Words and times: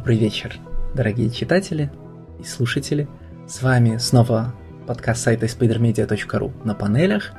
Добрый 0.00 0.16
вечер, 0.16 0.54
дорогие 0.94 1.28
читатели 1.28 1.92
и 2.40 2.44
слушатели. 2.44 3.06
С 3.46 3.60
вами 3.60 3.98
снова 3.98 4.54
подкаст 4.86 5.24
сайта 5.24 5.44
spidermedia.ru 5.44 6.52
на 6.64 6.74
панелях. 6.74 7.32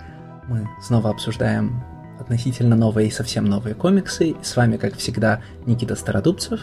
Мы 0.47 0.69
снова 0.79 1.09
обсуждаем 1.09 1.83
относительно 2.19 2.75
новые 2.75 3.07
и 3.07 3.11
совсем 3.11 3.45
новые 3.45 3.73
комиксы. 3.73 4.35
с 4.43 4.55
вами, 4.55 4.77
как 4.77 4.95
всегда, 4.95 5.41
Никита 5.65 5.95
Стародубцев. 5.95 6.61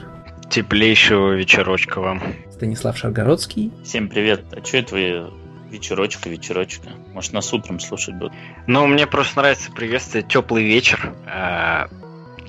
Теплейшего 0.48 1.32
вечерочка 1.32 2.00
вам. 2.00 2.22
Станислав 2.52 2.96
Шаргородский. 2.96 3.72
Всем 3.82 4.08
привет. 4.08 4.44
А 4.52 4.64
что 4.64 4.76
это 4.76 4.94
вы 4.94 5.32
вечерочка, 5.68 6.28
вечерочка? 6.28 6.90
Может, 7.12 7.32
нас 7.32 7.52
утром 7.52 7.80
слушать 7.80 8.14
будут? 8.14 8.34
Ну, 8.68 8.86
мне 8.86 9.08
просто 9.08 9.38
нравится 9.38 9.72
приветствовать 9.72 10.28
теплый 10.28 10.62
вечер, 10.62 11.12
э, 11.26 11.88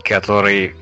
который 0.04 0.76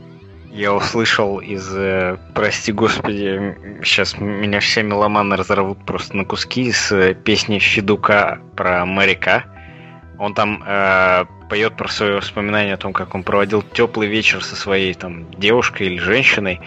я 0.51 0.73
услышал 0.73 1.39
из, 1.39 1.71
э, 1.75 2.17
прости 2.33 2.71
господи, 2.71 3.55
сейчас 3.83 4.17
меня 4.19 4.59
все 4.59 4.83
меломаны 4.83 5.35
разорвут 5.35 5.85
просто 5.85 6.17
на 6.17 6.25
куски 6.25 6.71
с 6.71 6.91
э, 6.91 7.13
песни 7.13 7.59
Федука 7.59 8.39
про 8.55 8.85
моряка. 8.85 9.45
Он 10.17 10.33
там 10.33 10.63
э, 10.65 11.25
поет 11.49 11.75
про 11.75 11.87
свои 11.87 12.13
воспоминания 12.13 12.73
о 12.73 12.77
том, 12.77 12.93
как 12.93 13.13
он 13.13 13.23
проводил 13.23 13.61
теплый 13.61 14.07
вечер 14.07 14.43
со 14.43 14.55
своей 14.55 14.93
там 14.93 15.29
девушкой 15.31 15.87
или 15.87 15.99
женщиной. 15.99 16.61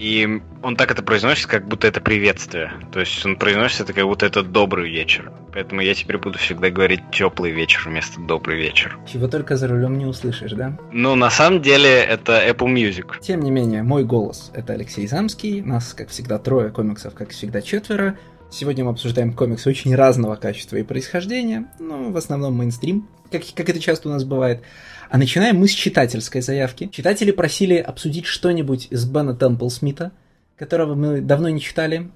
И 0.00 0.40
он 0.62 0.76
так 0.76 0.90
это 0.90 1.02
произносит, 1.02 1.44
как 1.44 1.68
будто 1.68 1.86
это 1.86 2.00
приветствие. 2.00 2.72
То 2.90 3.00
есть 3.00 3.24
он 3.26 3.36
произносит 3.36 3.82
это, 3.82 3.92
как 3.92 4.06
будто 4.06 4.24
это 4.24 4.42
добрый 4.42 4.90
вечер. 4.90 5.30
Поэтому 5.52 5.82
я 5.82 5.94
теперь 5.94 6.16
буду 6.16 6.38
всегда 6.38 6.70
говорить 6.70 7.02
теплый 7.12 7.50
вечер 7.50 7.82
вместо 7.84 8.18
добрый 8.18 8.56
вечер. 8.56 8.98
Чего 9.06 9.28
только 9.28 9.58
за 9.58 9.68
рулем 9.68 9.98
не 9.98 10.06
услышишь, 10.06 10.52
да? 10.52 10.78
Ну, 10.90 11.16
на 11.16 11.28
самом 11.28 11.60
деле, 11.60 12.02
это 12.02 12.42
Apple 12.48 12.72
Music. 12.72 13.20
Тем 13.20 13.40
не 13.40 13.50
менее, 13.50 13.82
мой 13.82 14.04
голос— 14.04 14.50
это 14.54 14.72
Алексей 14.72 15.06
Замский. 15.06 15.60
Нас, 15.60 15.92
как 15.92 16.08
всегда, 16.08 16.38
трое 16.38 16.70
комиксов, 16.70 17.12
как 17.12 17.28
всегда, 17.28 17.60
четверо. 17.60 18.16
Сегодня 18.50 18.84
мы 18.84 18.92
обсуждаем 18.92 19.34
комиксы 19.34 19.68
очень 19.68 19.94
разного 19.94 20.36
качества 20.36 20.76
и 20.76 20.82
происхождения, 20.82 21.66
но 21.78 22.10
в 22.10 22.16
основном 22.16 22.54
мейнстрим, 22.54 23.06
как, 23.30 23.42
как 23.54 23.68
это 23.68 23.78
часто 23.78 24.08
у 24.08 24.12
нас 24.12 24.24
бывает. 24.24 24.62
А 25.10 25.18
начинаем 25.18 25.58
мы 25.58 25.66
с 25.66 25.72
читательской 25.72 26.40
заявки. 26.40 26.86
Читатели 26.86 27.32
просили 27.32 27.74
обсудить 27.74 28.26
что-нибудь 28.26 28.86
из 28.90 29.04
Бена 29.06 29.34
Темпл 29.34 29.68
Смита, 29.68 30.12
которого 30.54 30.94
мы 30.94 31.20
давно 31.20 31.48
не 31.48 31.60
читали. 31.60 32.12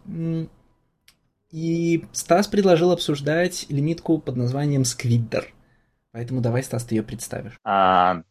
И 1.51 2.05
Стас 2.13 2.47
предложил 2.47 2.93
обсуждать 2.93 3.67
лимитку 3.69 4.19
под 4.19 4.37
названием 4.37 4.85
Сквиддер. 4.85 5.53
Поэтому 6.13 6.41
давай, 6.41 6.63
Стас, 6.63 6.85
ты 6.85 6.95
ее 6.95 7.03
представишь. 7.03 7.59
А, 7.65 8.23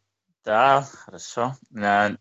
да, 0.45 0.87
хорошо. 0.93 1.57
А, 1.77 2.11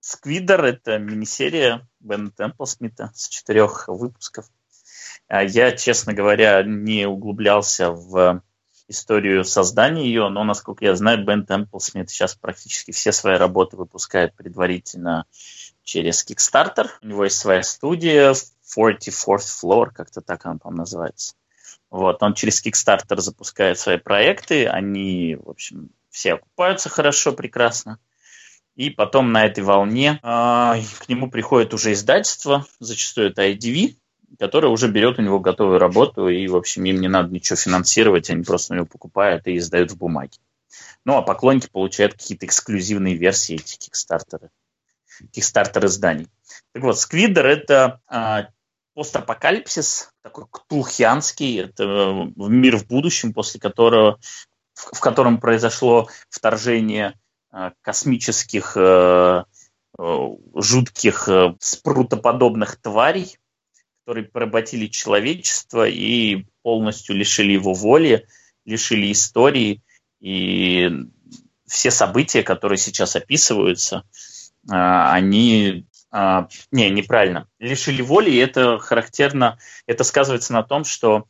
Сквиддер— 0.00 0.64
это 0.64 0.98
мини-серия 0.98 1.86
Бена 2.00 2.32
Темпл 2.32 2.64
Смита 2.64 3.12
с 3.14 3.28
четырех 3.28 3.86
выпусков. 3.86 4.46
А, 5.28 5.44
я, 5.44 5.70
честно 5.70 6.12
говоря, 6.12 6.64
не 6.64 7.06
углублялся 7.06 7.92
в 7.92 8.42
историю 8.88 9.44
создания 9.44 10.04
ее, 10.04 10.28
но, 10.28 10.44
насколько 10.44 10.84
я 10.84 10.94
знаю, 10.94 11.24
Бен 11.24 11.46
Темпл 11.46 11.78
Смит 11.78 12.10
сейчас 12.10 12.34
практически 12.34 12.90
все 12.90 13.12
свои 13.12 13.36
работы 13.36 13.76
выпускает 13.76 14.34
предварительно 14.34 15.26
через 15.82 16.24
Kickstarter. 16.26 16.88
У 17.02 17.06
него 17.06 17.24
есть 17.24 17.38
своя 17.38 17.62
студия, 17.62 18.32
44th 18.32 19.62
Floor, 19.62 19.90
как-то 19.94 20.20
так 20.20 20.44
она, 20.46 20.58
по-моему, 20.58 20.80
называется. 20.80 21.34
Вот, 21.90 22.22
он 22.22 22.34
через 22.34 22.64
Kickstarter 22.64 23.20
запускает 23.20 23.78
свои 23.78 23.98
проекты, 23.98 24.66
они, 24.66 25.36
в 25.36 25.48
общем, 25.48 25.90
все 26.10 26.34
окупаются 26.34 26.88
хорошо, 26.88 27.32
прекрасно. 27.32 27.98
И 28.74 28.90
потом 28.90 29.30
на 29.30 29.46
этой 29.46 29.62
волне 29.62 30.18
э, 30.20 30.20
к 30.22 31.08
нему 31.08 31.30
приходит 31.30 31.72
уже 31.74 31.92
издательство, 31.92 32.66
зачастую 32.80 33.30
это 33.30 33.48
IDV, 33.48 33.96
который 34.38 34.70
уже 34.70 34.88
берет 34.88 35.18
у 35.18 35.22
него 35.22 35.40
готовую 35.40 35.78
работу, 35.78 36.28
и, 36.28 36.46
в 36.48 36.56
общем, 36.56 36.84
им 36.84 37.00
не 37.00 37.08
надо 37.08 37.32
ничего 37.32 37.56
финансировать, 37.56 38.30
они 38.30 38.42
просто 38.42 38.72
у 38.72 38.76
него 38.76 38.86
покупают 38.86 39.46
и 39.46 39.56
издают 39.56 39.92
в 39.92 39.96
бумаге. 39.96 40.38
Ну, 41.04 41.16
а 41.16 41.22
поклонники 41.22 41.68
получают 41.70 42.14
какие-то 42.14 42.46
эксклюзивные 42.46 43.14
версии 43.14 43.56
эти 43.56 43.76
кикстартеры, 43.76 44.50
кикстартер 45.32 45.86
изданий. 45.86 46.28
Так 46.72 46.82
вот, 46.82 46.98
Сквидер— 46.98 47.46
это 47.46 48.00
а, 48.08 48.48
постапокалипсис, 48.94 50.10
такой 50.22 50.46
ктулхианский, 50.50 51.60
это 51.60 51.84
э, 51.84 52.24
мир 52.36 52.76
в 52.76 52.86
будущем, 52.86 53.32
после 53.32 53.60
которого, 53.60 54.18
в, 54.72 54.96
в 54.96 55.00
котором 55.00 55.38
произошло 55.38 56.08
вторжение 56.30 57.18
а, 57.50 57.72
космических 57.82 58.76
а, 58.76 59.44
жутких 59.96 61.28
спрутоподобных 61.60 62.80
тварей, 62.80 63.38
которые 64.04 64.26
поработили 64.26 64.86
человечество 64.86 65.88
и 65.88 66.44
полностью 66.62 67.16
лишили 67.16 67.52
его 67.52 67.72
воли, 67.72 68.26
лишили 68.66 69.10
истории. 69.10 69.82
И 70.20 70.90
все 71.66 71.90
события, 71.90 72.42
которые 72.42 72.76
сейчас 72.76 73.16
описываются, 73.16 74.04
а, 74.70 75.10
они... 75.14 75.86
А, 76.10 76.48
не, 76.70 76.90
неправильно. 76.90 77.48
Лишили 77.58 78.02
воли, 78.02 78.30
и 78.30 78.36
это 78.36 78.78
характерно, 78.78 79.58
это 79.86 80.04
сказывается 80.04 80.52
на 80.52 80.62
том, 80.62 80.84
что 80.84 81.24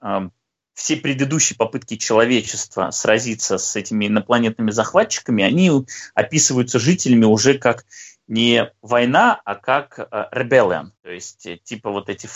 а, 0.00 0.30
все 0.72 0.96
предыдущие 0.96 1.56
попытки 1.56 1.96
человечества 1.96 2.92
сразиться 2.92 3.58
с 3.58 3.74
этими 3.74 4.06
инопланетными 4.06 4.70
захватчиками, 4.70 5.42
они 5.42 5.72
описываются 6.14 6.78
жителями 6.78 7.24
уже 7.24 7.58
как 7.58 7.84
не 8.30 8.72
война, 8.80 9.40
а 9.44 9.56
как 9.56 9.98
rebellion. 10.32 10.92
То 11.02 11.10
есть, 11.10 11.46
э, 11.46 11.56
типа 11.56 11.90
вот 11.90 12.08
эти 12.08 12.28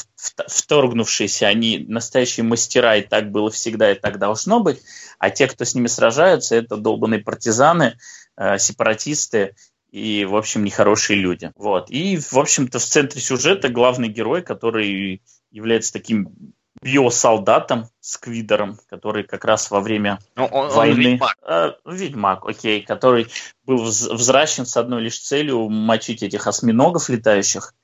вторгнувшиеся, 0.49 1.47
они 1.47 1.79
настоящие 1.87 2.43
мастера, 2.43 2.97
и 2.97 3.03
так 3.03 3.31
было 3.31 3.49
всегда, 3.49 3.93
и 3.93 3.95
так 3.95 4.19
должно 4.19 4.59
быть. 4.59 4.83
А 5.21 5.31
те, 5.31 5.47
кто 5.47 5.65
с 5.65 5.75
ними 5.77 5.87
сражаются, 5.87 6.57
это 6.57 6.77
долбанные 6.77 7.21
партизаны, 7.21 7.97
э, 8.37 8.59
сепаратисты 8.59 9.55
и, 9.93 10.25
в 10.25 10.35
общем, 10.35 10.65
нехорошие 10.65 11.17
люди. 11.17 11.53
Вот. 11.55 11.89
И, 11.91 12.19
в 12.19 12.37
общем-то, 12.37 12.81
в 12.81 12.85
центре 12.85 13.21
сюжета 13.21 13.69
главный 13.69 14.09
герой, 14.09 14.43
который 14.43 15.23
является 15.53 15.93
таким 15.93 16.55
биосолдатом 16.83 17.89
Сквидером, 18.01 18.79
который 18.89 19.25
как 19.25 19.45
раз 19.45 19.71
во 19.71 19.81
время 19.81 20.19
ну, 20.37 20.47
он, 20.47 20.71
войны... 20.71 20.93
Он 20.93 21.01
ведьмак. 21.13 21.37
Э, 21.43 21.73
ведьмак, 21.87 22.45
окей, 22.47 22.83
который 22.83 23.29
был 23.65 23.83
взращен 23.83 24.67
с 24.67 24.77
одной 24.77 25.03
лишь 25.03 25.19
целью 25.19 25.69
мочить 25.69 26.23
этих 26.23 26.47
осьминогов 26.47 27.09
летающих. 27.09 27.75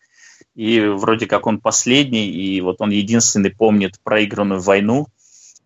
И 0.55 0.81
вроде 0.81 1.27
как 1.27 1.47
он 1.47 1.61
последний, 1.61 2.29
и 2.29 2.61
вот 2.61 2.77
он 2.81 2.91
единственный 2.91 3.51
помнит 3.51 4.01
проигранную 4.03 4.61
войну, 4.61 5.07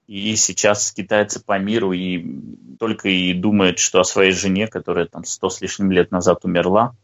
и 0.07 0.37
сейчас 0.37 0.89
скитается 0.89 1.41
по 1.41 1.59
миру 1.59 1.93
и 1.93 2.25
только 2.79 3.09
и 3.09 3.33
думает, 3.33 3.79
что 3.79 4.01
о 4.01 4.05
своей 4.05 4.33
жене, 4.33 4.69
которая 4.69 5.07
там 5.07 5.25
сто 5.25 5.49
с 5.49 5.61
лишним 5.61 5.91
лет 5.91 6.11
назад 6.11 6.45
умерла. 6.45 6.95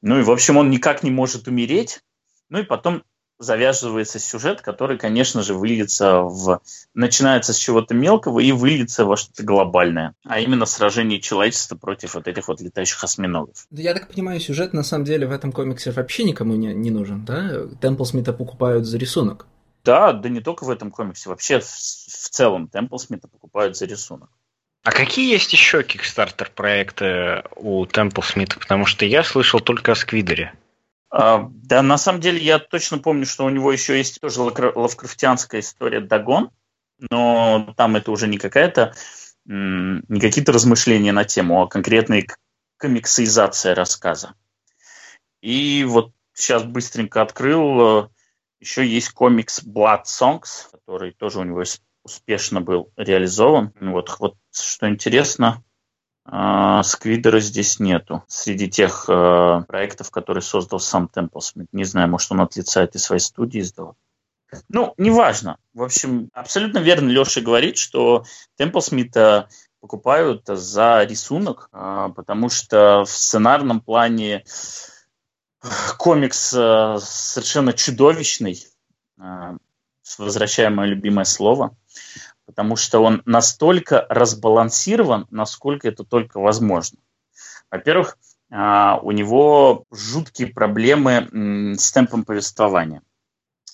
Ну 0.00 0.18
и, 0.18 0.22
в 0.22 0.30
общем, 0.30 0.56
он 0.56 0.70
никак 0.70 1.02
не 1.02 1.10
может 1.10 1.48
умереть. 1.48 2.00
Ну 2.48 2.60
и 2.60 2.62
потом 2.62 3.02
завязывается 3.40 4.18
сюжет, 4.18 4.60
который, 4.60 4.98
конечно 4.98 5.42
же, 5.42 5.54
выльется 5.54 6.20
в... 6.20 6.60
Начинается 6.94 7.52
с 7.52 7.56
чего-то 7.56 7.94
мелкого 7.94 8.38
и 8.38 8.52
выльется 8.52 9.04
во 9.04 9.16
что-то 9.16 9.42
глобальное. 9.42 10.14
А 10.24 10.40
именно 10.40 10.66
сражение 10.66 11.20
человечества 11.20 11.76
против 11.76 12.14
вот 12.14 12.28
этих 12.28 12.48
вот 12.48 12.60
летающих 12.60 13.02
осьминогов. 13.02 13.66
Да 13.70 13.82
я 13.82 13.94
так 13.94 14.08
понимаю, 14.08 14.38
сюжет 14.40 14.74
на 14.74 14.82
самом 14.82 15.06
деле 15.06 15.26
в 15.26 15.32
этом 15.32 15.52
комиксе 15.52 15.90
вообще 15.90 16.24
никому 16.24 16.54
не, 16.54 16.74
не 16.74 16.90
нужен, 16.90 17.24
да? 17.24 17.66
Темпл 17.80 18.04
Смита 18.04 18.34
покупают 18.34 18.84
за 18.84 18.98
рисунок. 18.98 19.46
Да, 19.84 20.12
да 20.12 20.28
не 20.28 20.40
только 20.40 20.64
в 20.64 20.70
этом 20.70 20.90
комиксе, 20.90 21.30
вообще 21.30 21.60
в, 21.60 21.64
в 21.64 22.28
целом 22.30 22.68
Темпл 22.68 22.98
Смита 22.98 23.26
покупают 23.26 23.76
за 23.76 23.86
рисунок. 23.86 24.28
А 24.82 24.92
какие 24.92 25.30
есть 25.30 25.52
еще 25.52 25.82
кикстартер 25.82 26.50
проекты 26.54 27.42
у 27.56 27.86
Темпл 27.86 28.20
Смита? 28.20 28.58
Потому 28.58 28.84
что 28.84 29.06
я 29.06 29.22
слышал 29.22 29.60
только 29.60 29.92
о 29.92 29.94
Сквидере. 29.94 30.52
А, 31.10 31.48
да, 31.50 31.82
на 31.82 31.98
самом 31.98 32.20
деле 32.20 32.38
я 32.38 32.58
точно 32.58 32.98
помню, 32.98 33.26
что 33.26 33.44
у 33.44 33.50
него 33.50 33.72
еще 33.72 33.96
есть 33.96 34.20
тоже 34.20 34.40
лавкрафтианская 34.40 35.60
история 35.60 36.00
Дагон, 36.00 36.50
но 37.10 37.74
там 37.76 37.96
это 37.96 38.12
уже 38.12 38.28
не 38.28 38.38
какая-то 38.38 38.94
не 39.46 40.20
какие-то 40.20 40.52
размышления 40.52 41.12
на 41.12 41.24
тему, 41.24 41.62
а 41.62 41.68
конкретная 41.68 42.24
комиксизация 42.76 43.74
рассказа. 43.74 44.34
И 45.40 45.84
вот 45.88 46.12
сейчас 46.34 46.62
быстренько 46.62 47.22
открыл, 47.22 48.04
э, 48.04 48.08
еще 48.60 48.86
есть 48.86 49.10
комикс 49.10 49.64
Blood 49.64 50.04
Songs, 50.04 50.70
который 50.70 51.12
тоже 51.12 51.40
у 51.40 51.44
него 51.44 51.64
успешно 52.04 52.60
был 52.60 52.92
реализован. 52.96 53.72
Вот, 53.80 54.14
вот 54.20 54.36
что 54.52 54.88
интересно, 54.88 55.64
Сквидера 56.84 57.40
здесь 57.40 57.80
нету. 57.80 58.22
Среди 58.28 58.70
тех 58.70 59.06
э, 59.08 59.62
проектов, 59.66 60.10
которые 60.10 60.42
создал 60.42 60.78
сам 60.78 61.08
Темпл 61.08 61.40
Смит. 61.40 61.66
Не 61.72 61.84
знаю, 61.84 62.08
может, 62.08 62.30
он 62.30 62.40
от 62.40 62.54
лица 62.54 62.82
этой 62.84 62.98
своей 62.98 63.20
студии 63.20 63.60
издал. 63.60 63.96
Ну, 64.68 64.94
неважно. 64.96 65.56
В 65.74 65.82
общем, 65.82 66.30
абсолютно 66.32 66.78
верно 66.78 67.08
Леша 67.08 67.40
говорит, 67.40 67.78
что 67.78 68.24
Темпл 68.56 68.80
Смита 68.80 69.48
покупают 69.80 70.42
за 70.46 71.04
рисунок, 71.04 71.68
э, 71.72 72.08
потому 72.14 72.48
что 72.48 73.04
в 73.04 73.10
сценарном 73.10 73.80
плане 73.80 74.44
комикс 75.98 76.52
э, 76.54 76.98
совершенно 77.00 77.72
чудовищный. 77.72 78.64
Э, 79.18 79.56
возвращаю 80.18 80.74
мое 80.74 80.88
любимое 80.88 81.24
слово. 81.24 81.76
Потому 82.50 82.74
что 82.74 83.00
он 83.00 83.22
настолько 83.26 84.06
разбалансирован, 84.08 85.28
насколько 85.30 85.86
это 85.86 86.02
только 86.02 86.40
возможно. 86.40 86.98
Во-первых, 87.70 88.18
э, 88.50 88.56
у 89.02 89.12
него 89.12 89.84
жуткие 89.92 90.48
проблемы 90.48 91.76
с 91.78 91.92
темпом 91.92 92.24
повествования. 92.24 93.02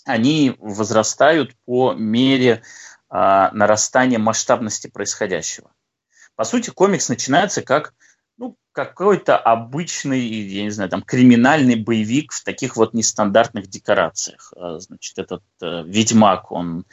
Они 0.05 0.55
возрастают 0.59 1.57
по 1.65 1.95
мере 1.95 2.63
нарастания 3.09 4.19
масштабности 4.19 4.89
происходящего. 4.89 5.71
По 6.35 6.45
сути, 6.45 6.71
комикс 6.71 7.09
начинается 7.09 7.63
как 7.63 7.95
ну, 8.39 8.57
какой-то 8.73 9.39
обычный, 9.39 10.21
я 10.21 10.65
не 10.65 10.71
знаю, 10.71 10.91
там, 10.91 11.03
криминальный 11.03 11.77
боевик 11.77 12.33
в 12.33 12.45
таких 12.45 12.77
вот 12.77 12.93
нестандартных 12.93 13.69
декорациях. 13.69 14.53
А, 14.57 14.79
значит, 14.79 15.19
этот 15.19 15.43
э, 15.63 15.83
ведьмак, 15.85 16.53
он 16.53 16.85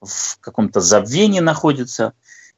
в 0.00 0.38
каком-то 0.40 0.80
забвении 0.80 1.40
находится, 1.40 2.12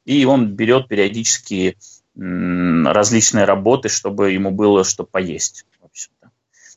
и 0.05 0.25
он 0.25 0.55
берет 0.55 0.87
периодически 0.87 1.77
различные 2.15 3.45
работы, 3.45 3.89
чтобы 3.89 4.31
ему 4.31 4.51
было 4.51 4.83
что 4.83 5.03
поесть. 5.03 5.65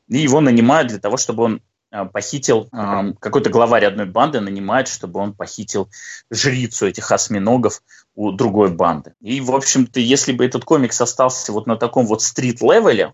И 0.08 0.18
его 0.18 0.40
нанимают 0.40 0.88
для 0.88 0.98
того, 0.98 1.16
чтобы 1.16 1.42
он 1.42 1.62
а, 1.90 2.04
похитил, 2.04 2.68
а, 2.72 3.12
какой-то 3.18 3.50
главарь 3.50 3.84
одной 3.84 4.06
банды 4.06 4.40
нанимает, 4.40 4.88
чтобы 4.88 5.20
он 5.20 5.32
похитил 5.32 5.88
жрицу 6.30 6.86
этих 6.86 7.10
осьминогов 7.10 7.82
у 8.14 8.32
другой 8.32 8.70
банды. 8.70 9.14
И, 9.20 9.40
в 9.40 9.54
общем-то, 9.54 10.00
если 10.00 10.32
бы 10.32 10.44
этот 10.44 10.64
комикс 10.64 11.00
остался 11.00 11.52
вот 11.52 11.66
на 11.66 11.76
таком 11.76 12.06
вот 12.06 12.22
стрит-левеле, 12.22 13.12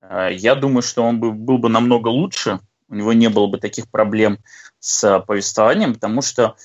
а, 0.00 0.28
я 0.28 0.54
думаю, 0.54 0.82
что 0.82 1.02
он 1.02 1.20
бы, 1.20 1.32
был 1.32 1.58
бы 1.58 1.68
намного 1.68 2.08
лучше, 2.08 2.60
у 2.88 2.94
него 2.94 3.12
не 3.12 3.28
было 3.28 3.46
бы 3.46 3.58
таких 3.58 3.90
проблем 3.90 4.38
с 4.78 5.20
повествованием, 5.20 5.94
потому 5.94 6.22
что 6.22 6.56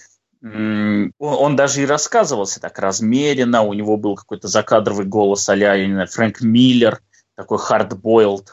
он, 0.43 1.55
даже 1.55 1.83
и 1.83 1.85
рассказывался 1.85 2.59
так 2.59 2.77
размеренно, 2.79 3.61
у 3.61 3.73
него 3.73 3.97
был 3.97 4.15
какой-то 4.15 4.47
закадровый 4.47 5.05
голос 5.05 5.47
а-ля 5.47 6.05
Фрэнк 6.07 6.41
Миллер, 6.41 7.01
такой 7.35 7.59
hard-boiled, 7.59 8.47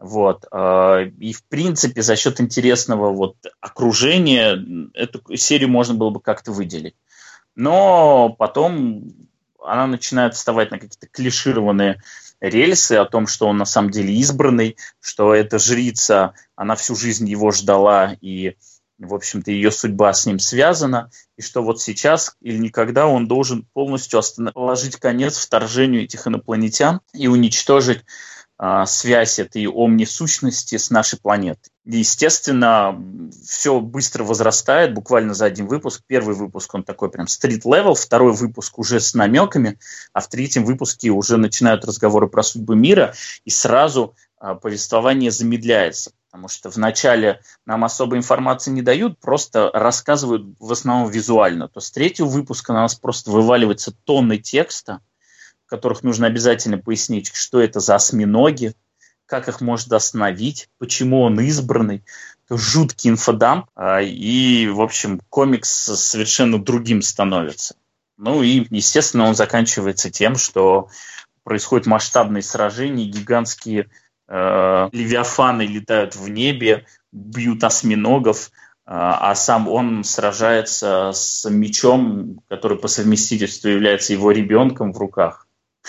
вот. 0.00 0.46
А, 0.50 1.02
и, 1.02 1.32
в 1.32 1.44
принципе, 1.44 2.02
за 2.02 2.16
счет 2.16 2.40
интересного 2.40 3.12
вот 3.12 3.36
окружения 3.60 4.90
эту 4.94 5.36
серию 5.36 5.68
можно 5.68 5.94
было 5.94 6.10
бы 6.10 6.20
как-то 6.20 6.52
выделить. 6.52 6.96
Но 7.54 8.34
потом 8.38 9.12
она 9.62 9.86
начинает 9.86 10.34
вставать 10.34 10.70
на 10.70 10.78
какие-то 10.78 11.06
клишированные 11.06 12.02
рельсы 12.40 12.92
о 12.94 13.04
том, 13.04 13.26
что 13.26 13.46
он 13.46 13.58
на 13.58 13.66
самом 13.66 13.90
деле 13.90 14.14
избранный, 14.14 14.76
что 15.00 15.34
эта 15.34 15.58
жрица, 15.58 16.32
она 16.56 16.76
всю 16.76 16.96
жизнь 16.96 17.28
его 17.28 17.50
ждала, 17.50 18.16
и, 18.22 18.56
в 19.00 19.14
общем-то, 19.14 19.50
ее 19.50 19.70
судьба 19.70 20.12
с 20.12 20.26
ним 20.26 20.38
связана, 20.38 21.10
и 21.36 21.42
что 21.42 21.62
вот 21.62 21.80
сейчас 21.80 22.36
или 22.40 22.58
никогда 22.58 23.06
он 23.06 23.26
должен 23.26 23.66
полностью 23.72 24.20
положить 24.52 24.96
конец 24.96 25.38
вторжению 25.38 26.04
этих 26.04 26.26
инопланетян 26.26 27.00
и 27.14 27.26
уничтожить 27.26 28.04
а, 28.62 28.84
связь 28.84 29.38
этой 29.38 29.66
омни-сущности 29.66 30.76
с 30.76 30.90
нашей 30.90 31.18
планетой. 31.18 31.72
Естественно, 31.86 32.94
все 33.42 33.80
быстро 33.80 34.22
возрастает, 34.22 34.92
буквально 34.92 35.32
за 35.32 35.46
один 35.46 35.66
выпуск. 35.66 36.02
Первый 36.06 36.34
выпуск, 36.34 36.74
он 36.74 36.82
такой 36.82 37.10
прям 37.10 37.26
street-level, 37.26 37.94
второй 37.94 38.34
выпуск 38.34 38.78
уже 38.78 39.00
с 39.00 39.14
намеками, 39.14 39.78
а 40.12 40.20
в 40.20 40.28
третьем 40.28 40.66
выпуске 40.66 41.08
уже 41.08 41.38
начинают 41.38 41.86
разговоры 41.86 42.28
про 42.28 42.42
судьбы 42.42 42.76
мира, 42.76 43.14
и 43.46 43.50
сразу 43.50 44.14
а, 44.38 44.56
повествование 44.56 45.30
замедляется. 45.30 46.12
Потому 46.30 46.48
что 46.48 46.70
вначале 46.70 47.40
нам 47.66 47.84
особо 47.84 48.16
информации 48.16 48.70
не 48.70 48.82
дают, 48.82 49.18
просто 49.18 49.70
рассказывают 49.74 50.54
в 50.60 50.70
основном 50.70 51.10
визуально. 51.10 51.66
То 51.66 51.80
с 51.80 51.90
третьего 51.90 52.26
выпуска 52.26 52.72
на 52.72 52.82
нас 52.82 52.94
просто 52.94 53.32
вываливается 53.32 53.92
тонны 54.04 54.38
текста, 54.38 55.00
которых 55.66 56.04
нужно 56.04 56.28
обязательно 56.28 56.78
пояснить, 56.78 57.34
что 57.34 57.60
это 57.60 57.80
за 57.80 57.96
осьминоги, 57.96 58.74
как 59.26 59.48
их 59.48 59.60
можно 59.60 59.96
остановить, 59.96 60.68
почему 60.78 61.22
он 61.22 61.40
избранный. 61.40 62.04
Это 62.46 62.56
жуткий 62.58 63.10
инфодамп, 63.10 63.66
а, 63.74 64.00
и, 64.00 64.68
в 64.68 64.80
общем, 64.80 65.20
комикс 65.30 65.68
совершенно 65.70 66.62
другим 66.62 67.02
становится. 67.02 67.74
Ну 68.16 68.42
и, 68.42 68.66
естественно, 68.70 69.24
он 69.24 69.34
заканчивается 69.34 70.10
тем, 70.10 70.36
что 70.36 70.88
происходят 71.42 71.86
масштабные 71.86 72.42
сражения, 72.42 73.06
гигантские 73.06 73.88
э, 74.30 74.88
левиафаны 74.92 75.62
летают 75.62 76.16
в 76.16 76.28
небе, 76.28 76.86
бьют 77.12 77.64
осьминогов, 77.64 78.46
э, 78.46 78.50
а 78.86 79.34
сам 79.34 79.68
он 79.68 80.04
сражается 80.04 81.10
с 81.12 81.48
мечом, 81.50 82.40
который 82.48 82.78
по 82.78 82.88
совместительству 82.88 83.68
является 83.68 84.12
его 84.12 84.30
ребенком 84.30 84.92
в 84.92 84.98
руках. 84.98 85.46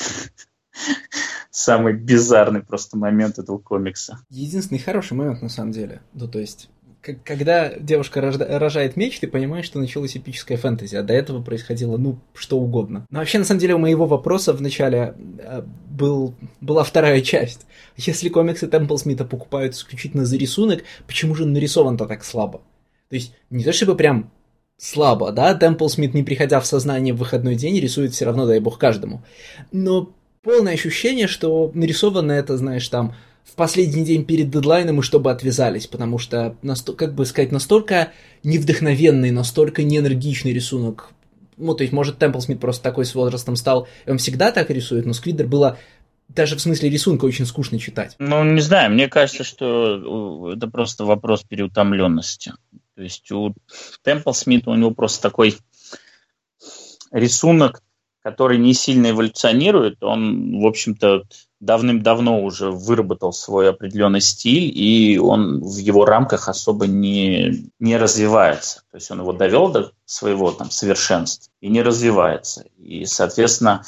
Самый 1.51 1.93
bizarный 1.93 2.63
просто 2.63 2.97
момент 2.97 3.37
этого 3.37 3.59
комикса. 3.59 4.19
Единственный 4.29 4.79
хороший 4.79 5.13
момент, 5.13 5.41
на 5.41 5.49
самом 5.49 5.71
деле. 5.71 6.01
Ну, 6.13 6.27
то 6.27 6.39
есть, 6.39 6.69
когда 7.01 7.73
девушка 7.77 8.21
рожает 8.21 8.95
меч, 8.95 9.19
ты 9.19 9.27
понимаешь, 9.27 9.65
что 9.65 9.79
началась 9.79 10.15
эпическая 10.15 10.57
фэнтези, 10.57 10.95
а 10.95 11.03
до 11.03 11.13
этого 11.13 11.41
происходило, 11.41 11.97
ну, 11.97 12.19
что 12.33 12.59
угодно. 12.59 13.05
Но 13.09 13.19
вообще, 13.19 13.39
на 13.39 13.45
самом 13.45 13.59
деле, 13.59 13.75
у 13.75 13.79
моего 13.79 14.05
вопроса 14.05 14.53
в 14.53 14.61
начале 14.61 15.15
э, 15.39 15.63
был, 15.89 16.35
была 16.59 16.83
вторая 16.83 17.21
часть. 17.21 17.65
Если 17.97 18.29
комиксы 18.29 18.67
Темпл 18.67 18.97
Смита 18.97 19.25
покупают 19.25 19.73
исключительно 19.73 20.25
за 20.25 20.37
рисунок, 20.37 20.83
почему 21.07 21.33
же 21.33 21.45
нарисован-то 21.45 22.05
так 22.05 22.23
слабо? 22.23 22.61
То 23.09 23.15
есть, 23.15 23.33
не 23.49 23.63
то 23.63 23.73
чтобы 23.73 23.95
прям 23.95 24.31
слабо, 24.77 25.31
да, 25.31 25.53
Темпл 25.55 25.87
Смит, 25.87 26.13
не 26.13 26.23
приходя 26.23 26.59
в 26.59 26.65
сознание 26.65 27.13
в 27.13 27.17
выходной 27.17 27.55
день, 27.55 27.79
рисует 27.79 28.13
все 28.13 28.25
равно, 28.25 28.45
дай 28.45 28.59
бог, 28.59 28.77
каждому. 28.77 29.23
Но 29.71 30.13
полное 30.43 30.73
ощущение, 30.73 31.27
что 31.27 31.71
нарисовано 31.73 32.31
это, 32.31 32.57
знаешь, 32.57 32.87
там, 32.87 33.15
в 33.43 33.55
последний 33.55 34.03
день 34.03 34.25
перед 34.25 34.49
дедлайном 34.49 34.99
и 34.99 35.03
чтобы 35.03 35.31
отвязались, 35.31 35.87
потому 35.87 36.17
что, 36.17 36.55
как 36.97 37.13
бы 37.13 37.25
сказать, 37.25 37.51
настолько 37.51 38.11
невдохновенный, 38.43 39.31
настолько 39.31 39.83
неэнергичный 39.83 40.53
рисунок. 40.53 41.09
Ну, 41.57 41.75
то 41.75 41.83
есть, 41.83 41.93
может, 41.93 42.17
Темпл 42.17 42.39
Смит 42.39 42.59
просто 42.59 42.81
такой 42.81 43.05
с 43.05 43.13
возрастом 43.13 43.55
стал, 43.55 43.87
и 44.05 44.11
он 44.11 44.17
всегда 44.17 44.51
так 44.51 44.69
рисует, 44.69 45.05
но 45.05 45.13
Сквидер 45.13 45.47
было 45.47 45.77
даже 46.29 46.55
в 46.55 46.61
смысле 46.61 46.89
рисунка 46.89 47.25
очень 47.25 47.45
скучно 47.45 47.77
читать. 47.77 48.15
Ну, 48.17 48.43
не 48.45 48.61
знаю, 48.61 48.91
мне 48.91 49.09
кажется, 49.09 49.43
что 49.43 50.53
это 50.53 50.67
просто 50.67 51.03
вопрос 51.03 51.43
переутомленности. 51.43 52.53
То 52.95 53.01
есть 53.03 53.29
у 53.31 53.53
Темпл 54.01 54.31
Смита 54.31 54.69
у 54.69 54.75
него 54.75 54.91
просто 54.91 55.21
такой 55.21 55.57
рисунок, 57.11 57.83
который 58.23 58.57
не 58.57 58.73
сильно 58.73 59.11
эволюционирует. 59.11 60.03
Он, 60.03 60.61
в 60.61 60.65
общем-то, 60.65 61.23
давным-давно 61.59 62.43
уже 62.43 62.71
выработал 62.71 63.33
свой 63.33 63.69
определенный 63.69 64.21
стиль, 64.21 64.71
и 64.75 65.17
он 65.17 65.61
в 65.61 65.77
его 65.77 66.05
рамках 66.05 66.49
особо 66.49 66.87
не, 66.87 67.69
не 67.79 67.97
развивается. 67.97 68.83
То 68.91 68.97
есть 68.97 69.09
он 69.11 69.21
его 69.21 69.33
довел 69.33 69.69
до 69.69 69.91
своего 70.05 70.51
там, 70.51 70.71
совершенства 70.71 71.51
и 71.61 71.69
не 71.69 71.81
развивается. 71.81 72.65
И, 72.77 73.05
соответственно, 73.05 73.83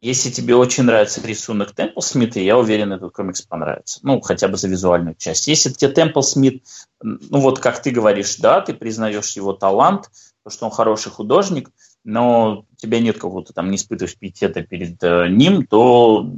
если 0.00 0.30
тебе 0.30 0.56
очень 0.56 0.82
нравится 0.82 1.20
рисунок 1.24 1.72
Темпл 1.72 2.00
Смита, 2.00 2.40
я 2.40 2.58
уверен, 2.58 2.92
этот 2.92 3.12
комикс 3.12 3.42
понравится. 3.42 4.00
Ну, 4.02 4.20
хотя 4.20 4.48
бы 4.48 4.56
за 4.56 4.66
визуальную 4.66 5.14
часть. 5.14 5.46
Если 5.46 5.70
тебе 5.70 5.92
Темпл 5.92 6.22
Смит, 6.22 6.64
ну 7.00 7.38
вот 7.38 7.60
как 7.60 7.80
ты 7.80 7.92
говоришь, 7.92 8.36
да, 8.38 8.60
ты 8.60 8.74
признаешь 8.74 9.36
его 9.36 9.52
талант, 9.52 10.10
то, 10.42 10.50
что 10.50 10.66
он 10.66 10.72
хороший 10.72 11.12
художник, 11.12 11.70
но 12.04 12.64
тебя 12.76 13.00
нет 13.00 13.16
какого-то 13.16 13.52
там, 13.52 13.70
не 13.70 13.76
испытываешь 13.76 14.16
пиетета 14.16 14.62
перед 14.62 15.02
э, 15.02 15.28
ним, 15.28 15.66
то 15.66 16.30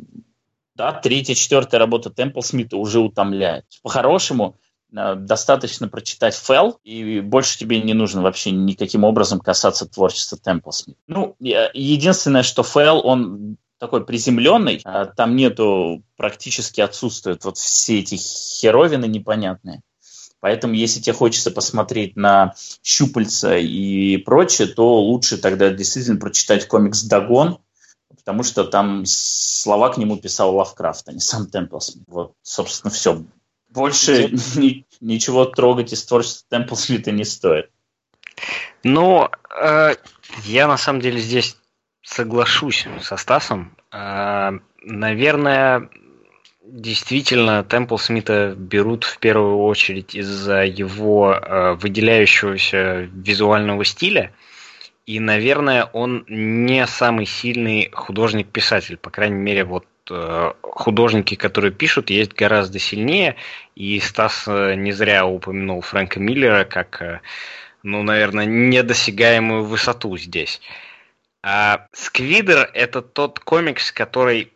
да, 0.75 0.93
третья, 0.93 1.35
четвертая 1.35 1.79
работа 1.79 2.11
Темпл 2.11 2.41
Смита 2.41 2.77
уже 2.77 3.01
утомляет. 3.01 3.65
По-хорошему, 3.83 4.59
э, 4.93 5.15
достаточно 5.15 5.89
прочитать 5.89 6.35
Фэл, 6.35 6.79
и 6.83 7.21
больше 7.21 7.59
тебе 7.59 7.81
не 7.81 7.95
нужно 7.95 8.23
вообще 8.23 8.51
никаким 8.51 9.05
образом 9.05 9.41
касаться 9.41 9.87
творчества 9.87 10.37
Темпл 10.37 10.71
Смит. 10.71 10.97
Ну, 11.07 11.37
единственное, 11.39 12.43
что 12.43 12.63
Фэл, 12.63 13.01
он 13.05 13.57
такой 13.79 14.05
приземленный, 14.05 14.81
а 14.85 15.07
там 15.07 15.37
нету, 15.37 16.03
практически 16.17 16.81
отсутствуют 16.81 17.45
вот 17.45 17.57
все 17.59 18.01
эти 18.01 18.17
херовины 18.17 19.07
непонятные. 19.07 19.83
Поэтому, 20.45 20.75
если 20.75 21.01
тебе 21.01 21.15
хочется 21.15 21.51
посмотреть 21.51 22.17
на 22.17 22.53
щупальца 22.83 23.57
и 23.57 24.19
прочее, 24.19 24.69
то 24.69 25.01
лучше 25.01 25.39
тогда 25.39 25.71
действительно 25.71 26.21
прочитать 26.21 26.69
комикс 26.69 27.03
«Дагон», 27.05 27.61
потому 28.11 28.43
что 28.43 28.65
там 28.65 29.05
слова 29.07 29.89
к 29.89 29.97
нему 29.97 30.19
писал 30.19 30.55
Лавкрафт, 30.55 31.09
а 31.09 31.13
не 31.15 31.21
сам 31.21 31.47
Темплсмит. 31.47 32.05
Вот, 32.09 32.35
собственно, 32.43 32.91
все. 32.91 33.25
Больше 33.71 34.33
ни, 34.57 34.85
ничего 35.01 35.47
трогать 35.47 35.95
из 35.95 36.05
творчества 36.05 36.45
Темплсмита 36.51 37.11
не 37.11 37.25
стоит. 37.25 37.71
Ну, 38.83 39.31
э, 39.59 39.95
я 40.45 40.69
на 40.69 40.77
самом 40.77 41.01
деле 41.01 41.21
здесь 41.21 41.57
соглашусь 42.03 42.87
со 43.01 43.17
Стасом. 43.17 43.75
Э, 43.91 44.51
наверное, 44.83 45.89
действительно 46.65 47.63
Темпл 47.63 47.97
Смита 47.97 48.55
берут 48.57 49.05
в 49.05 49.19
первую 49.19 49.59
очередь 49.59 50.15
из-за 50.15 50.65
его 50.65 51.35
э, 51.35 51.75
выделяющегося 51.75 53.09
визуального 53.13 53.85
стиля. 53.85 54.33
И, 55.07 55.21
наверное, 55.21 55.85
он 55.85 56.25
не 56.29 56.87
самый 56.87 57.27
сильный 57.27 57.91
художник-писатель. 57.93 58.97
По 58.97 59.11
крайней 59.11 59.37
мере, 59.37 59.65
вот 59.65 59.87
э, 60.11 60.53
художники, 60.63 61.35
которые 61.35 61.73
пишут, 61.73 62.09
есть 62.09 62.33
гораздо 62.33 62.79
сильнее. 62.79 63.37
И 63.75 64.01
Стас 64.01 64.45
э, 64.47 64.75
не 64.77 64.93
зря 64.93 65.27
упомянул 65.27 65.83
Фрэнка 65.83 66.21
Миллера 66.21 66.65
как, 66.65 67.03
э, 67.03 67.21
ну, 67.83 68.03
наверное, 68.03 68.47
недосягаемую 68.47 69.65
высоту 69.65 70.17
здесь. 70.17 70.63
А 71.43 71.89
Сквидер 71.93 72.71
это 72.73 73.03
тот 73.03 73.39
комикс, 73.39 73.93
который 73.93 74.54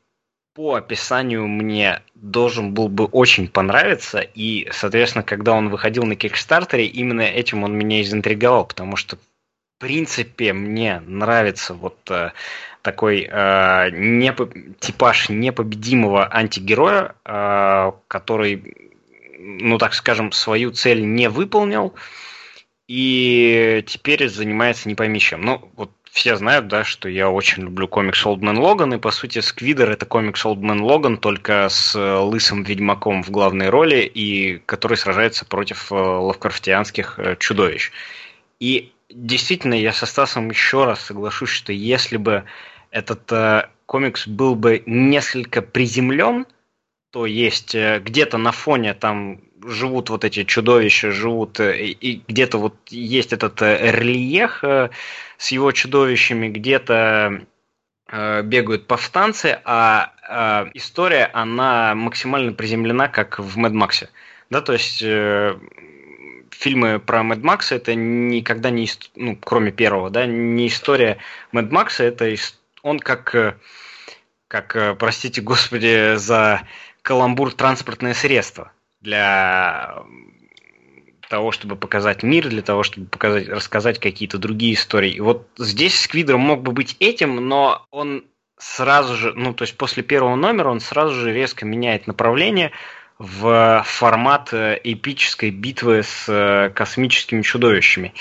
по 0.59 0.75
описанию 0.75 1.47
мне 1.47 2.03
должен 2.17 2.75
был 2.75 2.88
бы 2.88 3.05
очень 3.05 3.47
понравиться, 3.47 4.19
и, 4.19 4.67
соответственно, 4.73 5.23
когда 5.23 5.53
он 5.53 5.69
выходил 5.69 6.03
на 6.03 6.17
Кикстартере, 6.17 6.85
именно 6.85 7.21
этим 7.21 7.62
он 7.62 7.79
меня 7.79 8.03
изинтриговал, 8.03 8.67
потому 8.67 8.97
что, 8.97 9.19
в 9.19 9.21
принципе, 9.79 10.53
мне 10.53 11.00
нравится 11.07 11.75
вот 11.75 11.99
э, 12.11 12.33
такой 12.83 13.29
э, 13.31 13.31
непо- 13.31 14.75
типаж 14.81 15.29
непобедимого 15.29 16.29
антигероя, 16.29 17.15
э, 17.25 17.93
который, 18.09 18.91
ну 19.38 19.79
так 19.79 19.95
скажем, 19.95 20.33
свою 20.33 20.73
цель 20.73 21.05
не 21.05 21.29
выполнил, 21.29 21.95
и 22.88 23.85
теперь 23.87 24.29
занимается 24.29 24.88
не 24.88 24.97
пойми 24.97 25.21
чем. 25.21 25.43
Ну, 25.43 25.71
вот 25.77 25.93
все 26.19 26.35
знают, 26.35 26.67
да, 26.67 26.83
что 26.83 27.09
я 27.09 27.31
очень 27.31 27.63
люблю 27.63 27.87
комикс 27.87 28.27
Олдмен 28.27 28.59
Логан, 28.59 28.93
и 28.93 28.99
по 28.99 29.13
сути 29.13 29.39
Сквидер 29.39 29.89
это 29.89 30.05
комикс 30.05 30.45
Олдмен 30.45 30.81
Логан, 30.81 31.17
только 31.17 31.69
с 31.69 31.95
э, 31.95 32.17
лысым 32.19 32.65
ведьмаком 32.65 33.23
в 33.23 33.31
главной 33.31 33.69
роли, 33.69 34.01
и 34.03 34.59
который 34.67 34.97
сражается 34.97 35.45
против 35.45 35.93
э, 35.93 35.95
лавкрафтианских 35.95 37.21
э, 37.21 37.37
чудовищ. 37.39 37.93
И 38.59 38.93
действительно, 39.09 39.75
я 39.75 39.93
со 39.93 40.07
Стасом 40.07 40.51
еще 40.51 40.87
раз 40.87 41.01
соглашусь, 41.03 41.51
что 41.51 41.73
если 41.73 42.17
бы 42.17 42.43
этот 42.91 43.31
э, 43.31 43.69
комикс 43.87 44.27
был 44.27 44.57
бы 44.57 44.83
несколько 44.87 45.63
приземлен, 45.63 46.47
то 47.13 47.27
есть 47.27 47.77
э, 47.77 48.01
где-то 48.05 48.39
на 48.39 48.51
фоне 48.51 48.95
там 48.95 49.41
живут 49.65 50.11
вот 50.11 50.25
эти 50.25 50.43
чудовища, 50.43 51.13
живут, 51.13 51.61
э, 51.61 51.87
и 51.87 52.23
где-то 52.27 52.59
вот 52.59 52.75
есть 52.89 53.33
этот 53.33 53.63
э, 53.63 53.93
рельеф 53.93 54.65
э, 54.65 54.91
с 55.38 55.50
его 55.50 55.73
чудовищами, 55.73 56.49
где-то 56.49 57.47
бегают 58.11 58.87
повстанцы, 58.87 59.61
а 59.64 60.71
история, 60.75 61.30
она 61.33 61.95
максимально 61.95 62.52
приземлена, 62.52 63.09
как 63.09 63.38
в 63.38 63.57
Мэд 63.57 63.73
Максе. 63.73 64.11
Да, 64.50 64.61
то 64.61 64.73
есть 64.73 64.99
фильмы 64.99 66.99
про 66.99 67.23
Мэд 67.23 67.42
Макса 67.42 67.76
это 67.76 67.95
никогда 67.95 68.71
не, 68.71 68.88
ну, 69.14 69.37
кроме 69.37 69.71
первого, 69.71 70.11
да, 70.11 70.26
не 70.26 70.66
история 70.66 71.18
Мэд 71.52 71.71
Макса, 71.71 72.04
это 72.04 72.35
он 72.83 72.99
как, 72.99 73.59
как, 74.49 74.99
простите 74.99 75.40
господи, 75.40 76.16
за 76.16 76.62
каламбур 77.02 77.52
транспортное 77.52 78.14
средство 78.14 78.73
для 79.00 80.02
того, 81.28 81.52
чтобы 81.52 81.76
показать 81.76 82.23
мир, 82.23 82.49
для 82.49 82.62
того, 82.62 82.82
чтобы 82.82 83.06
показать, 83.06 83.49
рассказать 83.49 83.99
какие-то 83.99 84.38
другие 84.38 84.75
истории. 84.75 85.12
И 85.12 85.20
вот 85.20 85.49
здесь 85.58 86.00
Сквидер 86.00 86.37
мог 86.37 86.62
бы 86.62 86.73
быть 86.73 86.97
этим, 87.00 87.37
но 87.49 87.87
он 87.90 88.25
сразу 88.58 89.16
же, 89.16 89.32
ну, 89.35 89.54
то 89.54 89.62
есть 89.62 89.76
после 89.76 90.02
первого 90.02 90.35
номера 90.35 90.70
он 90.70 90.80
сразу 90.80 91.14
же 91.14 91.32
резко 91.32 91.64
меняет 91.64 92.06
направление 92.06 92.73
в 93.18 93.82
формат 93.85 94.52
э, 94.52 94.80
эпической 94.85 95.50
битвы 95.50 96.02
с 96.02 96.26
э, 96.28 96.70
космическими 96.70 97.42
чудовищами. 97.42 98.14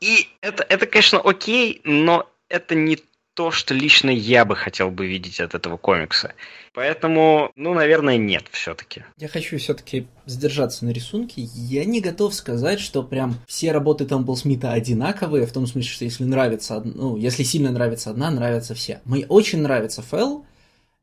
И 0.00 0.28
это, 0.40 0.64
это 0.68 0.86
конечно, 0.86 1.18
окей, 1.18 1.80
но 1.84 2.28
это 2.48 2.74
не 2.74 2.98
то, 3.38 3.52
что 3.52 3.72
лично 3.72 4.10
я 4.10 4.44
бы 4.44 4.56
хотел 4.56 4.90
бы 4.90 5.06
видеть 5.06 5.38
от 5.38 5.54
этого 5.54 5.76
комикса. 5.76 6.32
Поэтому, 6.74 7.52
ну, 7.54 7.72
наверное, 7.72 8.16
нет 8.16 8.46
все-таки. 8.50 9.04
Я 9.16 9.28
хочу 9.28 9.58
все-таки 9.58 10.08
сдержаться 10.26 10.84
на 10.84 10.90
рисунке. 10.90 11.42
Я 11.42 11.84
не 11.84 12.00
готов 12.00 12.34
сказать, 12.34 12.80
что 12.80 13.04
прям 13.04 13.36
все 13.46 13.70
работы 13.70 14.06
Темпл 14.06 14.34
Смита 14.34 14.72
одинаковые, 14.72 15.46
в 15.46 15.52
том 15.52 15.68
смысле, 15.68 15.88
что 15.88 16.04
если 16.04 16.24
нравится, 16.24 16.82
ну, 16.84 17.16
если 17.16 17.44
сильно 17.44 17.70
нравится 17.70 18.10
одна, 18.10 18.28
нравятся 18.32 18.74
все. 18.74 19.02
Мне 19.04 19.24
очень 19.26 19.62
нравится 19.62 20.02
Фэл, 20.02 20.44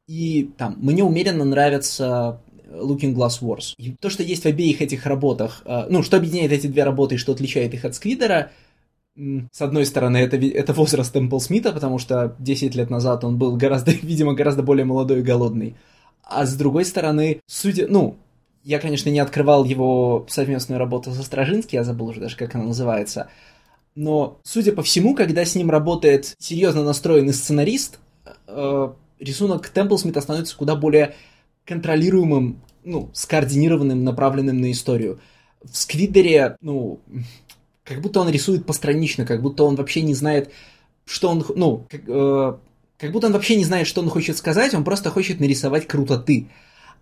и 0.06 0.52
там, 0.58 0.76
мне 0.82 1.06
умеренно 1.06 1.46
нравится 1.46 2.42
Looking 2.68 3.16
Glass 3.16 3.40
Wars. 3.40 3.76
И 3.78 3.92
то, 3.92 4.10
что 4.10 4.24
есть 4.24 4.44
в 4.44 4.48
обеих 4.48 4.82
этих 4.82 5.06
работах, 5.06 5.62
э, 5.64 5.86
ну, 5.90 6.04
что 6.04 6.18
объединяет 6.18 6.52
эти 6.52 6.68
две 6.68 6.84
работы 6.84 7.16
и 7.16 7.18
что 7.18 7.32
отличает 7.32 7.74
их 7.74 7.86
от 7.86 7.96
Сквидера– 7.96 8.52
с 9.16 9.62
одной 9.62 9.86
стороны, 9.86 10.18
это, 10.18 10.38
это 10.38 10.74
возраст 10.74 11.14
Темпл 11.14 11.40
Смита, 11.40 11.72
потому 11.72 12.00
что 12.00 12.36
10 12.40 12.76
лет 12.76 12.90
назад 12.90 13.24
он 13.24 13.38
был 13.38 13.56
гораздо, 13.56 13.92
видимо, 14.02 14.34
гораздо 14.34 14.64
более 14.64 14.86
молодой 14.86 15.20
и 15.20 15.24
голодный. 15.24 15.76
А 16.24 16.46
с 16.46 16.56
другой 16.56 16.86
стороны, 16.86 17.40
судя, 17.46 17.88
ну, 17.88 18.18
я, 18.64 18.80
конечно, 18.80 19.10
не 19.10 19.20
открывал 19.20 19.64
его 19.64 20.26
совместную 20.28 20.80
работу 20.80 21.12
со 21.12 21.24
Стражински, 21.24 21.76
я 21.76 21.84
забыл 21.84 22.08
уже 22.08 22.20
даже, 22.20 22.36
как 22.36 22.56
она 22.56 22.66
называется. 22.66 23.30
Но, 23.94 24.40
судя 24.44 24.74
по 24.74 24.84
всему, 24.84 25.16
когда 25.16 25.46
с 25.46 25.56
ним 25.56 25.70
работает 25.70 26.36
серьезно 26.40 26.84
настроенный 26.84 27.34
сценарист, 27.34 28.00
э, 28.48 28.90
рисунок 29.20 29.70
Темпл 29.70 29.98
Смита 29.98 30.20
становится 30.20 30.58
куда 30.58 30.76
более 30.76 31.16
контролируемым, 31.64 32.62
ну, 32.84 33.10
скоординированным, 33.14 34.04
направленным 34.04 34.60
на 34.60 34.72
историю. 34.72 35.20
В 35.64 35.78
Сквидере, 35.78 36.58
ну, 36.60 37.00
как 37.86 38.02
будто 38.02 38.20
он 38.20 38.30
рисует 38.30 38.66
постранично, 38.66 39.26
как 39.26 39.42
будто 39.42 39.64
он 39.64 39.76
вообще 39.76 40.02
не 40.02 40.16
знает, 40.16 40.52
что 41.06 41.30
он, 41.30 41.46
ну, 41.56 41.86
как, 41.90 42.02
э, 42.08 42.54
как 42.98 43.12
будто 43.12 43.28
он 43.28 43.34
вообще 43.34 43.56
не 43.56 43.64
знает, 43.64 43.88
что 43.88 44.02
он 44.02 44.10
хочет 44.10 44.38
сказать, 44.38 44.74
он 44.74 44.84
просто 44.84 45.12
хочет 45.12 45.40
нарисовать 45.40 45.88
крутоты. 45.88 46.48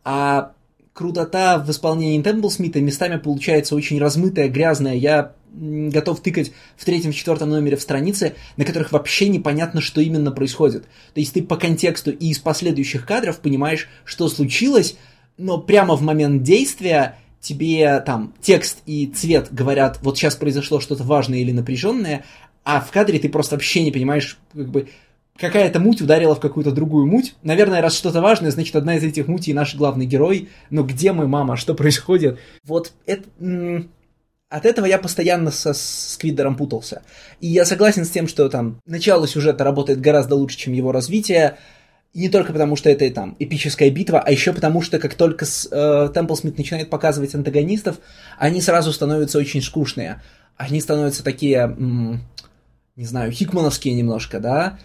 А 0.04 0.52
крутота 0.92 1.58
в 1.58 1.72
исполнении 1.72 2.22
Темпл 2.22 2.50
Смита 2.50 2.82
местами 2.82 3.18
получается 3.18 3.76
очень 3.76 4.00
размытая, 4.00 4.50
грязная. 4.50 4.96
Я 4.96 5.34
готов 5.54 6.20
тыкать 6.22 6.52
в 6.76 6.84
третьем, 6.84 7.12
в 7.12 7.16
четвертом 7.16 7.50
номере 7.50 7.78
в 7.78 7.82
странице, 7.82 8.36
на 8.58 8.66
которых 8.66 8.92
вообще 8.92 9.30
непонятно, 9.30 9.82
что 9.82 10.02
именно 10.02 10.32
происходит. 10.32 10.84
То 11.14 11.20
есть 11.20 11.34
ты 11.34 11.44
по 11.44 11.56
контексту 11.56 12.12
и 12.12 12.30
из 12.30 12.40
последующих 12.40 13.06
кадров 13.06 13.40
понимаешь, 13.40 13.88
что 14.04 14.28
случилось, 14.28 14.98
но 15.38 15.60
прямо 15.60 15.96
в 15.96 16.02
момент 16.02 16.44
действия 16.44 17.18
тебе 17.44 18.00
там 18.00 18.34
текст 18.42 18.80
и 18.88 19.06
цвет 19.06 19.54
говорят, 19.54 20.00
вот 20.02 20.18
сейчас 20.18 20.36
произошло 20.36 20.80
что-то 20.80 21.04
важное 21.04 21.40
или 21.40 21.52
напряженное, 21.52 22.24
а 22.64 22.80
в 22.80 22.90
кадре 22.92 23.20
ты 23.20 23.30
просто 23.30 23.56
вообще 23.56 23.84
не 23.84 23.92
понимаешь, 23.92 24.40
как 24.54 24.70
бы, 24.70 24.88
какая-то 25.38 25.80
муть 25.80 26.02
ударила 26.02 26.36
в 26.36 26.40
какую-то 26.40 26.72
другую 26.72 27.06
муть. 27.06 27.36
Наверное, 27.44 27.82
раз 27.82 27.96
что-то 27.96 28.22
важное, 28.22 28.52
значит, 28.52 28.76
одна 28.76 28.96
из 28.96 29.04
этих 29.04 29.28
мутей 29.28 29.54
наш 29.54 29.76
главный 29.76 30.06
герой. 30.06 30.50
Но 30.70 30.84
где 30.84 31.12
мы, 31.12 31.28
мама, 31.28 31.58
что 31.58 31.74
происходит? 31.74 32.40
Вот 32.64 32.94
это... 33.06 33.28
От 34.50 34.68
этого 34.68 34.86
я 34.86 35.00
постоянно 35.00 35.50
со 35.50 35.74
Сквидером 35.74 36.56
путался. 36.56 37.02
И 37.42 37.48
я 37.48 37.66
согласен 37.66 38.06
с 38.06 38.12
тем, 38.12 38.28
что 38.28 38.48
там 38.50 38.80
начало 38.86 39.28
сюжета 39.28 39.64
работает 39.64 40.00
гораздо 40.00 40.36
лучше, 40.36 40.58
чем 40.58 40.74
его 40.74 40.92
развитие. 40.92 41.58
И 42.14 42.20
не 42.20 42.30
только 42.30 42.54
потому, 42.54 42.76
что 42.76 42.90
это 42.90 43.10
там 43.10 43.36
эпическая 43.40 43.90
битва, 43.90 44.20
а 44.20 44.32
еще 44.32 44.54
потому, 44.54 44.82
что 44.82 45.00
как 45.00 45.16
только 45.16 45.46
с, 45.46 45.68
э, 45.72 46.36
Смит 46.36 46.58
начинает 46.58 46.90
показывать 46.92 47.34
антагонистов, 47.34 47.98
они 48.38 48.62
сразу 48.62 48.94
становятся 48.94 49.40
очень 49.40 49.64
скучные. 49.64 50.22
Они 50.56 50.80
становятся 50.80 51.24
такие, 51.24 51.58
м- 51.58 52.22
не 52.96 53.06
знаю, 53.06 53.32
хикмановские 53.32 53.96
немножко, 53.96 54.40
да. 54.40 54.78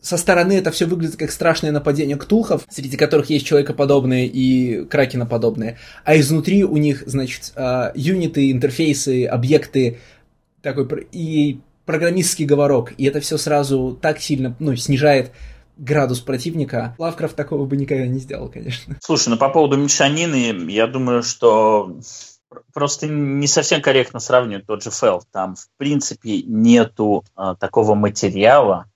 Со 0.00 0.16
стороны 0.16 0.54
это 0.54 0.72
все 0.72 0.86
выглядит 0.86 1.16
как 1.16 1.30
страшное 1.30 1.70
нападение 1.70 2.16
ктулхов, 2.16 2.66
среди 2.68 2.96
которых 2.96 3.30
есть 3.30 3.46
человекоподобные 3.46 4.26
и 4.26 4.84
кракеноподобные. 4.86 5.78
А 6.04 6.18
изнутри 6.18 6.64
у 6.64 6.76
них, 6.76 7.04
значит, 7.06 7.52
э, 7.54 7.92
юниты, 7.94 8.50
интерфейсы, 8.50 9.26
объекты, 9.26 9.98
такой 10.62 11.06
и 11.12 11.60
программистский 11.84 12.44
говорок. 12.44 12.92
И 12.98 13.04
это 13.04 13.20
все 13.20 13.38
сразу 13.38 13.96
так 14.02 14.20
сильно 14.20 14.56
ну, 14.58 14.74
снижает 14.74 15.30
градус 15.76 16.20
противника. 16.20 16.94
Лавкрафт 16.98 17.36
такого 17.36 17.66
бы 17.66 17.76
никогда 17.76 18.06
не 18.06 18.18
сделал, 18.18 18.48
конечно. 18.48 18.96
Слушай, 19.00 19.30
ну 19.30 19.36
по 19.36 19.48
поводу 19.48 19.76
мешанины, 19.76 20.70
я 20.70 20.86
думаю, 20.86 21.22
что 21.22 21.98
просто 22.72 23.06
не 23.06 23.46
совсем 23.46 23.82
корректно 23.82 24.20
сравнивать 24.20 24.66
тот 24.66 24.82
же 24.82 24.90
Фэл. 24.90 25.22
Там, 25.32 25.56
в 25.56 25.68
принципе, 25.76 26.42
нету 26.42 27.24
а, 27.34 27.54
такого 27.54 27.94
материала, 27.94 28.86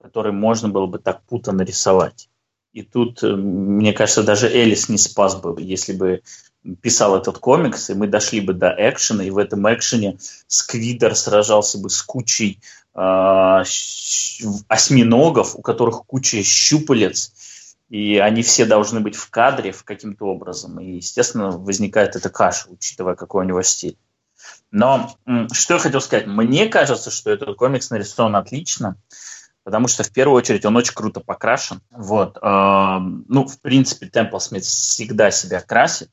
который 0.00 0.32
можно 0.32 0.68
было 0.68 0.86
бы 0.86 0.98
так 0.98 1.22
путано 1.22 1.62
рисовать. 1.62 2.28
И 2.72 2.82
тут, 2.82 3.22
э, 3.22 3.28
мне 3.28 3.92
кажется, 3.92 4.22
даже 4.22 4.48
Элис 4.48 4.88
не 4.88 4.96
спас 4.96 5.36
бы, 5.36 5.60
если 5.60 5.92
бы 5.92 6.22
писал 6.80 7.16
этот 7.16 7.38
комикс, 7.38 7.90
и 7.90 7.94
мы 7.94 8.06
дошли 8.06 8.40
бы 8.40 8.54
до 8.54 8.74
экшена, 8.76 9.24
и 9.24 9.30
в 9.30 9.38
этом 9.38 9.66
экшене 9.72 10.18
Сквидер 10.46 11.14
сражался 11.14 11.78
бы 11.78 11.90
с 11.90 12.02
кучей 12.02 12.60
осьминогов, 14.68 15.56
у 15.56 15.62
которых 15.62 16.04
куча 16.06 16.42
щупалец, 16.42 17.32
и 17.88 18.18
они 18.18 18.42
все 18.42 18.64
должны 18.64 19.00
быть 19.00 19.16
в 19.16 19.30
кадре 19.30 19.72
в 19.72 19.84
каким-то 19.84 20.26
образом. 20.26 20.80
И, 20.80 20.96
естественно, 20.96 21.50
возникает 21.50 22.16
эта 22.16 22.30
каша, 22.30 22.68
учитывая, 22.68 23.14
какой 23.14 23.44
у 23.44 23.48
него 23.48 23.62
стиль. 23.62 23.98
Но 24.70 25.14
что 25.52 25.74
я 25.74 25.80
хотел 25.80 26.00
сказать? 26.00 26.26
Мне 26.26 26.66
кажется, 26.68 27.10
что 27.10 27.30
этот 27.30 27.56
комикс 27.56 27.90
нарисован 27.90 28.36
отлично, 28.36 28.96
потому 29.62 29.88
что, 29.88 30.02
в 30.02 30.10
первую 30.10 30.38
очередь, 30.38 30.64
он 30.64 30.76
очень 30.76 30.94
круто 30.94 31.20
покрашен. 31.20 31.82
Вот. 31.90 32.38
Э, 32.38 32.98
ну, 32.98 33.46
в 33.46 33.60
принципе, 33.60 34.06
Темпл 34.06 34.38
Смит 34.38 34.64
всегда 34.64 35.30
себя 35.30 35.60
красит. 35.60 36.10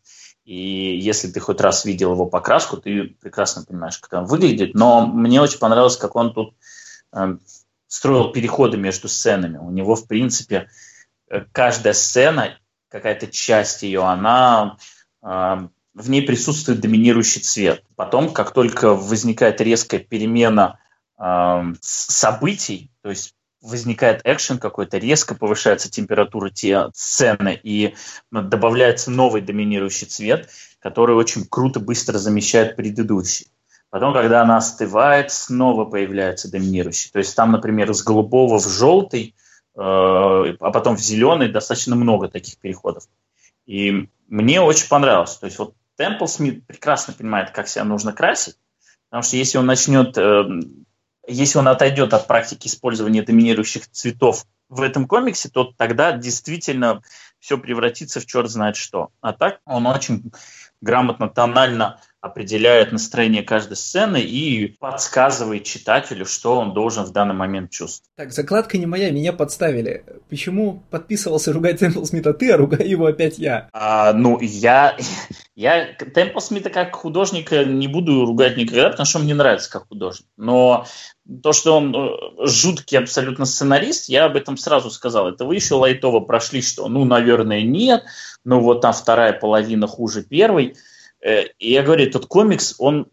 И 0.50 0.98
если 0.98 1.28
ты 1.28 1.40
хоть 1.40 1.62
раз 1.62 1.86
видел 1.86 2.14
его 2.14 2.26
покраску, 2.26 2.78
ты 2.78 3.16
прекрасно 3.22 3.64
понимаешь, 3.64 4.00
как 4.00 4.20
он 4.20 4.26
выглядит. 4.26 4.74
Но 4.74 5.06
мне 5.06 5.40
очень 5.40 5.60
понравилось, 5.60 5.96
как 5.96 6.16
он 6.16 6.34
тут 6.34 6.56
э, 7.14 7.38
строил 7.86 8.32
переходы 8.32 8.76
между 8.76 9.10
сценами. 9.10 9.60
У 9.60 9.70
него, 9.70 9.94
в 9.94 10.08
принципе, 10.08 10.68
э, 11.30 11.42
каждая 11.52 11.94
сцена, 11.94 12.58
какая-то 12.88 13.28
часть 13.28 13.84
ее, 13.84 14.02
она 14.02 14.78
э, 15.22 15.28
в 15.94 16.10
ней 16.10 16.24
присутствует 16.24 16.80
доминирующий 16.80 17.42
цвет. 17.42 17.84
Потом, 17.96 18.34
как 18.34 18.52
только 18.52 18.96
возникает 18.96 19.62
резкая 19.62 20.00
перемена 20.00 20.80
э, 21.20 21.62
событий, 21.80 22.92
то 23.04 23.12
есть 23.12 23.36
возникает 23.62 24.22
экшен 24.24 24.58
какой-то, 24.58 24.98
резко 24.98 25.36
повышается 25.36 25.92
температура 25.92 26.50
те 26.50 26.90
сцены 26.94 27.60
и 27.62 27.96
добавляется 28.32 29.12
новый 29.12 29.42
доминирующий 29.42 30.08
цвет, 30.08 30.50
который 30.80 31.16
очень 31.16 31.46
круто, 31.46 31.80
быстро 31.80 32.18
замещает 32.18 32.76
предыдущий. 32.76 33.48
Потом, 33.90 34.14
когда 34.14 34.42
она 34.42 34.58
остывает, 34.58 35.32
снова 35.32 35.86
появляется 35.86 36.50
доминирующий. 36.50 37.10
То 37.12 37.20
есть 37.20 37.36
там, 37.36 37.52
например, 37.52 37.94
с 37.94 38.04
голубого 38.04 38.60
в 38.60 38.68
желтый, 38.68 39.36
э, 39.76 39.80
а 39.80 40.72
потом 40.72 40.96
в 40.96 41.00
зеленый 41.00 41.50
достаточно 41.50 41.96
много 41.96 42.28
таких 42.30 42.58
переходов. 42.60 43.06
И 43.66 44.08
мне 44.28 44.62
очень 44.62 44.88
понравилось. 44.88 45.36
То 45.38 45.48
есть 45.48 45.58
вот 45.58 45.74
Темпл 45.98 46.28
Смит 46.28 46.66
прекрасно 46.68 47.14
понимает, 47.14 47.52
как 47.52 47.68
себя 47.68 47.84
нужно 47.84 48.14
красить, 48.14 48.56
потому 49.10 49.24
что 49.24 49.38
если 49.38 49.58
он 49.58 49.66
начнет 49.66 50.18
э, 50.18 50.44
если 51.30 51.60
он 51.60 51.68
отойдет 51.68 52.14
от 52.14 52.28
практики 52.28 52.68
использования 52.68 53.24
доминирующих 53.24 53.90
цветов 53.90 54.46
в 54.68 54.82
этом 54.82 55.08
комиксе, 55.08 55.50
то 55.50 55.72
тогда 55.78 56.12
действительно 56.12 57.02
все 57.40 57.58
превратится 57.58 58.20
в 58.20 58.26
черт 58.26 58.50
знает 58.50 58.76
что. 58.76 59.10
А 59.22 59.34
так 59.34 59.60
он 59.66 59.88
очень 59.88 60.32
грамотно, 60.82 61.30
тонально 61.30 62.02
определяет 62.22 62.92
настроение 62.92 63.44
каждой 63.44 63.78
сцены 63.78 64.22
и 64.22 64.76
подсказывает 64.80 65.64
читателю, 65.64 66.26
что 66.26 66.58
он 66.58 66.74
должен 66.74 67.06
в 67.06 67.12
данный 67.12 67.34
момент 67.34 67.72
чувствовать. 67.72 68.10
Так, 68.18 68.34
закладка 68.34 68.78
не 68.78 68.86
моя, 68.86 69.10
меня 69.12 69.32
подставили. 69.32 70.04
Почему 70.30 70.84
подписывался 70.90 71.54
ругать 71.54 71.80
Темпл 71.80 72.04
Смита 72.04 72.34
ты, 72.34 72.52
а 72.52 72.58
ругаю 72.58 72.88
его 72.88 73.06
опять 73.06 73.40
я? 73.40 73.70
А, 73.72 74.12
ну, 74.12 74.38
я, 74.42 74.98
я 75.56 75.94
Темпл 75.94 76.40
Смита 76.40 76.70
как 76.70 76.94
художника 76.94 77.64
не 77.64 77.88
буду 77.88 78.26
ругать 78.26 78.58
никогда, 78.58 78.90
потому 78.90 79.06
что 79.06 79.20
он 79.20 79.24
мне 79.24 79.36
нравится 79.36 79.72
как 79.72 79.88
художник. 79.88 80.28
Но 80.36 80.86
то, 81.42 81.54
что 81.54 81.78
он 81.78 81.96
э, 81.96 82.48
жуткий 82.48 82.98
абсолютно 82.98 83.46
сценарист, 83.46 84.10
я 84.10 84.26
об 84.26 84.36
этом 84.36 84.58
сразу 84.58 84.92
сказал. 84.92 85.30
Это 85.30 85.46
вы 85.46 85.56
еще 85.56 85.76
лайтово 85.76 86.20
прошли, 86.20 86.62
что, 86.62 86.90
ну, 86.90 87.06
наверное, 87.06 87.62
нет, 87.62 88.04
ну, 88.44 88.60
вот 88.60 88.82
там 88.82 88.92
вторая 88.92 89.32
половина 89.32 89.88
хуже 89.88 90.24
первой. 90.24 90.76
Э, 91.22 91.46
и 91.60 91.72
я 91.72 91.84
говорю, 91.84 92.06
этот 92.06 92.26
комикс, 92.26 92.76
он, 92.78 93.08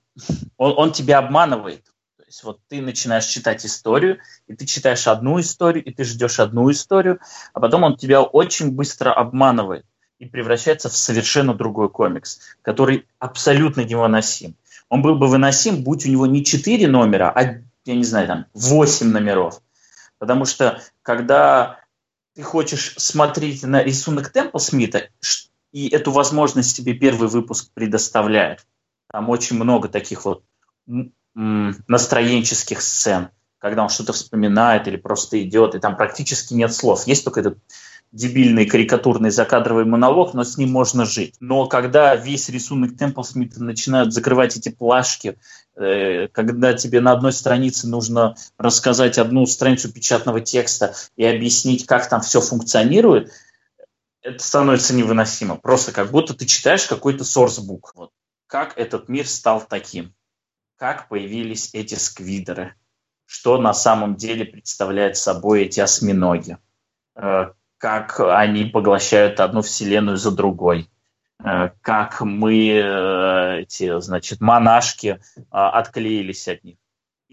он, 0.56 0.74
он 0.76 0.92
тебя 0.92 1.18
обманывает. 1.18 1.84
То 2.16 2.24
есть 2.26 2.42
вот 2.44 2.60
ты 2.68 2.80
начинаешь 2.80 3.26
читать 3.26 3.64
историю, 3.64 4.18
и 4.46 4.54
ты 4.54 4.66
читаешь 4.66 5.06
одну 5.06 5.40
историю, 5.40 5.84
и 5.84 5.92
ты 5.92 6.04
ждешь 6.04 6.40
одну 6.40 6.70
историю, 6.70 7.20
а 7.52 7.60
потом 7.60 7.84
он 7.84 7.96
тебя 7.96 8.22
очень 8.22 8.72
быстро 8.72 9.12
обманывает 9.12 9.84
и 10.18 10.26
превращается 10.26 10.88
в 10.88 10.96
совершенно 10.96 11.54
другой 11.54 11.88
комикс, 11.90 12.40
который 12.62 13.06
абсолютно 13.18 13.82
невыносим. 13.82 14.56
Он 14.88 15.02
был 15.02 15.16
бы 15.16 15.26
выносим, 15.26 15.82
будь 15.82 16.06
у 16.06 16.08
него 16.08 16.26
не 16.26 16.44
четыре 16.44 16.88
номера, 16.88 17.30
а, 17.30 17.60
я 17.84 17.94
не 17.94 18.04
знаю, 18.04 18.26
там, 18.26 18.46
восемь 18.54 19.08
номеров. 19.08 19.60
Потому 20.18 20.46
что 20.46 20.80
когда 21.02 21.80
ты 22.34 22.42
хочешь 22.42 22.94
смотреть 22.96 23.62
на 23.62 23.82
рисунок 23.82 24.30
Темпл 24.30 24.58
Смита, 24.58 25.08
и 25.76 25.90
эту 25.90 26.10
возможность 26.10 26.74
тебе 26.74 26.94
первый 26.94 27.28
выпуск 27.28 27.68
предоставляет. 27.74 28.66
Там 29.12 29.28
очень 29.28 29.56
много 29.56 29.88
таких 29.88 30.24
вот 30.24 30.42
настроенческих 31.34 32.80
сцен, 32.80 33.28
когда 33.58 33.82
он 33.82 33.90
что-то 33.90 34.14
вспоминает 34.14 34.88
или 34.88 34.96
просто 34.96 35.42
идет, 35.42 35.74
и 35.74 35.78
там 35.78 35.98
практически 35.98 36.54
нет 36.54 36.72
слов. 36.72 37.06
Есть 37.06 37.24
только 37.24 37.40
этот 37.40 37.58
дебильный 38.10 38.64
карикатурный 38.64 39.28
закадровый 39.28 39.84
монолог, 39.84 40.32
но 40.32 40.44
с 40.44 40.56
ним 40.56 40.72
можно 40.72 41.04
жить. 41.04 41.34
Но 41.40 41.66
когда 41.66 42.16
весь 42.16 42.48
рисунок 42.48 42.96
Темпл 42.96 43.22
Смита 43.22 43.62
начинают 43.62 44.14
закрывать 44.14 44.56
эти 44.56 44.70
плашки, 44.70 45.36
э, 45.74 46.28
когда 46.28 46.72
тебе 46.72 47.02
на 47.02 47.12
одной 47.12 47.34
странице 47.34 47.86
нужно 47.86 48.34
рассказать 48.56 49.18
одну 49.18 49.44
страницу 49.44 49.92
печатного 49.92 50.40
текста 50.40 50.94
и 51.16 51.24
объяснить, 51.26 51.84
как 51.84 52.08
там 52.08 52.22
все 52.22 52.40
функционирует– 52.40 53.30
это 54.26 54.42
становится 54.42 54.94
невыносимо. 54.94 55.56
Просто 55.56 55.92
как 55.92 56.10
будто 56.10 56.34
ты 56.34 56.46
читаешь 56.46 56.86
какой-то 56.86 57.22
sourcebook. 57.22 57.92
Вот. 57.94 58.10
Как 58.48 58.76
этот 58.76 59.08
мир 59.08 59.26
стал 59.26 59.64
таким? 59.66 60.14
Как 60.76 61.08
появились 61.08 61.70
эти 61.72 61.94
сквидеры? 61.94 62.74
Что 63.24 63.58
на 63.58 63.72
самом 63.72 64.16
деле 64.16 64.44
представляют 64.44 65.16
собой 65.16 65.64
эти 65.64 65.80
осьминоги? 65.80 66.58
Э, 67.14 67.52
как 67.78 68.20
они 68.20 68.64
поглощают 68.64 69.40
одну 69.40 69.62
вселенную 69.62 70.16
за 70.16 70.32
другой? 70.32 70.90
Э, 71.42 71.70
как 71.80 72.20
мы, 72.20 72.68
э, 72.68 73.60
эти, 73.62 74.00
значит, 74.00 74.40
монашки 74.40 75.20
отклеились 75.50 76.48
от 76.48 76.64
них? 76.64 76.78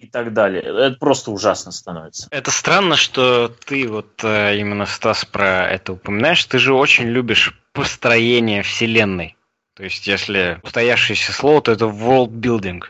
И 0.04 0.08
так 0.08 0.34
далее. 0.34 0.62
Это 0.62 0.98
просто 1.00 1.32
ужасно 1.32 1.72
становится. 1.72 2.28
Это 2.30 2.52
странно, 2.52 2.98
что 2.98 3.48
ты 3.48 3.88
вот 3.88 4.22
э, 4.24 4.58
именно, 4.58 4.86
Стас, 4.86 5.24
про 5.24 5.70
это 5.70 5.94
упоминаешь. 5.94 6.44
Ты 6.44 6.60
же 6.60 6.74
очень 6.74 7.06
любишь 7.06 7.58
построение 7.72 8.64
вселенной. 8.64 9.38
То 9.76 9.84
есть, 9.84 10.06
если 10.06 10.60
устоявшееся 10.62 11.32
слово, 11.32 11.62
то 11.62 11.72
это 11.72 11.86
world 11.86 12.32
building. 12.32 12.82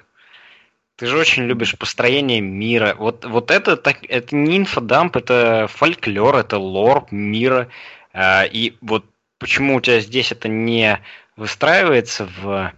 Ты 0.95 1.05
же 1.05 1.17
очень 1.17 1.43
любишь 1.43 1.77
построение 1.77 2.41
мира. 2.41 2.95
Вот, 2.97 3.25
вот 3.25 3.51
это, 3.51 3.77
так, 3.77 3.97
это 4.09 4.35
не 4.35 4.57
инфодамп, 4.57 5.15
это 5.15 5.67
фольклор, 5.69 6.35
это 6.37 6.57
лор 6.57 7.05
мира. 7.11 7.69
Э, 8.11 8.47
и 8.47 8.75
вот 8.81 9.05
почему 9.37 9.75
у 9.75 9.81
тебя 9.81 9.99
здесь 9.99 10.31
это 10.31 10.47
не 10.47 10.99
выстраивается 11.35 12.27
в 12.41 12.73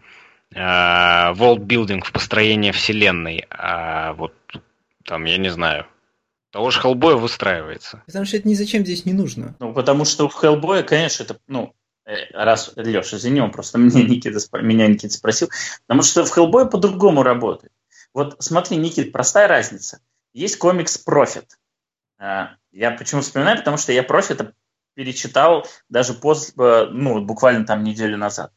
Э, 0.56 1.34
world 1.34 2.02
в 2.02 2.12
построение 2.14 2.72
вселенной, 2.72 3.46
а 3.50 4.14
вот 4.14 4.34
там, 5.04 5.26
я 5.26 5.38
не 5.38 5.50
знаю, 5.50 5.86
того 6.50 6.72
же 6.72 6.80
Хеллбоя 6.80 7.18
выстраивается. 7.18 8.04
Потому 8.06 8.24
что 8.24 8.38
это 8.38 8.48
ни 8.48 8.54
зачем 8.54 8.86
здесь 8.86 9.04
не 9.04 9.12
нужно. 9.12 9.58
Ну, 9.60 9.74
потому 9.74 10.06
что 10.06 10.30
в 10.30 10.34
Хеллбоя, 10.34 10.84
конечно, 10.84 11.24
это, 11.24 11.38
ну, 11.48 11.76
э, 12.06 12.32
раз, 12.32 12.72
Леша, 12.78 13.18
извини, 13.18 13.42
он 13.42 13.52
просто 13.52 13.78
меня 13.80 14.02
Никита, 14.04 14.40
меня 14.62 14.88
Никита 14.88 15.14
спросил, 15.14 15.50
потому 15.86 16.04
что 16.04 16.24
в 16.24 16.30
Хеллбое 16.30 16.64
по-другому 16.64 17.22
работает. 17.22 17.74
Вот 18.14 18.38
смотри, 18.40 18.78
Никит, 18.78 19.12
простая 19.12 19.50
разница. 19.50 20.00
Есть 20.32 20.58
комикс 20.58 20.98
«Prophet». 20.98 21.60
Э, 22.18 22.48
я 22.72 22.92
почему 22.92 23.20
вспоминаю? 23.20 23.58
Потому 23.58 23.76
что 23.76 23.92
я 23.92 24.04
«Prophet 24.04 24.41
а» 24.41 24.54
перечитал 24.94 25.68
даже 25.90 26.14
после, 26.14 26.54
ну, 26.92 27.20
буквально 27.26 27.66
там 27.66 27.84
неделю 27.84 28.18
назад. 28.18 28.54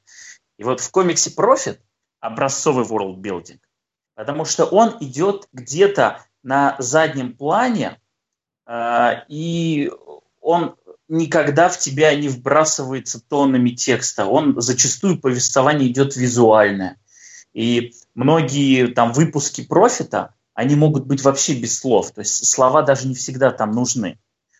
И 0.59 0.63
вот 0.63 0.79
в 0.79 0.89
комиксе 0.93 1.33
«Профит» 1.33 1.81
образцовый 2.21 2.85
world 2.85 3.21
потому 4.15 4.45
что 4.45 4.65
он 4.65 4.97
идет 5.01 5.49
где-то 5.53 6.23
на 6.43 6.77
заднем 6.79 7.37
плане, 7.37 8.01
э, 8.67 9.11
и 9.29 9.93
он 10.41 10.75
никогда 11.09 11.69
в 11.69 11.79
тебя 11.79 12.15
не 12.15 12.29
вбрасывается 12.29 13.21
тонами 13.21 13.71
текста. 13.71 14.27
Он 14.27 14.61
зачастую 14.61 15.21
повествование 15.21 15.89
идет 15.89 16.17
визуальное. 16.17 16.97
И 17.53 17.93
многие 18.15 18.89
там 18.89 19.13
выпуски 19.13 19.65
профита, 19.65 20.35
они 20.55 20.75
могут 20.75 21.07
быть 21.07 21.23
вообще 21.23 21.55
без 21.55 21.79
слов. 21.79 22.11
То 22.11 22.21
есть 22.21 22.47
слова 22.47 22.83
даже 22.83 23.09
не 23.09 23.15
всегда 23.15 23.51
там 23.53 23.71
нужны. 23.71 24.19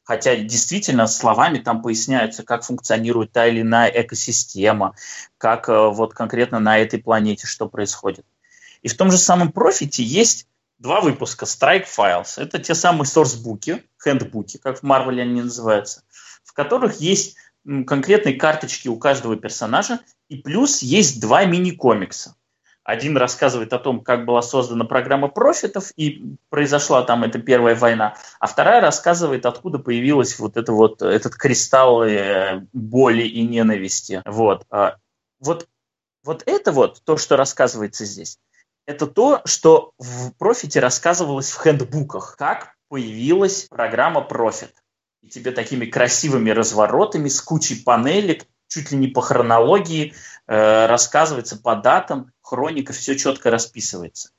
Хотя 0.09 0.37
действительно 0.37 1.07
словами 1.07 1.59
там 1.59 1.83
поясняются, 1.83 2.43
как 2.43 2.65
функционирует 2.65 3.31
та 3.31 3.47
или 3.47 3.61
иная 3.61 3.91
экосистема, 3.91 4.97
как 5.37 5.69
э, 5.69 5.89
вот 5.91 6.15
конкретно 6.15 6.59
на 6.59 6.79
этой 6.79 6.99
планете 6.99 7.47
что 7.47 7.69
происходит. 7.69 8.25
И 8.81 8.89
в 8.89 8.97
том 8.97 9.11
же 9.11 9.19
самом 9.19 9.53
профите 9.53 10.03
есть 10.03 10.49
два 10.79 11.03
выпуска 11.03 11.45
Strike 11.45 11.85
Files. 11.95 12.41
Это 12.43 12.59
те 12.59 12.75
самые 12.75 13.05
сорсбуки, 13.05 13.85
хендбуки, 14.03 14.57
как 14.57 14.79
в 14.79 14.83
Marvel 14.83 15.21
они 15.21 15.43
называются, 15.43 16.05
в 16.43 16.55
которых 16.55 17.03
есть 17.03 17.37
конкретные 17.87 18.37
карточки 18.37 18.89
у 18.89 18.97
каждого 18.97 19.37
персонажа, 19.37 20.01
и 20.31 20.39
плюс 20.39 20.81
есть 20.81 21.21
два 21.21 21.45
мини-комикса. 21.45 22.35
Один 22.89 23.19
рассказывает 23.19 23.75
о 23.75 23.79
том, 23.79 24.01
как 24.01 24.25
была 24.25 24.41
создана 24.41 24.87
программа 24.87 25.29
профитов, 25.29 25.93
и 25.97 26.25
произошла 26.49 27.03
там 27.03 27.23
эта 27.23 27.39
первая 27.39 27.75
война, 27.75 28.17
а 28.41 28.47
вторая 28.47 28.81
рассказывает, 28.81 29.45
откуда 29.45 29.79
появилась 29.79 30.39
вот, 30.39 30.57
это 30.57 30.73
вот 30.73 31.03
этот 31.03 31.35
кристалл 31.35 32.05
э, 32.05 32.63
боли 32.73 33.25
и 33.25 33.43
ненависти. 33.43 34.23
Вот. 34.25 34.65
А, 34.71 34.97
вот, 35.39 35.69
вот 36.25 36.43
это 36.47 36.73
вот, 36.73 37.03
то, 37.05 37.19
что 37.19 37.37
рассказывается 37.37 38.07
здесь, 38.07 38.39
это 38.87 39.07
то, 39.07 39.43
что 39.45 39.93
в 39.99 40.33
профите 40.39 40.81
рассказывалось 40.81 41.51
в 41.51 41.63
хендбуках, 41.63 42.37
как 42.39 42.73
появилась 42.89 43.67
программа 43.69 44.27
Profit. 44.27 44.73
И 45.21 45.29
тебе 45.29 45.51
такими 45.51 45.85
красивыми 45.85 46.49
разворотами 46.49 47.29
с 47.29 47.43
кучей 47.43 47.83
панелек, 47.83 48.47
чуть 48.69 48.93
ли 48.93 48.97
не 48.97 49.09
по 49.09 49.21
хронологии, 49.21 50.15
рассказывается 50.49 51.57
по 51.57 51.77
датам, 51.77 52.33
хроника, 52.41 52.93
все 52.93 53.17
четко 53.17 53.51
расписывается. 53.51 54.31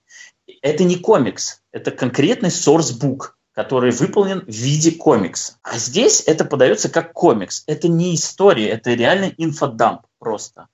Это 0.61 0.83
не 0.83 0.97
комикс, 0.97 1.61
это 1.71 1.91
конкретный 1.91 2.49
source-book, 2.49 3.33
который 3.53 3.91
выполнен 3.91 4.39
в 4.41 4.49
виде 4.49 4.91
комикса. 4.91 5.57
А 5.63 5.77
здесь 5.77 6.23
это 6.25 6.45
подается 6.45 6.89
как 6.89 7.13
комикс. 7.13 7.63
Это 7.67 7.87
не 7.87 8.15
история, 8.15 8.69
это 8.69 8.93
реально 8.93 9.33
инфодамп 9.37 10.01
просто. 10.17 10.67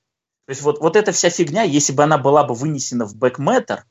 То 0.45 0.51
есть 0.51 0.61
вот, 0.61 0.79
вот 0.79 0.95
эта 0.95 1.11
вся 1.11 1.29
фигня, 1.29 1.63
если 1.63 1.93
бы 1.93 2.03
она 2.03 2.17
была 2.17 2.43
бы 2.43 2.53
вынесена 2.53 3.05
в 3.05 3.15
back 3.15 3.41
matter, 3.41 3.85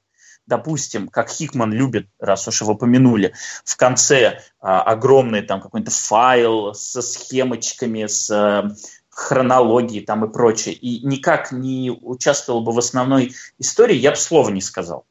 допустим, 0.46 1.08
как 1.08 1.30
Хикман 1.30 1.72
любит, 1.72 2.08
раз 2.18 2.46
уж 2.46 2.60
его 2.60 2.74
помянули, 2.74 3.34
в 3.64 3.76
конце 3.76 4.40
а, 4.60 4.82
огромный 4.82 5.42
там 5.42 5.60
какой-то 5.60 5.90
файл 5.90 6.74
со 6.74 7.02
схемочками, 7.02 8.06
с 8.06 8.30
а, 8.30 8.70
хронологией 9.14 10.04
там 10.04 10.24
и 10.24 10.32
прочее, 10.32 10.74
и 10.74 11.06
никак 11.06 11.52
не 11.52 11.90
участвовал 11.90 12.62
бы 12.62 12.72
в 12.72 12.78
основной 12.78 13.32
истории, 13.58 13.96
я 13.96 14.10
бы 14.10 14.16
слова 14.16 14.50
не 14.50 14.60
сказал. 14.60 15.06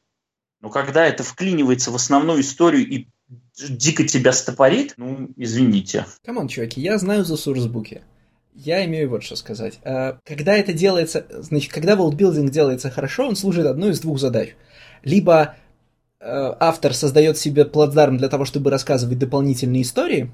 Но 0.61 0.69
когда 0.69 1.05
это 1.05 1.23
вклинивается 1.23 1.91
в 1.91 1.95
основную 1.95 2.41
историю 2.41 2.87
и 2.87 3.07
дико 3.57 4.07
тебя 4.07 4.31
стопорит, 4.31 4.93
ну, 4.97 5.29
извините. 5.35 6.05
Come 6.25 6.38
on, 6.38 6.47
чуваки, 6.47 6.81
я 6.81 6.97
знаю 6.97 7.25
за 7.25 7.37
sourcebook 7.37 7.90
и. 7.90 8.01
Я 8.53 8.85
имею 8.85 9.09
вот 9.09 9.23
что 9.23 9.35
сказать. 9.35 9.79
А, 9.83 10.19
когда 10.25 10.55
это 10.55 10.73
делается, 10.73 11.25
значит, 11.29 11.71
когда 11.71 11.95
волдбилдинг 11.95 12.51
делается 12.51 12.91
хорошо, 12.91 13.27
он 13.27 13.35
служит 13.35 13.65
одной 13.65 13.91
из 13.91 13.99
двух 13.99 14.19
задач. 14.19 14.55
Либо 15.03 15.55
э, 16.19 16.25
автор 16.59 16.93
создает 16.93 17.37
себе 17.37 17.65
плацдарм 17.65 18.17
для 18.17 18.29
того, 18.29 18.45
чтобы 18.45 18.69
рассказывать 18.69 19.17
дополнительные 19.17 19.81
истории, 19.81 20.31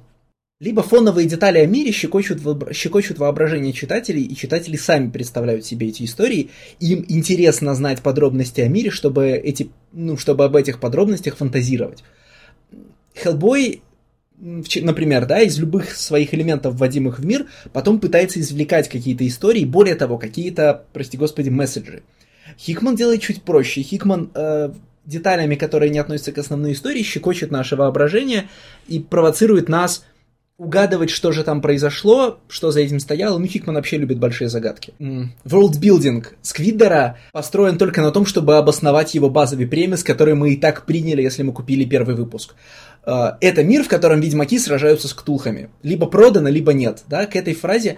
либо 0.59 0.83
фоновые 0.83 1.27
детали 1.27 1.59
о 1.59 1.65
мире 1.65 1.91
щекочут, 1.91 2.41
щекочут 2.73 3.17
воображение 3.17 3.71
читателей, 3.71 4.23
и 4.23 4.35
читатели 4.35 4.75
сами 4.75 5.09
представляют 5.09 5.65
себе 5.65 5.87
эти 5.87 6.03
истории, 6.03 6.49
им 6.81 7.05
интересно 7.07 7.73
знать 7.75 8.01
подробности 8.01 8.59
о 8.59 8.67
мире, 8.67 8.89
чтобы, 8.89 9.29
эти, 9.29 9.69
ну, 9.93 10.17
чтобы 10.17 10.43
об 10.43 10.55
этих 10.57 10.79
подробностях 10.79 11.37
фантазировать. 11.37 12.03
Хеллбой 13.15 13.81
например, 14.41 15.25
да, 15.25 15.41
из 15.41 15.59
любых 15.59 15.91
своих 15.91 16.33
элементов, 16.33 16.75
вводимых 16.75 17.19
в 17.19 17.25
мир, 17.25 17.47
потом 17.73 17.99
пытается 17.99 18.39
извлекать 18.39 18.87
какие-то 18.87 19.27
истории, 19.27 19.65
более 19.65 19.95
того, 19.95 20.17
какие-то, 20.17 20.85
прости 20.93 21.17
господи, 21.17 21.49
месседжи. 21.49 22.03
Хикман 22.57 22.95
делает 22.95 23.21
чуть 23.21 23.43
проще. 23.43 23.81
Хикман 23.81 24.31
э, 24.33 24.71
деталями, 25.05 25.55
которые 25.55 25.89
не 25.89 25.99
относятся 25.99 26.31
к 26.31 26.37
основной 26.37 26.71
истории, 26.71 27.03
щекочет 27.03 27.51
наше 27.51 27.75
воображение 27.75 28.47
и 28.87 28.99
провоцирует 28.99 29.67
нас 29.67 30.05
угадывать, 30.59 31.09
что 31.09 31.31
же 31.31 31.43
там 31.43 31.61
произошло, 31.61 32.37
что 32.49 32.69
за 32.71 32.81
этим 32.81 32.99
стояло. 32.99 33.39
Ну, 33.39 33.47
Хикман 33.47 33.75
вообще 33.75 33.97
любит 33.97 34.19
большие 34.19 34.49
загадки. 34.49 34.93
Mm. 34.99 35.27
Worldbuilding 35.45 36.25
Сквиддера 36.41 37.17
построен 37.31 37.77
только 37.77 38.01
на 38.01 38.11
том, 38.11 38.25
чтобы 38.25 38.57
обосновать 38.57 39.15
его 39.15 39.29
базовый 39.29 39.67
премис, 39.67 40.03
который 40.03 40.35
мы 40.35 40.51
и 40.51 40.57
так 40.57 40.85
приняли, 40.85 41.21
если 41.21 41.43
мы 41.43 41.53
купили 41.53 41.85
первый 41.85 42.15
выпуск. 42.15 42.55
Uh, 43.05 43.35
это 43.39 43.63
мир, 43.63 43.83
в 43.83 43.87
котором 43.87 44.19
ведьмаки 44.19 44.59
сражаются 44.59 45.07
с 45.07 45.13
ктулхами. 45.13 45.69
Либо 45.81 46.05
продано, 46.05 46.49
либо 46.49 46.73
нет. 46.73 47.03
Да? 47.07 47.25
К 47.25 47.37
этой 47.37 47.55
фразе 47.55 47.97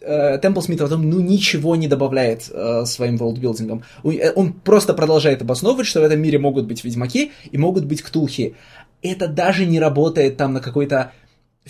Темпл 0.00 0.60
Смит 0.60 0.78
потом 0.78 1.08
ну 1.08 1.20
ничего 1.20 1.76
не 1.76 1.86
добавляет 1.86 2.48
uh, 2.48 2.84
своим 2.86 3.16
волдбилдингом. 3.16 3.84
Э, 4.02 4.32
он 4.34 4.54
просто 4.54 4.94
продолжает 4.94 5.42
обосновывать, 5.42 5.86
что 5.86 6.00
в 6.00 6.04
этом 6.04 6.20
мире 6.20 6.38
могут 6.38 6.66
быть 6.66 6.82
ведьмаки 6.82 7.32
и 7.50 7.58
могут 7.58 7.84
быть 7.84 8.02
ктулхи. 8.02 8.56
Это 9.02 9.28
даже 9.28 9.66
не 9.66 9.78
работает 9.78 10.36
там 10.36 10.52
на 10.54 10.60
какой-то 10.60 11.12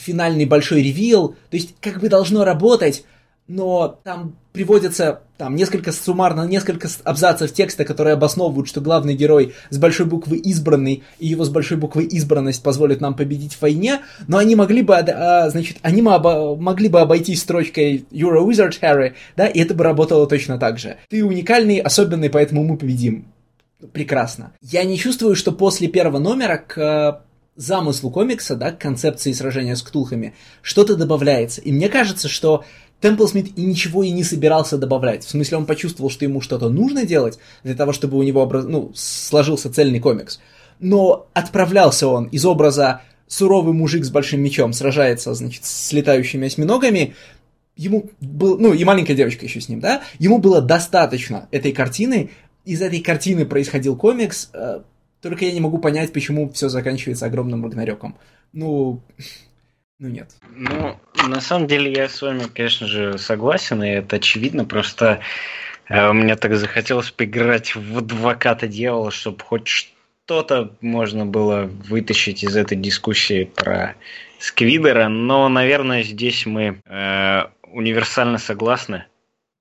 финальный 0.00 0.46
большой 0.46 0.82
ревил, 0.82 1.36
то 1.50 1.56
есть 1.56 1.74
как 1.80 2.00
бы 2.00 2.08
должно 2.08 2.44
работать, 2.44 3.04
но 3.50 3.98
там 4.04 4.36
приводится 4.52 5.22
там 5.36 5.56
несколько 5.56 5.90
суммарно 5.90 6.46
несколько 6.46 6.88
абзацев 7.04 7.52
текста, 7.52 7.84
которые 7.84 8.12
обосновывают, 8.12 8.68
что 8.68 8.80
главный 8.80 9.14
герой 9.14 9.54
с 9.70 9.78
большой 9.78 10.06
буквы 10.06 10.36
избранный, 10.36 11.02
и 11.18 11.26
его 11.26 11.44
с 11.44 11.48
большой 11.48 11.78
буквы 11.78 12.04
избранность 12.04 12.62
позволит 12.62 13.00
нам 13.00 13.14
победить 13.14 13.54
в 13.54 13.62
войне, 13.62 14.02
но 14.28 14.38
они 14.38 14.54
могли 14.54 14.82
бы, 14.82 14.96
а, 14.96 15.50
значит, 15.50 15.78
они 15.82 16.02
могли 16.02 16.88
бы 16.88 17.00
обойтись 17.00 17.40
строчкой 17.40 18.04
You're 18.12 18.38
a 18.38 18.44
wizard, 18.44 18.74
Harry, 18.82 19.14
да, 19.36 19.46
и 19.46 19.60
это 19.60 19.74
бы 19.74 19.82
работало 19.82 20.26
точно 20.26 20.58
так 20.58 20.78
же. 20.78 20.96
Ты 21.08 21.24
уникальный, 21.24 21.78
особенный, 21.78 22.30
поэтому 22.30 22.62
мы 22.62 22.76
победим. 22.76 23.26
Прекрасно. 23.92 24.52
Я 24.60 24.84
не 24.84 24.98
чувствую, 24.98 25.34
что 25.34 25.52
после 25.52 25.88
первого 25.88 26.18
номера 26.18 26.58
к 26.58 27.24
замыслу 27.56 28.10
комикса, 28.10 28.56
да, 28.56 28.72
к 28.72 28.78
концепции 28.78 29.32
сражения 29.32 29.76
с 29.76 29.82
ктулхами, 29.82 30.34
что-то 30.62 30.96
добавляется. 30.96 31.60
И 31.60 31.72
мне 31.72 31.88
кажется, 31.88 32.28
что 32.28 32.64
Темпл 33.00 33.26
Смит 33.26 33.56
и 33.56 33.62
ничего 33.62 34.02
и 34.02 34.10
не 34.10 34.24
собирался 34.24 34.76
добавлять. 34.76 35.24
В 35.24 35.30
смысле, 35.30 35.58
он 35.58 35.66
почувствовал, 35.66 36.10
что 36.10 36.24
ему 36.24 36.40
что-то 36.40 36.68
нужно 36.68 37.06
делать 37.06 37.38
для 37.64 37.74
того, 37.74 37.92
чтобы 37.92 38.18
у 38.18 38.22
него 38.22 38.42
образ... 38.42 38.64
ну, 38.66 38.92
сложился 38.94 39.72
цельный 39.72 40.00
комикс. 40.00 40.40
Но 40.78 41.26
отправлялся 41.34 42.08
он 42.08 42.26
из 42.26 42.44
образа 42.44 43.02
суровый 43.26 43.72
мужик 43.72 44.04
с 44.04 44.10
большим 44.10 44.42
мечом 44.42 44.72
сражается, 44.72 45.32
значит, 45.34 45.64
с 45.64 45.92
летающими 45.92 46.46
осьминогами, 46.46 47.14
ему 47.76 48.10
был, 48.20 48.58
ну 48.58 48.74
и 48.74 48.84
маленькая 48.84 49.14
девочка 49.14 49.46
еще 49.46 49.60
с 49.60 49.68
ним, 49.68 49.80
да, 49.80 50.02
ему 50.18 50.38
было 50.38 50.60
достаточно 50.60 51.48
этой 51.50 51.72
картины, 51.72 52.30
из 52.64 52.82
этой 52.82 53.00
картины 53.00 53.46
происходил 53.46 53.96
комикс, 53.96 54.50
э, 54.52 54.80
только 55.20 55.44
я 55.44 55.52
не 55.52 55.60
могу 55.60 55.78
понять, 55.78 56.12
почему 56.12 56.50
все 56.50 56.68
заканчивается 56.68 57.26
огромным 57.26 57.64
Рагнарёком. 57.64 58.16
Ну, 58.52 59.02
ну 59.98 60.08
нет. 60.08 60.30
Ну, 60.56 60.98
на 61.28 61.40
самом 61.40 61.66
деле 61.66 61.92
я 61.92 62.08
с 62.08 62.20
вами, 62.22 62.44
конечно 62.54 62.86
же, 62.86 63.18
согласен, 63.18 63.82
и 63.82 63.88
это 63.88 64.16
очевидно, 64.16 64.64
просто 64.64 65.20
э, 65.88 66.12
мне 66.12 66.36
так 66.36 66.56
захотелось 66.56 67.10
поиграть 67.10 67.74
в 67.76 67.98
адвоката 67.98 68.66
дьявола, 68.66 69.10
чтобы 69.10 69.42
хоть 69.44 69.68
что-то 69.68 70.76
можно 70.80 71.26
было 71.26 71.64
вытащить 71.64 72.42
из 72.42 72.56
этой 72.56 72.76
дискуссии 72.76 73.44
про 73.44 73.96
Сквидера, 74.38 75.08
но, 75.08 75.48
наверное, 75.48 76.02
здесь 76.02 76.46
мы 76.46 76.80
э, 76.86 77.42
универсально 77.64 78.38
согласны, 78.38 79.04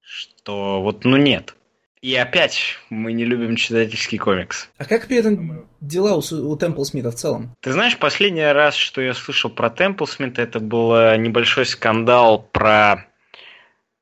что 0.02 0.82
вот, 0.82 1.04
ну 1.04 1.18
нет. 1.18 1.56
И 2.02 2.16
опять 2.16 2.78
мы 2.90 3.12
не 3.12 3.26
любим 3.26 3.58
читательский 3.58 4.18
комикс. 4.18 4.70
А 4.78 4.86
как 4.86 5.08
при 5.08 5.18
этом 5.18 5.68
дела 5.82 6.16
у, 6.16 6.20
у 6.20 6.56
Темпл 6.56 6.84
Смита 6.84 7.12
в 7.12 7.16
целом? 7.16 7.54
Ты 7.60 7.74
знаешь, 7.74 7.98
последний 7.98 8.42
раз, 8.44 8.76
что 8.76 9.02
я 9.02 9.14
слышал 9.14 9.50
про 9.50 9.70
Темпл 9.70 10.06
Смита, 10.06 10.42
это 10.42 10.62
был 10.62 10.96
э, 10.96 11.18
небольшой 11.18 11.66
скандал 11.66 12.42
про 12.42 13.06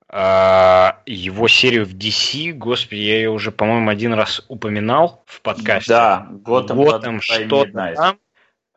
э, 0.09 0.89
его 1.07 1.47
серию 1.47 1.85
в 1.87 1.95
DC. 1.95 2.53
Господи, 2.53 2.99
я 2.99 3.17
ее 3.17 3.31
уже, 3.31 3.51
по-моему, 3.51 3.89
один 3.89 4.13
раз 4.13 4.45
упоминал 4.47 5.23
в 5.25 5.41
подкасте. 5.41 5.89
Да, 5.89 6.27
Готэм, 6.29 6.77
Готэм 6.77 7.21
что-то 7.21 7.93
там. 7.95 8.19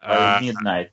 Midnight. 0.02 0.92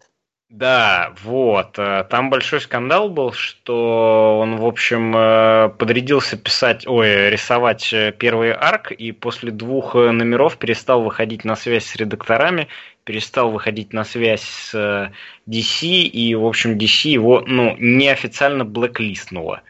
Да, 0.50 1.14
вот. 1.24 1.78
Э, 1.78 2.06
там 2.10 2.30
большой 2.30 2.62
скандал 2.62 3.10
был, 3.10 3.34
что 3.34 4.40
он, 4.42 4.56
в 4.56 4.66
общем, 4.66 5.14
э, 5.16 5.70
подрядился 5.78 6.38
писать, 6.38 6.88
ой, 6.88 7.30
рисовать 7.30 7.92
э, 7.92 8.14
первый 8.18 8.54
арк, 8.54 8.94
и 8.94 9.12
после 9.12 9.52
двух 9.52 9.96
номеров 9.96 10.58
перестал 10.58 11.04
выходить 11.04 11.44
на 11.44 11.58
связь 11.58 11.86
с 11.86 11.96
редакторами, 11.98 12.70
перестал 13.04 13.52
выходить 13.52 13.92
на 13.92 14.06
связь 14.06 14.44
с 14.44 15.12
DC, 15.50 15.86
и, 15.86 16.34
в 16.36 16.46
общем, 16.46 16.78
DC 16.78 17.10
его, 17.10 17.44
ну, 17.46 17.76
неофициально 17.78 18.64
блэклистнуло 18.64 19.64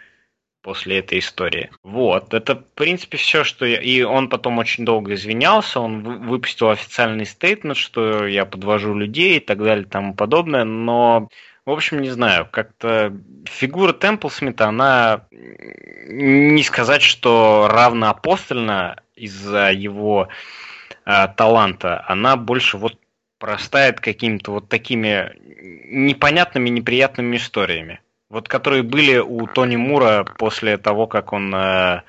после 0.67 0.99
этой 0.99 1.19
истории. 1.19 1.69
Вот, 1.81 2.33
это, 2.33 2.55
в 2.55 2.73
принципе, 2.75 3.15
все, 3.15 3.45
что 3.45 3.65
я... 3.65 3.79
И 3.79 4.01
он 4.01 4.27
потом 4.27 4.57
очень 4.57 4.83
долго 4.83 5.13
извинялся, 5.13 5.79
он 5.79 6.03
выпустил 6.27 6.71
официальный 6.71 7.25
стейтмент, 7.25 7.77
что 7.77 8.27
я 8.27 8.43
подвожу 8.43 8.93
людей 8.93 9.37
и 9.37 9.39
так 9.39 9.59
далее 9.59 9.85
и 9.85 9.89
тому 9.89 10.13
подобное, 10.13 10.65
но, 10.65 11.29
в 11.65 11.71
общем, 11.71 12.01
не 12.01 12.09
знаю, 12.09 12.49
как-то 12.51 13.13
фигура 13.45 13.93
Темплсмита, 13.93 14.67
она 14.67 15.21
не 15.31 16.63
сказать, 16.63 17.01
что 17.01 17.69
равноапостольна 17.71 19.01
из-за 19.15 19.71
его 19.71 20.27
э, 21.05 21.27
таланта, 21.37 22.03
она 22.09 22.35
больше 22.35 22.77
вот 22.77 22.99
простает 23.39 24.01
какими-то 24.01 24.51
вот 24.51 24.67
такими 24.67 25.31
непонятными, 25.85 26.67
неприятными 26.67 27.37
историями. 27.37 28.01
Вот 28.29 28.49
которые 28.49 28.83
были 28.83 29.17
у 29.17 29.47
Тони 29.47 29.77
Мура 29.77 30.25
после 30.37 30.77
того, 30.77 31.07
как 31.07 31.31
он 31.33 31.53
э, 31.55 32.01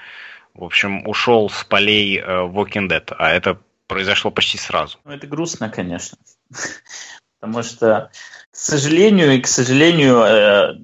В 0.54 0.64
общем, 0.64 1.06
ушел 1.06 1.48
с 1.48 1.64
полей 1.64 2.18
э, 2.18 2.22
Walking 2.22 2.88
Dead, 2.88 3.14
а 3.16 3.30
это 3.30 3.58
произошло 3.86 4.30
почти 4.30 4.58
сразу. 4.58 4.98
Ну, 5.04 5.12
это 5.12 5.26
грустно, 5.26 5.68
конечно. 5.68 6.18
Потому 7.40 7.62
что, 7.62 8.10
к 8.50 8.56
сожалению, 8.56 9.36
и 9.36 9.40
к 9.40 9.46
сожалению, 9.46 10.18
э, 10.18 10.74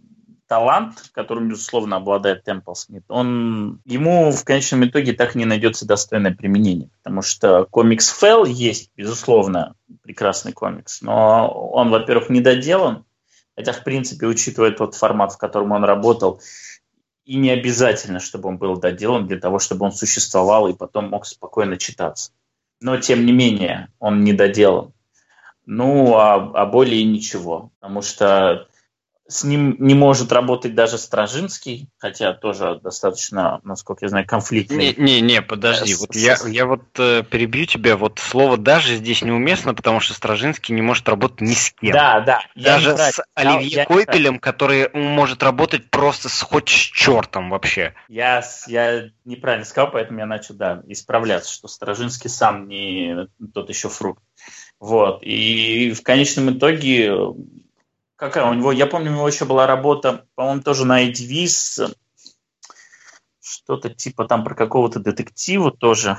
талант, 0.47 1.11
которым, 1.13 1.49
безусловно, 1.49 1.97
обладает 1.97 2.45
Темпл 2.45 2.75
Смит, 2.75 3.05
он, 3.09 3.81
ему 3.85 4.31
в 4.31 4.45
конечном 4.45 4.85
итоге 4.85 5.13
так 5.13 5.35
не 5.35 5.45
найдется 5.45 5.87
достойное 5.87 6.33
применение. 6.33 6.91
Потому 7.03 7.23
что 7.23 7.65
комикс 7.65 8.11
Фэл 8.11 8.45
есть, 8.45 8.91
безусловно, 8.97 9.75
прекрасный 10.03 10.53
комикс, 10.53 11.03
но 11.03 11.49
он, 11.49 11.91
во-первых, 11.91 12.31
не 12.31 12.41
доделан, 12.41 13.05
хотя, 13.57 13.73
в 13.73 13.85
принципе, 13.85 14.27
учитывая 14.27 14.71
тот 14.71 14.95
формат, 14.95 15.33
в 15.33 15.39
котором 15.39 15.73
он 15.73 15.85
работал, 15.85 16.41
и 17.25 17.37
не 17.37 17.51
обязательно, 17.51 18.21
чтобы 18.21 18.49
он 18.49 18.59
был 18.59 18.77
доделан 18.77 19.27
для 19.27 19.39
того, 19.39 19.59
чтобы 19.59 19.87
он 19.87 19.93
существовал 19.93 20.69
и 20.69 20.77
потом 20.77 21.09
мог 21.09 21.27
спокойно 21.27 21.79
читаться. 21.79 22.33
Но, 22.81 22.99
тем 22.99 23.25
не 23.25 23.33
менее, 23.33 23.89
он 23.99 24.25
не 24.25 24.33
доделан. 24.33 24.93
Ну, 25.65 26.17
а, 26.17 26.35
а 26.35 26.67
более 26.67 27.03
ничего. 27.05 27.71
Потому 27.81 28.03
что 28.03 28.69
с 29.27 29.43
ним 29.45 29.77
не 29.79 29.95
может 29.95 30.33
работать 30.33 30.75
даже 30.75 30.99
Стражинский, 30.99 31.89
хотя 31.99 32.35
тоже 32.35 32.79
достаточно, 32.83 33.61
насколько 33.65 34.05
я 34.05 34.09
знаю, 34.09 34.27
конфликтный. 34.27 34.95
Не-не-не, 34.97 35.41
подожди, 35.41 35.95
вот 35.95 36.15
я, 36.15 36.37
я 36.47 36.67
вот 36.67 36.83
э, 36.99 37.23
перебью 37.23 37.65
тебя, 37.65 37.97
вот 37.97 38.19
слово 38.19 38.59
«даже» 38.59 38.97
здесь 38.97 39.23
неуместно, 39.23 39.75
потому 39.75 40.01
что 40.01 40.13
Стражинский 40.13 40.75
не 40.75 40.83
может 40.83 41.09
работать 41.09 41.41
ни 41.41 41.55
с 41.55 41.71
кем. 41.73 41.93
Да, 41.93 42.21
да. 42.21 42.41
Даже 42.55 42.97
с 42.97 43.23
Оливье 43.35 43.69
я, 43.69 43.85
Койпелем, 43.87 44.39
который 44.39 44.91
может 44.93 45.43
работать 45.43 45.91
просто 45.91 46.29
с 46.29 46.43
хоть 46.43 46.69
с 46.69 46.73
чертом 46.73 47.49
вообще. 47.49 47.95
Я, 48.09 48.43
я 48.67 49.09
неправильно 49.25 49.65
сказал, 49.65 49.91
поэтому 49.91 50.19
я 50.19 50.27
начал, 50.27 50.55
да, 50.55 50.83
исправляться, 50.87 51.53
что 51.53 51.69
Стражинский 51.69 52.29
сам 52.29 52.69
не 52.69 53.29
тот 53.55 53.71
еще 53.71 53.89
фрукт. 53.89 54.23
Вот. 54.79 55.23
И 55.23 55.93
в 55.93 56.03
конечном 56.03 56.59
итоге 56.59 57.11
Какая 58.25 58.51
у 58.51 58.55
него? 58.55 58.73
Я 58.73 58.87
помню, 58.87 59.11
у 59.11 59.15
него 59.17 59.29
еще 59.29 59.45
была 59.45 59.67
работа, 59.67 60.25
по-моему, 60.35 60.63
тоже 60.63 60.87
на 60.87 61.07
Эдвис, 61.07 61.79
что-то 63.39 63.91
типа 63.91 64.27
там 64.27 64.45
про 64.45 64.55
какого-то 64.55 64.99
детектива 64.99 65.71
тоже, 65.71 66.17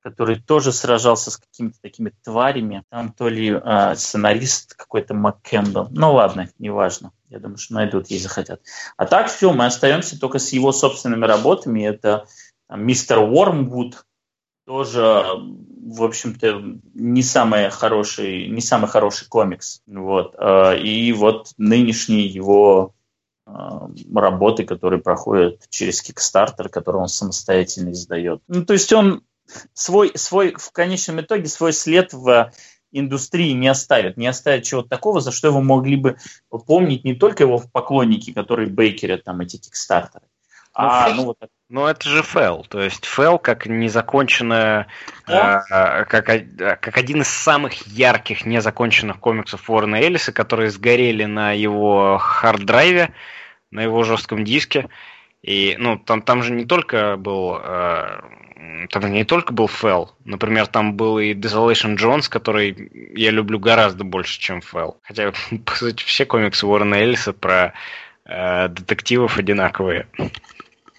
который 0.00 0.38
тоже 0.38 0.72
сражался 0.72 1.30
с 1.30 1.38
какими-то 1.38 1.80
такими 1.80 2.12
тварями. 2.22 2.84
Там 2.90 3.14
то 3.14 3.30
ли 3.30 3.50
э, 3.50 3.94
сценарист 3.96 4.74
какой-то 4.74 5.14
МакКендалл. 5.14 5.88
Ну 5.90 6.12
ладно, 6.12 6.50
неважно. 6.58 7.12
Я 7.30 7.38
думаю, 7.38 7.56
что 7.56 7.72
найдут, 7.72 8.10
если 8.10 8.24
захотят. 8.24 8.60
А 8.98 9.06
так 9.06 9.28
все, 9.28 9.50
мы 9.50 9.64
остаемся 9.64 10.20
только 10.20 10.38
с 10.40 10.52
его 10.52 10.70
собственными 10.70 11.24
работами. 11.24 11.82
Это 11.82 12.26
мистер 12.68 13.20
Уормвуд, 13.20 14.04
тоже, 14.68 15.24
в 15.86 16.02
общем-то, 16.02 16.62
не 16.92 17.22
самый 17.22 17.70
хороший, 17.70 18.48
не 18.48 18.60
самый 18.60 18.86
хороший 18.86 19.26
комикс. 19.26 19.80
Вот. 19.86 20.34
А, 20.36 20.74
и 20.74 21.10
вот 21.12 21.52
нынешние 21.56 22.26
его 22.26 22.92
а, 23.46 23.88
работы, 24.14 24.64
которые 24.64 25.00
проходят 25.00 25.62
через 25.70 26.06
Kickstarter, 26.06 26.68
которые 26.68 27.00
он 27.00 27.08
самостоятельно 27.08 27.92
издает. 27.92 28.42
Ну, 28.46 28.66
то 28.66 28.74
есть 28.74 28.92
он 28.92 29.22
свой, 29.72 30.12
свой, 30.16 30.52
в 30.52 30.70
конечном 30.70 31.22
итоге 31.22 31.48
свой 31.48 31.72
след 31.72 32.12
в 32.12 32.52
индустрии 32.92 33.52
не 33.52 33.68
оставит, 33.68 34.18
не 34.18 34.26
оставит 34.26 34.64
чего-то 34.64 34.90
такого, 34.90 35.22
за 35.22 35.32
что 35.32 35.48
его 35.48 35.62
могли 35.62 35.96
бы 35.96 36.18
помнить 36.66 37.04
не 37.04 37.14
только 37.14 37.44
его 37.44 37.62
поклонники, 37.72 38.34
которые 38.34 38.68
бейкерят 38.68 39.24
там 39.24 39.40
эти 39.40 39.56
кикстартеры, 39.56 40.26
а, 40.86 41.12
ну, 41.14 41.24
вот 41.24 41.38
ну, 41.70 41.86
это 41.86 42.08
же 42.08 42.22
фэл. 42.22 42.64
То 42.68 42.80
есть 42.80 43.04
фэл 43.04 43.38
как 43.38 43.66
незаконченная, 43.66 44.86
да? 45.26 45.64
э, 45.70 46.04
как, 46.06 46.24
как 46.80 46.96
один 46.96 47.20
из 47.20 47.28
самых 47.28 47.86
ярких 47.88 48.46
незаконченных 48.46 49.18
комиксов 49.18 49.68
Уоррена 49.68 49.96
Эллиса, 49.96 50.32
которые 50.32 50.70
сгорели 50.70 51.24
на 51.24 51.52
его 51.52 52.18
хард-драйве, 52.18 53.12
на 53.70 53.82
его 53.82 54.02
жестком 54.02 54.44
диске. 54.44 54.88
И, 55.42 55.76
ну, 55.78 55.98
там, 55.98 56.22
там 56.22 56.42
же 56.42 56.52
не 56.52 56.64
только 56.64 57.16
был... 57.16 57.58
Э, 57.62 58.20
там 58.90 59.12
не 59.12 59.24
только 59.24 59.52
был 59.52 59.66
Фэл, 59.66 60.10
например, 60.24 60.66
там 60.66 60.94
был 60.94 61.18
и 61.18 61.32
Desolation 61.32 61.96
Jones, 61.96 62.28
который 62.28 62.90
я 63.14 63.30
люблю 63.30 63.58
гораздо 63.58 64.04
больше, 64.04 64.40
чем 64.40 64.60
Фэл. 64.62 64.98
Хотя, 65.02 65.32
по 65.64 65.74
сути, 65.74 66.02
все 66.04 66.24
комиксы 66.24 66.66
Уоррена 66.66 66.96
Эллиса 66.96 67.32
про 67.32 67.74
э, 68.24 68.68
детективов 68.68 69.38
одинаковые. 69.38 70.06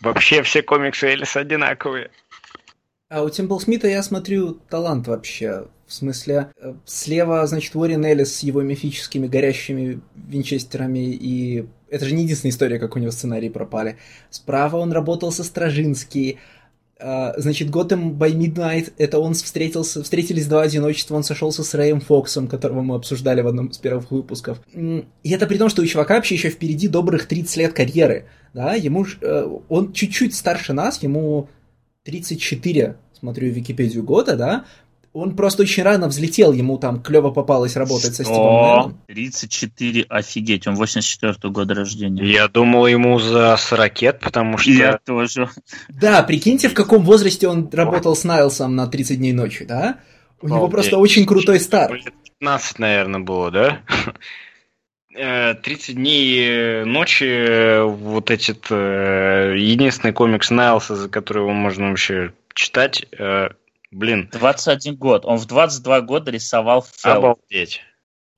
Вообще 0.02 0.44
все 0.44 0.62
комиксы 0.62 1.14
Элиса 1.14 1.42
одинаковые. 1.42 2.12
А 3.10 3.24
у 3.24 3.30
Тимбл 3.30 3.60
Смита, 3.60 3.88
я 3.88 4.04
смотрю, 4.04 4.54
талант 4.70 5.08
вообще. 5.08 5.66
В 5.88 5.94
смысле, 5.94 6.52
э, 6.58 6.76
слева, 6.86 7.46
значит, 7.48 7.76
Уоррен 7.76 8.06
Эллис 8.06 8.36
с 8.36 8.44
его 8.44 8.62
мифическими 8.62 9.28
горящими 9.28 10.00
винчестерами, 10.16 11.12
и 11.12 11.68
это 11.90 12.06
же 12.06 12.14
не 12.14 12.24
единственная 12.24 12.52
история, 12.52 12.78
как 12.78 12.96
у 12.96 13.00
него 13.00 13.10
сценарии 13.10 13.50
пропали. 13.50 13.98
Справа 14.30 14.78
он 14.78 14.92
работал 14.92 15.32
со 15.32 15.44
Стражинский, 15.44 16.38
значит, 17.00 17.70
Gotham 17.70 18.18
by 18.18 18.34
Midnight, 18.34 18.94
это 18.98 19.20
он 19.20 19.34
встретился, 19.34 20.04
встретились 20.04 20.48
два 20.48 20.64
одиночества, 20.64 21.16
он 21.16 21.24
сошелся 21.24 21.64
с 21.64 21.74
Рэем 21.74 22.02
Фоксом, 22.02 22.48
которого 22.48 22.82
мы 22.82 22.96
обсуждали 22.96 23.42
в 23.42 23.48
одном 23.48 23.68
из 23.68 23.78
первых 23.78 24.12
выпусков. 24.12 24.62
И 24.74 25.32
это 25.32 25.48
при 25.48 25.58
том, 25.58 25.70
что 25.70 25.82
у 25.82 25.86
чувака 25.86 26.16
вообще 26.16 26.36
еще 26.36 26.50
впереди 26.50 26.88
добрых 26.88 27.26
30 27.26 27.58
лет 27.58 27.74
карьеры, 27.74 28.26
да, 28.54 28.74
ему, 28.74 29.06
uh, 29.06 29.64
он 29.70 29.94
чуть-чуть 29.94 30.36
старше 30.36 30.74
нас, 30.74 31.02
ему 31.02 31.48
34, 32.04 32.98
смотрю 33.18 33.50
Википедию 33.50 34.04
года, 34.04 34.36
да, 34.36 34.66
он 35.14 35.36
просто 35.36 35.64
очень 35.64 35.84
рано 35.84 36.08
взлетел, 36.08 36.54
ему 36.54 36.78
там 36.78 37.02
клево 37.02 37.32
попалось 37.32 37.76
работать 37.76 38.16
со 38.16 38.24
Стивом 38.24 38.54
Мэном. 38.54 39.02
34, 39.08 40.06
офигеть, 40.08 40.68
он 40.68 40.76
84 40.76 41.34
-го 41.34 41.50
года 41.50 41.74
рождения. 41.74 42.24
Я 42.24 42.48
думал 42.48 42.88
ему 42.88 43.20
за 43.20 43.58
40, 43.58 44.20
потому 44.20 44.58
что... 44.58 44.72
Я 44.72 45.00
тоже. 45.04 45.50
Да, 45.90 46.22
прикиньте, 46.24 46.70
в 46.70 46.74
каком 46.74 47.04
возрасте 47.04 47.48
он 47.48 47.70
работал 47.72 48.16
с 48.16 48.24
Найлсом 48.24 48.76
на 48.76 48.88
30 48.88 49.18
дней 49.18 49.34
ночи, 49.34 49.66
да? 49.66 50.00
У 50.42 50.48
него 50.48 50.68
просто 50.68 50.98
очень 50.98 51.26
крутой 51.26 51.60
старт. 51.60 52.02
15, 52.40 52.80
наверное, 52.80 53.20
было, 53.20 53.52
да? 53.52 53.80
30 55.10 55.16
э, 55.90 55.94
дней 55.94 56.40
э, 56.40 56.86
ночи, 56.86 57.26
э, 57.26 57.84
вот 57.84 58.32
этот 58.32 58.70
единственный 58.70 60.14
комикс 60.14 60.50
Найлса, 60.50 60.96
за 60.96 61.10
который 61.10 61.40
его 61.40 61.52
можно 61.52 61.90
вообще 61.90 62.32
читать, 62.54 63.06
Блин. 63.92 64.30
21 64.32 64.96
год. 64.96 65.26
Он 65.26 65.38
в 65.38 65.46
22 65.46 66.02
года 66.02 66.32
рисовал 66.32 66.86
Фэл. 66.98 67.18
Обалдеть. 67.18 67.82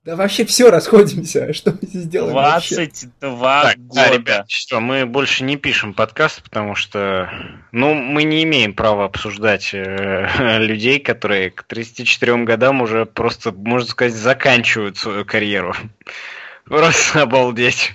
Да 0.03 0.15
вообще 0.15 0.45
все 0.45 0.71
расходимся. 0.71 1.53
Что 1.53 1.71
мы 1.71 1.87
здесь 1.87 2.07
делаем 2.07 2.33
22 2.33 3.61
так, 3.63 3.77
года. 3.77 4.01
Да, 4.01 4.09
ребят, 4.09 4.49
что 4.49 4.79
мы 4.79 5.05
больше 5.05 5.43
не 5.43 5.57
пишем 5.57 5.93
подкаст, 5.93 6.41
потому 6.41 6.73
что, 6.73 7.29
ну, 7.71 7.93
мы 7.93 8.23
не 8.23 8.43
имеем 8.43 8.73
права 8.73 9.05
обсуждать 9.05 9.71
э, 9.73 10.57
людей, 10.59 10.99
которые 10.99 11.51
к 11.51 11.63
34 11.63 12.43
годам 12.45 12.81
уже 12.81 13.05
просто, 13.05 13.51
можно 13.51 13.87
сказать, 13.87 14.15
заканчивают 14.15 14.97
свою 14.97 15.23
карьеру. 15.23 15.75
Просто 16.65 17.23
обалдеть. 17.23 17.91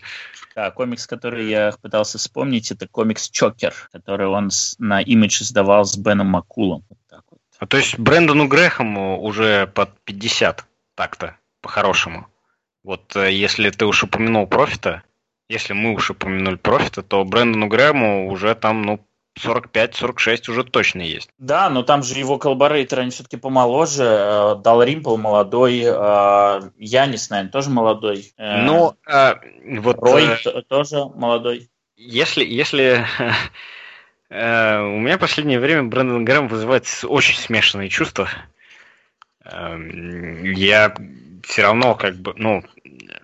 Да, 0.55 0.71
комикс, 0.71 1.07
который 1.07 1.49
я 1.49 1.73
пытался 1.83 2.19
вспомнить, 2.19 2.71
это 2.71 2.87
комикс 2.89 3.29
Чокер, 3.31 3.75
который 3.93 4.27
он 4.27 4.51
на 4.79 5.03
Image 5.03 5.43
издавал 5.43 5.85
с 5.85 5.97
Беном 5.97 6.29
Макулом. 6.29 6.85
А 7.59 7.67
то 7.67 7.77
есть 7.77 7.99
Брэндону 7.99 8.49
Грэхэму 8.49 9.23
уже 9.23 9.67
под 9.67 9.91
50 10.05 10.65
так-то, 10.95 11.37
по-хорошему. 11.63 12.27
Вот 12.85 13.17
э, 13.17 13.33
если 13.33 13.71
ты 13.71 13.87
уж 13.87 14.05
упомянул 14.05 14.47
профита, 14.47 15.03
если 15.49 15.73
мы 15.73 15.95
уж 15.95 16.11
упомянули 16.11 16.57
профита, 16.57 17.03
то 17.03 17.25
Брэндону 17.25 17.69
Грэму 17.69 18.31
уже 18.31 18.55
там, 18.55 18.83
ну, 18.83 19.01
45-46 19.39 20.51
уже 20.51 20.65
точно 20.65 21.03
есть. 21.03 21.29
Да, 21.39 21.69
но 21.69 21.83
там 21.83 22.03
же 22.03 22.19
его 22.19 22.39
коллаборейторы, 22.39 23.03
они 23.03 23.11
все-таки 23.11 23.37
помоложе. 23.37 24.05
Э, 24.05 24.57
Дал 24.63 24.83
Римпл 24.83 25.17
молодой, 25.17 25.83
э, 25.85 26.71
Янис, 26.79 27.31
наверное, 27.31 27.53
тоже 27.53 27.71
молодой. 27.71 28.33
Ну, 28.39 28.95
вот... 29.81 29.99
Рой 29.99 30.29
тоже 30.69 31.05
молодой. 31.15 31.69
Если, 31.97 32.45
если 32.45 33.07
у 34.29 34.99
меня 34.99 35.17
в 35.17 35.21
последнее 35.21 35.61
время 35.61 35.85
Брэндон 35.85 36.25
Грэм 36.25 36.49
вызывает 36.49 36.87
очень 37.05 37.37
смешанные 37.39 37.89
чувства. 37.89 38.29
Эм, 39.45 40.43
я 40.53 40.95
все 41.45 41.63
равно 41.63 41.95
как 41.95 42.17
бы, 42.17 42.35
ну... 42.37 42.63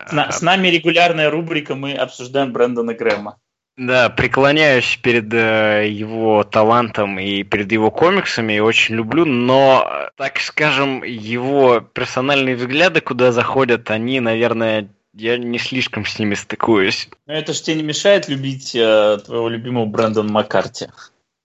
С, 0.06 0.12
на, 0.12 0.30
с 0.30 0.42
нами 0.42 0.68
регулярная 0.68 1.30
рубрика, 1.30 1.74
мы 1.74 1.94
обсуждаем 1.94 2.52
Брэндона 2.52 2.94
Грэма. 2.94 3.38
Да, 3.76 4.10
преклоняюсь 4.10 4.98
перед 5.02 5.32
э, 5.32 5.88
его 5.88 6.44
талантом 6.44 7.18
и 7.18 7.42
перед 7.42 7.72
его 7.72 7.90
комиксами, 7.90 8.54
и 8.54 8.60
очень 8.60 8.96
люблю, 8.96 9.24
но, 9.24 10.10
так 10.16 10.38
скажем, 10.40 11.02
его 11.02 11.80
персональные 11.80 12.54
взгляды, 12.54 13.00
куда 13.00 13.32
заходят, 13.32 13.90
они, 13.90 14.20
наверное, 14.20 14.88
я 15.14 15.36
не 15.38 15.58
слишком 15.58 16.04
с 16.04 16.18
ними 16.18 16.34
стыкуюсь. 16.34 17.08
Но 17.26 17.34
это 17.34 17.52
же 17.52 17.62
тебе 17.62 17.76
не 17.76 17.82
мешает 17.82 18.28
любить 18.28 18.74
э, 18.74 19.18
твоего 19.24 19.48
любимого 19.48 19.86
Брэндона 19.86 20.32
Маккарти. 20.32 20.88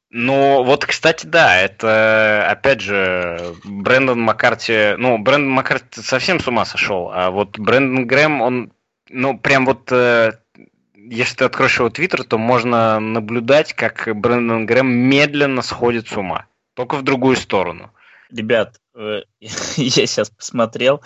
Ну, 0.10 0.64
вот, 0.64 0.86
кстати, 0.86 1.26
да, 1.26 1.58
это, 1.60 2.50
опять 2.50 2.80
же, 2.80 3.56
Брэндон 3.66 4.22
Маккарти, 4.22 4.96
ну, 4.98 5.18
Брэндон 5.18 5.52
Маккарти 5.52 6.02
совсем 6.02 6.40
с 6.40 6.48
ума 6.48 6.64
сошел, 6.64 7.12
а 7.14 7.30
вот 7.30 7.60
Брэндон 7.60 8.08
Грэм, 8.08 8.42
он, 8.42 8.72
ну, 9.10 9.38
прям 9.38 9.66
вот, 9.66 9.92
э, 9.92 10.32
если 10.96 11.36
ты 11.36 11.46
откроешь 11.46 11.78
его 11.80 11.90
твиттер, 11.90 12.24
то 12.24 12.38
можно 12.38 13.02
наблюдать, 13.02 13.74
как 13.74 14.08
Брэндон 14.16 14.66
Грэм 14.66 14.88
медленно 14.88 15.62
сходит 15.62 16.08
с 16.08 16.16
ума, 16.16 16.46
только 16.74 16.96
в 16.96 17.04
другую 17.04 17.36
сторону. 17.36 17.92
Ребят, 18.32 18.80
э, 18.96 19.24
я 19.42 20.08
сейчас 20.08 20.30
посмотрел, 20.30 21.02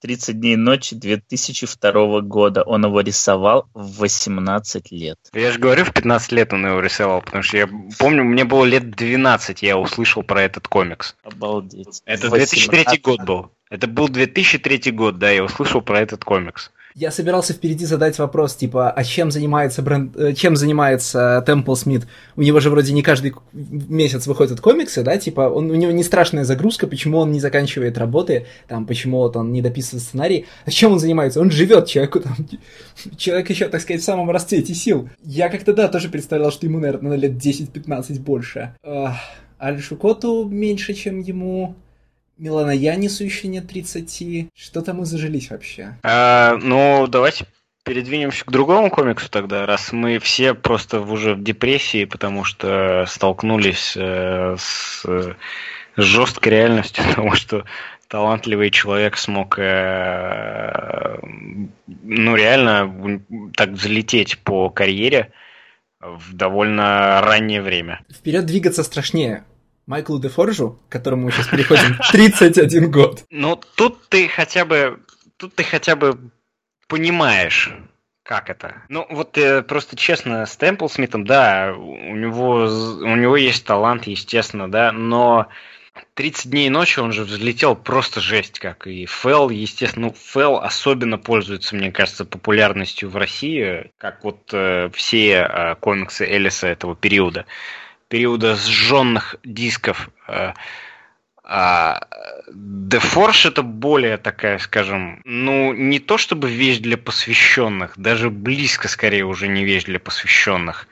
30 0.00 0.40
дней 0.40 0.56
ночи 0.56 0.94
2002 0.94 2.20
года. 2.22 2.62
Он 2.62 2.84
его 2.84 3.00
рисовал 3.00 3.68
в 3.74 4.00
18 4.00 4.90
лет. 4.92 5.18
Я 5.32 5.52
же 5.52 5.58
говорю, 5.58 5.84
в 5.84 5.92
15 5.92 6.32
лет 6.32 6.52
он 6.52 6.66
его 6.66 6.80
рисовал, 6.80 7.22
потому 7.22 7.42
что 7.42 7.56
я 7.56 7.68
помню, 7.98 8.24
мне 8.24 8.44
было 8.44 8.64
лет 8.64 8.90
12, 8.90 9.62
я 9.62 9.76
услышал 9.76 10.22
про 10.22 10.42
этот 10.42 10.68
комикс. 10.68 11.16
Обалдеть. 11.22 12.02
Это 12.04 12.30
2003 12.30 12.78
18... 12.78 13.02
год 13.02 13.22
был. 13.24 13.50
Это 13.68 13.86
был 13.88 14.08
2003 14.08 14.92
год, 14.92 15.18
да, 15.18 15.30
я 15.30 15.42
услышал 15.42 15.82
про 15.82 16.00
этот 16.00 16.24
комикс. 16.24 16.70
Я 16.98 17.10
собирался 17.10 17.52
впереди 17.52 17.84
задать 17.84 18.18
вопрос, 18.18 18.54
типа, 18.54 18.90
а 18.90 19.04
чем 19.04 19.30
занимается 19.30 19.82
бренд, 19.82 20.16
э, 20.16 20.32
чем 20.32 20.56
занимается 20.56 21.44
Темпл 21.46 21.74
Смит? 21.74 22.06
У 22.36 22.40
него 22.40 22.58
же 22.58 22.70
вроде 22.70 22.94
не 22.94 23.02
каждый 23.02 23.34
месяц 23.52 24.26
выходят 24.26 24.62
комиксы, 24.62 25.02
да, 25.02 25.18
типа, 25.18 25.42
он, 25.42 25.70
у 25.70 25.74
него 25.74 25.92
не 25.92 26.02
страшная 26.02 26.44
загрузка, 26.44 26.86
почему 26.86 27.18
он 27.18 27.32
не 27.32 27.38
заканчивает 27.38 27.98
работы, 27.98 28.46
там, 28.66 28.86
почему 28.86 29.18
вот 29.18 29.36
он 29.36 29.52
не 29.52 29.60
дописывает 29.60 30.04
сценарий, 30.04 30.46
а 30.64 30.70
чем 30.70 30.92
он 30.92 30.98
занимается? 30.98 31.42
Он 31.42 31.50
живет, 31.50 31.86
человеку 31.86 32.20
там, 32.20 32.34
человек 33.18 33.50
еще, 33.50 33.68
так 33.68 33.82
сказать, 33.82 34.00
в 34.00 34.06
самом 34.06 34.30
расцвете 34.30 34.72
сил. 34.72 35.10
Я 35.22 35.50
как-то, 35.50 35.74
да, 35.74 35.88
тоже 35.88 36.08
представлял, 36.08 36.50
что 36.50 36.64
ему, 36.64 36.80
наверное, 36.80 37.10
на 37.10 37.16
лет 37.16 37.32
10-15 37.32 38.20
больше. 38.20 38.74
Альшу 39.58 39.96
Коту 39.96 40.48
меньше, 40.48 40.94
чем 40.94 41.20
ему. 41.20 41.76
Милана 42.36 42.70
Янису 42.70 43.24
еще 43.24 43.48
нет 43.48 43.68
30. 43.68 44.48
Что 44.54 44.82
там 44.82 44.98
мы 44.98 45.06
зажились 45.06 45.50
вообще? 45.50 45.96
А, 46.02 46.58
ну, 46.62 47.06
давайте 47.06 47.46
передвинемся 47.86 48.44
к 48.44 48.50
другому 48.50 48.90
комиксу 48.90 49.30
тогда, 49.30 49.64
раз 49.64 49.92
мы 49.92 50.18
все 50.18 50.54
просто 50.54 51.00
уже 51.00 51.34
в 51.34 51.42
депрессии, 51.42 52.04
потому 52.04 52.42
что 52.42 53.04
столкнулись 53.06 53.96
э, 53.96 54.56
с, 54.58 55.04
с 55.04 55.36
жесткой 55.96 56.52
реальностью 56.52 57.04
того, 57.14 57.34
что 57.36 57.64
талантливый 58.08 58.70
человек 58.70 59.16
смог 59.16 59.58
э, 59.58 61.18
ну 61.86 62.34
реально 62.34 63.22
так 63.54 63.70
взлететь 63.70 64.38
по 64.38 64.68
карьере 64.68 65.32
в 66.00 66.34
довольно 66.34 67.20
раннее 67.22 67.62
время. 67.62 68.00
Вперед 68.12 68.46
двигаться 68.46 68.82
страшнее. 68.82 69.44
Майклу 69.86 70.18
Дефоржу, 70.18 70.80
которому 70.88 71.26
мы 71.26 71.30
сейчас 71.30 71.48
переходим, 71.48 71.98
31 72.12 72.90
год. 72.90 73.24
Ну, 73.30 73.60
тут 73.76 74.08
ты 74.08 74.28
хотя 74.28 74.64
бы, 74.64 74.98
тут 75.36 75.54
ты 75.54 75.62
хотя 75.62 75.94
бы 75.94 76.18
понимаешь, 76.88 77.72
как 78.24 78.50
это? 78.50 78.82
Ну, 78.88 79.06
вот 79.08 79.38
э, 79.38 79.62
просто 79.62 79.94
честно, 79.94 80.44
с 80.44 80.56
Темпл 80.56 80.88
Смитом, 80.88 81.24
да, 81.24 81.72
у 81.76 82.16
него, 82.16 82.64
у 82.64 83.16
него 83.16 83.36
есть 83.36 83.64
талант, 83.64 84.08
естественно, 84.08 84.68
да, 84.68 84.90
но 84.90 85.46
30 86.14 86.50
дней 86.50 86.66
и 86.66 86.70
ночи 86.70 86.98
он 86.98 87.12
же 87.12 87.22
взлетел 87.22 87.76
просто 87.76 88.20
жесть 88.20 88.58
как. 88.58 88.88
И 88.88 89.06
Фэл, 89.06 89.50
естественно, 89.50 90.08
ну, 90.08 90.12
Фэл 90.12 90.56
особенно 90.56 91.18
пользуется, 91.18 91.76
мне 91.76 91.92
кажется, 91.92 92.24
популярностью 92.24 93.08
в 93.08 93.16
России, 93.16 93.92
как 93.98 94.24
вот 94.24 94.50
э, 94.52 94.90
все 94.92 95.48
э, 95.48 95.74
комиксы 95.76 96.26
Элиса 96.26 96.66
этого 96.66 96.96
периода 96.96 97.46
периода 98.08 98.54
сжженных 98.56 99.36
дисков. 99.44 100.10
Э, 100.28 100.52
а 101.48 102.00
The 102.48 103.00
Force 103.00 103.48
это 103.48 103.62
более 103.62 104.16
такая, 104.16 104.58
скажем, 104.58 105.20
ну, 105.24 105.72
не 105.72 106.00
то 106.00 106.18
чтобы 106.18 106.50
вещь 106.50 106.78
для 106.78 106.96
посвященных, 106.96 107.92
даже 107.96 108.30
близко 108.30 108.88
скорее 108.88 109.24
уже 109.24 109.46
не 109.46 109.64
вещь 109.64 109.84
для 109.84 110.00
посвященных. 110.00 110.88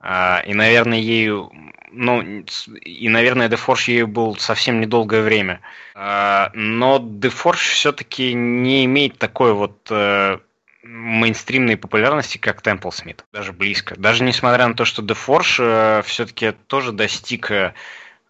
А, 0.00 0.42
и, 0.44 0.52
наверное, 0.52 0.98
ею, 0.98 1.52
ну, 1.92 2.20
и, 2.22 3.08
наверное, 3.08 3.48
The 3.48 3.58
Force 3.64 3.88
ею 3.90 4.08
был 4.08 4.36
совсем 4.36 4.80
недолгое 4.80 5.22
время. 5.22 5.60
А, 5.94 6.50
но 6.54 6.98
The 6.98 7.32
Force 7.32 7.72
все-таки 7.72 8.34
не 8.34 8.84
имеет 8.86 9.18
такой 9.18 9.52
вот 9.54 9.86
э, 9.90 10.38
мейнстримной 10.84 11.76
популярности, 11.76 12.38
как 12.38 12.62
Темпл 12.62 12.90
Смит. 12.90 13.24
Даже 13.32 13.52
близко. 13.52 13.94
Даже 13.98 14.22
несмотря 14.22 14.68
на 14.68 14.74
то, 14.74 14.84
что 14.84 15.02
The 15.02 15.16
Forge 15.16 15.56
э, 15.98 16.02
все-таки 16.02 16.52
тоже 16.66 16.92
достиг 16.92 17.50
э, 17.50 17.74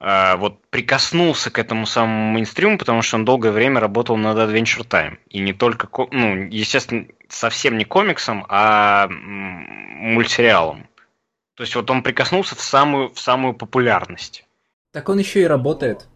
э, 0.00 0.36
вот 0.36 0.64
прикоснулся 0.70 1.50
к 1.50 1.58
этому 1.58 1.86
самому 1.86 2.32
мейнстриму, 2.32 2.78
потому 2.78 3.02
что 3.02 3.16
он 3.16 3.24
долгое 3.24 3.50
время 3.50 3.80
работал 3.80 4.16
над 4.16 4.38
Adventure 4.38 4.86
Time. 4.86 5.18
И 5.28 5.40
не 5.40 5.52
только, 5.52 5.88
ну, 6.10 6.36
естественно, 6.36 7.06
совсем 7.28 7.76
не 7.76 7.84
комиксом, 7.84 8.46
а 8.48 9.08
мультсериалом. 9.08 10.86
То 11.56 11.62
есть 11.62 11.74
вот 11.74 11.90
он 11.90 12.02
прикоснулся 12.02 12.54
в 12.54 12.60
самую, 12.60 13.12
в 13.12 13.18
самую 13.20 13.54
популярность. 13.54 14.44
Так 14.92 15.08
он 15.08 15.18
еще 15.18 15.42
и 15.42 15.46
работает. 15.46 16.08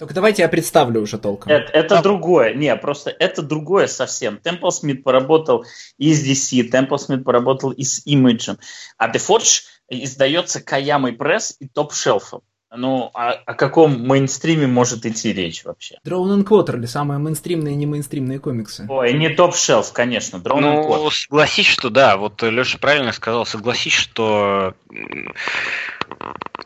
Только 0.00 0.14
давайте 0.14 0.40
я 0.40 0.48
представлю 0.48 1.02
уже 1.02 1.18
толком. 1.18 1.52
Это, 1.52 1.70
это 1.72 1.98
а... 1.98 2.02
другое. 2.02 2.54
Не, 2.54 2.74
просто 2.74 3.10
это 3.10 3.42
другое 3.42 3.86
совсем. 3.86 4.38
Темпл 4.38 4.70
Смит 4.70 5.04
поработал 5.04 5.66
и 5.98 6.14
с 6.14 6.26
DC, 6.26 6.70
Темпл 6.70 6.96
Смит 6.96 7.22
поработал 7.22 7.70
и 7.70 7.84
с 7.84 8.06
Image. 8.06 8.56
А 8.96 9.12
The 9.12 9.18
Forge 9.18 9.64
издается 9.90 10.62
Каямой 10.62 11.12
Пресс 11.12 11.54
и 11.60 11.68
Топ 11.68 11.92
Шелфом. 11.92 12.40
Ну, 12.74 13.10
о, 13.12 13.32
о 13.32 13.52
каком 13.52 14.06
мейнстриме 14.06 14.66
может 14.66 15.04
идти 15.04 15.34
речь 15.34 15.64
вообще? 15.64 15.98
Drone 16.06 16.38
and 16.38 16.44
Quarterly, 16.44 16.86
самые 16.86 17.18
мейнстримные 17.18 17.74
и 17.74 17.76
не 17.76 17.84
мейнстримные 17.84 18.38
комиксы. 18.38 18.86
Ой, 18.88 19.12
не 19.12 19.28
топ-шелф, 19.28 19.92
конечно, 19.92 20.38
Drone 20.38 20.60
ну, 20.60 20.68
and 20.68 20.88
Quarterly. 20.88 21.10
согласись, 21.10 21.66
что 21.66 21.90
да, 21.90 22.16
вот 22.16 22.42
Леша 22.42 22.78
правильно 22.78 23.12
сказал, 23.12 23.44
согласись, 23.44 23.92
что 23.92 24.74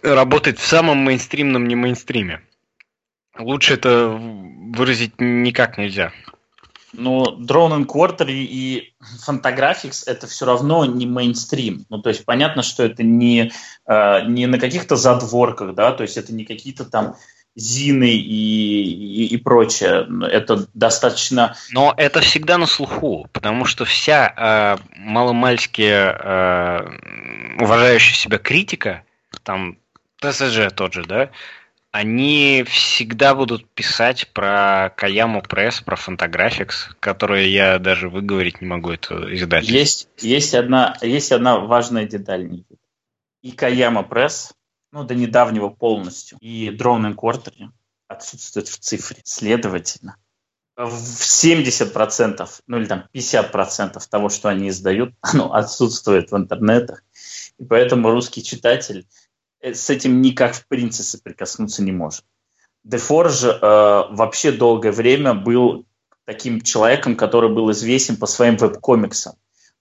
работает 0.02 0.60
в 0.60 0.66
самом 0.66 0.98
мейнстримном 0.98 1.66
не 1.66 1.74
мейнстриме. 1.74 2.42
Лучше 3.38 3.74
это 3.74 4.08
выразить 4.08 5.20
никак 5.20 5.78
нельзя. 5.78 6.12
Ну, 6.96 7.24
Drone 7.40 7.80
and 7.80 7.86
Quarter 7.86 8.26
и 8.28 8.94
Fantagraphics 9.26 10.04
это 10.06 10.26
все 10.26 10.46
равно 10.46 10.84
не 10.84 11.06
мейнстрим. 11.06 11.86
Ну, 11.90 12.00
то 12.00 12.08
есть 12.08 12.24
понятно, 12.24 12.62
что 12.62 12.84
это 12.84 13.02
не, 13.02 13.52
э, 13.86 14.20
не 14.26 14.46
на 14.46 14.58
каких-то 14.58 14.94
задворках, 14.94 15.74
да, 15.74 15.92
то 15.92 16.02
есть 16.02 16.16
это 16.16 16.32
не 16.32 16.44
какие-то 16.44 16.84
там 16.84 17.16
Зины 17.56 18.10
и, 18.10 18.82
и, 18.82 19.26
и 19.26 19.36
прочее. 19.36 20.08
Это 20.28 20.66
достаточно... 20.74 21.56
Но 21.70 21.94
это 21.96 22.20
всегда 22.20 22.58
на 22.58 22.66
слуху, 22.66 23.28
потому 23.32 23.64
что 23.64 23.84
вся 23.84 24.32
э, 24.36 24.76
маломальски 24.96 25.82
э, 25.82 27.60
уважающая 27.60 28.16
себя 28.16 28.38
критика, 28.38 29.04
там 29.44 29.78
ТСЖ 30.20 30.72
тот 30.74 30.94
же, 30.94 31.04
да, 31.04 31.30
они 31.94 32.64
всегда 32.66 33.36
будут 33.36 33.70
писать 33.70 34.28
про 34.32 34.92
Каяму 34.96 35.42
Пресс, 35.42 35.80
про 35.80 35.94
Fantagraphics, 35.94 36.92
которые 36.98 37.52
я 37.52 37.78
даже 37.78 38.08
выговорить 38.08 38.60
не 38.60 38.66
могу 38.66 38.90
это 38.90 39.32
издать. 39.32 39.68
Есть, 39.68 40.08
есть, 40.18 40.56
одна, 40.56 40.96
есть 41.02 41.30
одна 41.30 41.60
важная 41.60 42.04
деталь. 42.04 42.64
И 43.42 43.52
Каяма 43.52 44.02
Пресс, 44.02 44.54
ну, 44.90 45.04
до 45.04 45.14
недавнего 45.14 45.68
полностью, 45.68 46.36
и 46.40 46.76
Drone 46.76 47.14
Quarterly 47.14 47.68
отсутствует 48.08 48.66
в 48.66 48.76
цифре. 48.80 49.20
Следовательно, 49.22 50.16
в 50.76 50.90
70%, 50.90 52.48
ну 52.66 52.76
или 52.76 52.86
там 52.86 53.06
50% 53.14 54.02
того, 54.10 54.30
что 54.30 54.48
они 54.48 54.70
издают, 54.70 55.14
оно 55.20 55.54
отсутствует 55.54 56.32
в 56.32 56.36
интернетах. 56.36 57.04
И 57.58 57.64
поэтому 57.64 58.10
русский 58.10 58.42
читатель 58.42 59.06
с 59.72 59.90
этим 59.90 60.20
никак 60.20 60.54
в 60.54 60.66
принципе 60.66 61.04
соприкоснуться 61.04 61.82
не 61.82 61.92
может. 61.92 62.24
Дефорж 62.82 63.44
э, 63.44 63.58
вообще 63.60 64.52
долгое 64.52 64.92
время 64.92 65.34
был 65.34 65.86
таким 66.24 66.60
человеком, 66.60 67.16
который 67.16 67.48
был 67.48 67.70
известен 67.72 68.16
по 68.16 68.26
своим 68.26 68.56
веб-комиксам 68.56 69.34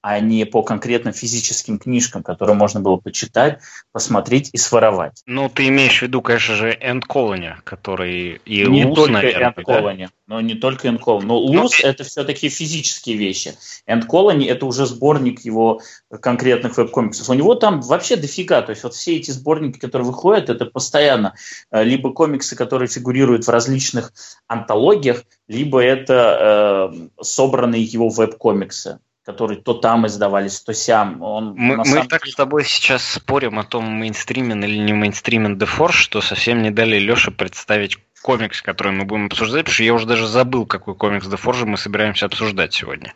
а 0.03 0.19
не 0.19 0.45
по 0.45 0.63
конкретным 0.63 1.13
физическим 1.13 1.79
книжкам, 1.79 2.23
которые 2.23 2.57
можно 2.57 2.81
было 2.81 2.97
почитать, 2.97 3.59
посмотреть 3.93 4.49
и 4.51 4.57
своровать. 4.57 5.23
Ну, 5.25 5.47
ты 5.47 5.69
имеешь 5.69 5.99
в 5.99 6.01
виду, 6.01 6.21
конечно 6.21 6.55
же, 6.55 6.77
End 6.77 7.03
Colony, 7.07 7.53
который 7.63 8.41
и 8.43 8.67
Не 8.67 8.83
Луз, 8.83 8.97
только 8.97 9.13
наверное, 9.13 9.51
End 9.51 9.63
Colony, 9.63 9.97
да? 9.99 10.09
но 10.27 10.41
не 10.41 10.55
только 10.55 10.89
End 10.89 10.99
Colony. 10.99 11.23
Но 11.23 11.37
Луз 11.37 11.79
ну, 11.81 11.87
это 11.89 12.03
все-таки 12.03 12.49
физические 12.49 13.15
вещи. 13.15 13.53
End 13.89 14.05
Colony 14.05 14.45
это 14.45 14.65
уже 14.65 14.87
сборник 14.87 15.45
его 15.45 15.81
конкретных 16.21 16.75
веб-комиксов. 16.75 17.29
У 17.29 17.33
него 17.33 17.55
там 17.55 17.79
вообще 17.79 18.17
дофига. 18.17 18.61
То 18.61 18.71
есть 18.71 18.83
вот 18.83 18.95
все 18.95 19.15
эти 19.15 19.31
сборники, 19.31 19.79
которые 19.79 20.05
выходят, 20.05 20.49
это 20.49 20.65
постоянно 20.65 21.33
э, 21.71 21.81
либо 21.81 22.11
комиксы, 22.11 22.57
которые 22.57 22.89
фигурируют 22.89 23.47
в 23.47 23.49
различных 23.49 24.11
антологиях, 24.47 25.23
либо 25.47 25.81
это 25.81 26.91
э, 26.93 27.23
собранные 27.23 27.83
его 27.83 28.09
веб-комиксы. 28.09 28.99
Которые 29.25 29.61
то 29.61 29.73
там 29.73 30.05
издавались, 30.05 30.59
то 30.61 30.73
сям. 30.73 31.21
Он, 31.21 31.53
мы 31.55 31.77
мы 31.77 32.05
так 32.07 32.23
деле... 32.23 32.33
с 32.33 32.35
тобой 32.35 32.65
сейчас 32.65 33.05
спорим 33.05 33.57
о 33.57 33.63
том, 33.63 33.85
мейнстримен 33.85 34.63
или 34.63 34.77
не 34.77 34.93
мейнстримен 34.93 35.57
The 35.57 35.67
Force, 35.67 35.93
что 35.93 36.21
совсем 36.21 36.61
не 36.61 36.71
дали 36.71 36.97
Леше 36.97 37.31
представить 37.31 37.97
комикс, 38.21 38.61
который 38.61 38.93
мы 38.93 39.05
будем 39.05 39.27
обсуждать, 39.27 39.61
потому 39.61 39.73
что 39.73 39.83
я 39.83 39.93
уже 39.93 40.05
даже 40.05 40.27
забыл, 40.27 40.65
какой 40.65 40.95
комикс 40.95 41.27
The 41.27 41.39
Forge 41.41 41.65
мы 41.65 41.77
собираемся 41.77 42.25
обсуждать 42.25 42.73
сегодня. 42.73 43.13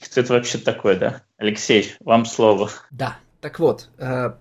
Кто 0.00 0.20
это 0.20 0.32
вообще 0.32 0.58
такой, 0.58 0.96
да? 0.96 1.22
Алексей, 1.38 1.94
вам 2.00 2.24
слово. 2.24 2.70
Да, 2.90 3.16
так 3.40 3.58
вот, 3.58 3.88
э, 3.98 4.32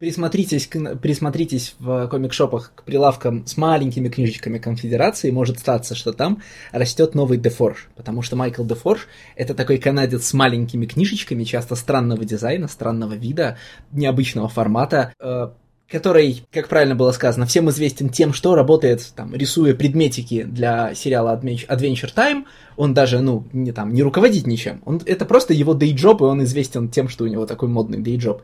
присмотритесь, 0.00 0.66
к, 0.66 0.96
присмотритесь 0.96 1.76
в 1.78 2.08
комик-шопах 2.08 2.72
к 2.74 2.82
прилавкам 2.84 3.46
с 3.46 3.58
маленькими 3.58 4.08
книжечками 4.08 4.58
конфедерации, 4.58 5.30
может 5.30 5.58
статься, 5.58 5.94
что 5.94 6.12
там 6.12 6.42
растет 6.72 7.14
новый 7.14 7.36
Дефорж, 7.36 7.88
потому 7.94 8.22
что 8.22 8.34
Майкл 8.34 8.64
Дефорж— 8.64 9.06
это 9.36 9.54
такой 9.54 9.76
канадец 9.76 10.26
с 10.26 10.32
маленькими 10.32 10.86
книжечками, 10.86 11.44
часто 11.44 11.74
странного 11.74 12.24
дизайна, 12.24 12.66
странного 12.66 13.12
вида, 13.12 13.58
необычного 13.92 14.48
формата, 14.48 15.12
э, 15.20 15.50
который, 15.86 16.44
как 16.50 16.68
правильно 16.68 16.94
было 16.94 17.12
сказано, 17.12 17.44
всем 17.44 17.68
известен 17.68 18.08
тем, 18.08 18.32
что 18.32 18.54
работает, 18.54 19.12
там, 19.14 19.34
рисуя 19.34 19.74
предметики 19.74 20.44
для 20.44 20.94
сериала 20.94 21.38
Adventure 21.38 22.14
Time, 22.16 22.44
он 22.78 22.94
даже, 22.94 23.20
ну, 23.20 23.44
не 23.52 23.72
там, 23.72 23.92
не 23.92 24.02
руководит 24.02 24.46
ничем, 24.46 24.80
он, 24.86 25.02
это 25.04 25.26
просто 25.26 25.52
его 25.52 25.74
day 25.74 25.95
job, 25.95 26.22
и 26.22 26.24
он 26.24 26.42
известен 26.44 26.88
тем, 26.88 27.10
что 27.10 27.24
у 27.24 27.26
него 27.26 27.44
такой 27.44 27.68
модный 27.68 28.00
day 28.00 28.17
job. 28.17 28.40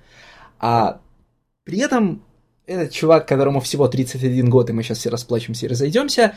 А 0.59 1.01
при 1.67 1.81
этом 1.81 2.23
этот 2.65 2.93
чувак, 2.93 3.29
которому 3.29 3.61
всего 3.61 3.89
31 3.89 4.49
год, 4.49 4.71
и 4.71 4.73
мы 4.73 4.83
сейчас 4.83 4.99
все 4.99 5.11
расплачемся 5.11 5.67
и 5.67 5.69
разойдемся, 5.69 6.35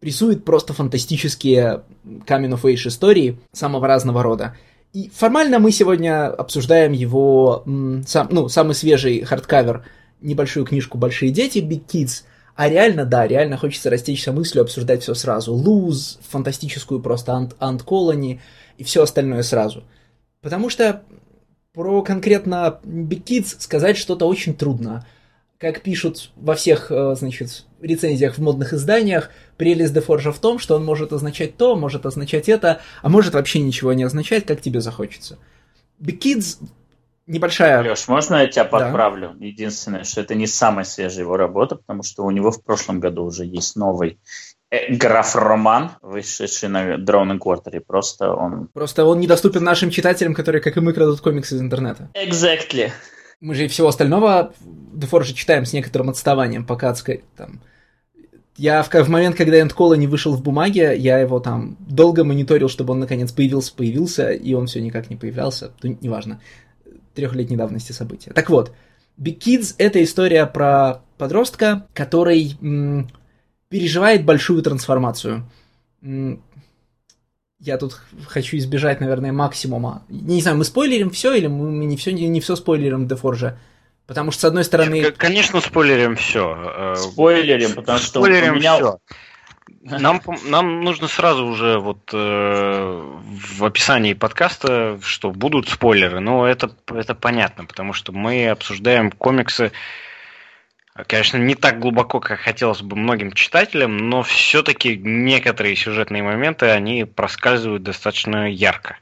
рисует 0.00 0.44
просто 0.44 0.72
фантастические 0.72 1.82
coming 2.26 2.58
of 2.58 2.72
истории 2.72 3.38
самого 3.52 3.86
разного 3.86 4.22
рода. 4.22 4.56
И 4.94 5.10
формально 5.14 5.58
мы 5.58 5.72
сегодня 5.72 6.28
обсуждаем 6.28 6.92
его, 6.92 7.64
сам, 8.06 8.28
ну, 8.30 8.48
самый 8.48 8.74
свежий 8.74 9.22
hardcover– 9.22 9.84
небольшую 10.20 10.66
книжку 10.66 10.98
«Большие 10.98 11.32
дети», 11.32 11.58
Big 11.58 11.86
Kids, 11.86 12.24
а 12.54 12.68
реально, 12.68 13.06
да, 13.06 13.26
реально 13.26 13.56
хочется 13.56 13.90
растечься 13.90 14.32
мыслью, 14.32 14.62
обсуждать 14.62 15.02
все 15.02 15.14
сразу. 15.14 15.54
Луз, 15.54 16.18
фантастическую 16.28 17.00
просто 17.00 17.32
Ant, 17.32 17.84
Colony 17.84 18.40
и 18.76 18.84
все 18.84 19.02
остальное 19.02 19.42
сразу. 19.42 19.84
Потому 20.42 20.68
что 20.68 21.02
про 21.72 22.02
конкретно 22.02 22.80
Big 22.84 23.24
Kids 23.24 23.56
сказать 23.58 23.96
что-то 23.96 24.26
очень 24.26 24.54
трудно. 24.54 25.06
Как 25.58 25.82
пишут 25.82 26.30
во 26.36 26.54
всех, 26.54 26.90
э, 26.90 27.14
значит, 27.14 27.66
рецензиях 27.80 28.36
в 28.36 28.42
модных 28.42 28.72
изданиях, 28.72 29.30
прелесть 29.58 29.92
Дефоржа 29.92 30.32
в 30.32 30.38
том, 30.38 30.58
что 30.58 30.74
он 30.76 30.84
может 30.84 31.12
означать 31.12 31.56
то, 31.56 31.76
может 31.76 32.06
означать 32.06 32.48
это, 32.48 32.80
а 33.02 33.08
может 33.10 33.34
вообще 33.34 33.60
ничего 33.60 33.92
не 33.92 34.04
означать, 34.04 34.46
как 34.46 34.62
тебе 34.62 34.80
захочется. 34.80 35.38
Big 36.00 36.18
Kids 36.18 36.58
небольшая... 37.26 37.82
Леш, 37.82 38.08
можно 38.08 38.36
я 38.36 38.46
тебя 38.46 38.64
подправлю? 38.64 39.34
Да. 39.38 39.44
Единственное, 39.44 40.04
что 40.04 40.22
это 40.22 40.34
не 40.34 40.46
самая 40.46 40.84
свежая 40.84 41.24
его 41.24 41.36
работа, 41.36 41.76
потому 41.76 42.02
что 42.02 42.24
у 42.24 42.30
него 42.30 42.50
в 42.50 42.62
прошлом 42.62 42.98
году 42.98 43.24
уже 43.24 43.44
есть 43.44 43.76
новый 43.76 44.18
э, 44.70 44.94
граф-роман, 44.94 45.90
вышедший 46.02 46.68
на 46.68 46.94
Drone 46.96 47.38
Quarter, 47.38 47.80
просто 47.80 48.32
он... 48.32 48.68
Просто 48.72 49.04
он 49.04 49.20
недоступен 49.20 49.64
нашим 49.64 49.90
читателям, 49.90 50.34
которые, 50.34 50.62
как 50.62 50.76
и 50.76 50.80
мы, 50.80 50.92
крадут 50.92 51.20
комиксы 51.20 51.56
из 51.56 51.60
интернета. 51.60 52.08
Exactly. 52.14 52.90
Мы 53.40 53.54
же 53.54 53.64
и 53.64 53.68
всего 53.68 53.88
остального 53.88 54.52
Дефоржа 54.92 55.34
читаем 55.34 55.64
с 55.64 55.72
некоторым 55.72 56.10
отставанием, 56.10 56.64
пока, 56.64 56.94
сказать, 56.94 57.22
там... 57.36 57.60
Я 58.56 58.82
в, 58.82 58.90
в 58.92 59.08
момент, 59.08 59.36
когда 59.36 59.58
Эндкола 59.58 59.94
не 59.94 60.06
вышел 60.06 60.34
в 60.34 60.42
бумаге, 60.42 60.94
я 60.94 61.18
его 61.18 61.40
там 61.40 61.78
долго 61.80 62.24
мониторил, 62.24 62.68
чтобы 62.68 62.92
он 62.92 63.00
наконец 63.00 63.32
появился, 63.32 63.74
появился, 63.74 64.30
и 64.32 64.52
он 64.52 64.66
все 64.66 64.82
никак 64.82 65.08
не 65.08 65.16
появлялся. 65.16 65.72
Ну, 65.82 65.96
неважно 66.02 66.40
трехлетней 67.14 67.56
давности 67.56 67.92
события. 67.92 68.32
Так 68.32 68.50
вот, 68.50 68.72
Big 69.18 69.38
Kids— 69.38 69.74
это 69.78 70.02
история 70.02 70.46
про 70.46 71.02
подростка, 71.18 71.86
который 71.94 72.56
м, 72.60 73.08
переживает 73.70 74.24
большую 74.24 74.62
трансформацию. 74.62 75.44
Я 76.02 77.78
тут 77.78 78.00
хочу 78.26 78.56
избежать, 78.56 79.00
наверное, 79.00 79.32
максимума. 79.32 80.02
Не 80.08 80.42
знаю, 80.42 80.58
мы 80.58 80.64
спойлерим 80.64 81.10
все 81.10 81.32
или 81.34 81.46
мы 81.46 81.84
не 81.84 81.96
все, 81.96 82.12
не, 82.12 82.26
не 82.28 82.40
все 82.40 82.56
спойлерим 82.56 83.06
Дефоржа? 83.06 83.58
Потому 84.06 84.32
что, 84.32 84.40
с 84.40 84.44
одной 84.46 84.64
стороны... 84.64 85.12
Конечно, 85.12 85.60
спойлерим 85.60 86.16
все. 86.16 86.56
Э, 86.56 86.94
спойлерим, 86.96 87.74
потому 87.74 87.98
что 87.98 88.20
спойлерим 88.20 88.54
у 88.54 88.56
меня... 88.56 88.76
Все. 88.76 88.98
Нам, 89.82 90.20
нам 90.44 90.82
нужно 90.82 91.08
сразу 91.08 91.46
уже 91.46 91.78
вот 91.78 92.10
э, 92.12 93.02
в 93.56 93.64
описании 93.64 94.12
подкаста, 94.12 94.98
что 95.02 95.30
будут 95.30 95.70
спойлеры, 95.70 96.20
но 96.20 96.46
это, 96.46 96.70
это 96.88 97.14
понятно, 97.14 97.64
потому 97.64 97.94
что 97.94 98.12
мы 98.12 98.48
обсуждаем 98.48 99.10
комиксы, 99.10 99.72
конечно, 101.06 101.36
не 101.38 101.54
так 101.54 101.78
глубоко, 101.78 102.20
как 102.20 102.40
хотелось 102.40 102.82
бы 102.82 102.96
многим 102.96 103.32
читателям, 103.32 103.96
но 103.96 104.22
все-таки 104.22 104.96
некоторые 104.96 105.76
сюжетные 105.76 106.22
моменты, 106.22 106.66
они 106.66 107.04
проскальзывают 107.04 107.82
достаточно 107.82 108.50
ярко. 108.50 108.98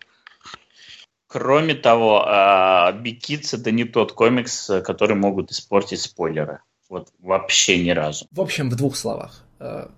Кроме 1.26 1.74
того, 1.74 2.24
Big 2.26 3.20
Kids 3.20 3.58
это 3.58 3.70
не 3.70 3.84
тот 3.84 4.12
комикс, 4.12 4.70
который 4.84 5.14
могут 5.14 5.50
испортить 5.50 6.00
спойлеры. 6.00 6.60
Вот 6.88 7.08
вообще 7.20 7.82
ни 7.82 7.90
разу. 7.90 8.26
В 8.30 8.40
общем, 8.40 8.70
в 8.70 8.76
двух 8.76 8.96
словах. 8.96 9.44
Э, 9.60 9.88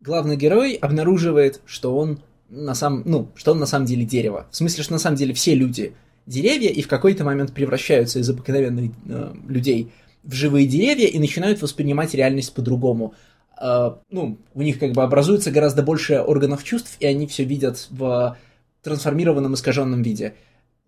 главный 0.00 0.36
герой 0.36 0.74
обнаруживает, 0.74 1.60
что 1.66 1.96
он 1.96 2.20
на 2.48 2.74
самом, 2.74 3.02
ну, 3.06 3.28
что 3.36 3.52
он 3.52 3.60
на 3.60 3.66
самом 3.66 3.86
деле 3.86 4.04
дерево. 4.04 4.46
В 4.50 4.56
смысле, 4.56 4.82
что 4.82 4.92
на 4.92 4.98
самом 4.98 5.16
деле 5.16 5.34
все 5.34 5.54
люди 5.54 5.94
деревья 6.26 6.70
и 6.70 6.82
в 6.82 6.88
какой-то 6.88 7.24
момент 7.24 7.52
превращаются 7.54 8.18
из 8.18 8.28
обыкновенных 8.28 8.90
э, 9.08 9.34
людей 9.48 9.92
в 10.22 10.32
живые 10.32 10.66
деревья 10.66 11.06
и 11.06 11.18
начинают 11.18 11.62
воспринимать 11.62 12.14
реальность 12.14 12.54
по-другому. 12.54 13.14
Э, 13.60 13.92
ну, 14.10 14.38
у 14.54 14.62
них 14.62 14.78
как 14.78 14.92
бы 14.92 15.02
образуется 15.02 15.50
гораздо 15.50 15.82
больше 15.82 16.20
органов 16.20 16.64
чувств, 16.64 16.96
и 17.00 17.06
они 17.06 17.26
все 17.26 17.44
видят 17.44 17.86
в 17.90 18.36
трансформированном, 18.82 19.54
искаженном 19.54 20.02
виде. 20.02 20.34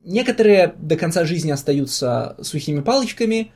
Некоторые 0.03 0.74
до 0.78 0.97
конца 0.97 1.24
жизни 1.24 1.51
остаются 1.51 2.37
сухими 2.43 2.80
палочками, 2.80 3.53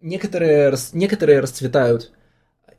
некоторые, 0.00 0.74
некоторые 0.92 1.40
расцветают. 1.40 2.12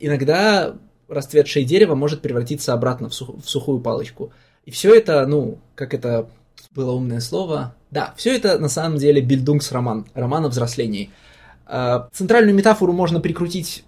Иногда 0.00 0.74
расцветшее 1.08 1.64
дерево 1.64 1.94
может 1.94 2.22
превратиться 2.22 2.72
обратно 2.72 3.08
в, 3.08 3.14
сух, 3.14 3.36
в 3.36 3.48
сухую 3.48 3.80
палочку. 3.80 4.32
И 4.64 4.70
все 4.70 4.94
это, 4.94 5.26
ну, 5.26 5.58
как 5.74 5.94
это 5.94 6.28
было 6.72 6.92
умное 6.92 7.20
слово, 7.20 7.74
да, 7.90 8.14
все 8.16 8.34
это 8.34 8.58
на 8.58 8.68
самом 8.68 8.98
деле 8.98 9.20
бильдунгс-роман, 9.20 10.06
роман 10.14 10.46
о 10.46 10.48
взрослении. 10.48 11.10
А, 11.66 12.08
центральную 12.12 12.54
метафору 12.54 12.92
можно 12.92 13.20
прикрутить 13.20 13.84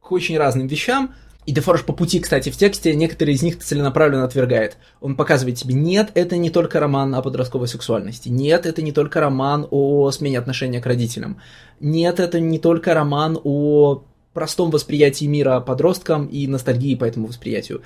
к 0.00 0.12
очень 0.12 0.38
разным 0.38 0.66
вещам, 0.66 1.14
и 1.46 1.52
Дефорж 1.52 1.84
по 1.84 1.92
пути, 1.92 2.20
кстати, 2.20 2.50
в 2.50 2.56
тексте 2.56 2.94
некоторые 2.94 3.34
из 3.34 3.42
них 3.42 3.58
целенаправленно 3.58 4.24
отвергает. 4.24 4.76
Он 5.00 5.16
показывает 5.16 5.56
тебе, 5.56 5.74
нет, 5.74 6.10
это 6.14 6.36
не 6.36 6.50
только 6.50 6.80
роман 6.80 7.14
о 7.14 7.22
подростковой 7.22 7.66
сексуальности, 7.66 8.28
нет, 8.28 8.66
это 8.66 8.82
не 8.82 8.92
только 8.92 9.20
роман 9.20 9.66
о 9.70 10.10
смене 10.10 10.38
отношения 10.38 10.80
к 10.80 10.86
родителям, 10.86 11.40
нет, 11.80 12.20
это 12.20 12.40
не 12.40 12.58
только 12.58 12.94
роман 12.94 13.38
о 13.42 14.04
простом 14.32 14.70
восприятии 14.70 15.24
мира 15.24 15.60
подросткам 15.60 16.26
и 16.26 16.46
ностальгии 16.46 16.94
по 16.94 17.04
этому 17.04 17.26
восприятию. 17.26 17.82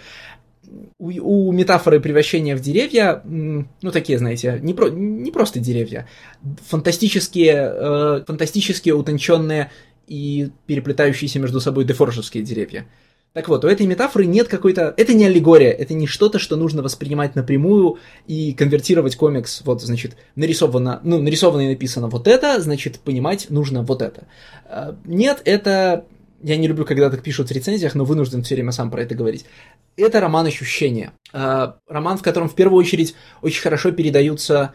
У, 0.99 1.49
у 1.49 1.53
метафоры 1.53 2.01
превращения 2.01 2.57
в 2.57 2.61
деревья, 2.61 3.23
ну 3.25 3.91
такие, 3.93 4.19
знаете, 4.19 4.59
не, 4.63 4.75
про, 4.75 4.89
не 4.89 5.31
просто 5.31 5.61
деревья, 5.61 6.09
фантастические, 6.69 7.73
э, 7.75 8.25
фантастические, 8.27 8.95
утонченные 8.95 9.71
и 10.07 10.51
переплетающиеся 10.67 11.39
между 11.39 11.61
собой 11.61 11.85
дефоржевские 11.85 12.43
деревья. 12.43 12.87
Так 13.35 13.49
вот, 13.49 13.65
у 13.65 13.69
этой 13.69 13.85
метафоры 13.87 14.27
нет 14.27 14.47
какой-то... 14.47 14.95
Это 14.97 15.13
не 15.13 15.25
аллегория, 15.25 15.73
это 15.73 15.93
не 15.93 16.07
что-то, 16.07 16.39
что 16.39 16.55
нужно 16.55 16.83
воспринимать 16.83 17.35
напрямую 17.35 17.99
и 18.29 18.53
конвертировать 18.53 19.17
комикс. 19.17 19.63
Вот, 19.65 19.83
значит, 19.83 20.17
нарисовано, 20.37 21.01
ну, 21.03 21.21
нарисовано 21.21 21.63
и 21.63 21.71
написано 21.71 22.07
вот 22.07 22.29
это, 22.29 22.61
значит, 22.61 23.01
понимать 23.01 23.51
нужно 23.51 23.83
вот 23.83 24.03
это. 24.03 24.29
Э, 24.67 24.95
нет, 25.05 25.43
это 25.45 26.05
я 26.45 26.59
не 26.59 26.69
люблю, 26.69 26.85
когда 26.85 27.09
так 27.09 27.23
пишут 27.23 27.49
в 27.49 27.53
рецензиях, 27.53 27.95
но 27.95 28.05
вынужден 28.05 28.43
все 28.43 28.55
время 28.55 28.71
сам 28.71 28.91
про 28.91 29.03
это 29.03 29.15
говорить. 29.15 29.47
Это 29.97 30.21
роман 30.21 30.45
ощущения. 30.45 31.13
Э, 31.33 31.73
роман, 31.89 32.19
в 32.19 32.23
котором 32.23 32.51
в 32.51 32.55
первую 32.55 32.79
очередь 32.79 33.15
очень 33.41 33.63
хорошо 33.63 33.93
передаются... 33.93 34.75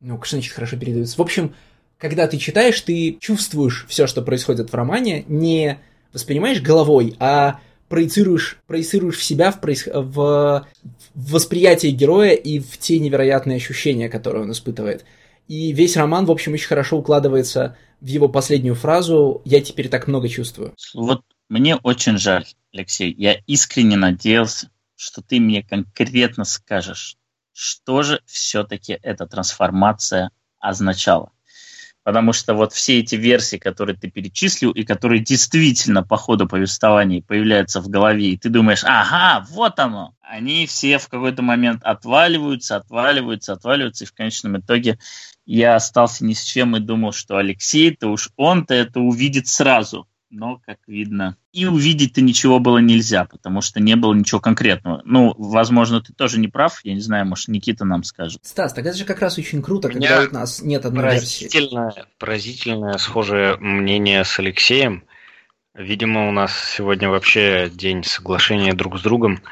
Ну, 0.00 0.20
что 0.22 0.36
значит 0.36 0.54
хорошо 0.54 0.78
передаются? 0.78 1.18
В 1.18 1.20
общем, 1.20 1.54
когда 1.98 2.26
ты 2.26 2.38
читаешь, 2.38 2.80
ты 2.80 3.18
чувствуешь 3.20 3.84
все, 3.90 4.06
что 4.06 4.22
происходит 4.22 4.72
в 4.72 4.74
романе, 4.74 5.24
не 5.28 5.78
воспринимаешь 6.14 6.62
головой, 6.62 7.14
а 7.18 7.60
проецируешь, 7.90 8.56
проецируешь 8.66 9.18
в 9.18 9.22
себя 9.22 9.50
в, 9.50 9.60
проис... 9.60 9.86
в... 9.86 9.92
в 9.92 10.66
восприятие 11.14 11.92
героя 11.92 12.32
и 12.32 12.58
в 12.58 12.78
те 12.78 12.98
невероятные 12.98 13.56
ощущения, 13.56 14.08
которые 14.08 14.44
он 14.44 14.52
испытывает. 14.52 15.04
И 15.48 15.72
весь 15.72 15.96
роман, 15.96 16.24
в 16.24 16.30
общем, 16.30 16.52
очень 16.54 16.68
хорошо 16.68 16.98
укладывается 16.98 17.76
в 18.00 18.06
его 18.06 18.28
последнюю 18.28 18.74
фразу 18.74 19.42
«я 19.44 19.60
теперь 19.60 19.88
так 19.88 20.08
много 20.08 20.28
чувствую». 20.28 20.74
Вот 20.94 21.22
мне 21.48 21.76
очень 21.76 22.18
жаль, 22.18 22.46
Алексей. 22.72 23.14
Я 23.16 23.34
искренне 23.46 23.96
надеялся, 23.96 24.70
что 24.96 25.20
ты 25.22 25.40
мне 25.40 25.62
конкретно 25.62 26.44
скажешь, 26.44 27.16
что 27.52 28.02
же 28.02 28.20
все-таки 28.24 28.98
эта 29.02 29.26
трансформация 29.26 30.30
означала. 30.58 31.32
Потому 32.04 32.32
что 32.32 32.54
вот 32.54 32.72
все 32.72 32.98
эти 32.98 33.14
версии, 33.14 33.58
которые 33.58 33.96
ты 33.96 34.10
перечислил, 34.10 34.72
и 34.72 34.82
которые 34.82 35.20
действительно 35.20 36.02
по 36.02 36.16
ходу 36.16 36.48
повествования 36.48 37.22
появляются 37.22 37.80
в 37.80 37.88
голове, 37.88 38.30
и 38.30 38.36
ты 38.36 38.48
думаешь, 38.48 38.82
ага, 38.84 39.46
вот 39.50 39.78
оно, 39.78 40.16
они 40.20 40.66
все 40.66 40.98
в 40.98 41.08
какой-то 41.08 41.42
момент 41.42 41.84
отваливаются, 41.84 42.76
отваливаются, 42.76 43.52
отваливаются, 43.52 44.04
и 44.04 44.06
в 44.08 44.14
конечном 44.14 44.58
итоге 44.58 44.98
я 45.44 45.76
остался 45.76 46.24
ни 46.24 46.34
с 46.34 46.42
чем 46.42 46.76
и 46.76 46.80
думал, 46.80 47.12
что 47.12 47.36
Алексей-то 47.36 48.08
уж 48.08 48.30
он-то 48.36 48.74
это 48.74 49.00
увидит 49.00 49.48
сразу 49.48 50.06
но, 50.32 50.60
как 50.64 50.78
видно, 50.86 51.36
и 51.52 51.66
увидеть-то 51.66 52.22
ничего 52.22 52.58
было 52.58 52.78
нельзя, 52.78 53.26
потому 53.26 53.60
что 53.60 53.80
не 53.80 53.96
было 53.96 54.14
ничего 54.14 54.40
конкретного. 54.40 55.02
Ну, 55.04 55.34
возможно, 55.36 56.00
ты 56.00 56.14
тоже 56.14 56.40
не 56.40 56.48
прав, 56.48 56.80
я 56.84 56.94
не 56.94 57.00
знаю, 57.00 57.26
может, 57.26 57.48
Никита 57.48 57.84
нам 57.84 58.02
скажет. 58.02 58.40
Стас, 58.42 58.72
так 58.72 58.86
это 58.86 58.96
же 58.96 59.04
как 59.04 59.20
раз 59.20 59.36
очень 59.36 59.62
круто, 59.62 59.88
у 59.88 59.92
когда 59.92 60.22
у 60.28 60.32
нас 60.32 60.62
нет 60.62 60.86
одной 60.86 61.04
поразительное, 61.04 61.84
версии. 61.84 62.04
Поразительное 62.18 62.98
схожее 62.98 63.56
мнение 63.58 64.24
с 64.24 64.38
Алексеем. 64.38 65.04
Видимо, 65.74 66.28
у 66.28 66.32
нас 66.32 66.52
сегодня 66.76 67.10
вообще 67.10 67.70
день 67.72 68.02
соглашения 68.02 68.72
друг 68.72 68.98
с 68.98 69.02
другом. 69.02 69.42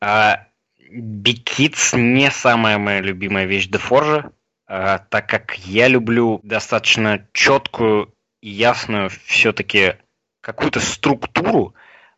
А 0.00 0.46
Big 0.92 1.44
Kids 1.44 1.96
не 1.96 2.30
самая 2.32 2.78
моя 2.78 3.00
любимая 3.00 3.46
вещь 3.46 3.68
Дефоржа, 3.68 4.32
а, 4.66 4.98
так 4.98 5.28
как 5.28 5.58
я 5.58 5.88
люблю 5.88 6.40
достаточно 6.42 7.26
четкую 7.32 8.14
ясную 8.42 9.10
все-таки 9.26 9.96
какую-то 10.40 10.80
структуру, 10.80 11.74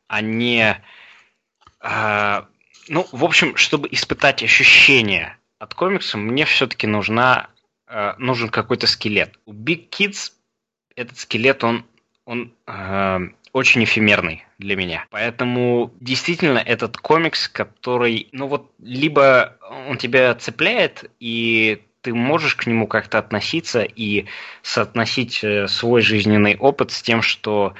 а 0.08 0.20
не... 0.20 0.82
Э, 1.80 2.42
ну, 2.88 3.06
в 3.12 3.24
общем, 3.24 3.56
чтобы 3.56 3.88
испытать 3.92 4.42
ощущение 4.42 5.36
от 5.58 5.74
комикса, 5.74 6.18
мне 6.18 6.44
все-таки 6.44 6.86
нужна, 6.86 7.48
э, 7.86 8.14
нужен 8.18 8.48
какой-то 8.48 8.86
скелет. 8.86 9.38
У 9.44 9.52
Big 9.52 9.90
Kids 9.90 10.32
этот 10.96 11.18
скелет, 11.18 11.62
он, 11.62 11.84
он 12.24 12.54
э, 12.66 13.18
очень 13.52 13.84
эфемерный 13.84 14.44
для 14.58 14.76
меня. 14.76 15.06
Поэтому 15.10 15.92
действительно 16.00 16.58
этот 16.58 16.96
комикс, 16.96 17.48
который, 17.48 18.28
ну 18.32 18.48
вот, 18.48 18.72
либо 18.78 19.58
он 19.88 19.98
тебя 19.98 20.34
цепляет, 20.34 21.10
и 21.20 21.82
ты 22.04 22.12
можешь 22.12 22.54
к 22.54 22.66
нему 22.66 22.86
как-то 22.86 23.18
относиться 23.18 23.82
и 23.82 24.26
соотносить 24.62 25.42
э, 25.42 25.66
свой 25.68 26.02
жизненный 26.02 26.54
опыт 26.56 26.92
с 26.92 27.00
тем, 27.00 27.22
что 27.22 27.74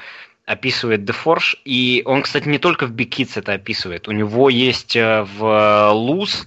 описывает 0.47 1.09
Forge. 1.11 1.59
И 1.67 2.03
он, 2.07 2.23
кстати, 2.23 2.49
не 2.49 2.59
только 2.59 2.87
в 2.87 2.93
Kids 2.93 3.33
это 3.37 3.53
описывает. 3.53 4.09
У 4.09 4.13
него 4.13 4.49
есть 4.49 4.97
э, 4.97 5.25
в 5.25 5.43
Loose 5.93 6.47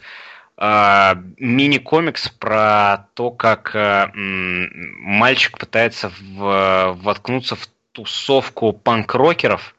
э, 0.57 1.15
мини-комикс 1.37 2.29
про 2.29 3.07
то, 3.13 3.29
как 3.29 3.75
мальчик 4.15 5.59
пытается 5.59 6.11
в, 6.19 6.97
воткнуться 6.99 7.55
в 7.55 7.69
тусовку 7.91 8.73
панк-рокеров, 8.73 9.75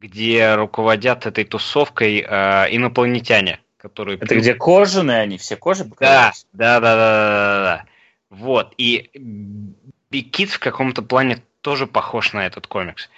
где 0.00 0.56
руководят 0.56 1.26
этой 1.26 1.44
тусовкой 1.44 2.20
инопланетяне 2.20 3.60
которые... 3.78 4.18
Это 4.18 4.36
где 4.36 4.54
кожаные 4.54 5.20
они, 5.20 5.38
все 5.38 5.56
кожи 5.56 5.84
Да, 5.98 6.32
да, 6.52 6.80
да, 6.80 6.96
да, 6.96 6.96
да, 6.96 7.62
да. 7.62 7.84
Вот, 8.30 8.74
и 8.76 9.10
Kids 10.12 10.48
в 10.48 10.58
каком-то 10.58 11.02
плане 11.02 11.42
тоже 11.62 11.86
похож 11.86 12.32
на 12.32 12.46
этот 12.46 12.66
комикс. 12.66 13.08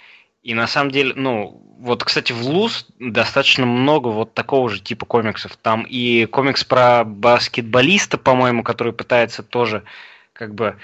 И 0.43 0.53
на 0.53 0.67
самом 0.67 0.91
деле, 0.91 1.13
ну, 1.15 1.61
вот, 1.79 2.03
кстати, 2.03 2.31
в 2.31 2.41
Луз 2.41 2.87
достаточно 2.99 3.65
много 3.65 4.07
вот 4.07 4.33
такого 4.33 4.69
же 4.69 4.79
типа 4.79 5.05
комиксов. 5.05 5.55
Там 5.57 5.83
и 5.83 6.25
комикс 6.25 6.63
про 6.63 7.03
баскетболиста, 7.03 8.17
по-моему, 8.17 8.63
который 8.63 8.93
пытается 8.93 9.43
тоже 9.43 9.83
как 10.33 10.55
бы 10.55 10.77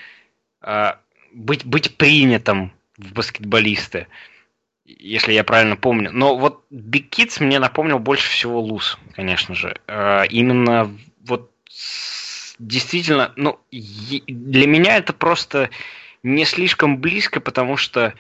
э, 0.61 0.91
быть, 1.33 1.65
быть 1.65 1.97
принятым 1.97 2.71
в 2.97 3.13
баскетболисты 3.13 4.07
если 4.87 5.33
я 5.33 5.43
правильно 5.43 5.75
помню. 5.75 6.11
Но 6.11 6.37
вот 6.37 6.63
Big 6.71 7.09
Kids 7.09 7.43
мне 7.43 7.59
напомнил 7.59 7.99
больше 7.99 8.29
всего 8.31 8.61
Луз, 8.61 8.97
конечно 9.13 9.53
же. 9.53 9.77
Э, 9.87 10.25
именно 10.29 10.89
вот 11.25 11.51
действительно, 12.57 13.33
ну, 13.35 13.59
для 13.71 14.67
меня 14.67 14.97
это 14.97 15.13
просто 15.13 15.69
не 16.23 16.45
слишком 16.45 16.97
близко, 16.97 17.39
потому 17.39 17.77
что 17.77 18.13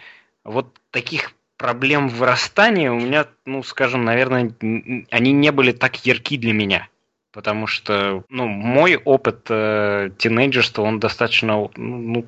вот 0.43 0.77
таких 0.91 1.31
проблем 1.57 2.09
вырастания 2.09 2.91
у 2.91 2.99
меня, 2.99 3.27
ну, 3.45 3.63
скажем, 3.63 4.03
наверное, 4.05 4.53
они 5.09 5.31
не 5.31 5.51
были 5.51 5.71
так 5.71 6.05
ярки 6.05 6.37
для 6.37 6.53
меня. 6.53 6.87
Потому 7.31 7.67
что, 7.67 8.23
ну, 8.29 8.47
мой 8.47 8.95
опыт 8.95 9.45
э, 9.49 10.09
тинейджерства, 10.17 10.83
он 10.83 10.99
достаточно, 10.99 11.69
ну, 11.75 12.25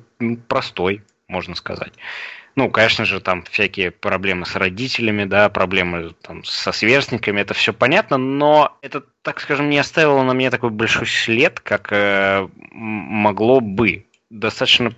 простой, 0.48 1.02
можно 1.26 1.54
сказать. 1.54 1.92
Ну, 2.56 2.68
конечно 2.70 3.04
же, 3.04 3.20
там 3.20 3.44
всякие 3.44 3.90
проблемы 3.90 4.44
с 4.44 4.56
родителями, 4.56 5.24
да, 5.24 5.48
проблемы 5.48 6.14
там, 6.22 6.44
со 6.44 6.72
сверстниками, 6.72 7.40
это 7.40 7.54
все 7.54 7.72
понятно, 7.72 8.16
но 8.16 8.76
это, 8.82 9.02
так 9.22 9.40
скажем, 9.40 9.70
не 9.70 9.78
оставило 9.78 10.22
на 10.22 10.34
мне 10.34 10.50
такой 10.50 10.70
большой 10.70 11.06
след, 11.06 11.60
как 11.60 11.92
э, 11.92 12.48
могло 12.72 13.60
бы. 13.60 14.06
Достаточно, 14.30 14.92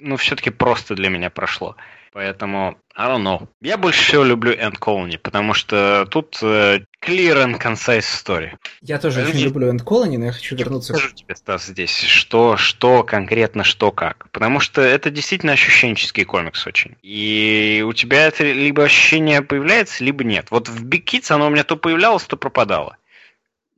ну, 0.00 0.16
все-таки 0.16 0.50
просто 0.50 0.94
для 0.94 1.08
меня 1.08 1.30
прошло. 1.30 1.76
Поэтому, 2.12 2.78
I 2.94 3.08
don't 3.10 3.24
know. 3.24 3.46
Я 3.60 3.76
больше 3.76 4.02
всего 4.02 4.24
люблю 4.24 4.54
End 4.54 4.78
Colony, 4.80 5.18
потому 5.18 5.52
что 5.52 6.06
тут 6.06 6.38
uh, 6.42 6.82
clear 7.06 7.36
and 7.44 7.58
concise 7.58 8.04
story. 8.04 8.50
Я 8.82 8.98
тоже 8.98 9.24
очень 9.24 9.40
люблю 9.40 9.72
End 9.72 9.84
Colony, 9.84 10.18
но 10.18 10.26
я 10.26 10.32
хочу 10.32 10.56
вернуться... 10.56 10.92
Я 10.92 10.98
скажу 10.98 11.14
тебе, 11.14 11.36
Стас, 11.36 11.66
здесь, 11.66 12.02
что, 12.02 12.56
что 12.56 13.02
конкретно, 13.02 13.64
что 13.64 13.92
как. 13.92 14.28
Потому 14.30 14.60
что 14.60 14.82
это 14.82 15.10
действительно 15.10 15.52
ощущенческий 15.52 16.24
комикс 16.24 16.66
очень. 16.66 16.96
И 17.02 17.84
у 17.86 17.92
тебя 17.92 18.26
это 18.26 18.44
либо 18.44 18.84
ощущение 18.84 19.42
появляется, 19.42 20.04
либо 20.04 20.24
нет. 20.24 20.48
Вот 20.50 20.68
в 20.68 20.84
Big 20.84 21.04
Kids 21.04 21.32
оно 21.32 21.46
у 21.46 21.50
меня 21.50 21.64
то 21.64 21.76
появлялось, 21.76 22.24
то 22.24 22.36
пропадало. 22.36 22.96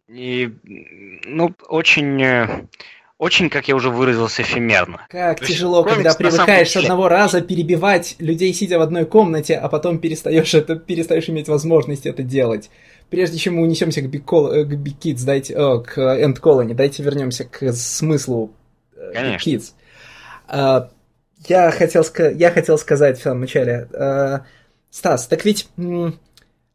И, 0.09 0.51
ну, 1.27 1.55
очень 1.69 2.23
э, 2.23 2.67
очень, 3.19 3.51
как 3.51 3.67
я 3.67 3.75
уже 3.75 3.91
выразился, 3.91 4.43
эфемерно. 4.43 5.05
Как 5.11 5.41
То 5.41 5.47
тяжело, 5.47 5.83
комикс, 5.83 5.97
когда 5.97 6.15
привыкаешь 6.15 6.71
с 6.71 6.77
одного 6.77 7.09
раза 7.09 7.41
перебивать 7.41 8.15
людей, 8.21 8.55
сидя 8.55 8.79
в 8.79 8.83
одной 8.83 9.07
комнате, 9.07 9.57
а 9.57 9.69
потом 9.69 9.99
перестаешь, 9.99 10.55
это, 10.55 10.77
перестаешь 10.77 11.29
иметь 11.29 11.49
возможность 11.49 12.07
это 12.07 12.23
делать. 12.23 12.71
Прежде 13.11 13.39
чем 13.39 13.57
мы 13.57 13.63
унесемся 13.63 14.03
к 14.03 14.07
Big, 14.07 14.23
э, 14.53 14.65
к 14.65 14.73
Big 14.73 14.99
Kids, 14.99 15.25
дайте, 15.25 15.57
о, 15.57 15.81
к 15.81 15.99
End 15.99 16.41
Colony, 16.41 16.75
дайте 16.75 17.03
вернемся 17.03 17.45
к 17.45 17.73
смыслу 17.73 18.53
э, 18.95 19.13
Конечно. 19.15 19.51
Big 19.51 19.57
Kids. 19.57 19.73
Uh, 20.49 20.89
я, 21.47 21.71
хотел, 21.71 22.05
я 22.35 22.51
хотел 22.51 22.79
сказать 22.79 23.19
в 23.19 23.23
самом 23.23 23.41
начале, 23.41 23.89
uh, 23.93 24.41
Стас, 24.91 25.27
так 25.27 25.45
ведь 25.45 25.69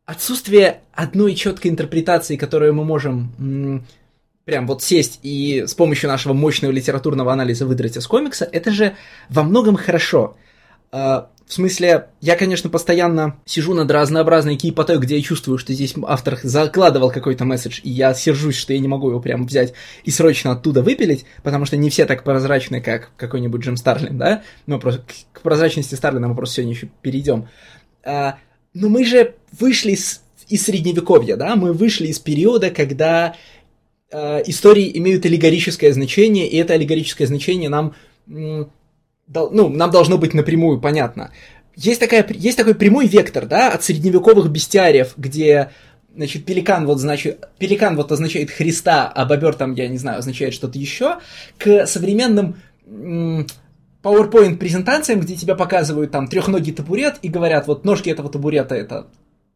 отсутствие 0.05 0.81
одной 0.93 1.33
четкой 1.33 1.71
интерпретации, 1.71 2.35
которую 2.35 2.75
мы 2.75 2.83
можем 2.83 3.83
прям 4.45 4.67
вот 4.67 4.83
сесть 4.83 5.19
и 5.23 5.63
с 5.65 5.73
помощью 5.73 6.09
нашего 6.09 6.33
мощного 6.33 6.71
литературного 6.71 7.33
анализа 7.33 7.65
выдрать 7.65 7.97
из 7.97 8.05
комикса, 8.05 8.47
это 8.51 8.71
же 8.71 8.95
во 9.29 9.43
многом 9.43 9.75
хорошо. 9.75 10.37
Uh, 10.91 11.25
в 11.45 11.53
смысле, 11.53 12.07
я, 12.21 12.35
конечно, 12.35 12.69
постоянно 12.69 13.39
сижу 13.45 13.73
над 13.73 13.89
разнообразной 13.91 14.55
кипотой, 14.55 14.97
где 14.97 15.17
я 15.17 15.21
чувствую, 15.21 15.57
что 15.57 15.73
здесь 15.73 15.93
автор 16.05 16.39
закладывал 16.41 17.11
какой-то 17.11 17.45
месседж, 17.45 17.79
и 17.83 17.89
я 17.89 18.13
сержусь, 18.13 18.55
что 18.55 18.73
я 18.73 18.79
не 18.79 18.87
могу 18.87 19.09
его 19.09 19.19
прям 19.19 19.45
взять 19.45 19.73
и 20.03 20.11
срочно 20.11 20.51
оттуда 20.51 20.81
выпилить, 20.81 21.25
потому 21.43 21.65
что 21.65 21.77
не 21.77 21.89
все 21.89 22.05
так 22.05 22.23
прозрачны, 22.23 22.81
как 22.81 23.11
какой-нибудь 23.17 23.61
Джим 23.61 23.77
Старлин, 23.77 24.17
да? 24.17 24.43
Но 24.65 24.79
просто 24.79 25.03
к 25.31 25.41
прозрачности 25.41 25.95
Старлина 25.95 26.27
мы 26.27 26.35
просто 26.35 26.55
сегодня 26.55 26.73
еще 26.73 26.89
перейдем. 27.01 27.47
Uh, 28.05 28.33
но 28.73 28.89
мы 28.89 29.05
же 29.05 29.35
вышли 29.57 29.91
из, 29.91 30.21
из 30.49 30.63
средневековья, 30.63 31.35
да? 31.35 31.55
Мы 31.55 31.73
вышли 31.73 32.07
из 32.07 32.19
периода, 32.19 32.69
когда 32.69 33.35
Э, 34.13 34.43
истории 34.45 34.95
имеют 34.99 35.25
аллегорическое 35.25 35.91
значение, 35.91 36.47
и 36.47 36.55
это 36.57 36.75
аллегорическое 36.75 37.25
значение 37.25 37.69
нам, 37.69 37.95
ну, 39.27 39.69
нам 39.69 39.91
должно 39.91 40.17
быть 40.17 40.33
напрямую 40.33 40.79
понятно. 40.79 41.31
Есть, 41.75 41.99
такая, 41.99 42.25
есть 42.29 42.57
такой 42.57 42.75
прямой 42.75 43.07
вектор, 43.07 43.45
да, 43.45 43.71
от 43.71 43.83
средневековых 43.83 44.49
бестиариев, 44.49 45.13
где 45.17 45.71
Значит, 46.15 46.45
пеликан 46.45 46.85
вот 46.85 46.99
значит, 46.99 47.49
пеликан 47.57 47.95
вот 47.95 48.11
означает 48.11 48.51
Христа, 48.51 49.07
а 49.07 49.25
бобер 49.25 49.55
там, 49.55 49.73
я 49.73 49.87
не 49.87 49.97
знаю, 49.97 50.19
означает 50.19 50.53
что-то 50.53 50.77
еще, 50.77 51.17
к 51.57 51.87
современным 51.87 52.57
PowerPoint 52.85 54.57
презентациям, 54.57 55.21
где 55.21 55.35
тебя 55.35 55.55
показывают 55.55 56.11
там 56.11 56.27
трехногий 56.27 56.71
табурет 56.71 57.15
и 57.23 57.29
говорят, 57.29 57.65
вот 57.65 57.83
ножки 57.83 58.09
этого 58.09 58.29
табурета 58.29 58.75
это 58.75 59.07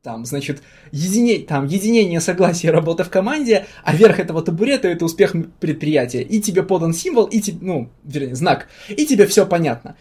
там, 0.08 0.24
значит, 0.24 0.64
едине, 0.94 1.40
там, 1.40 1.68
единение, 1.68 2.22
согласие, 2.22 2.72
работа 2.72 3.04
в 3.04 3.10
команде, 3.10 3.66
а 3.84 3.94
верх 3.94 4.22
этого 4.22 4.42
табурета 4.42 4.88
это 4.88 5.04
успех 5.04 5.36
предприятия. 5.60 6.22
И 6.22 6.40
тебе 6.40 6.64
подан 6.64 6.94
символ, 6.94 7.26
и 7.26 7.42
тебе, 7.42 7.58
ну, 7.60 7.90
вернее, 8.06 8.34
знак, 8.34 8.70
и 8.88 9.06
тебе 9.06 9.28
все 9.28 9.46
понятно. 9.46 9.98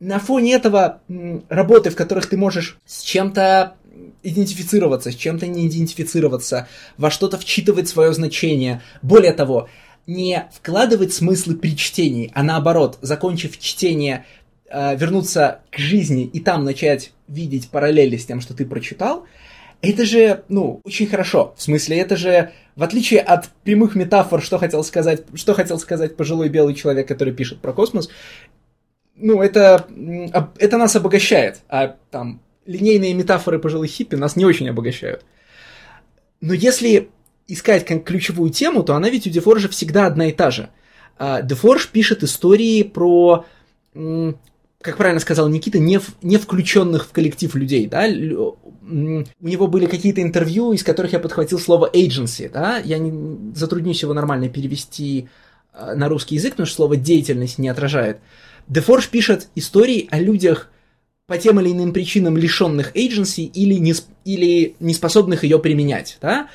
На 0.00 0.18
фоне 0.18 0.54
этого 0.54 1.00
работы, 1.48 1.90
в 1.90 1.94
которых 1.94 2.26
ты 2.28 2.36
можешь 2.36 2.78
с 2.86 3.02
чем-то 3.02 3.76
идентифицироваться, 4.24 5.12
с 5.12 5.14
чем-то 5.14 5.46
не 5.46 5.68
идентифицироваться, 5.68 6.66
во 6.96 7.12
что-то 7.12 7.38
вчитывать 7.38 7.88
свое 7.88 8.12
значение. 8.12 8.82
Более 9.00 9.32
того, 9.32 9.68
не 10.08 10.50
вкладывать 10.52 11.14
смыслы 11.14 11.54
при 11.54 11.76
чтении, 11.76 12.32
а 12.34 12.42
наоборот, 12.42 12.98
закончив 13.00 13.56
чтение, 13.60 14.24
э, 14.68 14.96
вернуться 14.96 15.60
к 15.70 15.78
жизни 15.78 16.24
и 16.24 16.40
там 16.40 16.64
начать 16.64 17.12
видеть 17.28 17.70
параллели 17.70 18.16
с 18.16 18.26
тем, 18.26 18.40
что 18.40 18.54
ты 18.54 18.64
прочитал, 18.64 19.26
это 19.82 20.04
же, 20.04 20.44
ну, 20.48 20.80
очень 20.84 21.06
хорошо. 21.06 21.54
В 21.56 21.62
смысле, 21.62 21.98
это 21.98 22.16
же, 22.16 22.52
в 22.76 22.82
отличие 22.82 23.20
от 23.20 23.48
прямых 23.64 23.94
метафор, 23.94 24.42
что 24.42 24.58
хотел 24.58 24.82
сказать, 24.84 25.24
что 25.34 25.54
хотел 25.54 25.78
сказать 25.78 26.16
пожилой 26.16 26.48
белый 26.48 26.74
человек, 26.74 27.06
который 27.06 27.34
пишет 27.34 27.60
про 27.60 27.72
космос, 27.72 28.08
ну, 29.16 29.42
это, 29.42 29.86
это 30.58 30.78
нас 30.78 30.96
обогащает, 30.96 31.60
а 31.68 31.96
там 32.10 32.40
линейные 32.66 33.14
метафоры 33.14 33.58
пожилых 33.58 33.90
хиппи 33.90 34.16
нас 34.16 34.36
не 34.36 34.44
очень 34.44 34.68
обогащают. 34.68 35.24
Но 36.40 36.52
если 36.52 37.10
искать 37.46 37.84
как 37.84 38.04
ключевую 38.04 38.50
тему, 38.50 38.82
то 38.82 38.94
она 38.94 39.08
ведь 39.08 39.26
у 39.26 39.30
Дефоржа 39.30 39.68
всегда 39.68 40.06
одна 40.06 40.26
и 40.28 40.32
та 40.32 40.50
же. 40.50 40.70
А, 41.18 41.42
Дефорж 41.42 41.88
пишет 41.88 42.22
истории 42.22 42.82
про, 42.82 43.46
как 44.86 44.96
правильно 44.96 45.20
сказал 45.20 45.48
Никита, 45.48 45.78
не, 45.78 45.98
в, 45.98 46.10
не 46.22 46.38
включенных 46.38 47.06
в 47.06 47.12
коллектив 47.12 47.54
людей, 47.56 47.86
да, 47.88 48.06
у 48.06 49.24
него 49.40 49.66
были 49.66 49.86
какие-то 49.86 50.22
интервью, 50.22 50.72
из 50.72 50.84
которых 50.84 51.12
я 51.12 51.18
подхватил 51.18 51.58
слово 51.58 51.90
agency, 51.92 52.48
да, 52.48 52.78
я 52.78 52.98
не 52.98 53.52
затруднюсь 53.54 54.00
его 54.02 54.14
нормально 54.14 54.48
перевести 54.48 55.28
а, 55.72 55.96
на 55.96 56.08
русский 56.08 56.36
язык, 56.36 56.52
потому 56.52 56.66
что 56.66 56.76
слово 56.76 56.96
деятельность 56.96 57.58
не 57.58 57.68
отражает. 57.68 58.18
Дефорж 58.68 59.08
пишет 59.08 59.48
истории 59.56 60.08
о 60.10 60.20
людях, 60.20 60.70
по 61.26 61.38
тем 61.38 61.58
или 61.60 61.72
иным 61.72 61.92
причинам 61.92 62.36
лишенных 62.36 62.94
agency 62.94 63.42
или 63.42 63.74
не, 63.74 63.94
или 64.24 64.76
не 64.78 64.94
способных 64.94 65.42
ее 65.42 65.58
применять, 65.58 66.18
да? 66.22 66.48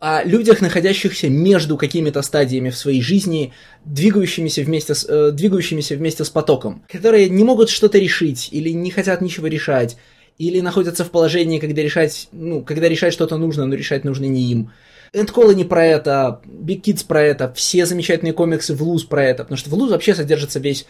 о 0.00 0.24
людях, 0.24 0.60
находящихся 0.60 1.28
между 1.28 1.76
какими-то 1.76 2.22
стадиями 2.22 2.70
в 2.70 2.76
своей 2.76 3.00
жизни, 3.00 3.52
двигающимися 3.84 4.62
вместе 4.62 4.94
с, 4.94 5.06
э, 5.08 5.30
двигающимися 5.30 5.96
вместе 5.96 6.24
с 6.24 6.30
потоком, 6.30 6.82
которые 6.88 7.28
не 7.28 7.44
могут 7.44 7.70
что-то 7.70 7.98
решить 7.98 8.48
или 8.50 8.70
не 8.70 8.90
хотят 8.90 9.20
ничего 9.20 9.46
решать, 9.46 9.96
или 10.38 10.60
находятся 10.60 11.04
в 11.04 11.10
положении, 11.10 11.60
когда 11.60 11.80
решать, 11.82 12.28
ну, 12.32 12.62
когда 12.62 12.88
решать 12.88 13.12
что-то 13.12 13.38
нужно, 13.38 13.66
но 13.66 13.74
решать 13.74 14.04
нужно 14.04 14.24
не 14.24 14.50
им. 14.50 14.72
Эндколы 15.12 15.54
не 15.54 15.64
про 15.64 15.86
это, 15.86 16.40
Big 16.44 16.82
Kids 16.82 17.06
про 17.06 17.22
это, 17.22 17.52
все 17.54 17.86
замечательные 17.86 18.32
комиксы 18.32 18.74
в 18.74 18.82
Луз 18.82 19.04
про 19.04 19.24
это, 19.24 19.44
потому 19.44 19.56
что 19.56 19.70
в 19.70 19.74
Луз 19.74 19.90
вообще 19.92 20.14
содержится 20.14 20.58
весь 20.58 20.84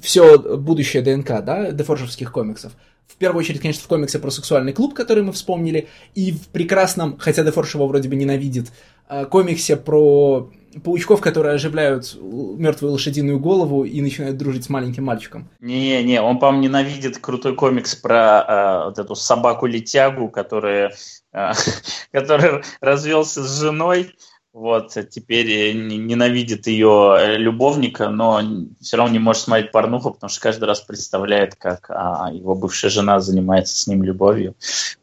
все 0.00 0.38
будущее 0.38 1.02
ДНК, 1.02 1.42
да, 1.44 1.70
дефоржевских 1.70 2.32
комиксов. 2.32 2.72
В 3.06 3.16
первую 3.16 3.40
очередь, 3.40 3.60
конечно, 3.60 3.82
в 3.82 3.88
комиксе 3.88 4.18
про 4.18 4.30
сексуальный 4.30 4.72
клуб, 4.72 4.94
который 4.94 5.22
мы 5.22 5.32
вспомнили, 5.32 5.88
и 6.14 6.32
в 6.32 6.48
прекрасном, 6.48 7.18
хотя 7.18 7.44
Дефорж 7.44 7.74
его 7.74 7.86
вроде 7.86 8.08
бы 8.08 8.16
ненавидит, 8.16 8.72
э, 9.08 9.26
комиксе 9.26 9.76
про 9.76 10.50
паучков, 10.82 11.20
которые 11.20 11.54
оживляют 11.54 12.16
мертвую 12.20 12.92
лошадиную 12.92 13.38
голову 13.38 13.84
и 13.84 14.00
начинают 14.00 14.38
дружить 14.38 14.64
с 14.64 14.68
маленьким 14.70 15.04
мальчиком. 15.04 15.50
Не-не, 15.60 16.22
он, 16.22 16.38
по-моему, 16.38 16.64
ненавидит 16.64 17.18
крутой 17.18 17.54
комикс 17.54 17.94
про 17.94 18.44
э, 18.48 18.84
вот 18.86 18.98
эту 18.98 19.14
собаку-летягу, 19.14 20.30
которая, 20.30 20.94
э, 21.32 21.50
который 22.12 22.62
развелся 22.80 23.44
с 23.44 23.60
женой, 23.60 24.14
вот, 24.52 24.94
теперь 25.10 25.50
э, 25.50 25.72
ненавидит 25.72 26.66
ее 26.66 27.16
э, 27.18 27.36
любовника, 27.38 28.10
но 28.10 28.42
все 28.82 28.98
равно 28.98 29.14
не 29.14 29.18
может 29.18 29.44
смотреть 29.44 29.72
порнуху, 29.72 30.10
потому 30.10 30.28
что 30.28 30.42
каждый 30.42 30.64
раз 30.64 30.82
представляет, 30.82 31.54
как 31.54 31.86
а, 31.88 32.30
его 32.30 32.54
бывшая 32.54 32.90
жена 32.90 33.18
занимается 33.20 33.74
с 33.74 33.86
ним 33.86 34.02
любовью, 34.02 34.54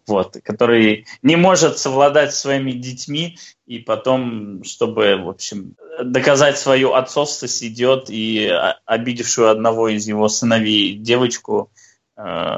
вот, 0.05 0.37
который 0.43 1.07
не 1.23 1.35
может 1.35 1.79
совладать 1.79 2.31
со 2.31 2.41
своими 2.41 2.73
детьми, 2.73 3.39
и 3.65 3.79
потом, 3.79 4.63
чтобы, 4.63 5.15
в 5.17 5.29
общем, 5.29 5.75
доказать 6.03 6.59
свою 6.59 6.93
отцовство, 6.93 7.47
идет 7.47 8.11
и 8.11 8.47
а, 8.47 8.77
обидевшую 8.85 9.49
одного 9.49 9.89
из 9.89 10.07
его 10.07 10.29
сыновей 10.29 10.93
девочку 10.93 11.71
э, 12.17 12.57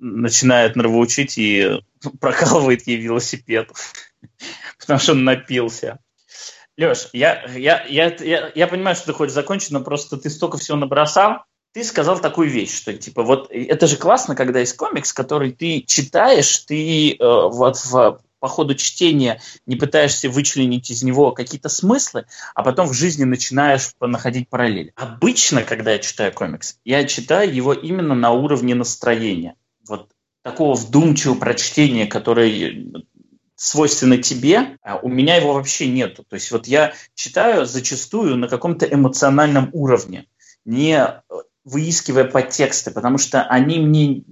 начинает 0.00 0.74
нравоучить 0.74 1.38
и 1.38 1.80
прокалывает 2.20 2.84
ей 2.88 2.96
велосипед, 2.96 3.70
потому 4.80 4.98
что 4.98 5.12
он 5.12 5.22
напился. 5.22 6.00
Леш, 6.76 7.08
я, 7.12 7.44
я, 7.56 7.84
я, 7.88 8.14
я, 8.20 8.52
я 8.54 8.66
понимаю, 8.66 8.96
что 8.96 9.06
ты 9.06 9.12
хочешь 9.14 9.34
закончить, 9.34 9.70
но 9.70 9.80
просто 9.80 10.16
ты 10.18 10.28
столько 10.28 10.58
всего 10.58 10.76
набросал. 10.76 11.44
Ты 11.72 11.84
сказал 11.84 12.18
такую 12.18 12.48
вещь, 12.48 12.74
что 12.74 12.92
типа 12.92 13.22
вот 13.22 13.50
это 13.50 13.86
же 13.86 13.96
классно, 13.96 14.34
когда 14.34 14.60
есть 14.60 14.76
комикс, 14.76 15.12
который 15.12 15.52
ты 15.52 15.82
читаешь, 15.86 16.58
ты 16.60 17.12
э, 17.12 17.16
вот 17.20 17.76
в, 17.84 18.20
по 18.38 18.48
ходу 18.48 18.74
чтения 18.74 19.40
не 19.66 19.76
пытаешься 19.76 20.30
вычленить 20.30 20.90
из 20.90 21.02
него 21.02 21.32
какие-то 21.32 21.68
смыслы, 21.68 22.26
а 22.54 22.62
потом 22.62 22.86
в 22.86 22.94
жизни 22.94 23.24
начинаешь 23.24 23.90
находить 24.00 24.48
параллели. 24.48 24.92
Обычно, 24.96 25.62
когда 25.62 25.92
я 25.92 25.98
читаю 25.98 26.32
комикс, 26.32 26.78
я 26.84 27.04
читаю 27.04 27.54
его 27.54 27.72
именно 27.72 28.14
на 28.14 28.32
уровне 28.32 28.74
настроения. 28.74 29.54
Вот 29.86 30.10
такого 30.42 30.74
вдумчивого 30.74 31.38
прочтения, 31.38 32.06
которое 32.06 32.92
свойственно 33.56 34.18
тебе, 34.18 34.76
а 34.82 34.98
у 34.98 35.08
меня 35.08 35.36
его 35.36 35.54
вообще 35.54 35.88
нету. 35.88 36.24
То 36.28 36.34
есть 36.34 36.50
вот 36.52 36.66
я 36.66 36.92
читаю 37.14 37.66
зачастую 37.66 38.36
на 38.36 38.48
каком-то 38.48 38.86
эмоциональном 38.86 39.70
уровне, 39.72 40.26
не 40.64 40.94
э, 40.98 41.20
выискивая 41.64 42.24
подтексты, 42.24 42.90
потому 42.90 43.18
что 43.18 43.42
они 43.42 43.80
мне... 43.80 44.22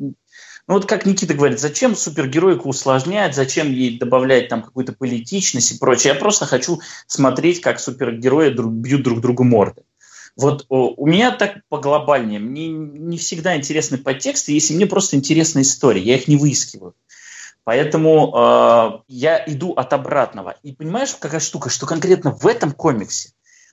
Ну 0.67 0.75
вот 0.75 0.87
как 0.87 1.05
Никита 1.05 1.35
говорит, 1.35 1.61
зачем 1.61 1.97
супергероику 1.97 2.69
усложнять, 2.69 3.35
зачем 3.35 3.71
ей 3.71 3.99
добавлять 3.99 4.49
там 4.49 4.63
какую-то 4.63 4.93
политичность 4.93 5.73
и 5.73 5.79
прочее. 5.79 6.15
Я 6.15 6.19
просто 6.19 6.47
хочу 6.47 6.81
смотреть, 7.07 7.61
как 7.61 7.81
супергерои 7.81 8.51
друг, 8.51 8.73
бьют 8.73 9.03
друг 9.03 9.21
другу 9.21 9.45
морды. 9.45 9.83
Вот 10.37 10.67
у 10.69 11.07
меня 11.07 11.31
так 11.31 11.61
поглобальнее. 11.69 12.41
Мне 12.41 12.69
не 12.69 13.19
всегда 13.19 13.57
интересны 13.57 13.99
подтексты, 13.99 14.53
если 14.53 14.75
мне 14.75 14.87
просто 14.87 15.17
интересна 15.17 15.61
история. 15.61 16.03
Я 16.03 16.17
их 16.17 16.29
не 16.29 16.37
выискиваю. 16.37 16.95
Поэтому 17.65 18.33
э, 18.35 19.03
я 19.09 19.43
иду 19.47 19.73
от 19.73 19.93
обратного. 19.93 20.57
И 20.63 20.73
понимаешь, 20.73 21.15
какая 21.15 21.41
штука, 21.41 21.71
что 21.71 21.87
конкретно 21.87 22.31
в 22.31 22.47
этом 22.47 22.73
комиксе 22.73 23.31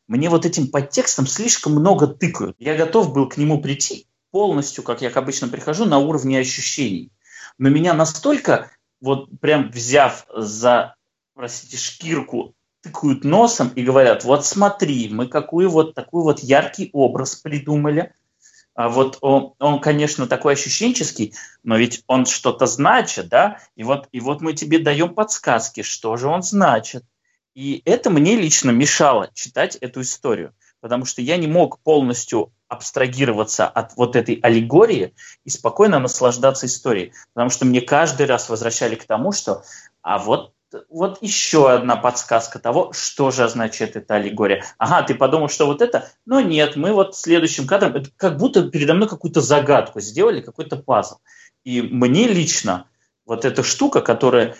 мне 0.07 0.29
вот 0.29 0.45
этим 0.45 0.67
подтекстом 0.67 1.27
слишком 1.27 1.73
много 1.73 2.07
тыкают. 2.07 2.55
Я 2.57 2.75
готов 2.75 3.13
был 3.13 3.27
к 3.29 3.37
нему 3.37 3.61
прийти 3.61 4.07
полностью, 4.31 4.83
как 4.83 5.01
я 5.01 5.09
обычно 5.09 5.49
прихожу, 5.49 5.85
на 5.85 5.99
уровне 5.99 6.39
ощущений. 6.39 7.11
Но 7.57 7.69
меня 7.69 7.93
настолько, 7.93 8.71
вот 9.01 9.27
прям 9.39 9.69
взяв 9.69 10.25
за, 10.33 10.95
простите, 11.33 11.77
шкирку, 11.77 12.55
тыкают 12.81 13.23
носом 13.23 13.69
и 13.75 13.83
говорят, 13.83 14.23
вот 14.23 14.45
смотри, 14.45 15.09
мы 15.09 15.27
какой 15.27 15.67
вот 15.67 15.93
такой 15.93 16.23
вот 16.23 16.39
яркий 16.39 16.89
образ 16.93 17.35
придумали, 17.35 18.13
а 18.73 18.89
вот 18.89 19.17
он, 19.21 19.53
он, 19.59 19.79
конечно, 19.79 20.27
такой 20.27 20.53
ощущенческий, 20.53 21.33
но 21.63 21.77
ведь 21.77 22.03
он 22.07 22.25
что-то 22.25 22.65
значит, 22.65 23.27
да? 23.27 23.59
И 23.75 23.83
вот, 23.83 24.07
и 24.11 24.19
вот 24.19 24.41
мы 24.41 24.53
тебе 24.53 24.79
даем 24.79 25.13
подсказки, 25.13 25.81
что 25.81 26.15
же 26.17 26.27
он 26.27 26.41
значит. 26.41 27.03
И 27.53 27.81
это 27.85 28.09
мне 28.09 28.37
лично 28.37 28.71
мешало 28.71 29.29
читать 29.33 29.75
эту 29.75 30.01
историю, 30.01 30.55
потому 30.79 31.05
что 31.05 31.21
я 31.21 31.35
не 31.35 31.47
мог 31.47 31.79
полностью 31.79 32.53
абстрагироваться 32.69 33.67
от 33.67 33.97
вот 33.97 34.15
этой 34.15 34.35
аллегории 34.35 35.13
и 35.43 35.49
спокойно 35.49 35.99
наслаждаться 35.99 36.67
историей, 36.67 37.11
потому 37.33 37.49
что 37.49 37.65
мне 37.65 37.81
каждый 37.81 38.25
раз 38.25 38.47
возвращали 38.47 38.95
к 38.95 39.03
тому, 39.03 39.33
что 39.33 39.63
а 40.01 40.17
вот 40.17 40.53
вот 40.89 41.17
еще 41.21 41.71
одна 41.71 41.95
подсказка 41.95 42.59
того, 42.59 42.93
что 42.93 43.31
же 43.31 43.43
означает 43.43 43.95
эта 43.95 44.15
аллегория. 44.15 44.63
Ага, 44.77 45.03
ты 45.03 45.15
подумал, 45.15 45.49
что 45.49 45.65
вот 45.65 45.81
это? 45.81 46.09
Но 46.25 46.41
нет, 46.41 46.75
мы 46.75 46.93
вот 46.93 47.15
следующим 47.15 47.67
кадром, 47.67 47.95
это 47.95 48.09
как 48.15 48.37
будто 48.37 48.69
передо 48.69 48.93
мной 48.93 49.07
какую-то 49.07 49.41
загадку 49.41 49.99
сделали, 49.99 50.41
какой-то 50.41 50.77
пазл. 50.77 51.17
И 51.63 51.81
мне 51.81 52.27
лично 52.27 52.87
вот 53.25 53.45
эта 53.45 53.63
штука, 53.63 54.01
которая 54.01 54.55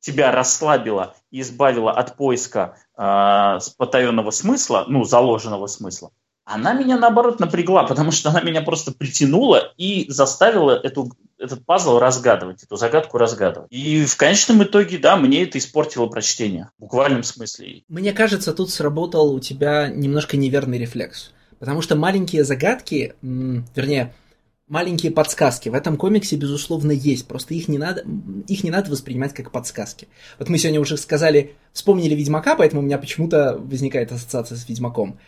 тебя 0.00 0.32
расслабила 0.32 1.14
и 1.30 1.40
избавила 1.40 1.92
от 1.92 2.16
поиска 2.16 2.76
э, 2.96 3.58
потаенного 3.78 4.30
смысла, 4.30 4.84
ну, 4.88 5.04
заложенного 5.04 5.68
смысла, 5.68 6.10
она 6.44 6.72
меня, 6.72 6.98
наоборот, 6.98 7.40
напрягла, 7.40 7.84
потому 7.84 8.10
что 8.10 8.30
она 8.30 8.40
меня 8.42 8.62
просто 8.62 8.92
притянула 8.92 9.72
и 9.76 10.06
заставила 10.10 10.72
эту, 10.72 11.12
этот 11.38 11.64
пазл 11.64 11.98
разгадывать, 11.98 12.62
эту 12.64 12.76
загадку 12.76 13.18
разгадывать. 13.18 13.68
И 13.70 14.04
в 14.04 14.16
конечном 14.16 14.62
итоге, 14.64 14.98
да, 14.98 15.16
мне 15.16 15.44
это 15.44 15.58
испортило 15.58 16.06
прочтение, 16.06 16.70
в 16.78 16.82
буквальном 16.82 17.22
смысле. 17.22 17.82
Мне 17.88 18.12
кажется, 18.12 18.52
тут 18.52 18.70
сработал 18.70 19.32
у 19.32 19.40
тебя 19.40 19.88
немножко 19.88 20.36
неверный 20.36 20.78
рефлекс. 20.78 21.30
Потому 21.60 21.80
что 21.80 21.94
маленькие 21.94 22.42
загадки, 22.42 23.14
вернее, 23.22 24.12
маленькие 24.66 25.12
подсказки 25.12 25.68
в 25.68 25.74
этом 25.74 25.96
комиксе, 25.96 26.34
безусловно, 26.34 26.90
есть. 26.90 27.28
Просто 27.28 27.54
их 27.54 27.68
не 27.68 27.78
надо, 27.78 28.04
их 28.48 28.64
не 28.64 28.70
надо 28.70 28.90
воспринимать 28.90 29.32
как 29.32 29.52
подсказки. 29.52 30.08
Вот 30.40 30.48
мы 30.48 30.58
сегодня 30.58 30.80
уже 30.80 30.96
сказали, 30.96 31.54
вспомнили 31.72 32.16
Ведьмака, 32.16 32.56
поэтому 32.56 32.82
у 32.82 32.84
меня 32.84 32.98
почему-то 32.98 33.56
возникает 33.58 34.10
ассоциация 34.10 34.56
с 34.56 34.68
Ведьмаком. 34.68 35.20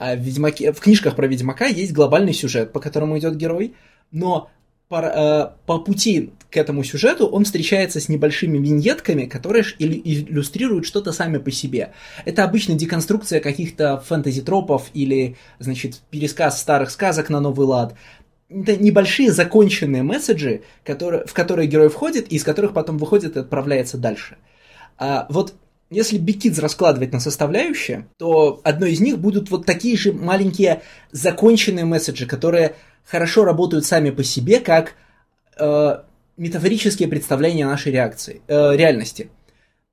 А 0.00 0.16
в, 0.16 0.20
Ведьмаке, 0.20 0.72
в 0.72 0.80
книжках 0.80 1.14
про 1.14 1.26
Ведьмака 1.26 1.66
есть 1.66 1.92
глобальный 1.92 2.32
сюжет, 2.32 2.72
по 2.72 2.80
которому 2.80 3.18
идет 3.18 3.36
герой, 3.36 3.74
но 4.10 4.50
по, 4.88 5.02
э, 5.02 5.50
по 5.66 5.78
пути 5.78 6.32
к 6.50 6.56
этому 6.56 6.82
сюжету 6.84 7.26
он 7.26 7.44
встречается 7.44 8.00
с 8.00 8.08
небольшими 8.08 8.56
виньетками, 8.56 9.26
которые 9.26 9.62
иллюстрируют 9.78 10.86
что-то 10.86 11.12
сами 11.12 11.36
по 11.36 11.50
себе. 11.50 11.92
Это 12.24 12.44
обычно 12.44 12.76
деконструкция 12.76 13.40
каких-то 13.40 13.98
фэнтези-тропов 13.98 14.88
или, 14.94 15.36
значит, 15.58 16.00
пересказ 16.10 16.58
старых 16.58 16.90
сказок 16.90 17.28
на 17.28 17.40
новый 17.40 17.66
лад. 17.66 17.94
Это 18.48 18.78
небольшие 18.78 19.30
законченные 19.30 20.02
месседжи, 20.02 20.62
которые, 20.82 21.26
в 21.26 21.34
которые 21.34 21.68
герой 21.68 21.90
входит, 21.90 22.32
и 22.32 22.36
из 22.36 22.42
которых 22.42 22.72
потом 22.72 22.96
выходит 22.96 23.36
и 23.36 23.40
отправляется 23.40 23.98
дальше. 23.98 24.38
А 24.96 25.26
вот 25.28 25.52
если 25.90 26.20
Kids 26.20 26.60
раскладывать 26.60 27.12
на 27.12 27.20
составляющие, 27.20 28.06
то 28.16 28.60
одной 28.62 28.92
из 28.92 29.00
них 29.00 29.18
будут 29.18 29.50
вот 29.50 29.66
такие 29.66 29.96
же 29.96 30.12
маленькие 30.12 30.82
законченные 31.10 31.84
месседжи, 31.84 32.26
которые 32.26 32.76
хорошо 33.04 33.44
работают 33.44 33.84
сами 33.84 34.10
по 34.10 34.22
себе, 34.22 34.60
как 34.60 34.94
э, 35.58 35.96
метафорические 36.36 37.08
представления 37.08 37.66
нашей 37.66 37.92
реакции, 37.92 38.40
э, 38.46 38.76
реальности. 38.76 39.30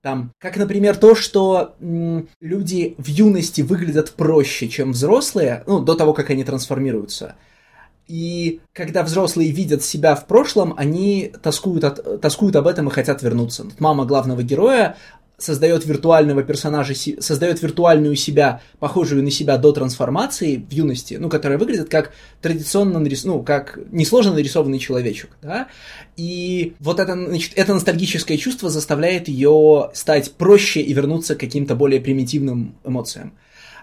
Там, 0.03 0.31
как, 0.37 0.55
например, 0.57 0.95
то, 0.95 1.15
что 1.15 1.75
м, 1.81 2.29
люди 2.39 2.93
в 2.99 3.07
юности 3.07 3.61
выглядят 3.61 4.11
проще, 4.11 4.69
чем 4.69 4.91
взрослые, 4.91 5.63
ну, 5.65 5.79
до 5.79 5.95
того, 5.95 6.13
как 6.13 6.29
они 6.29 6.43
трансформируются. 6.43 7.35
И 8.07 8.61
когда 8.71 9.03
взрослые 9.03 9.51
видят 9.51 9.83
себя 9.83 10.15
в 10.15 10.27
прошлом, 10.27 10.73
они 10.77 11.33
тоскуют, 11.41 11.83
от, 11.83 12.21
тоскуют 12.21 12.55
об 12.55 12.67
этом 12.67 12.87
и 12.87 12.91
хотят 12.91 13.21
вернуться. 13.21 13.65
Мама 13.79 14.05
главного 14.05 14.43
героя, 14.43 14.95
создает 15.37 15.85
виртуального 15.85 16.43
персонажа, 16.43 16.93
создает 17.19 17.61
виртуальную 17.61 18.15
себя, 18.15 18.61
похожую 18.79 19.23
на 19.23 19.29
себя 19.29 19.57
до 19.57 19.71
трансформации 19.71 20.55
в 20.55 20.71
юности, 20.71 21.15
ну, 21.19 21.29
которая 21.29 21.59
выглядит 21.59 21.89
как 21.89 22.11
традиционно 22.41 22.99
нарис... 22.99 23.23
ну, 23.23 23.43
как 23.43 23.77
несложно 23.91 24.33
нарисованный 24.33 24.79
человечек, 24.79 25.29
да, 25.41 25.67
и 26.15 26.73
вот 26.79 26.99
это, 26.99 27.13
значит, 27.13 27.53
это 27.55 27.73
ностальгическое 27.73 28.37
чувство 28.37 28.69
заставляет 28.69 29.27
ее 29.27 29.91
стать 29.93 30.31
проще 30.33 30.81
и 30.81 30.93
вернуться 30.93 31.35
к 31.35 31.39
каким-то 31.39 31.75
более 31.75 32.01
примитивным 32.01 32.75
эмоциям. 32.83 33.33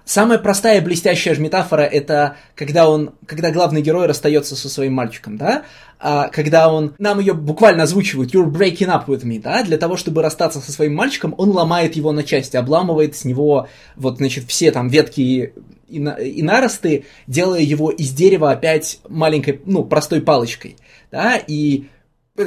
Самая 0.05 0.38
простая 0.38 0.82
блестящая 0.82 1.34
же 1.34 1.40
метафора 1.40 1.80
это 1.82 2.36
когда 2.55 2.90
он, 2.90 3.14
когда 3.24 3.50
главный 3.50 3.80
герой 3.80 4.07
расстается 4.07 4.55
со 4.55 4.68
своим 4.68 4.92
мальчиком, 4.92 5.38
да, 5.38 5.64
а, 5.98 6.28
когда 6.28 6.70
он, 6.70 6.94
нам 6.98 7.20
ее 7.20 7.32
буквально 7.32 7.84
озвучивают, 7.84 8.34
you're 8.34 8.50
breaking 8.50 8.88
up 8.88 9.07
with 9.07 9.24
me, 9.24 9.40
да, 9.40 9.62
для 9.62 9.78
того, 9.78 9.96
чтобы 9.96 10.20
расстаться 10.20 10.61
со 10.61 10.72
своим 10.72 10.94
мальчиком, 10.94 11.34
он 11.38 11.50
ломает 11.50 11.96
его 11.96 12.12
на 12.12 12.22
части, 12.22 12.59
обламывает 12.59 13.16
с 13.16 13.24
него, 13.24 13.68
вот, 13.96 14.18
значит, 14.18 14.44
все 14.46 14.70
там 14.70 14.88
ветки 14.88 15.55
и, 15.88 15.98
на, 15.98 16.11
и 16.11 16.42
наросты, 16.42 17.07
делая 17.26 17.62
его 17.62 17.90
из 17.90 18.11
дерева 18.11 18.50
опять 18.50 19.00
маленькой, 19.09 19.62
ну, 19.64 19.84
простой 19.84 20.20
палочкой, 20.20 20.76
да, 21.11 21.36
и 21.36 21.86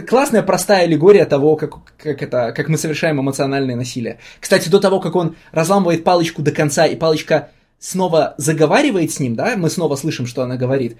классная 0.08 0.44
простая 0.44 0.84
аллегория 0.84 1.26
того, 1.26 1.56
как, 1.56 1.76
как, 1.98 2.22
это, 2.22 2.52
как 2.52 2.68
мы 2.68 2.78
совершаем 2.78 3.22
эмоциональное 3.22 3.76
насилие. 3.76 4.20
Кстати, 4.40 4.70
до 4.70 4.80
того, 4.80 5.00
как 5.00 5.16
он 5.16 5.36
разламывает 5.52 6.04
палочку 6.04 6.42
до 6.42 6.52
конца, 6.52 6.86
и 6.86 6.96
палочка 6.96 7.50
снова 7.80 8.36
заговаривает 8.38 9.12
с 9.12 9.20
ним, 9.20 9.36
да, 9.36 9.56
мы 9.56 9.70
снова 9.70 9.96
слышим, 9.96 10.26
что 10.26 10.42
она 10.42 10.58
говорит, 10.58 10.98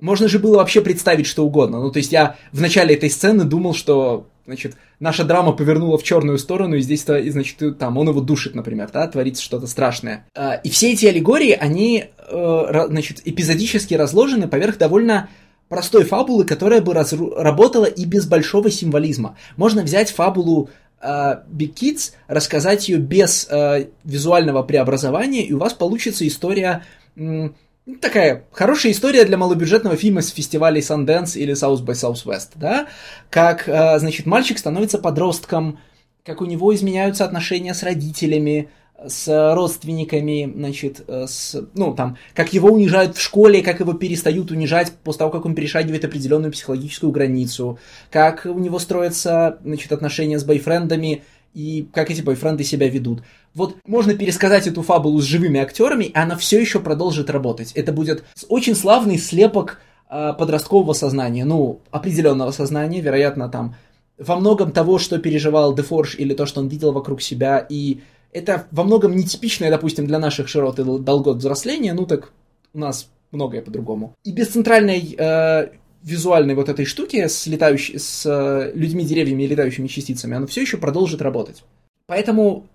можно 0.00 0.28
же 0.28 0.38
было 0.38 0.58
вообще 0.58 0.80
представить 0.80 1.26
что 1.26 1.44
угодно. 1.44 1.80
Ну, 1.80 1.90
то 1.90 1.98
есть 1.98 2.12
я 2.12 2.36
в 2.52 2.60
начале 2.60 2.94
этой 2.94 3.10
сцены 3.10 3.44
думал, 3.44 3.74
что, 3.74 4.26
значит, 4.46 4.74
наша 5.00 5.24
драма 5.24 5.52
повернула 5.52 5.98
в 5.98 6.02
черную 6.02 6.38
сторону, 6.38 6.76
и 6.76 6.80
здесь, 6.80 7.02
значит, 7.02 7.78
там, 7.78 7.96
он 7.96 8.08
его 8.08 8.20
душит, 8.20 8.54
например, 8.54 8.90
да, 8.92 9.06
творится 9.06 9.42
что-то 9.42 9.66
страшное. 9.66 10.26
А, 10.34 10.54
и 10.54 10.70
все 10.70 10.92
эти 10.92 11.06
аллегории, 11.06 11.52
они, 11.52 12.06
э, 12.28 12.86
значит, 12.88 13.22
эпизодически 13.24 13.94
разложены 13.94 14.48
поверх 14.48 14.78
довольно 14.78 15.28
простой 15.68 16.04
фабулы, 16.04 16.44
которая 16.44 16.80
бы 16.80 16.94
раз, 16.94 17.12
работала 17.12 17.86
и 17.86 18.04
без 18.04 18.26
большого 18.26 18.70
символизма. 18.70 19.36
Можно 19.56 19.82
взять 19.82 20.10
фабулу 20.10 20.70
э, 21.00 21.06
Big 21.06 21.74
Kids, 21.74 22.12
рассказать 22.28 22.88
ее 22.88 22.98
без 22.98 23.46
э, 23.50 23.88
визуального 24.04 24.62
преобразования, 24.62 25.44
и 25.44 25.52
у 25.52 25.58
вас 25.58 25.72
получится 25.72 26.26
история... 26.26 26.84
М- 27.16 27.54
такая 28.00 28.44
хорошая 28.52 28.92
история 28.92 29.24
для 29.24 29.36
малобюджетного 29.36 29.96
фильма 29.96 30.22
с 30.22 30.30
фестивалей 30.30 30.80
Sundance 30.80 31.36
или 31.36 31.54
South 31.54 31.84
by 31.84 31.92
Southwest, 31.92 32.50
да? 32.54 32.86
Как, 33.30 33.68
э, 33.68 33.98
значит, 33.98 34.26
мальчик 34.26 34.58
становится 34.58 34.98
подростком, 34.98 35.78
как 36.24 36.40
у 36.40 36.46
него 36.46 36.74
изменяются 36.74 37.24
отношения 37.24 37.74
с 37.74 37.82
родителями, 37.82 38.70
с 39.06 39.54
родственниками, 39.54 40.50
значит, 40.54 41.04
э, 41.06 41.26
с, 41.26 41.60
ну, 41.74 41.94
там, 41.94 42.16
как 42.32 42.52
его 42.52 42.70
унижают 42.70 43.16
в 43.16 43.20
школе, 43.20 43.62
как 43.62 43.80
его 43.80 43.92
перестают 43.92 44.50
унижать 44.50 44.92
после 45.02 45.18
того, 45.20 45.30
как 45.30 45.44
он 45.44 45.54
перешагивает 45.54 46.04
определенную 46.04 46.52
психологическую 46.52 47.12
границу, 47.12 47.78
как 48.10 48.46
у 48.46 48.58
него 48.58 48.78
строятся, 48.78 49.58
значит, 49.64 49.92
отношения 49.92 50.38
с 50.38 50.44
бойфрендами, 50.44 51.22
и 51.54 51.88
как 51.92 52.10
эти 52.10 52.20
бойфренды 52.20 52.64
себя 52.64 52.88
ведут. 52.88 53.22
Вот 53.54 53.76
можно 53.86 54.14
пересказать 54.14 54.66
эту 54.66 54.82
фабулу 54.82 55.20
с 55.20 55.24
живыми 55.24 55.60
актерами, 55.60 56.06
и 56.06 56.16
она 56.16 56.36
все 56.36 56.60
еще 56.60 56.80
продолжит 56.80 57.30
работать. 57.30 57.72
Это 57.72 57.92
будет 57.92 58.24
очень 58.48 58.74
славный 58.74 59.18
слепок 59.18 59.80
э, 60.10 60.32
подросткового 60.36 60.92
сознания, 60.92 61.44
ну, 61.44 61.80
определенного 61.90 62.50
сознания, 62.50 63.00
вероятно, 63.00 63.48
там, 63.48 63.76
во 64.18 64.36
многом 64.36 64.72
того, 64.72 64.98
что 64.98 65.18
переживал 65.18 65.74
Дефорж, 65.74 66.16
или 66.16 66.34
то, 66.34 66.46
что 66.46 66.60
он 66.60 66.68
видел 66.68 66.92
вокруг 66.92 67.22
себя, 67.22 67.64
и 67.68 68.00
это 68.34 68.66
во 68.72 68.84
многом 68.84 69.16
нетипичное, 69.16 69.70
допустим, 69.70 70.06
для 70.06 70.18
наших 70.18 70.48
широт 70.48 70.78
и 70.78 70.84
долгот 70.84 71.38
взросления, 71.38 71.94
ну 71.94 72.04
так 72.04 72.32
у 72.74 72.78
нас 72.78 73.08
многое 73.30 73.62
по-другому. 73.62 74.14
И 74.24 74.32
без 74.32 74.48
центральной 74.48 75.14
э, 75.16 75.68
визуальной 76.02 76.54
вот 76.54 76.68
этой 76.68 76.84
штуки 76.84 77.26
с, 77.26 77.46
летающей, 77.46 77.98
с 77.98 78.26
э, 78.26 78.72
людьми, 78.74 79.04
деревьями 79.04 79.44
и 79.44 79.46
летающими 79.46 79.86
частицами, 79.86 80.36
оно 80.36 80.46
все 80.46 80.60
еще 80.60 80.76
продолжит 80.76 81.22
работать. 81.22 81.62
Поэтому, 82.06 82.66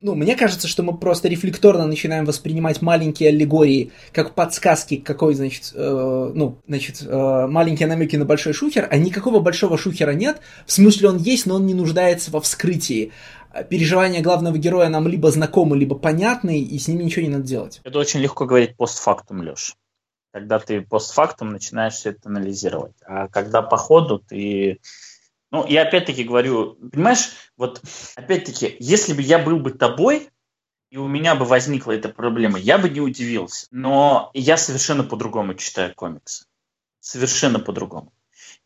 ну, 0.00 0.14
мне 0.14 0.36
кажется, 0.36 0.68
что 0.68 0.82
мы 0.82 0.96
просто 0.96 1.28
рефлекторно 1.28 1.86
начинаем 1.86 2.24
воспринимать 2.24 2.82
маленькие 2.82 3.30
аллегории 3.30 3.90
как 4.12 4.34
подсказки, 4.34 4.96
какой, 4.96 5.34
значит, 5.34 5.72
э, 5.74 6.32
ну, 6.34 6.58
значит, 6.68 7.02
э, 7.02 7.46
маленькие 7.48 7.88
намеки 7.88 8.16
на 8.16 8.24
большой 8.24 8.52
шухер, 8.52 8.86
а 8.90 8.96
никакого 8.98 9.40
большого 9.40 9.78
шухера 9.78 10.12
нет. 10.12 10.40
В 10.66 10.72
смысле 10.72 11.08
он 11.08 11.16
есть, 11.16 11.46
но 11.46 11.56
он 11.56 11.66
не 11.66 11.74
нуждается 11.74 12.30
во 12.30 12.40
вскрытии 12.40 13.10
переживания 13.70 14.22
главного 14.22 14.58
героя 14.58 14.88
нам 14.88 15.08
либо 15.08 15.30
знакомы, 15.30 15.76
либо 15.76 15.96
понятны, 15.96 16.60
и 16.60 16.78
с 16.78 16.88
ними 16.88 17.04
ничего 17.04 17.26
не 17.26 17.32
надо 17.32 17.44
делать. 17.44 17.80
Это 17.84 17.98
очень 17.98 18.20
легко 18.20 18.46
говорить 18.46 18.76
постфактум, 18.76 19.42
Леш. 19.42 19.76
Когда 20.32 20.58
ты 20.58 20.82
постфактум 20.82 21.50
начинаешь 21.50 21.94
все 21.94 22.10
это 22.10 22.28
анализировать. 22.28 22.94
А 23.04 23.28
когда 23.28 23.62
по 23.62 23.76
ходу 23.76 24.18
ты... 24.18 24.80
Ну, 25.50 25.66
я 25.66 25.82
опять-таки 25.82 26.24
говорю, 26.24 26.74
понимаешь, 26.74 27.30
вот 27.56 27.82
опять-таки, 28.16 28.76
если 28.78 29.14
бы 29.14 29.22
я 29.22 29.38
был 29.38 29.58
бы 29.58 29.70
тобой, 29.70 30.28
и 30.90 30.96
у 30.96 31.06
меня 31.06 31.34
бы 31.34 31.44
возникла 31.44 31.92
эта 31.92 32.08
проблема, 32.08 32.58
я 32.58 32.78
бы 32.78 32.88
не 32.88 33.00
удивился. 33.00 33.66
Но 33.70 34.30
я 34.34 34.56
совершенно 34.56 35.04
по-другому 35.04 35.54
читаю 35.54 35.94
комиксы. 35.94 36.44
Совершенно 37.00 37.58
по-другому. 37.58 38.12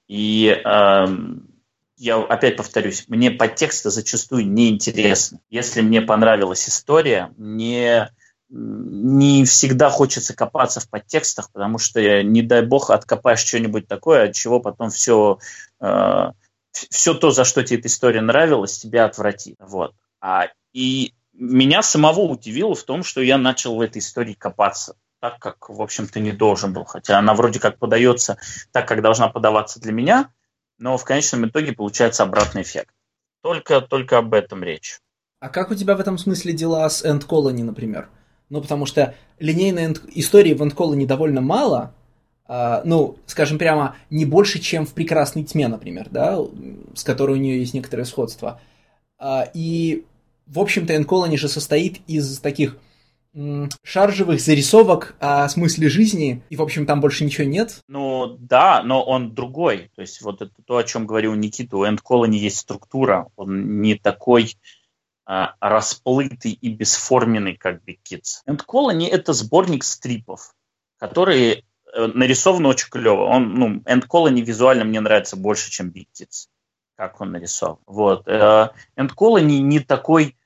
И 0.08 0.48
эм, 0.48 1.51
я 2.02 2.16
опять 2.16 2.56
повторюсь, 2.56 3.04
мне 3.06 3.30
подтексты 3.30 3.90
зачастую 3.90 4.50
неинтересны. 4.50 5.38
Если 5.50 5.82
мне 5.82 6.02
понравилась 6.02 6.68
история, 6.68 7.32
мне 7.36 8.10
не 8.48 9.44
всегда 9.44 9.88
хочется 9.88 10.34
копаться 10.34 10.80
в 10.80 10.90
подтекстах, 10.90 11.52
потому 11.52 11.78
что, 11.78 12.22
не 12.24 12.42
дай 12.42 12.66
бог, 12.66 12.90
откопаешь 12.90 13.38
что-нибудь 13.38 13.86
такое, 13.86 14.24
от 14.24 14.34
чего 14.34 14.58
потом 14.58 14.90
все, 14.90 15.38
э, 15.80 16.32
все 16.72 17.14
то, 17.14 17.30
за 17.30 17.44
что 17.44 17.62
тебе 17.62 17.78
эта 17.78 17.86
история 17.86 18.20
нравилась, 18.20 18.78
тебя 18.78 19.04
отвратит. 19.04 19.54
Вот. 19.60 19.94
А, 20.20 20.48
и 20.72 21.14
меня 21.32 21.82
самого 21.82 22.22
удивило 22.22 22.74
в 22.74 22.82
том, 22.82 23.04
что 23.04 23.20
я 23.22 23.38
начал 23.38 23.76
в 23.76 23.80
этой 23.80 23.98
истории 23.98 24.34
копаться 24.34 24.96
так, 25.20 25.38
как, 25.38 25.68
в 25.70 25.80
общем-то, 25.80 26.18
не 26.18 26.32
должен 26.32 26.72
был. 26.72 26.84
Хотя 26.84 27.20
она 27.20 27.32
вроде 27.34 27.60
как 27.60 27.78
подается 27.78 28.38
так, 28.72 28.88
как 28.88 29.02
должна 29.02 29.28
подаваться 29.28 29.78
для 29.78 29.92
меня– 29.92 30.30
но 30.82 30.98
в 30.98 31.04
конечном 31.04 31.46
итоге 31.46 31.72
получается 31.72 32.24
обратный 32.24 32.62
эффект. 32.62 32.92
Только, 33.40 33.80
только 33.80 34.18
об 34.18 34.34
этом 34.34 34.64
речь. 34.64 34.98
А 35.38 35.48
как 35.48 35.70
у 35.70 35.76
тебя 35.76 35.94
в 35.94 36.00
этом 36.00 36.18
смысле 36.18 36.52
дела 36.52 36.88
с 36.90 37.04
End 37.04 37.24
Colony, 37.26 37.62
например? 37.62 38.08
Ну, 38.48 38.60
потому 38.60 38.84
что 38.84 39.14
линейной 39.38 39.84
end... 39.84 40.00
истории 40.14 40.54
в 40.54 40.62
End 40.62 40.74
Colony 40.74 41.06
довольно 41.06 41.40
мало, 41.40 41.94
Uh, 42.48 42.82
ну, 42.84 43.16
скажем 43.24 43.56
прямо, 43.56 43.96
не 44.10 44.26
больше, 44.26 44.58
чем 44.58 44.84
в 44.84 44.92
«Прекрасной 44.92 45.44
тьме», 45.44 45.68
например, 45.68 46.08
да, 46.10 46.38
с 46.92 47.02
которой 47.02 47.38
у 47.38 47.40
нее 47.40 47.60
есть 47.60 47.72
некоторое 47.72 48.04
сходство. 48.04 48.60
Uh, 49.18 49.48
и, 49.54 50.04
в 50.46 50.58
общем-то, 50.58 50.94
Энколони 50.94 51.36
же 51.36 51.48
состоит 51.48 52.00
из 52.08 52.40
таких 52.40 52.76
шаржевых 53.82 54.40
зарисовок 54.40 55.14
о 55.18 55.48
смысле 55.48 55.88
жизни, 55.88 56.42
и, 56.50 56.56
в 56.56 56.62
общем, 56.62 56.86
там 56.86 57.00
больше 57.00 57.24
ничего 57.24 57.46
нет. 57.46 57.80
Ну, 57.88 58.36
да, 58.38 58.82
но 58.82 59.02
он 59.02 59.34
другой. 59.34 59.90
То 59.94 60.02
есть 60.02 60.20
вот 60.22 60.42
это 60.42 60.52
то, 60.64 60.76
о 60.76 60.84
чем 60.84 61.06
говорил 61.06 61.34
Никита, 61.34 61.76
у 61.76 61.84
Энд 61.84 62.02
Колони 62.02 62.38
есть 62.38 62.58
структура, 62.58 63.28
он 63.36 63.80
не 63.80 63.94
такой 63.94 64.54
а, 65.24 65.54
расплытый 65.60 66.52
и 66.52 66.68
бесформенный, 66.68 67.56
как 67.56 67.82
Big 67.84 68.00
Kids. 68.04 68.42
Энд 68.46 68.62
Колони— 68.62 69.08
это 69.08 69.32
сборник 69.32 69.84
стрипов, 69.84 70.54
которые 70.98 71.64
э, 71.94 72.06
нарисовано 72.06 72.68
очень 72.68 72.90
клево. 72.90 73.24
Он, 73.24 73.54
ну, 73.54 73.76
End 73.86 74.06
Colony 74.06 74.42
визуально 74.42 74.84
мне 74.84 75.00
нравится 75.00 75.36
больше, 75.36 75.70
чем 75.70 75.88
Big 75.88 76.08
Kids, 76.14 76.48
как 76.96 77.20
он 77.20 77.32
нарисован. 77.32 77.78
Вот. 77.86 78.28
End 78.28 79.14
Colony 79.16 79.58
не 79.60 79.80
такой 79.80 80.36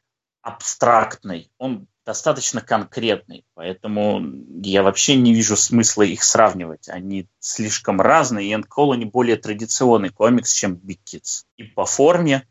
абстрактный, 0.42 1.50
он 1.58 1.88
достаточно 2.06 2.60
конкретный, 2.60 3.44
поэтому 3.54 4.22
я 4.62 4.84
вообще 4.84 5.16
не 5.16 5.34
вижу 5.34 5.56
смысла 5.56 6.02
их 6.02 6.22
сравнивать. 6.22 6.88
Они 6.88 7.28
слишком 7.40 8.00
разные, 8.00 8.48
и 8.48 8.54
End 8.54 8.66
Colony 8.74 9.04
более 9.04 9.36
традиционный 9.36 10.10
комикс, 10.10 10.52
чем 10.52 10.74
Big 10.74 11.00
Kids. 11.04 11.44
И 11.56 11.64
по 11.64 11.84
форме, 11.84 12.46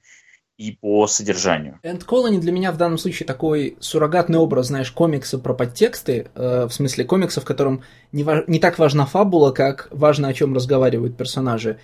и 0.58 0.72
по 0.72 1.08
содержанию. 1.08 1.80
End 1.84 2.06
Colony 2.06 2.39
для 2.39 2.51
меня 2.51 2.74
в 2.74 2.78
данном 2.78 2.97
случае 2.97 3.28
такой 3.28 3.78
суррогатный 3.80 4.39
образ, 4.39 4.68
знаешь, 4.68 4.91
комикса 4.91 5.39
про 5.39 5.53
подтексты, 5.53 6.30
э, 6.36 6.68
в 6.68 6.74
смысле 6.74 7.06
комикса, 7.06 7.39
в 7.39 7.45
котором 7.45 7.82
не, 8.12 8.24
важ... 8.24 8.43
не 8.47 8.60
так 8.60 8.78
важна 8.78 9.06
фабула, 9.06 9.51
как 9.51 9.88
важно, 9.91 10.28
о 10.28 10.34
чем 10.34 10.53
разговаривают 10.53 11.16
персонажи. 11.16 11.80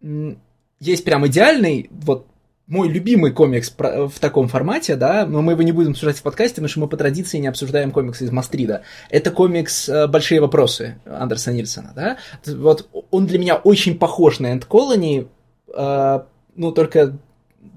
Есть 0.00 1.04
прям 1.04 1.26
идеальный, 1.26 1.90
вот 1.90 2.26
мой 2.70 2.88
любимый 2.88 3.32
комикс 3.32 3.74
в 3.76 4.18
таком 4.18 4.48
формате, 4.48 4.96
да, 4.96 5.26
но 5.26 5.42
мы 5.42 5.52
его 5.52 5.62
не 5.62 5.72
будем 5.72 5.90
обсуждать 5.90 6.16
в 6.16 6.22
подкасте, 6.22 6.54
потому 6.54 6.68
что 6.68 6.80
мы 6.80 6.88
по 6.88 6.96
традиции 6.96 7.36
не 7.36 7.48
обсуждаем 7.48 7.90
комиксы 7.90 8.24
из 8.24 8.30
Мастрида. 8.30 8.82
Это 9.10 9.30
комикс 9.30 9.88
э, 9.90 10.06
«Большие 10.06 10.40
вопросы» 10.40 10.96
Андерса 11.04 11.52
Нильсона, 11.52 11.92
да. 11.94 12.16
Вот 12.46 12.88
он 13.10 13.26
для 13.26 13.38
меня 13.38 13.56
очень 13.56 13.98
похож 13.98 14.38
на 14.38 14.54
End 14.54 14.66
Colony, 14.66 15.28
э, 15.74 16.20
ну, 16.56 16.72
только 16.72 17.18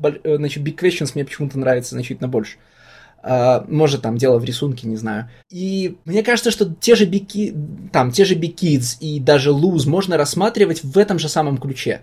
Э, 0.01 0.37
значит, 0.37 0.63
Big 0.63 0.77
Questions 0.77 1.11
мне 1.15 1.25
почему-то 1.25 1.57
нравится 1.59 1.91
значительно 1.95 2.27
больше. 2.27 2.57
Может, 3.69 4.01
там 4.01 4.17
дело 4.17 4.37
в 4.37 4.43
рисунке, 4.43 4.85
не 4.85 4.97
знаю. 4.97 5.29
И 5.49 5.95
мне 6.03 6.23
кажется, 6.23 6.51
что 6.51 6.65
те 6.65 6.95
же 6.95 7.05
Big, 7.05 7.89
там, 7.93 8.11
те 8.11 8.25
же 8.25 8.35
Big 8.35 8.55
Kids 8.55 8.97
и 8.99 9.21
даже 9.21 9.51
Lose 9.51 9.87
можно 9.87 10.17
рассматривать 10.17 10.83
в 10.83 10.97
этом 10.97 11.19
же 11.19 11.29
самом 11.29 11.57
ключе. 11.57 12.01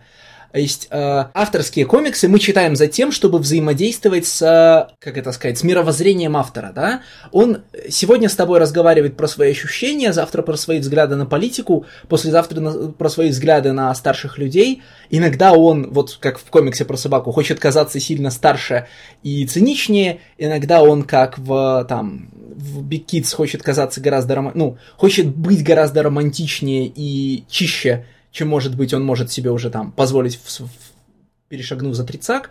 То 0.53 0.59
есть 0.59 0.89
э, 0.91 1.25
авторские 1.33 1.87
комиксы 1.87 2.29
мы 2.29 2.39
читаем 2.39 2.75
за 2.75 2.89
тем, 2.89 3.13
чтобы 3.13 3.39
взаимодействовать 3.39 4.27
с, 4.27 4.89
как 4.99 5.17
это 5.17 5.31
сказать, 5.33 5.59
с 5.59 5.63
мировоззрением 5.63 6.37
автора, 6.37 6.73
да? 6.75 7.03
Он 7.31 7.63
сегодня 7.89 8.29
с 8.29 8.35
тобой 8.35 8.59
разговаривает 8.59 9.17
про 9.17 9.29
свои 9.29 9.53
ощущения, 9.53 10.13
завтра 10.13 10.43
про 10.43 10.57
свои 10.57 10.81
взгляды 10.81 11.15
на 11.15 11.27
политику, 11.27 11.87
послезавтра 12.09 12.61
на, 12.61 12.89
про 12.93 13.09
свои 13.09 13.31
взгляды 13.31 13.73
на 13.73 13.95
старших 13.95 14.39
людей. 14.39 14.83
Иногда 15.09 15.53
он, 15.53 15.91
вот 15.93 16.19
как 16.21 16.39
в 16.39 16.45
комиксе 16.47 16.85
про 16.85 16.97
собаку, 16.97 17.31
хочет 17.31 17.61
казаться 17.61 18.01
сильно 18.01 18.31
старше 18.31 18.89
и 19.23 19.47
циничнее, 19.47 20.21
иногда 20.39 20.83
он, 20.83 21.05
как 21.05 21.39
в, 21.39 21.87
там, 21.89 22.31
в 22.33 22.87
Big 22.87 23.07
Kids, 23.07 23.35
хочет 23.35 23.63
казаться 23.63 24.01
гораздо, 24.01 24.35
ром... 24.35 24.51
ну, 24.55 24.79
хочет 24.97 25.29
быть 25.29 25.63
гораздо 25.63 26.03
романтичнее 26.03 26.91
и 26.95 27.45
чище, 27.49 28.05
чем, 28.31 28.49
может 28.49 28.77
быть, 28.77 28.95
он 28.95 29.05
может 29.05 29.31
себе 29.31 29.51
уже 29.51 29.71
там 29.71 29.93
позволить, 29.93 30.37
в, 30.37 30.61
в, 30.61 30.69
перешагнув 31.49 31.95
за 31.95 32.05
тридцак. 32.05 32.51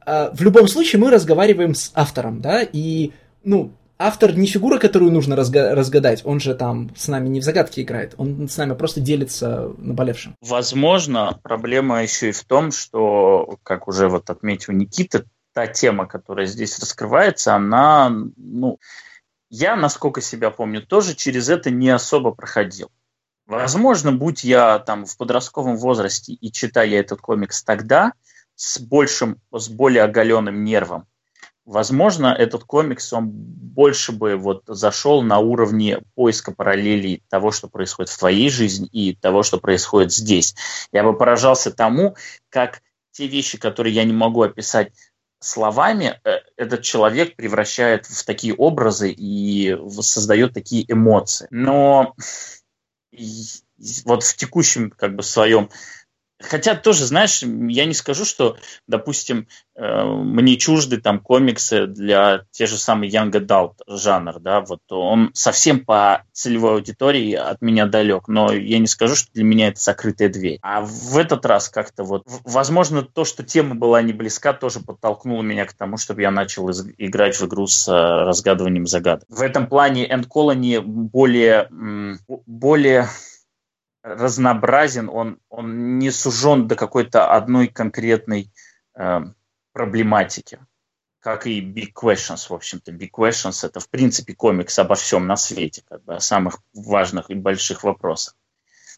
А, 0.00 0.30
в 0.34 0.42
любом 0.42 0.68
случае 0.68 1.00
мы 1.00 1.10
разговариваем 1.10 1.74
с 1.74 1.90
автором, 1.94 2.40
да, 2.40 2.62
и, 2.62 3.12
ну, 3.44 3.72
автор 3.98 4.36
не 4.36 4.46
фигура, 4.46 4.78
которую 4.78 5.12
нужно 5.12 5.34
разга- 5.34 5.74
разгадать, 5.74 6.22
он 6.24 6.40
же 6.40 6.54
там 6.54 6.90
с 6.96 7.08
нами 7.08 7.28
не 7.28 7.40
в 7.40 7.44
загадке 7.44 7.82
играет, 7.82 8.14
он 8.16 8.48
с 8.48 8.56
нами 8.56 8.74
просто 8.74 9.00
делится 9.00 9.72
наболевшим. 9.76 10.34
Возможно, 10.40 11.38
проблема 11.42 12.02
еще 12.02 12.30
и 12.30 12.32
в 12.32 12.44
том, 12.44 12.72
что, 12.72 13.58
как 13.62 13.88
уже 13.88 14.08
вот 14.08 14.30
отметил 14.30 14.72
Никита, 14.72 15.24
та 15.52 15.66
тема, 15.66 16.06
которая 16.06 16.46
здесь 16.46 16.78
раскрывается, 16.78 17.54
она, 17.54 18.10
ну, 18.36 18.78
я, 19.50 19.76
насколько 19.76 20.20
себя 20.20 20.50
помню, 20.50 20.82
тоже 20.82 21.14
через 21.14 21.48
это 21.48 21.70
не 21.70 21.90
особо 21.90 22.32
проходил. 22.32 22.90
Возможно, 23.48 24.12
будь 24.12 24.44
я 24.44 24.78
там 24.78 25.06
в 25.06 25.16
подростковом 25.16 25.78
возрасте 25.78 26.34
и 26.34 26.52
читая 26.52 27.00
этот 27.00 27.22
комикс 27.22 27.64
тогда, 27.64 28.12
с 28.54 28.78
большим, 28.78 29.40
с 29.50 29.70
более 29.70 30.02
оголенным 30.02 30.64
нервом, 30.64 31.06
возможно, 31.64 32.26
этот 32.26 32.64
комикс, 32.64 33.10
он 33.10 33.30
больше 33.30 34.12
бы 34.12 34.36
вот 34.36 34.64
зашел 34.66 35.22
на 35.22 35.38
уровне 35.38 36.02
поиска 36.14 36.52
параллелей 36.52 37.22
того, 37.30 37.50
что 37.50 37.68
происходит 37.68 38.10
в 38.10 38.18
твоей 38.18 38.50
жизни 38.50 38.86
и 38.86 39.14
того, 39.14 39.42
что 39.42 39.58
происходит 39.58 40.12
здесь. 40.12 40.54
Я 40.92 41.02
бы 41.02 41.16
поражался 41.16 41.70
тому, 41.70 42.16
как 42.50 42.82
те 43.12 43.26
вещи, 43.26 43.56
которые 43.56 43.94
я 43.94 44.04
не 44.04 44.12
могу 44.12 44.42
описать 44.42 44.92
словами, 45.40 46.20
э, 46.22 46.40
этот 46.56 46.82
человек 46.82 47.36
превращает 47.36 48.04
в 48.04 48.24
такие 48.26 48.54
образы 48.54 49.10
и 49.10 49.74
создает 50.00 50.52
такие 50.52 50.84
эмоции. 50.92 51.46
Но 51.50 52.14
вот 54.04 54.22
в 54.24 54.36
текущем 54.36 54.90
как 54.90 55.14
бы 55.14 55.22
своем 55.22 55.70
Хотя 56.40 56.76
тоже, 56.76 57.04
знаешь, 57.04 57.42
я 57.42 57.84
не 57.84 57.94
скажу, 57.94 58.24
что, 58.24 58.56
допустим, 58.86 59.48
э, 59.74 60.04
мне 60.04 60.56
чужды 60.56 60.98
там 60.98 61.18
комиксы 61.18 61.86
для 61.86 62.42
те 62.52 62.66
же 62.66 62.78
самые 62.78 63.10
Young 63.10 63.32
Adult 63.32 63.74
жанр, 63.88 64.38
да, 64.38 64.60
вот 64.60 64.80
он 64.90 65.30
совсем 65.34 65.84
по 65.84 66.22
целевой 66.32 66.74
аудитории 66.74 67.32
от 67.32 67.60
меня 67.60 67.86
далек, 67.86 68.28
но 68.28 68.52
я 68.52 68.78
не 68.78 68.86
скажу, 68.86 69.16
что 69.16 69.32
для 69.32 69.42
меня 69.42 69.68
это 69.68 69.80
закрытая 69.80 70.28
дверь. 70.28 70.58
А 70.62 70.80
в 70.82 71.16
этот 71.18 71.44
раз 71.44 71.68
как-то 71.68 72.04
вот, 72.04 72.24
возможно, 72.44 73.02
то, 73.02 73.24
что 73.24 73.42
тема 73.42 73.74
была 73.74 74.00
не 74.02 74.12
близка, 74.12 74.52
тоже 74.52 74.78
подтолкнуло 74.80 75.42
меня 75.42 75.66
к 75.66 75.72
тому, 75.72 75.96
чтобы 75.96 76.22
я 76.22 76.30
начал 76.30 76.70
играть 76.70 77.36
в 77.36 77.46
игру 77.46 77.66
с 77.66 77.88
э, 77.88 77.92
разгадыванием 77.92 78.86
загадок. 78.86 79.24
В 79.28 79.42
этом 79.42 79.66
плане 79.66 80.08
End 80.08 80.28
Colony 80.28 80.80
более, 80.80 81.68
более 82.46 83.08
разнообразен, 84.02 85.08
он, 85.08 85.38
он 85.48 85.98
не 85.98 86.10
сужен 86.10 86.68
до 86.68 86.76
какой-то 86.76 87.32
одной 87.32 87.68
конкретной 87.68 88.52
э, 88.94 89.20
проблематики, 89.72 90.60
как 91.20 91.46
и 91.46 91.60
Big 91.60 91.92
Questions, 91.94 92.46
в 92.48 92.52
общем-то. 92.52 92.92
Big 92.92 93.10
Questions– 93.10 93.60
это, 93.66 93.80
в 93.80 93.88
принципе, 93.88 94.34
комикс 94.34 94.78
обо 94.78 94.94
всем 94.94 95.26
на 95.26 95.36
свете, 95.36 95.82
как 95.88 96.04
бы 96.04 96.16
о 96.16 96.20
самых 96.20 96.60
важных 96.72 97.30
и 97.30 97.34
больших 97.34 97.84
вопросах. 97.84 98.36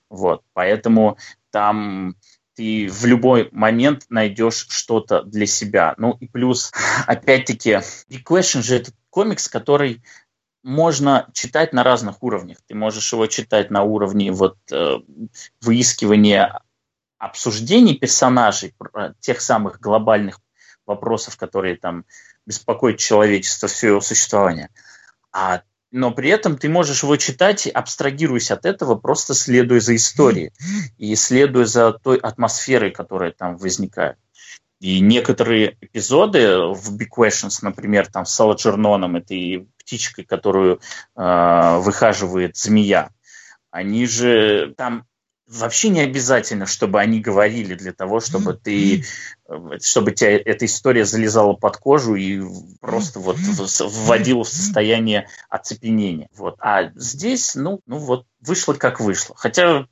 Вот, 0.08 0.42
поэтому 0.52 1.16
там 1.50 2.16
ты 2.54 2.88
в 2.88 3.06
любой 3.06 3.48
момент 3.52 4.06
найдешь 4.08 4.66
что-то 4.68 5.22
для 5.22 5.46
себя. 5.46 5.94
Ну 5.96 6.16
и 6.20 6.26
плюс, 6.26 6.72
опять-таки, 7.06 7.80
Big 8.10 8.24
Question 8.24 8.62
же 8.62 8.76
это 8.76 8.92
комикс, 9.08 9.48
который 9.48 10.02
можно 10.62 11.28
читать 11.32 11.72
на 11.72 11.82
разных 11.82 12.22
уровнях. 12.22 12.58
Ты 12.66 12.74
можешь 12.74 13.12
его 13.12 13.26
читать 13.26 13.70
на 13.70 13.82
уровне 13.82 14.32
вот, 14.32 14.56
э, 14.70 14.96
выискивания 15.60 16.60
обсуждений 17.18 17.94
персонажей, 17.94 18.74
тех 19.20 19.40
самых 19.40 19.80
глобальных 19.80 20.40
вопросов, 20.86 21.36
которые 21.36 21.76
там 21.76 22.04
беспокоят 22.46 22.98
человечество 22.98 23.68
все 23.68 23.88
его 23.88 24.00
существование. 24.00 24.70
А, 25.32 25.62
но 25.92 26.12
при 26.12 26.30
этом 26.30 26.56
ты 26.56 26.68
можешь 26.68 27.02
его 27.02 27.16
читать, 27.16 27.66
абстрагируясь 27.66 28.50
от 28.50 28.64
этого, 28.64 28.94
просто 28.94 29.34
следуя 29.34 29.80
за 29.80 29.96
историей 29.96 30.52
и 30.98 31.14
следуя 31.14 31.64
за 31.64 31.92
той 31.92 32.16
атмосферой, 32.16 32.90
которая 32.90 33.32
там 33.32 33.56
возникает. 33.56 34.16
И 34.80 35.00
некоторые 35.00 35.76
эпизоды 35.82 36.56
в 36.72 36.96
Big 36.96 37.08
Questions, 37.14 37.58
например, 37.60 38.06
там 38.06 38.24
с 38.24 38.34
Саладжерноном, 38.34 39.16
это 39.16 39.34
и 39.34 39.66
птичкой, 39.90 40.24
которую 40.24 40.80
э, 41.16 41.78
выхаживает 41.78 42.56
змея, 42.56 43.10
они 43.72 44.06
же 44.06 44.72
там 44.76 45.04
вообще 45.48 45.88
не 45.88 46.00
обязательно, 46.00 46.66
чтобы 46.66 47.00
они 47.00 47.20
говорили 47.20 47.74
для 47.74 47.92
того, 47.92 48.20
чтобы 48.20 48.54
ты, 48.54 49.04
чтобы 49.82 50.12
тебя 50.12 50.36
эта 50.36 50.64
история 50.64 51.04
залезала 51.04 51.54
под 51.54 51.76
кожу 51.76 52.14
и 52.14 52.40
просто 52.80 53.18
вот 53.18 53.36
вводила 53.36 54.44
в 54.44 54.48
состояние 54.48 55.28
оцепенения. 55.48 56.28
Вот. 56.36 56.54
А 56.60 56.92
здесь, 56.94 57.56
ну, 57.56 57.80
ну 57.86 57.98
вот 57.98 58.26
вышло 58.40 58.74
как 58.74 59.00
вышло. 59.00 59.34
Хотя 59.36 59.86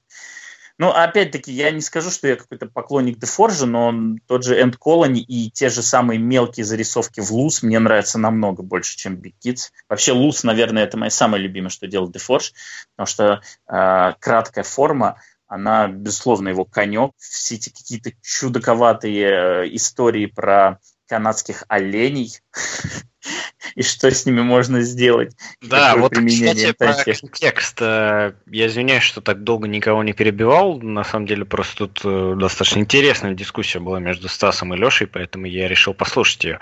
ну, 0.79 0.91
опять-таки, 0.91 1.53
я 1.53 1.73
не 1.73 1.81
скажу, 1.81 2.11
что 2.11 2.29
я 2.29 2.37
какой-то 2.37 2.67
поклонник 2.67 3.19
Дефоржа, 3.19 3.67
но 3.67 4.17
тот 4.27 4.45
же 4.45 4.61
End 4.61 4.77
Colony 4.79 5.19
и 5.19 5.51
те 5.51 5.71
же 5.71 5.83
самые 5.83 6.19
мелкие 6.21 6.65
зарисовки 6.65 7.19
в 7.21 7.33
Луз 7.33 7.65
мне 7.65 7.81
нравятся 7.81 8.19
намного 8.19 8.63
больше, 8.63 8.97
чем 8.97 9.17
Big 9.17 9.35
Kids. 9.45 9.71
Вообще, 9.89 10.13
Луз, 10.13 10.45
наверное, 10.45 10.85
это 10.85 10.97
мое 10.97 11.11
самое 11.11 11.43
любимое, 11.43 11.71
что 11.71 11.89
делал 11.89 12.09
Дефорж, 12.09 12.53
потому 12.95 13.07
что 13.09 13.43
э, 13.67 14.13
краткая 14.21 14.63
форма, 14.63 15.21
она, 15.49 15.89
безусловно, 15.89 16.51
его 16.51 16.65
конек. 16.65 17.13
Все 17.19 17.57
эти 17.57 17.71
какие-то 17.71 18.13
чудаковатые 18.23 19.65
э, 19.65 19.69
истории 19.75 20.27
про 20.27 20.79
канадских 21.09 21.65
оленей, 21.69 22.33
и 23.75 23.83
что 23.83 24.11
с 24.11 24.27
ними 24.27 24.41
можно 24.41 24.83
сделать. 24.83 25.35
Да, 25.63 25.97
вот, 25.97 26.13
кстати, 26.13 26.73
про 26.73 26.95
текст. 27.33 27.79
Э, 27.81 28.35
я 28.47 28.67
извиняюсь, 28.67 29.03
что 29.03 29.21
так 29.21 29.43
долго 29.43 29.69
никого 29.69 30.03
не 30.03 30.13
перебивал. 30.13 30.81
На 30.81 31.05
самом 31.05 31.27
деле, 31.27 31.45
просто 31.45 31.87
тут 31.87 32.01
э, 32.05 32.35
достаточно 32.39 32.81
интересная 32.81 33.35
дискуссия 33.35 33.81
была 33.81 33.99
между 34.01 34.29
Стасом 34.29 34.75
и 34.75 34.77
Лешей, 34.77 35.07
поэтому 35.07 35.47
я 35.47 35.69
решил 35.69 35.95
послушать 35.95 36.45
ее. 36.45 36.59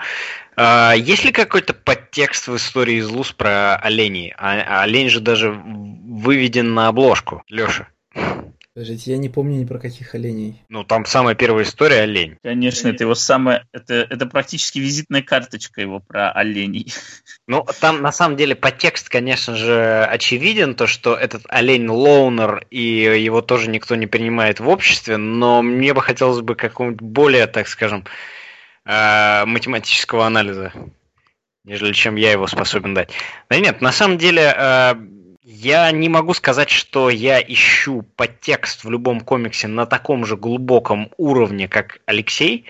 А, 0.55 0.93
есть 0.93 1.23
ли 1.23 1.31
какой-то 1.31 1.73
подтекст 1.73 2.47
в 2.47 2.55
истории 2.55 2.95
из 2.95 3.07
Луз 3.09 3.31
про 3.31 3.75
оленей? 3.75 4.33
А, 4.37 4.81
олень 4.81 5.09
же 5.09 5.19
даже 5.19 5.51
выведен 5.51 6.73
на 6.73 6.87
обложку. 6.87 7.43
Леша. 7.49 7.87
Подождите, 8.77 9.09
я 9.09 9.17
не 9.17 9.27
помню 9.27 9.55
ни 9.57 9.65
про 9.65 9.79
каких 9.79 10.13
оленей. 10.13 10.61
Ну, 10.69 10.83
там 10.83 11.03
самая 11.05 11.33
первая 11.33 11.63
история 11.63 12.01
олень. 12.01 12.37
Конечно, 12.43 12.89
это 12.89 13.05
его 13.05 13.15
самая... 13.15 13.65
Это, 13.71 14.05
это 14.07 14.27
практически 14.27 14.77
визитная 14.77 15.23
карточка 15.23 15.81
его 15.81 15.99
про 15.99 16.31
оленей. 16.31 16.93
Ну, 17.47 17.65
там 17.79 18.01
на 18.01 18.11
самом 18.11 18.35
деле 18.37 18.55
подтекст, 18.55 19.09
конечно 19.09 19.55
же, 19.55 20.03
очевиден, 20.03 20.75
то, 20.75 20.85
что 20.85 21.15
этот 21.15 21.43
олень 21.47 21.87
лоунер, 21.87 22.67
и 22.69 22.81
его 22.81 23.41
тоже 23.41 23.69
никто 23.69 23.95
не 23.95 24.05
принимает 24.05 24.59
в 24.59 24.67
обществе, 24.67 25.17
но 25.17 25.63
мне 25.63 25.93
бы 25.93 26.01
хотелось 26.01 26.41
бы 26.41 26.55
какого-нибудь 26.55 27.01
более, 27.01 27.47
так 27.47 27.69
скажем, 27.69 28.03
э, 28.85 29.45
математического 29.45 30.27
анализа, 30.27 30.73
нежели 31.63 31.93
чем 31.93 32.15
я 32.15 32.31
его 32.31 32.45
способен 32.47 32.93
дать. 32.93 33.11
Да 33.49 33.57
нет, 33.57 33.81
на 33.81 33.93
самом 33.93 34.17
деле 34.17 34.53
э, 34.55 34.95
я 35.49 35.89
не 35.93 36.09
могу 36.09 36.33
сказать, 36.33 36.69
что 36.69 37.09
я 37.09 37.39
ищу 37.39 38.01
подтекст 38.01 38.83
в 38.83 38.89
любом 38.91 39.21
комиксе 39.21 39.69
на 39.69 39.85
таком 39.85 40.25
же 40.25 40.35
глубоком 40.35 41.09
уровне, 41.15 41.69
как 41.69 42.01
Алексей. 42.05 42.65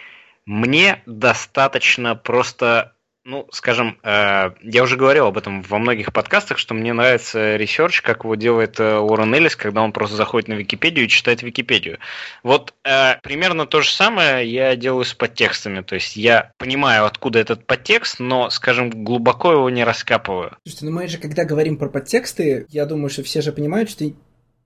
Мне 0.46 1.02
достаточно 1.08 2.14
просто 2.14 2.94
ну, 3.28 3.46
скажем, 3.52 4.00
э, 4.04 4.52
я 4.64 4.84
уже 4.84 4.96
говорил 4.96 5.26
об 5.26 5.38
этом 5.38 5.62
во 5.62 5.80
многих 5.80 6.14
подкастах, 6.14 6.58
что 6.58 6.74
мне 6.74 6.94
нравится 6.94 7.58
research, 7.58 8.02
как 8.02 8.24
его 8.24 8.36
делает 8.36 8.80
э, 8.80 9.00
Уоррен 9.00 9.36
Эллис, 9.36 9.58
когда 9.58 9.82
он 9.82 9.92
просто 9.92 10.16
заходит 10.16 10.48
на 10.48 10.54
Википедию 10.54 11.06
и 11.06 11.10
читает 11.10 11.44
Википедию. 11.44 12.00
Вот 12.42 12.74
э, 12.86 13.16
примерно 13.22 13.66
то 13.66 13.82
же 13.82 13.92
самое 13.92 14.50
я 14.50 14.78
делаю 14.78 15.04
с 15.04 15.14
подтекстами. 15.14 15.82
То 15.82 15.96
есть 15.96 16.16
я 16.16 16.54
понимаю, 16.58 17.06
откуда 17.06 17.40
этот 17.40 17.66
подтекст, 17.66 18.22
но, 18.22 18.50
скажем, 18.50 19.04
глубоко 19.04 19.52
его 19.52 19.70
не 19.70 19.84
раскапываю. 19.84 20.56
Слушайте, 20.64 20.86
ну 20.86 20.92
мы 20.92 21.10
же, 21.10 21.18
когда 21.18 21.44
говорим 21.44 21.76
про 21.76 21.90
подтексты, 21.90 22.66
я 22.70 22.86
думаю, 22.86 23.10
что 23.10 23.24
все 23.24 23.42
же 23.42 23.52
понимают, 23.52 23.90
что 23.90 24.06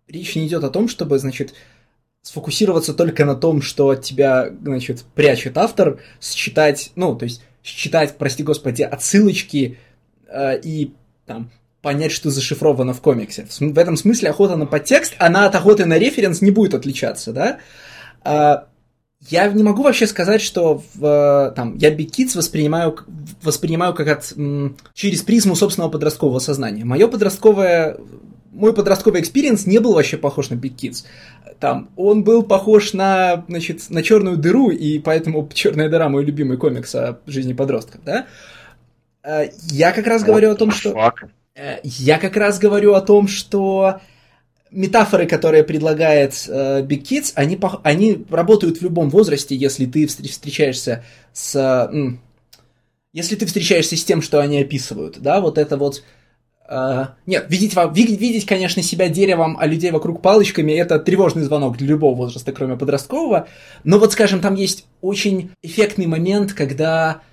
речь 0.08 0.36
не 0.36 0.46
идет 0.46 0.64
о 0.64 0.70
том, 0.70 0.88
чтобы, 0.88 1.18
значит, 1.18 1.56
сфокусироваться 2.22 2.94
только 2.94 3.26
на 3.26 3.34
том, 3.34 3.64
что 3.64 3.90
от 3.90 4.04
тебя, 4.04 4.52
значит, 4.62 5.04
прячет 5.16 5.58
автор, 5.58 6.00
считать, 6.22 6.92
ну, 6.96 7.16
то 7.16 7.26
есть 7.26 7.42
считать, 7.64 8.18
прости 8.18 8.44
господи, 8.44 8.84
отсылочки 8.84 9.78
э, 10.28 10.60
и 10.62 10.94
там 11.26 11.52
понять, 11.82 12.12
что 12.12 12.30
зашифровано 12.30 12.94
в 12.94 13.02
комиксе. 13.02 13.48
В 13.60 13.78
этом 13.78 13.98
смысле 13.98 14.30
охота 14.30 14.56
на 14.56 14.66
подтекст, 14.66 15.16
она 15.18 15.46
от 15.46 15.56
охоты 15.56 15.86
на 15.86 15.98
референс 15.98 16.42
не 16.42 16.52
будет 16.52 16.74
отличаться, 16.74 17.34
да? 17.34 17.58
А, 18.24 18.68
я 19.30 19.48
не 19.50 19.64
могу 19.64 19.84
вообще 19.84 20.08
сказать, 20.08 20.42
что 20.42 20.84
в, 20.94 21.54
там, 21.56 21.78
я 21.78 21.94
Big 21.94 22.10
Kids 22.10 22.36
воспринимаю, 22.38 22.98
воспринимаю 23.42 23.94
как 23.94 24.08
от, 24.08 24.34
через 24.94 25.22
призму 25.22 25.56
собственного 25.56 25.92
подросткового 25.92 26.40
сознания. 26.40 26.86
Мое 26.86 27.08
подростковое, 27.08 27.98
мой 28.52 28.74
подростковый 28.74 29.22
experience 29.22 29.66
не 29.66 29.80
был 29.80 29.94
вообще 29.94 30.18
похож 30.18 30.50
на 30.50 30.56
Big 30.56 30.76
Kids. 30.76 31.06
Там, 31.60 31.90
он 31.96 32.24
был 32.24 32.44
похож 32.44 32.94
на, 32.94 33.46
значит, 33.48 33.90
на 33.90 34.04
черную 34.04 34.38
дыру, 34.38 34.70
и 34.70 35.00
поэтому 35.00 35.50
черная 35.54 35.90
дыра 35.90 36.10
мой 36.10 36.26
любимый 36.26 36.58
комикс 36.58 36.94
о 36.96 37.20
жизни 37.26 37.54
подростков, 37.54 38.04
да? 38.04 38.28
Э, 39.24 39.50
я 39.72 39.92
как 39.92 40.06
раз 40.08 40.24
говорю 40.24 40.52
о 40.52 40.56
том, 40.56 40.72
что... 40.72 41.14
Э, 41.56 41.78
я 41.84 42.18
как 42.18 42.36
раз 42.36 42.60
говорю 42.60 42.94
о 42.94 43.02
том, 43.02 43.28
что 43.28 44.02
метафоры, 44.70 45.28
которые 45.28 45.64
предлагает 45.64 46.34
э, 46.48 46.82
Big 46.82 47.04
Kids, 47.04 47.32
они, 47.36 47.60
они 47.84 48.26
работают 48.30 48.80
в 48.80 48.82
любом 48.84 49.10
возрасте, 49.10 49.56
если 49.56 49.86
ты 49.86 50.08
встречаешься 50.08 51.04
с... 51.32 51.90
Если 53.14 53.36
ты 53.36 53.46
встречаешься 53.46 53.98
с 53.98 54.06
тем, 54.06 54.22
что 54.22 54.40
они 54.40 54.62
описывают, 54.62 55.20
да, 55.20 55.42
вот 55.42 55.58
это 55.58 55.76
вот 55.76 56.02
нет, 57.26 57.48
видеть, 57.50 57.76
видеть, 57.96 58.46
конечно, 58.46 58.82
себя 58.82 59.10
деревом, 59.10 59.58
а 59.60 59.66
людей 59.66 59.92
вокруг 59.92 60.22
палочками, 60.22 60.72
это 60.72 61.00
тревожный 61.00 61.44
звонок 61.44 61.76
для 61.76 61.88
любого 61.88 62.16
возраста, 62.16 62.54
кроме 62.54 62.78
подросткового. 62.78 63.50
Но 63.84 64.00
вот, 64.00 64.14
скажем, 64.14 64.40
там 64.40 64.56
есть 64.56 64.86
очень 65.02 65.52
эффектный 65.62 66.08
момент, 66.08 66.54
когда, 66.54 67.24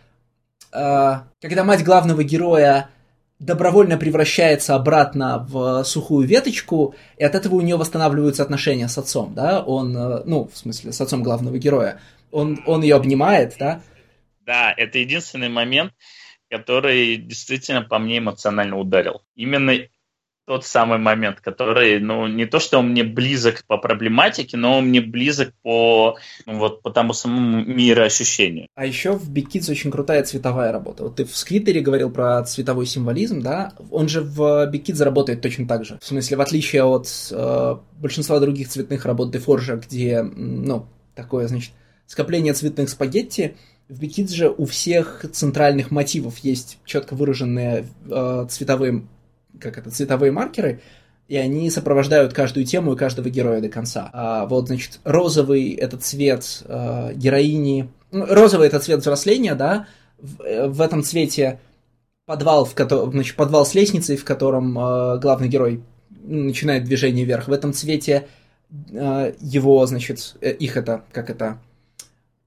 uh, 0.73 1.19
когда 1.41 1.63
мать 1.63 1.85
главного 1.85 2.25
героя 2.25 2.89
добровольно 3.39 3.97
превращается 3.97 4.75
обратно 4.75 5.47
в 5.49 5.85
сухую 5.85 6.27
веточку, 6.27 6.97
и 7.17 7.23
от 7.23 7.37
этого 7.37 7.55
у 7.55 7.61
нее 7.61 7.77
восстанавливаются 7.77 8.43
отношения 8.43 8.89
с 8.89 8.99
отцом, 8.99 9.35
да, 9.35 9.63
он, 9.63 9.97
uh, 9.97 10.23
ну, 10.25 10.51
в 10.53 10.59
смысле, 10.59 10.93
с 10.93 11.01
отцом 11.01 11.23
главного 11.23 11.59
героя. 11.59 12.01
Он, 12.33 12.61
он 12.67 12.83
ее 12.83 12.97
обнимает, 12.97 13.55
да. 13.59 13.83
Да, 14.45 14.75
это 14.77 14.99
единственный 14.99 15.49
момент, 15.49 15.93
который 16.51 17.17
действительно 17.17 17.83
по 17.83 17.99
мне 17.99 18.19
эмоционально 18.19 18.79
ударил. 18.79 19.23
Именно 19.35 19.75
тот 20.49 20.65
самый 20.65 20.97
момент, 20.97 21.41
который, 21.43 22.01
ну, 22.01 22.27
не 22.27 22.47
то, 22.47 22.59
что 22.59 22.79
он 22.79 22.89
мне 22.89 23.05
близок 23.05 23.65
по 23.67 23.77
проблематике, 23.77 24.57
но 24.57 24.79
он 24.79 24.87
мне 24.87 25.03
близок 25.03 25.53
по, 25.63 26.17
ну, 26.47 26.59
вот, 26.59 26.81
по 26.81 26.91
тому 26.91 27.13
самому 27.13 27.63
мироощущению. 27.67 28.67
А 28.75 28.87
еще 28.87 29.13
в 29.13 29.31
Kids 29.31 29.71
очень 29.71 29.91
крутая 29.91 30.25
цветовая 30.25 30.73
работа. 30.73 31.05
Вот 31.05 31.17
ты 31.17 31.27
в 31.27 31.37
Сквиттере 31.37 31.83
говорил 31.83 32.11
про 32.11 32.43
цветовой 32.45 32.87
символизм, 32.87 33.43
да? 33.43 33.75
Он 33.91 34.09
же 34.09 34.23
в 34.23 34.71
Kids 34.73 35.05
работает 35.05 35.43
точно 35.43 35.69
так 35.69 35.85
же. 35.85 35.99
В 36.01 36.07
смысле, 36.07 36.39
в 36.39 36.41
отличие 36.41 36.83
от 36.83 37.07
э, 37.31 37.77
большинства 37.99 38.41
других 38.41 38.71
цветных 38.71 39.05
работ 39.05 39.31
Дефоржа, 39.31 39.77
где, 39.77 40.23
ну, 40.23 40.87
такое, 41.15 41.47
значит, 41.47 41.73
скопление 42.07 42.55
цветных 42.55 42.89
спагетти, 42.89 43.55
в 43.89 44.01
Бикидзе 44.01 44.49
у 44.51 44.67
всех 44.67 45.25
центральных 45.33 45.91
мотивов 45.91 46.39
есть 46.39 46.79
четко 46.85 47.15
выраженные 47.15 47.87
э, 48.11 48.47
цветовые, 48.51 49.05
как 49.59 49.79
это, 49.79 49.91
цветовые 49.91 50.31
маркеры, 50.31 50.81
и 51.27 51.37
они 51.37 51.71
сопровождают 51.71 52.33
каждую 52.33 52.67
тему 52.67 52.93
и 52.93 52.97
каждого 52.97 53.29
героя 53.31 53.61
до 53.61 53.69
конца. 53.69 54.11
А 54.13 54.47
вот, 54.47 54.69
значит, 54.69 55.01
розовый— 55.05 55.71
это 55.75 55.97
цвет 55.99 56.63
э, 56.65 57.13
героини... 57.15 57.89
Ну, 58.11 58.27
розовый— 58.27 58.67
это 58.69 58.79
цвет 58.79 59.01
взросления, 59.01 59.55
да? 59.55 59.87
В, 60.19 60.43
э, 60.43 60.69
в 60.69 60.81
этом 60.81 61.03
цвете 61.03 61.59
подвал, 62.27 62.67
в 62.67 62.75
котором, 62.75 63.13
значит, 63.13 63.37
подвал 63.37 63.65
с 63.65 63.75
лестницей, 63.75 64.17
в 64.17 64.25
котором 64.25 64.79
э, 64.79 65.19
главный 65.19 65.49
герой 65.49 65.83
начинает 66.23 66.85
движение 66.85 67.25
вверх. 67.25 67.49
В 67.49 67.53
этом 67.53 67.73
цвете 67.73 68.29
э, 68.91 69.35
его, 69.41 69.87
значит, 69.87 70.37
э, 70.43 70.53
их 70.53 70.77
это, 70.77 71.05
как 71.13 71.31
это, 71.31 71.59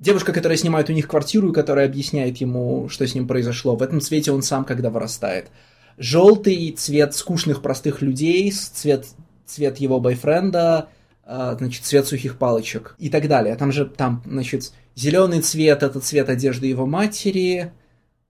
девушка, 0.01 0.33
которая 0.33 0.57
снимает 0.57 0.89
у 0.89 0.93
них 0.93 1.07
квартиру 1.07 1.51
и 1.51 1.53
которая 1.53 1.85
объясняет 1.85 2.37
ему, 2.37 2.89
что 2.89 3.07
с 3.07 3.15
ним 3.15 3.27
произошло. 3.27 3.75
В 3.77 3.83
этом 3.83 4.01
цвете 4.01 4.31
он 4.33 4.41
сам, 4.41 4.65
когда 4.65 4.89
вырастает. 4.89 5.47
Желтый 5.97 6.71
цвет 6.77 7.15
скучных 7.15 7.61
простых 7.61 8.01
людей, 8.01 8.51
цвет, 8.51 9.05
цвет 9.45 9.77
его 9.77 9.99
бойфренда, 9.99 10.89
а, 11.23 11.55
значит, 11.55 11.85
цвет 11.85 12.07
сухих 12.07 12.37
палочек 12.37 12.95
и 12.97 13.09
так 13.09 13.27
далее. 13.27 13.55
Там 13.55 13.71
же, 13.71 13.85
там, 13.85 14.23
значит, 14.25 14.71
зеленый 14.95 15.41
цвет– 15.41 15.83
это 15.83 15.99
цвет 15.99 16.27
одежды 16.29 16.67
его 16.67 16.85
матери, 16.85 17.71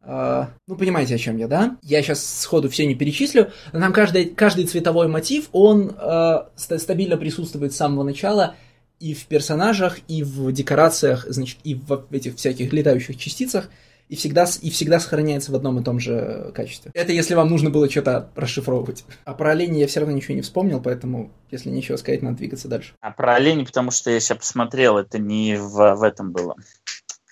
Uh, 0.04 0.48
ну, 0.68 0.76
понимаете, 0.76 1.14
о 1.14 1.20
чем 1.20 1.38
я, 1.38 1.48
да? 1.48 1.78
Я 1.84 2.02
сейчас 2.02 2.42
сходу 2.42 2.70
все 2.72 2.88
не 2.88 2.96
перечислю, 2.96 3.52
но 3.72 3.80
там 3.80 3.94
каждый, 3.94 4.26
каждый 4.26 4.66
цветовой 4.66 5.08
мотив, 5.08 5.48
он 5.52 5.90
uh, 5.90 6.48
стабильно 6.56 7.18
присутствует 7.18 7.72
с 7.72 7.78
самого 7.78 8.02
начала, 8.02 8.56
и 9.02 9.14
в 9.14 9.26
персонажах, 9.26 10.00
и 10.08 10.24
в 10.24 10.52
декорациях, 10.52 11.26
значит, 11.28 11.58
и 11.64 11.76
в 11.76 12.06
этих 12.12 12.36
всяких 12.36 12.72
летающих 12.72 13.18
частицах, 13.18 13.70
и 14.08 14.16
всегда, 14.16 14.46
и 14.62 14.70
всегда 14.70 15.00
сохраняется 15.00 15.52
в 15.52 15.56
одном 15.56 15.80
и 15.80 15.84
том 15.84 16.00
же 16.00 16.52
качестве. 16.54 16.92
Это 16.94 17.12
если 17.12 17.34
вам 17.34 17.50
нужно 17.50 17.70
было 17.70 17.90
что-то 17.90 18.30
расшифровывать. 18.36 19.06
А 19.24 19.34
про 19.34 19.52
оленей 19.52 19.80
я 19.80 19.88
все 19.88 20.02
равно 20.02 20.16
ничего 20.16 20.36
не 20.36 20.42
вспомнил, 20.42 20.82
поэтому, 20.82 21.32
если 21.50 21.70
ничего 21.70 21.98
сказать, 21.98 22.22
надо 22.22 22.38
двигаться 22.38 22.68
дальше. 22.68 22.94
А 23.00 23.12
про 23.12 23.36
оленей, 23.36 23.66
потому 23.66 23.90
что 23.90 24.12
я 24.12 24.20
сейчас 24.20 24.38
посмотрел, 24.38 24.98
это 24.98 25.18
не 25.18 25.56
в, 25.56 25.96
в 25.96 26.04
этом 26.04 26.32
было. 26.32 26.56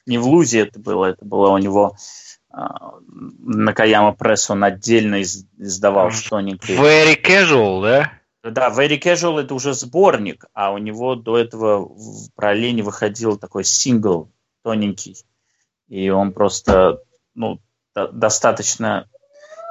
Не 0.06 0.18
в 0.18 0.26
Лузе 0.26 0.62
это 0.62 0.80
было, 0.80 1.06
это 1.06 1.24
было 1.24 1.50
у 1.50 1.58
него 1.58 1.96
а, 2.52 2.94
на 3.10 3.74
Каяма 3.74 4.14
Пресс 4.14 4.50
он 4.50 4.64
отдельно 4.64 5.22
издавал 5.22 6.12
что-нибудь. 6.12 6.68
Very 6.68 7.22
casual, 7.22 7.82
да? 7.84 8.19
Да, 8.44 8.70
Very 8.70 9.00
Casual 9.00 9.42
это 9.42 9.54
уже 9.54 9.74
сборник, 9.74 10.46
а 10.54 10.72
у 10.72 10.78
него 10.78 11.16
до 11.16 11.38
этого 11.38 11.80
в 11.80 12.32
параллели 12.36 12.82
выходил 12.82 13.38
такой 13.38 13.66
сингл 13.66 14.32
тоненький. 14.64 15.18
И 15.88 16.10
он 16.10 16.32
просто, 16.32 17.02
ну, 17.36 17.60
достаточно 17.94 19.08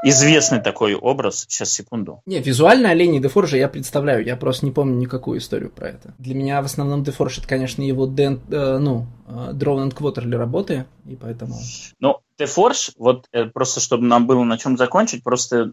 известный 0.03 0.61
такой 0.61 0.95
образ. 0.95 1.47
Сейчас, 1.49 1.71
секунду. 1.71 2.23
Не, 2.27 2.41
визуально 2.41 2.91
Олени 2.91 3.19
Дефоржа 3.19 3.57
я 3.57 3.69
представляю, 3.69 4.25
я 4.25 4.37
просто 4.37 4.67
не 4.67 4.73
помню 4.73 4.97
никакую 4.97 5.39
историю 5.39 5.71
про 5.71 5.89
это. 5.89 6.15
Для 6.19 6.35
меня 6.35 6.63
в 6.63 6.67
основном 6.67 7.03
Дефорж 7.03 7.39
это, 7.39 7.49
конечно, 7.49 7.83
его 7.83 8.07
Дэн, 8.07 8.41
э, 8.51 8.79
ну, 8.79 9.07
э, 9.27 9.53
Drone 9.53 9.89
and 9.89 9.95
Quarterly 9.95 10.37
работы, 10.37 10.87
и 11.07 11.17
поэтому... 11.17 11.57
Ну, 11.99 12.19
Дефорж, 12.39 12.93
вот 12.97 13.27
э, 13.33 13.47
просто 13.47 13.81
чтобы 13.81 14.05
нам 14.05 14.27
было 14.27 14.45
на 14.45 14.59
чем 14.59 14.77
закончить, 14.77 15.25
просто 15.25 15.73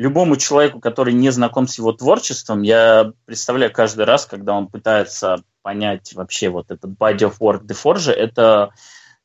любому 0.00 0.36
человеку, 0.36 0.80
который 0.80 1.12
не 1.12 1.28
знаком 1.28 1.68
с 1.68 1.76
его 1.76 1.92
творчеством, 1.92 2.62
я 2.62 3.12
представляю 3.26 3.70
каждый 3.70 4.06
раз, 4.06 4.24
когда 4.24 4.54
он 4.54 4.68
пытается 4.68 5.42
понять 5.60 6.14
вообще 6.14 6.48
вот 6.48 6.70
этот 6.70 6.92
body 6.92 7.30
of 7.30 7.34
work 7.38 7.66
DeForge, 7.66 8.10
это, 8.10 8.70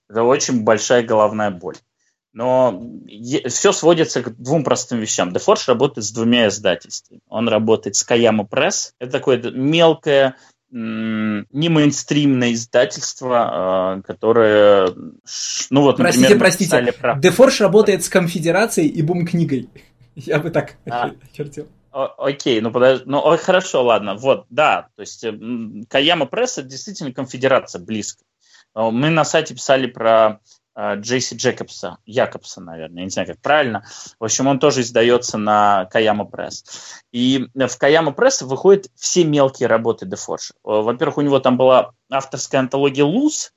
это 0.09 0.23
очень 0.23 0.65
большая 0.65 1.01
головная 1.03 1.49
боль. 1.49 1.77
Но 2.33 2.83
все 3.47 3.71
сводится 3.71 4.21
к 4.21 4.35
двум 4.35 4.65
простым 4.65 4.99
вещам. 4.99 5.29
DeForge 5.29 5.63
работает 5.67 6.05
с 6.05 6.11
двумя 6.11 6.49
издательствами. 6.49 7.21
Он 7.29 7.47
работает 7.47 7.95
с 7.95 8.05
Kayama 8.05 8.45
Press. 8.45 8.91
Это 8.99 9.13
такое 9.13 9.41
мелкое, 9.51 10.35
не 10.71 11.69
мейнстримное 11.69 12.51
издательство, 12.51 13.37
а, 13.37 14.01
которое, 14.01 14.89
ну 15.69 15.81
вот, 15.83 15.95
простите, 15.95 16.35
простите, 16.35 16.91
про... 16.91 17.17
DeForge 17.17 17.61
работает 17.61 18.03
с 18.03 18.09
конфедерацией 18.09 18.89
и 18.89 19.01
бум-книгой. 19.01 19.69
Я 20.15 20.39
бы 20.39 20.49
так 20.49 20.75
а, 20.89 21.11
чертил. 21.33 21.67
Окей, 21.91 22.59
ну 22.61 22.71
подожди, 22.71 23.03
ну 23.05 23.19
о, 23.19 23.37
хорошо, 23.37 23.83
ладно, 23.83 24.15
вот, 24.15 24.45
да, 24.49 24.89
то 24.95 25.01
есть 25.01 25.25
Каяма 25.89 26.25
Пресс 26.25 26.57
это 26.57 26.67
действительно 26.67 27.13
конфедерация 27.13 27.81
близко. 27.81 28.23
Мы 28.73 29.09
на 29.09 29.23
сайте 29.23 29.53
писали 29.53 29.87
про 29.87 30.41
Э, 30.75 30.95
Джейси 30.95 31.35
Джекобса, 31.35 31.97
Якобса, 32.05 32.61
наверное, 32.61 32.99
я 32.99 33.03
не 33.05 33.09
знаю, 33.09 33.27
как 33.27 33.39
правильно. 33.39 33.85
В 34.19 34.25
общем, 34.25 34.47
он 34.47 34.59
тоже 34.59 34.81
издается 34.81 35.37
на 35.37 35.85
Каяма 35.85 36.25
Пресс. 36.25 36.65
И 37.11 37.47
в 37.53 37.77
Каяма 37.77 38.11
Пресс 38.11 38.41
выходят 38.41 38.87
все 38.95 39.23
мелкие 39.23 39.67
работы 39.67 40.05
Дефорж. 40.05 40.51
Во-первых, 40.63 41.17
у 41.17 41.21
него 41.21 41.39
там 41.39 41.57
была 41.57 41.91
авторская 42.11 42.59
антология 42.59 43.05
«Луз», 43.05 43.53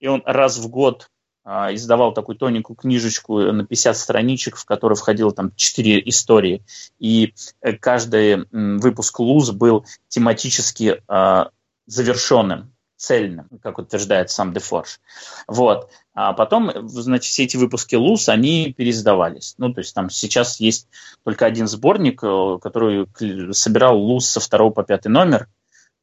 и 0.00 0.08
он 0.08 0.22
раз 0.24 0.58
в 0.58 0.68
год 0.68 1.10
издавал 1.44 2.14
такую 2.14 2.36
тоненькую 2.36 2.76
книжечку 2.76 3.40
на 3.40 3.66
50 3.66 3.96
страничек, 3.96 4.56
в 4.56 4.64
которой 4.64 4.94
входило 4.94 5.32
там 5.32 5.52
4 5.54 6.02
истории. 6.08 6.62
И 6.98 7.34
э, 7.60 7.72
каждый 7.72 8.46
выпуск 8.52 9.18
«Луз» 9.20 9.50
был 9.50 9.84
тематически 10.08 11.02
а, 11.08 11.50
завершенным 11.86 12.72
цельным, 13.02 13.48
как 13.60 13.78
утверждает 13.78 14.30
сам 14.30 14.52
Дефорж. 14.52 15.00
Вот. 15.48 15.90
А 16.14 16.32
потом, 16.34 16.88
значит, 16.88 17.24
все 17.24 17.44
эти 17.44 17.56
выпуски 17.56 17.96
ЛУС, 17.96 18.28
они 18.28 18.72
переиздавались. 18.72 19.54
Ну, 19.58 19.72
то 19.72 19.80
есть 19.80 19.92
там 19.92 20.08
сейчас 20.08 20.60
есть 20.60 20.86
только 21.24 21.44
один 21.44 21.66
сборник, 21.66 22.22
э, 22.22 22.58
который 22.62 23.08
собирал 23.52 23.98
ЛУС 23.98 24.28
со 24.28 24.40
второго 24.40 24.70
по 24.70 24.84
пятый 24.84 25.08
номер. 25.08 25.48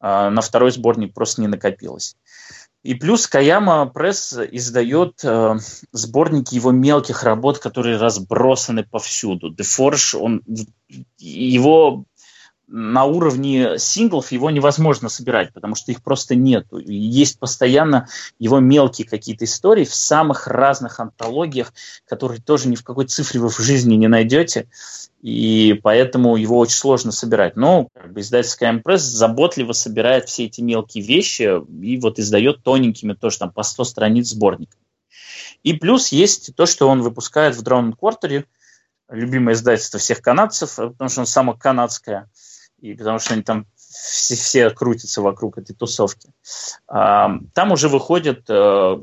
А 0.02 0.30
на 0.30 0.42
второй 0.42 0.72
сборник 0.72 1.14
просто 1.14 1.42
не 1.42 1.48
накопилось. 1.48 2.16
И 2.82 2.94
плюс 2.94 3.28
Каяма 3.28 3.86
Пресс 3.88 4.34
издает 4.52 5.20
э, 5.24 5.58
сборники 5.92 6.56
его 6.56 6.72
мелких 6.72 7.24
работ, 7.24 7.60
которые 7.60 7.98
разбросаны 7.98 8.84
повсюду. 8.84 9.50
Дефорж, 9.50 10.16
он 10.16 10.44
его 11.18 12.06
на 12.72 13.06
уровне 13.06 13.80
синглов 13.80 14.32
его 14.32 14.52
невозможно 14.52 15.10
собирать, 15.10 15.52
потому 15.54 15.74
что 15.74 15.92
их 15.92 16.04
просто 16.04 16.36
нету. 16.36 16.78
Есть 16.78 17.40
постоянно 17.40 18.08
его 18.38 18.60
мелкие 18.60 19.08
какие-то 19.08 19.46
истории 19.46 19.86
в 19.86 19.94
самых 19.94 20.46
разных 20.46 21.00
антологиях, 21.00 21.74
которые 22.08 22.42
тоже 22.42 22.70
ни 22.70 22.76
в 22.76 22.84
какой 22.84 23.06
цифре 23.06 23.40
вы 23.40 23.50
в 23.50 23.58
жизни 23.58 23.96
не 23.96 24.08
найдете, 24.08 24.68
и 25.22 25.80
поэтому 25.82 26.36
его 26.36 26.60
очень 26.60 26.76
сложно 26.76 27.12
собирать. 27.12 27.56
Но 27.56 27.88
как 27.94 28.14
бы, 28.14 28.22
издательская 28.22 28.78
Пресс 28.78 29.02
заботливо 29.02 29.74
собирает 29.74 30.30
все 30.30 30.46
эти 30.46 30.62
мелкие 30.62 31.04
вещи 31.04 31.60
и 31.84 32.00
вот 32.00 32.20
издает 32.20 32.64
тоненькими 32.64 33.14
тоже 33.14 33.40
там 33.40 33.52
по 33.52 33.64
100 33.64 33.84
страниц 33.84 34.28
сборник. 34.28 34.70
И 35.64 35.74
плюс 35.74 36.10
есть 36.10 36.56
то, 36.56 36.68
что 36.68 36.88
он 36.88 37.02
выпускает 37.02 37.56
в 37.56 37.64
Drone 37.64 37.94
Quarter, 38.00 38.46
любимое 39.10 39.56
издательство 39.56 40.00
всех 40.00 40.22
канадцев, 40.22 40.76
потому 40.76 41.10
что 41.10 41.22
он 41.22 41.26
само 41.26 41.54
канадское– 41.56 42.30
и 42.82 42.94
потому 42.96 43.20
что 43.20 43.34
они 43.34 43.44
там 43.44 43.66
все, 43.76 44.36
все 44.36 44.70
крутятся 44.70 45.22
вокруг 45.22 45.58
этой 45.58 45.76
тусовки. 45.76 46.30
Там 46.88 47.72
уже 47.72 47.90
выходят 47.90 48.44
э, 48.50 48.98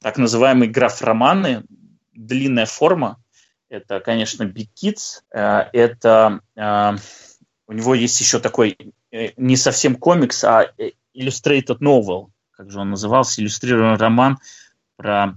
так 0.00 0.18
называемые 0.18 0.70
граф-романы, 0.70 1.64
длинная 2.12 2.66
форма. 2.66 3.18
Это, 3.68 4.00
конечно, 4.00 4.44
Big 4.44 4.68
Kids. 4.74 5.22
Э, 5.32 5.68
это 5.72 6.40
э, 6.56 6.96
у 7.66 7.72
него 7.72 7.94
есть 7.94 8.20
еще 8.20 8.40
такой 8.40 8.76
не 9.36 9.56
совсем 9.56 9.94
комикс, 9.96 10.44
а 10.44 10.66
illustrated 11.14 11.78
novel, 11.80 12.28
как 12.50 12.70
же 12.70 12.80
он 12.80 12.90
назывался, 12.90 13.40
иллюстрированный 13.40 13.96
роман 13.96 14.38
про 14.96 15.34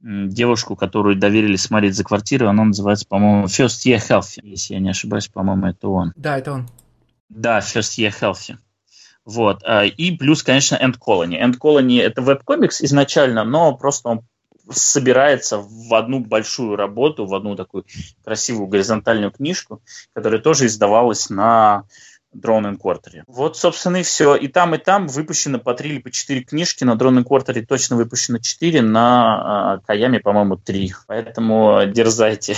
девушку, 0.00 0.76
которую 0.76 1.16
доверили 1.16 1.56
смотреть 1.56 1.94
за 1.94 2.04
квартирой. 2.04 2.48
Он 2.48 2.56
называется, 2.56 3.06
по-моему, 3.06 3.46
First 3.46 3.84
Year 3.86 3.98
Healthy, 3.98 4.40
если 4.42 4.74
я 4.74 4.80
не 4.80 4.90
ошибаюсь, 4.90 5.28
по-моему, 5.28 5.66
это 5.66 5.88
он. 5.88 6.12
Да, 6.16 6.38
это 6.38 6.52
он. 6.52 6.68
Да, 7.28 7.58
First 7.58 7.98
Year 7.98 8.12
Healthy. 8.20 8.56
Вот. 9.24 9.62
А, 9.64 9.84
и 9.84 10.16
плюс, 10.16 10.42
конечно, 10.42 10.76
End 10.76 10.96
Colony. 10.98 11.38
End 11.40 11.58
Colony– 11.58 12.00
это 12.02 12.22
веб-комикс 12.22 12.80
изначально, 12.82 13.44
но 13.44 13.76
просто 13.76 14.08
он 14.08 14.20
собирается 14.70 15.58
в 15.58 15.94
одну 15.94 16.20
большую 16.20 16.76
работу, 16.76 17.26
в 17.26 17.34
одну 17.34 17.56
такую 17.56 17.84
красивую 18.24 18.68
горизонтальную 18.68 19.30
книжку, 19.30 19.82
которая 20.14 20.40
тоже 20.40 20.66
издавалась 20.66 21.30
на 21.30 21.84
Drone 22.34 22.76
Quarter. 22.78 23.22
Вот, 23.26 23.56
собственно, 23.56 23.96
и 23.96 24.02
все. 24.02 24.34
И 24.34 24.48
там, 24.48 24.74
и 24.74 24.78
там 24.78 25.08
выпущено 25.08 25.58
по 25.58 25.74
три 25.74 25.90
или 25.90 25.98
по 25.98 26.10
четыре 26.10 26.42
книжки. 26.42 26.84
На 26.84 26.92
Drone 26.94 27.24
Quarter 27.24 27.64
точно 27.66 27.96
выпущено 27.96 28.38
четыре, 28.38 28.82
на 28.82 29.80
Каяме, 29.86 30.20
по-моему, 30.20 30.56
три. 30.56 30.94
Поэтому 31.06 31.86
дерзайте. 31.86 32.56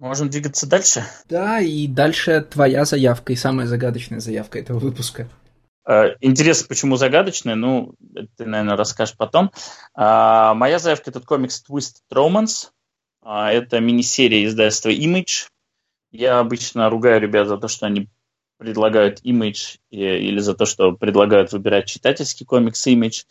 Можем 0.00 0.30
двигаться 0.30 0.66
дальше? 0.66 1.04
Да, 1.28 1.60
и 1.60 1.86
дальше 1.86 2.40
твоя 2.40 2.86
заявка 2.86 3.34
и 3.34 3.36
самая 3.36 3.66
загадочная 3.66 4.18
заявка 4.18 4.58
этого 4.58 4.78
выпуска. 4.78 5.28
Э, 5.86 6.14
интересно, 6.22 6.68
почему 6.68 6.96
загадочная? 6.96 7.54
Ну, 7.54 7.94
ты, 8.38 8.46
наверное, 8.46 8.76
расскажешь 8.76 9.14
потом. 9.14 9.50
А, 9.94 10.54
моя 10.54 10.78
заявка– 10.78 11.10
этот 11.10 11.26
комикс 11.26 11.62
Twisted 11.68 12.00
Romance. 12.10 12.70
А, 13.20 13.52
это 13.52 13.78
мини-серия 13.78 14.46
издательства 14.46 14.88
Image. 14.88 15.48
Я 16.12 16.38
обычно 16.38 16.88
ругаю 16.88 17.20
ребят 17.20 17.46
за 17.48 17.58
то, 17.58 17.68
что 17.68 17.84
они 17.84 18.08
предлагают 18.56 19.20
Image 19.22 19.80
или 19.90 20.38
за 20.38 20.54
то, 20.54 20.64
что 20.64 20.92
предлагают 20.92 21.52
выбирать 21.52 21.88
читательский 21.88 22.46
комикс 22.46 22.86
Image, 22.86 23.26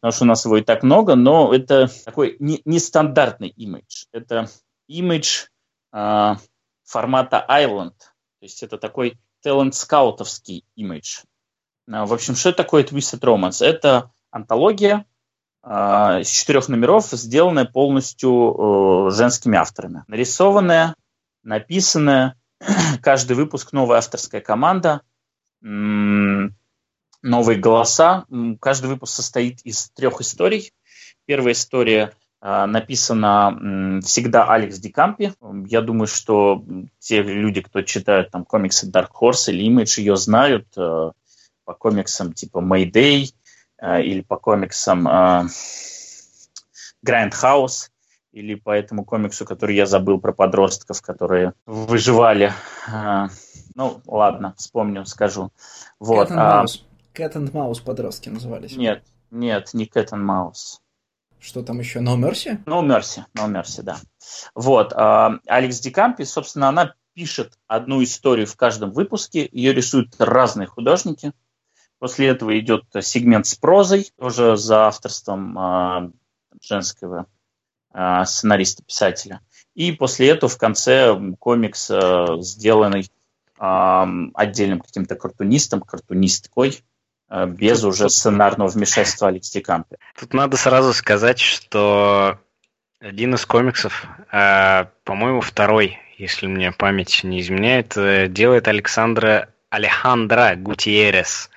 потому 0.00 0.12
что 0.12 0.24
у 0.24 0.26
нас 0.26 0.44
его 0.44 0.56
и 0.56 0.62
так 0.62 0.82
много, 0.82 1.14
но 1.14 1.54
это 1.54 1.88
такой 2.04 2.36
нестандартный 2.40 3.54
Image. 3.56 4.08
Это 4.12 4.50
Image 4.90 5.49
формата 5.92 7.46
Island. 7.48 7.98
То 7.98 8.44
есть 8.44 8.62
это 8.62 8.78
такой 8.78 9.18
талант-скаутовский 9.42 10.64
имидж. 10.76 11.20
Э, 11.88 12.04
в 12.04 12.12
общем, 12.12 12.34
что 12.34 12.52
такое 12.52 12.84
Twisted 12.84 13.20
Romance? 13.20 13.64
Это 13.64 14.10
антология 14.30 15.04
э, 15.62 16.20
из 16.20 16.28
четырех 16.28 16.68
номеров, 16.68 17.06
сделанная 17.06 17.64
полностью 17.64 19.10
женскими 19.10 19.56
авторами. 19.56 20.04
Нарисованная, 20.06 20.94
написанная, 21.42 22.36
каждый 23.02 23.36
выпуск 23.36 23.72
новая 23.72 23.98
авторская 23.98 24.40
команда, 24.40 25.02
новые 25.62 27.58
голоса. 27.58 28.24
Каждый 28.60 28.86
выпуск 28.86 29.14
состоит 29.14 29.60
из 29.62 29.90
трех 29.90 30.20
историй. 30.20 30.72
Первая 31.26 31.52
история 31.52 32.04
а, 32.04 32.19
написано 32.42 34.00
всегда 34.02 34.50
Алекс 34.50 34.78
Дикампи. 34.78 35.32
Я 35.66 35.82
думаю, 35.82 36.06
что 36.06 36.64
те 36.98 37.22
люди, 37.22 37.60
кто 37.60 37.82
читают 37.82 38.30
там 38.30 38.44
комиксы 38.44 38.90
Dark 38.90 39.10
Horse 39.20 39.52
или 39.52 39.68
Image, 39.68 40.00
ее 40.00 40.16
знают 40.16 40.66
э, 40.76 41.10
по 41.64 41.74
комиксам 41.74 42.32
типа 42.32 42.58
Mayday 42.58 43.34
э, 43.78 44.02
или 44.02 44.22
по 44.22 44.36
комиксам 44.36 45.06
э, 45.06 45.48
Grand 47.06 47.32
House 47.32 47.90
или 48.32 48.54
по 48.54 48.70
этому 48.70 49.04
комиксу, 49.04 49.44
который 49.44 49.76
я 49.76 49.84
забыл 49.86 50.18
про 50.18 50.32
подростков, 50.32 51.02
которые 51.02 51.52
выживали. 51.66 52.52
Ну, 53.74 54.00
ладно, 54.06 54.54
вспомню, 54.56 55.04
скажу. 55.04 55.50
Вот. 55.98 56.30
Cat 56.30 57.34
and 57.34 57.50
а 57.52 57.56
Mouse 57.56 57.82
подростки 57.84 58.28
назывались. 58.28 58.76
Нет, 58.76 59.02
нет, 59.30 59.74
не 59.74 59.86
Cat 59.86 60.10
and 60.12 60.24
Mouse. 60.24 60.78
Что 61.40 61.62
там 61.62 61.78
еще? 61.78 62.00
No 62.00 62.16
Mercy? 62.16 62.62
No 62.66 62.82
Mercy, 62.82 63.24
No 63.34 63.50
Mercy, 63.50 63.82
да. 63.82 63.98
Вот. 64.54 64.92
А, 64.92 65.38
Алекс 65.46 65.80
Дикампи, 65.80 66.24
собственно, 66.24 66.68
она 66.68 66.94
пишет 67.14 67.58
одну 67.66 68.02
историю 68.02 68.46
в 68.46 68.56
каждом 68.56 68.92
выпуске. 68.92 69.48
Ее 69.50 69.72
рисуют 69.72 70.14
разные 70.18 70.66
художники. 70.66 71.32
После 71.98 72.28
этого 72.28 72.58
идет 72.58 72.84
сегмент 73.00 73.46
с 73.46 73.54
прозой, 73.54 74.10
тоже 74.18 74.56
за 74.56 74.86
авторством 74.86 75.58
а, 75.58 76.10
женского 76.62 77.26
а, 77.90 78.26
сценариста-писателя. 78.26 79.40
И 79.74 79.92
после 79.92 80.28
этого 80.28 80.50
в 80.50 80.58
конце 80.58 81.18
комикс, 81.38 81.90
сделанный 82.40 83.10
отдельным 83.56 84.80
каким-то 84.80 85.16
картунистом, 85.16 85.80
картунисткой, 85.82 86.82
Э, 86.82 86.89
без 87.30 87.84
уже 87.84 88.08
сценарного 88.10 88.68
вмешательства 88.68 89.28
Алекс 89.28 89.50
Дикампи. 89.50 89.96
Тут 90.18 90.34
надо 90.34 90.56
сразу 90.56 90.92
сказать, 90.92 91.38
что 91.38 92.38
один 93.00 93.34
из 93.34 93.46
комиксов, 93.46 94.06
э, 94.32 94.86
по-моему, 95.04 95.40
второй, 95.40 95.98
если 96.18 96.46
мне 96.46 96.72
память 96.72 97.24
не 97.24 97.40
изменяет, 97.40 97.96
э, 97.96 98.26
делает 98.28 98.68
Александра 98.68 99.48
Алехандро 99.70 100.54
Гутиерес. 100.56 101.50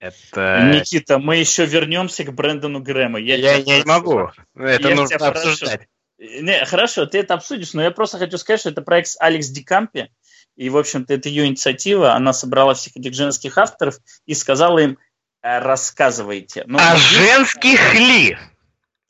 Это... 0.00 0.70
Никита, 0.72 1.18
мы 1.18 1.36
еще 1.36 1.64
вернемся 1.64 2.24
к 2.24 2.32
Брэндону 2.32 2.80
Грэму. 2.80 3.18
Я, 3.18 3.36
я, 3.36 3.56
я 3.56 3.78
не 3.78 3.84
могу. 3.84 4.30
Это 4.54 4.88
я 4.88 4.94
нужно 4.94 5.28
обсуждать. 5.28 5.88
Не, 6.18 6.64
хорошо, 6.64 7.06
ты 7.06 7.18
это 7.18 7.34
обсудишь, 7.34 7.74
но 7.74 7.82
я 7.82 7.90
просто 7.90 8.18
хочу 8.18 8.38
сказать, 8.38 8.60
что 8.60 8.70
это 8.70 8.82
проект 8.82 9.08
с 9.08 9.20
Алекс 9.20 9.48
Дикампи, 9.48 10.10
и, 10.56 10.70
в 10.70 10.76
общем-то, 10.76 11.14
это 11.14 11.28
ее 11.28 11.46
инициатива, 11.46 12.14
она 12.14 12.32
собрала 12.32 12.74
всех 12.74 12.96
этих 12.96 13.14
женских 13.14 13.58
авторов 13.58 13.98
и 14.26 14.34
сказала 14.34 14.78
им, 14.78 14.98
«Э, 15.42 15.58
рассказывайте. 15.58 16.64
Ну, 16.66 16.78
а 16.80 16.96
женских 16.96 17.94
ли? 17.94 18.38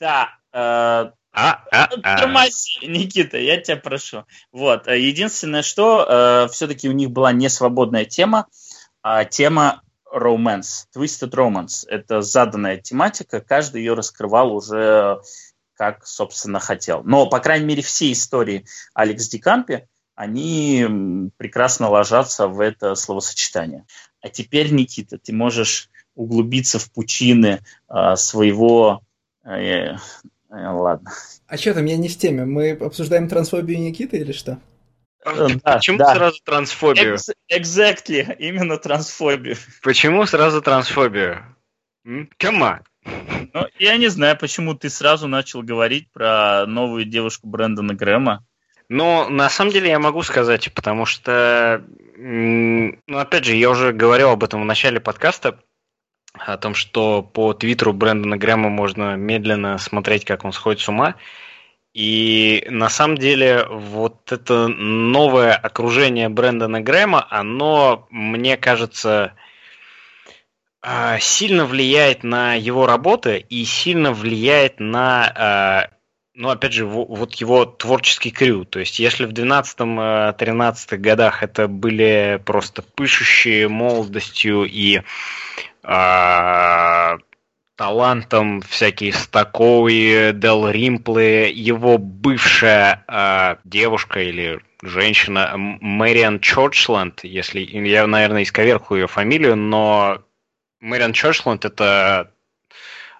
Да, 0.00 0.30
э, 0.52 0.56
а, 0.56 1.64
а, 1.72 1.88
а. 2.02 2.18
Тормози, 2.18 2.86
Никита, 2.86 3.38
я 3.38 3.60
тебя 3.60 3.76
прошу. 3.76 4.24
Вот. 4.52 4.86
Э, 4.86 4.98
единственное, 4.98 5.62
что 5.62 6.06
э, 6.08 6.52
все-таки 6.52 6.88
у 6.88 6.92
них 6.92 7.10
была 7.10 7.32
не 7.32 7.48
свободная 7.48 8.04
тема, 8.04 8.46
а 9.02 9.24
тема 9.24 9.82
romance, 10.14 10.86
twisted 10.96 11.30
romance. 11.30 11.84
Это 11.88 12.22
заданная 12.22 12.76
тематика, 12.76 13.40
каждый 13.40 13.82
ее 13.82 13.94
раскрывал 13.94 14.54
уже 14.54 15.20
как, 15.76 16.06
собственно, 16.06 16.60
хотел. 16.60 17.02
Но, 17.02 17.26
по 17.26 17.40
крайней 17.40 17.66
мере, 17.66 17.82
все 17.82 18.12
истории 18.12 18.64
Алекс 18.94 19.28
Дикампи, 19.28 19.88
они 20.14 21.30
прекрасно 21.36 21.88
ложатся 21.88 22.48
в 22.48 22.60
это 22.60 22.94
словосочетание. 22.94 23.84
А 24.20 24.28
теперь, 24.28 24.72
Никита, 24.72 25.18
ты 25.18 25.32
можешь 25.32 25.90
углубиться 26.14 26.78
в 26.78 26.90
пучины 26.92 27.60
э, 27.88 28.16
своего 28.16 29.02
э, 29.44 29.96
Э, 30.54 30.68
ладно. 30.68 31.10
А 31.48 31.56
что 31.56 31.74
там, 31.74 31.84
я 31.84 31.96
не 31.96 32.08
в 32.08 32.16
теме. 32.16 32.44
Мы 32.44 32.70
обсуждаем 32.70 33.28
трансфобию 33.28 33.80
Никиты 33.80 34.18
или 34.18 34.32
что? 34.32 34.60
Э, 35.24 35.48
да, 35.64 35.76
Почему 35.76 35.98
да. 35.98 36.14
сразу 36.14 36.40
трансфобию? 36.44 37.16
Exactly, 37.52 38.36
именно 38.38 38.78
трансфобию. 38.78 39.56
Почему 39.82 40.26
сразу 40.26 40.62
трансфобию? 40.62 41.44
Кама? 42.36 42.84
Ну, 43.52 43.66
я 43.78 43.96
не 43.96 44.08
знаю, 44.08 44.38
почему 44.38 44.74
ты 44.74 44.88
сразу 44.88 45.26
начал 45.26 45.62
говорить 45.62 46.10
про 46.12 46.66
новую 46.66 47.04
девушку 47.04 47.48
Брэндона 47.48 47.94
Грэма. 47.94 48.44
Ну, 48.88 49.28
на 49.28 49.48
самом 49.48 49.72
деле 49.72 49.90
я 49.90 49.98
могу 49.98 50.22
сказать, 50.22 50.72
потому 50.74 51.06
что, 51.06 51.84
ну, 52.16 52.98
опять 53.08 53.44
же, 53.44 53.56
я 53.56 53.70
уже 53.70 53.92
говорил 53.92 54.30
об 54.30 54.44
этом 54.44 54.62
в 54.62 54.66
начале 54.66 55.00
подкаста, 55.00 55.58
о 56.34 56.56
том, 56.58 56.74
что 56.74 57.22
по 57.22 57.54
твиттеру 57.54 57.92
Брэндона 57.92 58.36
Грэма 58.36 58.68
можно 58.68 59.14
медленно 59.16 59.78
смотреть, 59.78 60.24
как 60.24 60.44
он 60.44 60.52
сходит 60.52 60.80
с 60.80 60.88
ума. 60.88 61.14
И 61.94 62.66
на 62.68 62.88
самом 62.88 63.16
деле 63.16 63.64
вот 63.70 64.32
это 64.32 64.66
новое 64.66 65.54
окружение 65.54 66.28
Брэндона 66.28 66.80
Грэма, 66.80 67.24
оно, 67.30 68.08
мне 68.10 68.56
кажется, 68.56 69.34
а, 70.82 71.18
сильно 71.20 71.66
влияет 71.66 72.24
на 72.24 72.54
его 72.54 72.86
работы 72.86 73.38
и 73.48 73.64
сильно 73.64 74.12
влияет 74.12 74.80
на, 74.80 75.32
а, 75.34 75.90
ну, 76.34 76.48
опять 76.50 76.72
же, 76.72 76.84
вот 76.84 77.34
его 77.34 77.64
творческий 77.64 78.30
крю. 78.30 78.64
То 78.64 78.80
есть, 78.80 78.98
если 78.98 79.24
в 79.24 79.32
12-13 79.32 80.96
годах 80.96 81.42
это 81.42 81.68
были 81.68 82.42
просто 82.44 82.82
пышущие 82.82 83.68
молодостью 83.68 84.64
и 84.64 85.02
а, 85.84 87.18
талантом 87.76 88.62
всякие 88.62 89.12
Стаковые, 89.12 90.32
Дел 90.32 90.68
Римплы, 90.68 91.52
его 91.54 91.98
бывшая 91.98 93.04
а, 93.06 93.58
девушка 93.64 94.20
или 94.20 94.60
женщина 94.82 95.54
Мэриан 95.56 96.40
Чорчленд, 96.40 97.22
если 97.22 97.60
я, 97.60 98.06
наверное, 98.08 98.42
исковерху 98.42 98.96
ее 98.96 99.06
фамилию, 99.06 99.54
но 99.56 100.22
Мэриан 100.80 101.12
Чорчленд 101.12 101.64
это 101.64 102.32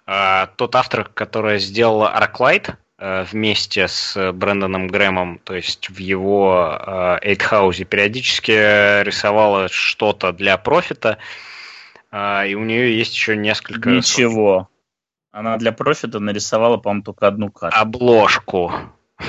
а, 0.05 0.47
тот 0.57 0.75
автор, 0.75 1.05
который 1.05 1.59
сделал 1.59 2.03
Arclight 2.03 2.71
а, 2.71 2.77
вместе 2.97 3.87
с 3.87 4.31
Брэндоном 4.31 4.87
Грэмом, 4.87 5.39
то 5.39 5.53
есть 5.53 5.89
в 5.89 5.97
его 5.97 6.79
Эйтхаузе 7.21 7.83
периодически 7.83 9.03
рисовала 9.03 9.67
что-то 9.67 10.31
для 10.31 10.57
профита. 10.57 11.17
А, 12.17 12.45
и 12.45 12.55
у 12.55 12.63
нее 12.63 12.97
есть 12.97 13.13
еще 13.13 13.35
несколько... 13.35 13.89
Ничего. 13.89 14.69
Она 15.33 15.57
для 15.57 15.73
профита 15.73 16.21
нарисовала, 16.21 16.77
по-моему, 16.77 17.03
только 17.03 17.27
одну 17.27 17.51
карту. 17.51 17.77
Обложку. 17.77 18.71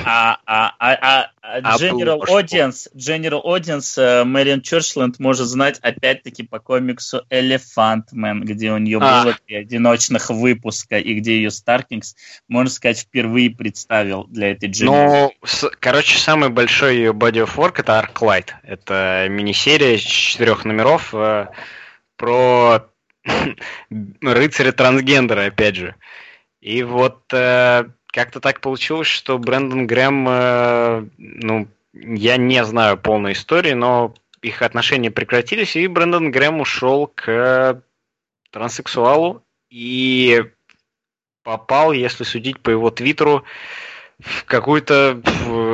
А, 0.04 0.38
а, 0.46 0.72
а, 0.78 0.94
а 0.94 1.30
General 1.78 2.20
Audience, 2.28 2.88
General 2.94 3.42
Audience 3.44 4.24
Мэриан 4.24 4.62
Чорчленд 4.62 5.18
может 5.18 5.46
знать 5.46 5.78
опять-таки 5.80 6.42
по 6.42 6.58
комиксу 6.58 7.22
Elephant 7.30 8.04
Man, 8.14 8.40
где 8.40 8.72
у 8.72 8.78
нее 8.78 8.98
а. 9.00 9.22
было 9.22 9.36
три 9.46 9.56
одиночных 9.56 10.30
выпуска, 10.30 10.98
и 10.98 11.14
где 11.14 11.36
ее 11.36 11.50
Старкингс, 11.50 12.16
можно 12.48 12.70
сказать, 12.70 12.98
впервые 13.00 13.50
представил 13.50 14.24
для 14.24 14.52
этой 14.52 14.68
General. 14.68 15.30
Ну, 15.42 15.70
короче, 15.80 16.18
самый 16.18 16.48
большой 16.50 16.96
ее 16.96 17.12
body 17.12 17.44
of 17.44 17.54
work 17.56 17.74
это 17.78 18.00
Arclight. 18.00 18.50
Это 18.62 19.26
мини-серия 19.28 19.96
из 19.96 20.02
четырех 20.02 20.64
номеров, 20.64 21.14
э, 21.14 21.46
про 22.16 22.86
рыцаря 24.20 24.72
трансгендера, 24.72 25.46
опять 25.46 25.76
же. 25.76 25.94
И 26.60 26.82
вот 26.82 27.22
э, 27.32 27.84
как-то 28.16 28.40
так 28.40 28.62
получилось, 28.62 29.08
что 29.08 29.38
Брэндон 29.38 29.86
Грэм, 29.86 30.26
э, 30.26 31.06
ну, 31.18 31.68
я 31.92 32.38
не 32.38 32.64
знаю 32.64 32.96
полной 32.96 33.34
истории, 33.34 33.74
но 33.74 34.14
их 34.40 34.62
отношения 34.62 35.10
прекратились, 35.10 35.76
и 35.76 35.86
Брэндон 35.86 36.30
Грэм 36.30 36.62
ушел 36.62 37.08
к 37.14 37.82
транссексуалу 38.50 39.42
и 39.68 40.44
попал, 41.42 41.92
если 41.92 42.24
судить 42.24 42.58
по 42.60 42.70
его 42.70 42.90
твиттеру, 42.90 43.44
в 44.18 44.44
какую-то 44.44 45.20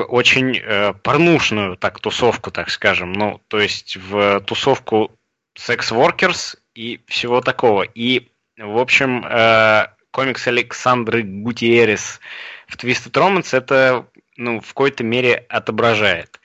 очень 0.08 0.58
э, 0.58 0.94
порнушную 0.94 1.76
так 1.76 2.00
тусовку, 2.00 2.50
так 2.50 2.70
скажем. 2.70 3.12
Ну, 3.12 3.40
то 3.46 3.60
есть 3.60 3.96
в 3.96 4.40
тусовку 4.40 5.12
секс-воркерс 5.54 6.56
и 6.74 7.00
всего 7.06 7.40
такого. 7.40 7.84
И, 7.84 8.32
в 8.58 8.78
общем, 8.78 9.24
э, 9.24 9.86
комикс 10.12 10.46
Александры 10.46 11.24
Гутиерес 11.24 12.20
в 12.68 12.76
Twisted 12.76 13.12
Romance 13.12 13.56
это 13.56 14.06
ну, 14.36 14.60
в 14.60 14.68
какой-то 14.68 15.02
мере 15.02 15.44
отображает. 15.48 16.40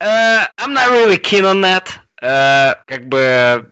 Uh, 0.00 0.46
I'm 0.56 0.72
not 0.72 0.90
really 0.90 1.18
keen 1.18 1.44
on 1.44 1.60
that. 1.60 1.88
Uh, 2.22 2.76
как 2.86 3.06
бы, 3.08 3.68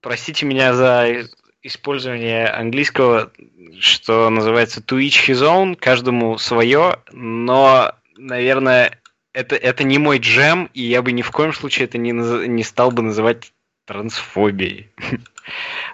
простите 0.00 0.46
меня 0.46 0.74
за 0.74 1.28
использование 1.62 2.48
английского, 2.48 3.32
что 3.78 4.30
называется 4.30 4.80
to 4.80 4.98
each 4.98 5.28
his 5.28 5.42
own, 5.42 5.76
каждому 5.76 6.38
свое, 6.38 6.98
но, 7.12 7.92
наверное, 8.16 9.00
это, 9.32 9.56
это 9.56 9.84
не 9.84 9.98
мой 9.98 10.18
джем, 10.18 10.70
и 10.74 10.82
я 10.82 11.02
бы 11.02 11.12
ни 11.12 11.22
в 11.22 11.30
коем 11.30 11.52
случае 11.52 11.86
это 11.86 11.98
не, 11.98 12.10
не 12.12 12.64
стал 12.64 12.90
бы 12.90 13.02
называть 13.02 13.52
трансфобией. 13.86 14.90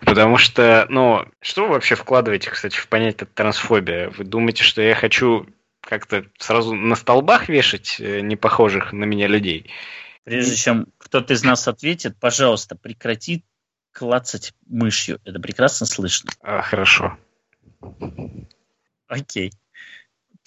Потому 0.05 0.39
что, 0.39 0.87
ну, 0.89 1.27
что 1.41 1.63
вы 1.67 1.75
вообще 1.75 1.95
вкладываете, 1.95 2.51
кстати, 2.51 2.77
в 2.77 2.89
понятие 2.89 3.29
трансфобия? 3.33 4.11
Вы 4.11 4.25
думаете, 4.25 4.63
что 4.63 4.83
я 4.83 4.95
хочу 4.95 5.47
как-то 5.81 6.27
сразу 6.39 6.75
на 6.75 6.95
столбах 6.95 7.49
вешать 7.49 7.97
э, 8.01 8.21
непохожих 8.21 8.93
на 8.93 9.05
меня 9.05 9.27
людей? 9.27 9.71
Прежде 10.25 10.57
чем 10.57 10.87
кто-то 10.99 11.35
из 11.35 11.43
нас 11.43 11.67
ответит, 11.67 12.19
пожалуйста, 12.21 12.77
прекрати 12.77 13.45
клацать 13.93 14.53
мышью. 14.67 15.19
Это 15.25 15.41
прекрасно 15.41 15.87
слышно. 15.87 16.31
А, 16.43 16.63
хорошо. 16.63 17.17
Окей 19.09 19.53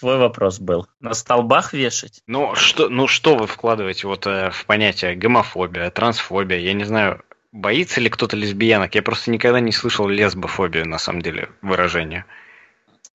твой 0.04 0.18
вопрос 0.18 0.60
был. 0.60 0.88
На 1.00 1.14
столбах 1.14 1.72
вешать? 1.72 2.24
Ну 2.28 2.56
что, 2.56 2.90
ну 2.90 3.08
что 3.08 3.38
вы 3.38 3.48
вкладываете 3.48 4.06
вот 4.06 4.28
э, 4.28 4.50
в 4.52 4.66
понятие 4.66 5.16
гомофобия, 5.16 5.90
трансфобия? 5.92 6.58
Я 6.60 6.74
не 6.74 6.84
знаю, 6.84 7.24
боится 7.54 8.02
ли 8.02 8.10
кто-то 8.10 8.36
лесбиянок? 8.36 8.94
Я 8.96 9.02
просто 9.02 9.32
никогда 9.32 9.62
не 9.62 9.72
слышал 9.72 10.08
лесбофобию, 10.08 10.86
на 10.86 10.98
самом 10.98 11.22
деле, 11.22 11.50
выражение. 11.62 12.26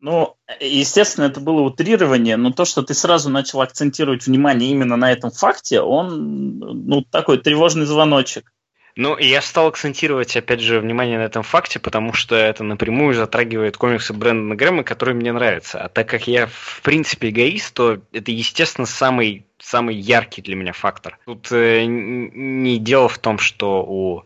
Ну, 0.00 0.36
естественно, 0.60 1.24
это 1.24 1.40
было 1.40 1.60
утрирование, 1.60 2.36
но 2.36 2.52
то, 2.52 2.64
что 2.64 2.82
ты 2.82 2.94
сразу 2.94 3.30
начал 3.30 3.60
акцентировать 3.60 4.26
внимание 4.26 4.70
именно 4.70 4.96
на 4.96 5.10
этом 5.10 5.32
факте, 5.32 5.80
он, 5.80 6.58
ну, 6.58 7.02
такой 7.02 7.38
тревожный 7.38 7.84
звоночек. 7.84 8.52
Ну, 8.94 9.18
я 9.18 9.42
стал 9.42 9.68
акцентировать, 9.68 10.36
опять 10.36 10.60
же, 10.60 10.80
внимание 10.80 11.18
на 11.18 11.22
этом 11.22 11.42
факте, 11.42 11.78
потому 11.78 12.12
что 12.12 12.34
это 12.34 12.64
напрямую 12.64 13.14
затрагивает 13.14 13.76
комиксы 13.76 14.12
Брэндона 14.12 14.56
Грэма, 14.56 14.82
которые 14.82 15.14
мне 15.14 15.32
нравятся. 15.32 15.80
А 15.80 15.88
так 15.88 16.08
как 16.08 16.26
я, 16.26 16.46
в 16.46 16.80
принципе, 16.82 17.30
эгоист, 17.30 17.74
то 17.74 18.00
это, 18.12 18.30
естественно, 18.30 18.86
самый, 18.86 19.46
самый 19.68 19.96
яркий 19.96 20.42
для 20.42 20.56
меня 20.56 20.72
фактор. 20.72 21.18
Тут 21.26 21.52
э, 21.52 21.84
не 21.84 22.78
дело 22.78 23.08
в 23.08 23.18
том, 23.18 23.38
что 23.38 23.82
у... 23.82 24.24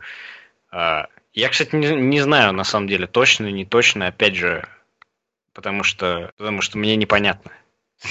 Э, 0.73 1.07
я, 1.35 1.49
кстати, 1.49 1.75
не, 1.75 1.89
не 1.89 2.21
знаю, 2.21 2.53
на 2.53 2.65
самом 2.65 2.87
деле, 2.87 3.07
точно, 3.07 3.51
не 3.51 3.65
точно, 3.65 4.09
опять 4.09 4.37
же, 4.37 4.69
потому 5.53 5.83
что, 5.83 6.33
потому 6.37 6.61
что 6.61 6.79
мне 6.79 6.97
непонятно 6.97 7.53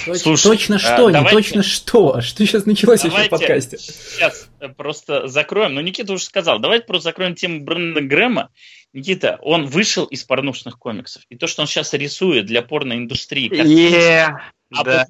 Точ, 0.05 0.19
Слушай, 0.19 0.43
точно 0.43 0.79
что, 0.79 1.07
а, 1.07 1.11
не 1.11 1.29
точно 1.29 1.63
что. 1.63 2.15
А 2.15 2.21
что 2.21 2.45
сейчас 2.45 2.65
началось 2.65 3.01
давайте, 3.01 3.23
еще 3.23 3.27
в 3.27 3.29
подкасте? 3.29 3.77
Сейчас 3.77 4.49
просто 4.77 5.27
закроем. 5.27 5.75
Ну, 5.75 5.81
Никита 5.81 6.13
уже 6.13 6.23
сказал. 6.23 6.59
Давайте 6.59 6.85
просто 6.85 7.09
закроем 7.09 7.35
тему 7.35 7.59
Брэндона 7.59 8.07
Грэма. 8.07 8.49
Никита, 8.93 9.39
он 9.41 9.67
вышел 9.67 10.05
из 10.05 10.23
порнушных 10.23 10.77
комиксов. 10.77 11.23
И 11.29 11.37
то, 11.37 11.47
что 11.47 11.61
он 11.61 11.67
сейчас 11.67 11.93
рисует 11.93 12.45
для 12.45 12.61
порноиндустрии, 12.61 13.49
yeah, 13.51 14.37
а 14.73 14.83
да, 14.83 15.05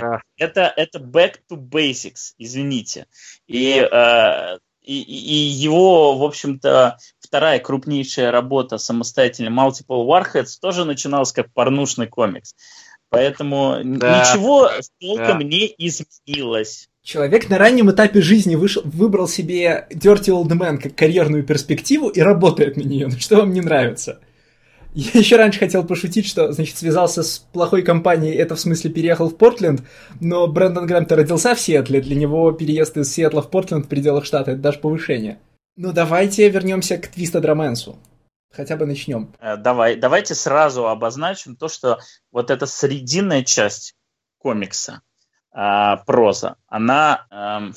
да. 0.00 0.20
это, 0.36 0.72
это 0.76 0.98
back 0.98 1.36
to 1.50 1.56
basics, 1.56 2.34
извините. 2.38 3.06
И, 3.46 3.78
э, 3.78 4.58
и, 4.82 5.02
и 5.02 5.34
его, 5.34 6.16
в 6.16 6.24
общем-то, 6.24 6.98
вторая 7.18 7.58
крупнейшая 7.58 8.30
работа 8.30 8.78
самостоятельно 8.78 9.48
Multiple 9.48 10.06
Warheads 10.06 10.58
тоже 10.60 10.84
начиналась 10.84 11.32
как 11.32 11.52
порнушный 11.52 12.06
комикс. 12.06 12.54
Поэтому 13.08 13.80
да, 13.84 14.20
ничего 14.20 14.70
толком 15.00 15.38
да. 15.38 15.44
не 15.44 15.74
изменилось. 15.78 16.88
Человек 17.06 17.48
на 17.48 17.56
раннем 17.56 17.88
этапе 17.88 18.20
жизни 18.20 18.56
вышел, 18.56 18.82
выбрал 18.84 19.28
себе 19.28 19.86
Dirty 19.92 20.30
Old 20.30 20.48
Man 20.48 20.78
как 20.78 20.96
карьерную 20.96 21.44
перспективу 21.44 22.08
и 22.08 22.20
работает 22.20 22.76
на 22.76 22.80
нее. 22.80 23.06
Ну 23.12 23.16
что 23.16 23.36
вам 23.36 23.52
не 23.52 23.60
нравится? 23.60 24.18
Я 24.92 25.20
еще 25.20 25.36
раньше 25.36 25.60
хотел 25.60 25.84
пошутить, 25.84 26.26
что, 26.26 26.50
значит, 26.50 26.76
связался 26.76 27.22
с 27.22 27.38
плохой 27.38 27.82
компанией, 27.82 28.34
это 28.34 28.56
в 28.56 28.60
смысле 28.60 28.90
переехал 28.90 29.28
в 29.28 29.36
Портленд, 29.36 29.82
но 30.20 30.48
Брэндон 30.48 30.88
Грэм-то 30.88 31.14
родился 31.14 31.54
в 31.54 31.60
Сиэтле, 31.60 32.00
для 32.00 32.16
него 32.16 32.50
переезд 32.50 32.96
из 32.96 33.12
Сиэтла 33.12 33.40
в 33.40 33.50
Портленд 33.50 33.86
в 33.86 33.88
пределах 33.88 34.24
штата– 34.24 34.50
это 34.52 34.60
даже 34.60 34.80
повышение. 34.80 35.38
Ну 35.76 35.92
давайте 35.92 36.48
вернемся 36.48 36.98
к 36.98 37.06
Твиста 37.06 37.38
Драменсу. 37.38 38.00
Хотя 38.52 38.76
бы 38.76 38.84
начнем. 38.84 39.32
Э, 39.38 39.56
давай, 39.56 39.94
давайте 39.94 40.34
сразу 40.34 40.88
обозначим 40.88 41.54
то, 41.54 41.68
что 41.68 42.00
вот 42.32 42.50
эта 42.50 42.66
срединная 42.66 43.44
часть 43.44 43.94
комикса, 44.38 45.02
э, 45.56 45.96
проза, 46.06 46.56
она... 46.68 47.26
Э, 47.30 47.72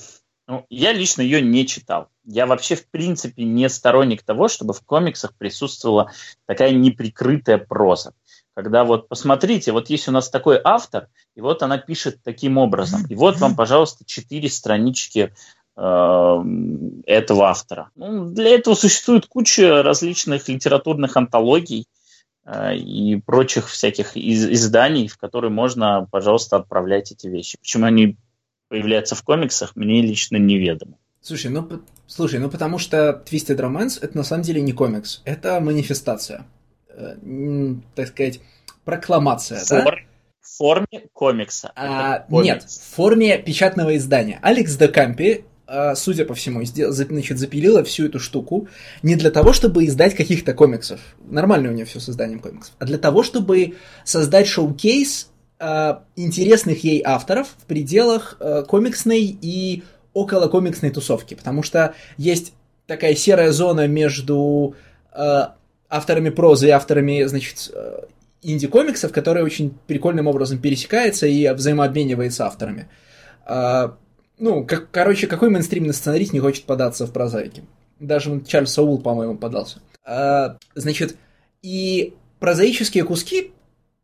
ну, 0.47 0.65
я 0.69 0.93
лично 0.93 1.21
ее 1.21 1.41
не 1.41 1.67
читал. 1.67 2.09
Я 2.25 2.47
вообще, 2.47 2.75
в 2.75 2.87
принципе, 2.87 3.43
не 3.43 3.69
сторонник 3.69 4.23
того, 4.23 4.47
чтобы 4.47 4.73
в 4.73 4.81
комиксах 4.81 5.35
присутствовала 5.37 6.11
такая 6.47 6.71
неприкрытая 6.71 7.59
проза. 7.59 8.13
Когда 8.55 8.83
вот, 8.83 9.07
посмотрите, 9.07 9.71
вот 9.71 9.89
есть 9.91 10.07
у 10.07 10.11
нас 10.11 10.29
такой 10.29 10.59
автор, 10.63 11.07
и 11.35 11.41
вот 11.41 11.61
она 11.61 11.77
пишет 11.77 12.19
таким 12.23 12.57
образом. 12.57 13.05
И 13.07 13.15
вот 13.15 13.37
вам, 13.37 13.55
пожалуйста, 13.55 14.05
четыре 14.05 14.49
странички 14.49 15.31
Э, 15.81 16.43
этого 17.05 17.47
автора. 17.47 17.89
Ну, 17.95 18.25
для 18.31 18.49
этого 18.49 18.75
существует 18.75 19.27
куча 19.27 19.81
различных 19.81 20.49
литературных 20.49 21.15
антологий 21.15 21.87
и 22.75 23.21
прочих 23.25 23.69
всяких 23.69 24.17
из 24.17 24.45
изданий, 24.45 25.07
в 25.07 25.17
которые 25.17 25.51
можно, 25.51 26.07
пожалуйста, 26.11 26.57
отправлять 26.57 27.11
эти 27.11 27.27
вещи. 27.27 27.57
Почему 27.59 27.85
они 27.85 28.17
появляются 28.69 29.15
в 29.15 29.23
комиксах, 29.23 29.75
мне 29.75 30.01
лично 30.01 30.37
неведомо. 30.37 30.97
Слушай, 31.21 31.51
ну, 31.51 31.67
слушай, 32.07 32.39
ну 32.39 32.49
потому 32.49 32.77
что 32.77 33.23
Twisted 33.29 33.57
Romance 33.57 33.99
это 34.01 34.15
на 34.15 34.23
самом 34.23 34.43
деле 34.43 34.61
не 34.61 34.71
комикс, 34.71 35.21
это 35.25 35.59
манифестация. 35.59 36.45
Э, 36.89 37.15
так 37.95 38.07
сказать, 38.07 38.39
прокламация, 38.85 39.59
Фор... 39.59 39.83
да? 39.83 39.91
В 40.39 40.57
форме 40.57 41.07
комикса. 41.13 41.71
А, 41.75 42.19
комикс. 42.19 42.45
Нет, 42.45 42.63
в 42.63 42.95
форме 42.95 43.37
печатного 43.37 43.95
издания. 43.97 44.39
Алекс 44.41 44.75
Декампи 44.75 45.45
судя 45.95 46.25
по 46.25 46.33
всему, 46.33 46.63
значит, 46.63 47.37
запилила 47.37 47.83
всю 47.83 48.05
эту 48.05 48.19
штуку 48.19 48.67
не 49.03 49.15
для 49.15 49.31
того, 49.31 49.53
чтобы 49.53 49.85
издать 49.85 50.15
каких-то 50.15 50.53
комиксов, 50.53 50.99
нормально 51.29 51.69
у 51.69 51.73
нее 51.73 51.85
все 51.85 51.99
с 51.99 52.09
изданием 52.09 52.39
комиксов, 52.39 52.73
а 52.79 52.85
для 52.85 52.97
того, 52.97 53.23
чтобы 53.23 53.75
создать 54.03 54.47
шоу-кейс 54.47 55.29
э, 55.59 55.95
интересных 56.15 56.83
ей 56.83 57.01
авторов 57.05 57.49
в 57.57 57.65
пределах 57.65 58.37
э, 58.39 58.63
комиксной 58.67 59.37
и 59.41 59.83
около 60.13 60.47
комиксной 60.47 60.89
тусовки, 60.89 61.35
потому 61.35 61.61
что 61.61 61.93
есть 62.17 62.53
такая 62.87 63.13
серая 63.13 63.51
зона 63.51 63.87
между 63.87 64.75
авторами 65.89 66.29
прозы 66.29 66.67
и 66.67 66.71
авторами, 66.71 67.23
значит, 67.23 67.71
инди-комиксов, 68.41 69.11
которая 69.11 69.43
очень 69.43 69.77
прикольным 69.87 70.27
образом 70.27 70.59
пересекается 70.59 71.27
и 71.27 71.51
взаимообменивается 71.53 72.45
авторами 72.45 72.87
ну, 74.39 74.65
как, 74.65 74.89
короче, 74.91 75.27
какой 75.27 75.49
мейнстримный 75.49 75.93
сценарист 75.93 76.33
не 76.33 76.39
хочет 76.39 76.65
податься 76.65 77.05
в 77.05 77.11
прозаике? 77.11 77.63
Даже 77.99 78.41
Чарльз 78.41 78.71
Соул, 78.71 78.99
по-моему, 78.99 79.37
подался. 79.37 79.81
А, 80.05 80.57
значит, 80.75 81.17
и 81.61 82.13
прозаические 82.39 83.03
куски, 83.03 83.51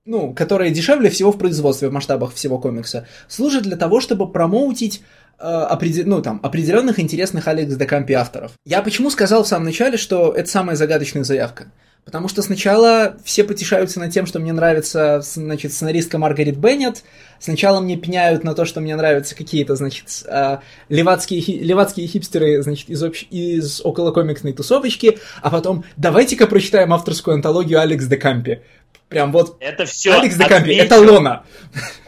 ну, 0.05 0.33
которые 0.33 0.71
дешевле 0.71 1.09
всего 1.09 1.31
в 1.31 1.37
производстве, 1.37 1.89
в 1.89 1.93
масштабах 1.93 2.33
всего 2.33 2.59
комикса, 2.59 3.07
служат 3.27 3.63
для 3.63 3.77
того, 3.77 4.01
чтобы 4.01 4.31
промоутить 4.31 5.01
э, 5.39 5.43
определ... 5.43 6.05
ну, 6.05 6.21
там, 6.21 6.39
определенных 6.43 6.99
интересных 6.99 7.47
Алекс 7.47 7.73
Декампи 7.73 8.13
авторов. 8.13 8.51
Я 8.65 8.81
почему 8.81 9.09
сказал 9.09 9.43
в 9.43 9.47
самом 9.47 9.65
начале, 9.65 9.97
что 9.97 10.33
это 10.33 10.49
самая 10.49 10.75
загадочная 10.75 11.23
заявка? 11.23 11.71
Потому 12.05 12.27
что 12.27 12.43
сначала 12.43 13.17
все 13.23 13.43
потешаются 13.43 13.99
над 13.99 14.13
тем, 14.13 14.27
что 14.27 14.39
мне 14.39 14.53
нравится, 14.53 15.21
значит, 15.21 15.73
сценаристка 15.73 16.19
Маргарет 16.19 16.55
Беннет. 16.55 17.03
Сначала 17.39 17.81
мне 17.81 17.97
пеняют 17.97 18.43
на 18.43 18.53
то, 18.53 18.63
что 18.63 18.79
мне 18.79 18.95
нравятся 18.95 19.35
какие-то, 19.35 19.75
значит, 19.75 20.23
э, 20.27 20.59
левацкие, 20.87 21.41
левацкие 21.63 22.05
хипстеры, 22.05 22.61
значит, 22.61 22.89
из, 22.89 23.01
общ... 23.01 23.25
из 23.31 23.81
околокомиксной 23.83 24.53
тусовочки. 24.53 25.17
А 25.41 25.49
потом, 25.49 25.83
давайте-ка 25.97 26.45
прочитаем 26.45 26.93
авторскую 26.93 27.33
антологию 27.33 27.81
Алекс 27.81 28.05
де 28.05 28.17
Кампи. 28.17 28.61
Прям 29.09 29.31
вот... 29.31 29.57
Это 29.59 29.85
все 29.85 30.13
Алекс 30.13 30.35
де 30.35 30.45
Кампи, 30.45 30.75
это 30.75 30.99
Лона. 30.99 31.43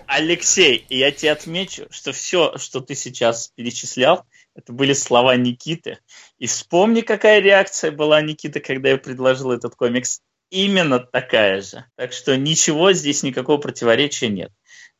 Алексей, 0.05 0.85
я 0.89 1.11
тебе 1.11 1.31
отмечу, 1.31 1.87
что 1.89 2.13
все, 2.13 2.53
что 2.57 2.81
ты 2.81 2.93
сейчас 2.93 3.51
перечислял, 3.55 4.25
это 4.57 4.73
были 4.73 4.93
слова 4.93 5.35
Никиты. 5.37 5.99
И 6.39 6.47
вспомни, 6.47 7.01
какая 7.01 7.39
реакция 7.39 7.91
была 7.91 8.21
Никиты, 8.21 8.59
когда 8.59 8.89
я 8.89 8.97
предложил 8.97 9.51
этот 9.51 9.75
комикс. 9.75 10.19
Именно 10.49 10.99
такая 10.99 11.61
же. 11.61 11.85
Так 11.95 12.13
что 12.13 12.35
ничего 12.37 12.93
здесь, 12.93 13.21
никакого 13.21 13.57
противоречия 13.57 14.29
нет. 14.29 14.51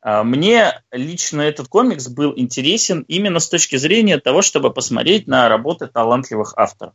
А, 0.02 0.24
мне 0.24 0.82
лично 0.92 1.42
этот 1.42 1.70
комикс 1.70 2.08
был 2.08 2.34
интересен 2.36 3.04
именно 3.08 3.40
с 3.40 3.50
точки 3.50 3.78
зрения 3.78 4.20
того, 4.20 4.42
чтобы 4.42 4.72
посмотреть 4.74 5.26
на 5.26 5.50
работы 5.50 5.88
талантливых 5.88 6.54
авторов. 6.56 6.94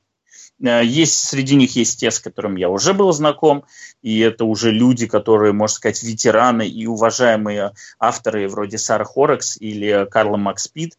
А, 0.64 0.82
есть, 0.82 1.14
среди 1.14 1.56
них 1.56 1.74
есть 1.74 1.98
те, 1.98 2.10
с 2.10 2.20
которыми 2.20 2.60
я 2.60 2.68
уже 2.68 2.93
был 2.93 3.10
знаком, 3.12 3.64
и 4.02 4.20
это 4.20 4.44
уже 4.44 4.70
люди, 4.70 5.06
которые, 5.06 5.52
можно 5.52 5.74
сказать, 5.74 6.02
ветераны 6.02 6.68
и 6.68 6.86
уважаемые 6.86 7.72
авторы 7.98 8.48
вроде 8.48 8.78
Сары 8.78 9.05
Хорекс 9.05 9.56
или 9.56 10.06
Карла 10.10 10.36
Макспид. 10.36 10.94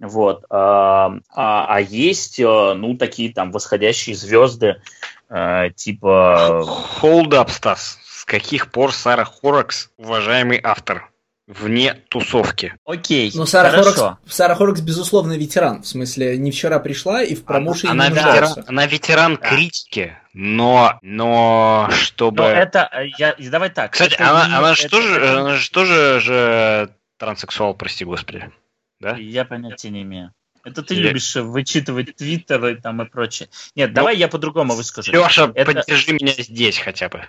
Вот. 0.00 0.44
А, 0.50 1.12
а, 1.34 1.66
а 1.68 1.80
есть, 1.80 2.38
э, 2.38 2.74
ну, 2.74 2.96
такие 2.96 3.32
там 3.32 3.50
восходящие 3.50 4.14
звезды, 4.14 4.80
э, 5.28 5.70
типа... 5.74 6.64
Hold 7.02 7.30
up, 7.30 7.50
Стас. 7.50 7.98
С 8.04 8.24
каких 8.24 8.70
пор 8.70 8.92
Сара 8.92 9.24
Хоракс 9.24 9.90
уважаемый 9.96 10.60
автор? 10.62 11.10
Вне 11.48 11.94
тусовки. 12.10 12.74
Окей, 12.84 13.32
Ну, 13.34 13.46
Сара 13.46 13.70
Хоракс, 13.70 14.18
Сара 14.28 14.54
Хоракс, 14.54 14.82
безусловно, 14.82 15.32
ветеран. 15.32 15.82
В 15.82 15.86
смысле, 15.86 16.36
не 16.36 16.50
вчера 16.50 16.78
пришла 16.78 17.22
и 17.22 17.34
в 17.34 17.42
промоушене 17.44 17.92
она, 17.92 18.08
она, 18.08 18.14
ветеран, 18.14 18.64
она 18.66 18.86
ветеран 18.86 19.38
да. 19.40 19.48
критики, 19.48 20.14
но, 20.34 20.98
но 21.00 21.88
чтобы... 21.90 22.42
Но 22.42 22.48
это, 22.50 22.90
я, 23.16 23.34
давай 23.50 23.70
так. 23.70 23.92
Кстати, 23.92 24.20
она, 24.20 24.46
не, 24.46 24.54
она, 24.56 24.72
это, 24.72 24.82
же 24.82 24.88
тоже, 24.90 25.14
это... 25.16 25.40
она 25.40 25.54
же 25.54 25.70
тоже 25.70 26.20
же 26.20 26.90
транссексуал, 27.16 27.72
прости 27.72 28.04
господи 28.04 28.50
да? 29.00 29.16
Я 29.16 29.44
понятия 29.44 29.90
не 29.90 30.02
имею. 30.02 30.32
Это 30.64 30.82
ты 30.82 30.94
Или... 30.94 31.08
любишь 31.08 31.36
вычитывать 31.36 32.16
твиттер 32.16 32.66
и 32.66 32.74
там 32.74 33.02
и 33.02 33.08
прочее. 33.08 33.48
Нет, 33.74 33.90
ну, 33.90 33.94
давай 33.94 34.16
я 34.16 34.28
по-другому 34.28 34.74
выскажу. 34.74 35.12
Леша, 35.12 35.50
это... 35.54 35.72
поддержи 35.72 36.12
меня 36.12 36.32
здесь 36.32 36.78
хотя 36.78 37.08
бы. 37.08 37.24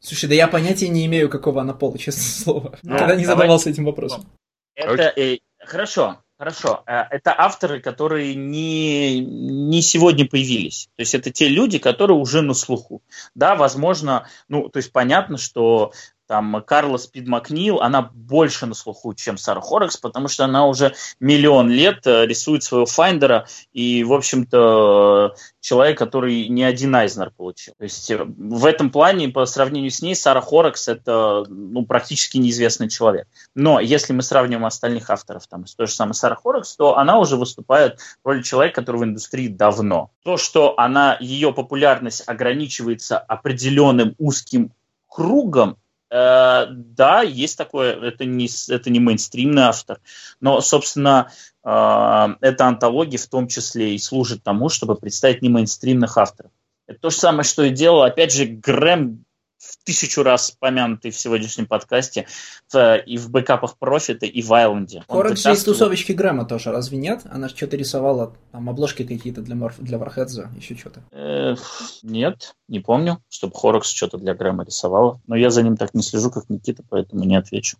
Слушай, 0.00 0.28
да 0.28 0.34
я 0.34 0.48
понятия 0.48 0.88
не 0.88 1.06
имею, 1.06 1.28
какого 1.28 1.62
она 1.62 1.74
пола, 1.74 1.98
честное 1.98 2.22
слово. 2.44 2.78
Ну, 2.82 2.98
Когда 2.98 3.14
не 3.14 3.22
давай... 3.22 3.36
задавался 3.36 3.70
этим 3.70 3.84
вопросом. 3.84 4.26
Это, 4.74 5.12
э, 5.16 5.38
хорошо, 5.58 6.22
хорошо. 6.38 6.84
Э, 6.86 7.02
это 7.10 7.34
авторы, 7.36 7.80
которые 7.80 8.34
не, 8.34 9.18
не 9.20 9.82
сегодня 9.82 10.26
появились. 10.26 10.88
То 10.96 11.02
есть 11.02 11.14
это 11.14 11.30
те 11.30 11.48
люди, 11.48 11.78
которые 11.78 12.16
уже 12.16 12.42
на 12.42 12.54
слуху. 12.54 13.02
Да, 13.34 13.56
возможно, 13.56 14.28
ну, 14.48 14.68
то 14.68 14.76
есть 14.78 14.92
понятно, 14.92 15.36
что 15.36 15.92
там 16.28 16.62
Карла 16.64 16.98
Спид 16.98 17.26
Макнил, 17.26 17.80
она 17.80 18.10
больше 18.12 18.66
на 18.66 18.74
слуху, 18.74 19.14
чем 19.14 19.38
Сара 19.38 19.60
Хорекс, 19.60 19.96
потому 19.96 20.28
что 20.28 20.44
она 20.44 20.66
уже 20.66 20.94
миллион 21.20 21.70
лет 21.70 22.06
э, 22.06 22.26
рисует 22.26 22.62
своего 22.62 22.84
Файндера 22.84 23.46
и, 23.72 24.04
в 24.04 24.12
общем-то, 24.12 25.34
человек, 25.60 25.98
который 25.98 26.48
не 26.48 26.62
один 26.64 26.94
Айзнер 26.94 27.30
получил. 27.30 27.74
То 27.78 27.84
есть 27.84 28.10
э, 28.10 28.22
в 28.22 28.66
этом 28.66 28.90
плане, 28.90 29.30
по 29.30 29.46
сравнению 29.46 29.90
с 29.90 30.02
ней, 30.02 30.14
Сара 30.14 30.42
Хорекс– 30.42 30.86
это 30.88 31.44
ну, 31.48 31.86
практически 31.86 32.36
неизвестный 32.36 32.90
человек. 32.90 33.26
Но 33.54 33.80
если 33.80 34.12
мы 34.12 34.22
сравниваем 34.22 34.66
остальных 34.66 35.08
авторов, 35.08 35.46
там, 35.46 35.66
с 35.66 35.74
той 35.74 35.86
же 35.86 35.94
самой 35.94 36.14
Сара 36.14 36.36
Хорекс, 36.36 36.76
то 36.76 36.98
она 36.98 37.18
уже 37.18 37.36
выступает 37.36 37.98
в 38.22 38.28
роли 38.28 38.42
человека, 38.42 38.82
который 38.82 38.98
в 38.98 39.04
индустрии 39.04 39.48
давно. 39.48 40.10
То, 40.24 40.36
что 40.36 40.78
она, 40.78 41.16
ее 41.20 41.54
популярность 41.54 42.22
ограничивается 42.26 43.18
определенным 43.18 44.14
узким 44.18 44.72
кругом, 45.08 45.78
Э, 46.10 46.66
да, 46.70 47.22
есть 47.22 47.58
такое, 47.58 47.94
это 48.00 48.24
не, 48.24 48.48
это 48.68 48.90
не 48.90 49.00
мейнстримный 49.00 49.64
автор, 49.64 50.00
но, 50.40 50.60
собственно, 50.60 51.30
э, 51.64 52.26
эта 52.40 52.66
антология 52.66 53.18
в 53.18 53.26
том 53.26 53.48
числе 53.48 53.94
и 53.94 53.98
служит 53.98 54.42
тому, 54.42 54.68
чтобы 54.68 54.96
представить 54.96 55.42
не 55.42 55.48
мейнстримных 55.48 56.16
авторов. 56.16 56.50
Это 56.86 57.00
то 57.00 57.10
же 57.10 57.16
самое, 57.16 57.44
что 57.44 57.62
и 57.62 57.70
делал, 57.70 58.02
опять 58.02 58.32
же, 58.32 58.46
Грэм 58.46 59.24
в 59.68 59.84
тысячу 59.84 60.22
раз 60.22 60.50
помянутый 60.58 61.10
в 61.10 61.16
сегодняшнем 61.16 61.66
подкасте 61.66 62.26
в, 62.72 62.96
и 62.96 63.18
в 63.18 63.30
бэкапах 63.30 63.76
Профита, 63.78 64.26
и 64.26 64.42
в 64.42 64.52
Айленде. 64.52 65.04
Хорекс 65.08 65.42
же 65.42 65.52
из 65.52 65.64
тусовочки 65.64 66.12
Грэма 66.12 66.46
тоже, 66.46 66.72
разве 66.72 66.96
нет? 66.98 67.22
Она 67.30 67.48
что-то 67.48 67.76
рисовала, 67.76 68.34
там, 68.52 68.70
обложки 68.70 69.04
какие-то 69.04 69.42
для, 69.42 69.54
Морф... 69.54 69.78
для 69.78 69.98
Вархедза, 69.98 70.50
еще 70.56 70.76
что-то. 70.76 71.02
Э, 71.12 71.54
нет, 72.02 72.54
не 72.68 72.80
помню, 72.80 73.22
чтобы 73.28 73.54
Хорекс 73.54 73.90
что-то 73.90 74.16
для 74.16 74.34
Грэма 74.34 74.64
рисовала. 74.64 75.20
Но 75.26 75.36
я 75.36 75.50
за 75.50 75.62
ним 75.62 75.76
так 75.76 75.94
не 75.94 76.02
слежу, 76.02 76.30
как 76.30 76.48
Никита, 76.48 76.82
поэтому 76.88 77.24
не 77.24 77.36
отвечу. 77.36 77.76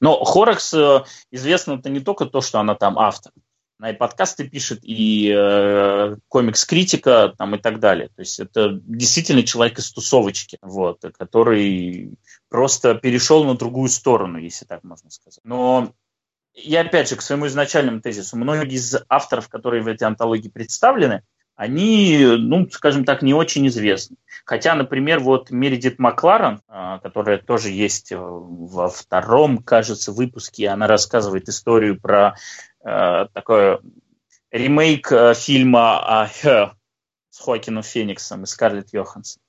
Но 0.00 0.22
Хорекс 0.24 0.72
э, 0.74 1.02
известно-то 1.30 1.90
не 1.90 2.00
только 2.00 2.26
то, 2.26 2.40
что 2.40 2.60
она 2.60 2.74
там 2.74 2.98
автор 2.98 3.32
она 3.78 3.90
и 3.90 3.96
подкасты 3.96 4.48
пишет, 4.48 4.80
и 4.82 5.32
э, 5.34 6.16
комикс-критика 6.28 7.34
там, 7.36 7.54
и 7.56 7.58
так 7.58 7.80
далее. 7.80 8.08
То 8.08 8.20
есть 8.20 8.38
это 8.38 8.78
действительно 8.84 9.42
человек 9.42 9.78
из 9.78 9.90
тусовочки, 9.92 10.58
вот, 10.62 11.02
который 11.18 12.14
просто 12.48 12.94
перешел 12.94 13.44
на 13.44 13.56
другую 13.56 13.88
сторону, 13.88 14.38
если 14.38 14.64
так 14.64 14.84
можно 14.84 15.10
сказать. 15.10 15.40
Но 15.42 15.92
я 16.54 16.82
опять 16.82 17.08
же 17.08 17.16
к 17.16 17.22
своему 17.22 17.46
изначальному 17.46 18.00
тезису. 18.00 18.36
Многие 18.36 18.74
из 18.74 18.96
авторов, 19.08 19.48
которые 19.48 19.82
в 19.82 19.88
этой 19.88 20.04
антологии 20.04 20.48
представлены, 20.48 21.22
они, 21.54 22.24
ну, 22.38 22.68
скажем 22.70 23.04
так, 23.04 23.22
не 23.22 23.34
очень 23.34 23.66
известны. 23.68 24.16
Хотя, 24.44 24.74
например, 24.74 25.20
вот 25.20 25.50
Мередит 25.50 25.98
Макларен, 25.98 26.60
а, 26.66 26.98
которая 26.98 27.38
тоже 27.38 27.70
есть 27.70 28.12
во 28.12 28.88
втором, 28.88 29.58
кажется, 29.58 30.12
выпуске, 30.12 30.68
она 30.68 30.86
рассказывает 30.86 31.48
историю 31.48 32.00
про 32.00 32.36
такой 32.82 33.78
ремейк 34.52 35.10
э, 35.10 35.34
фильма 35.34 36.28
Her 36.42 36.70
с 37.30 37.38
Хоакином 37.38 37.82
Фениксом 37.82 38.44
и 38.44 38.46
Скарлетт 38.46 38.92
Йоханссон. 38.92 39.42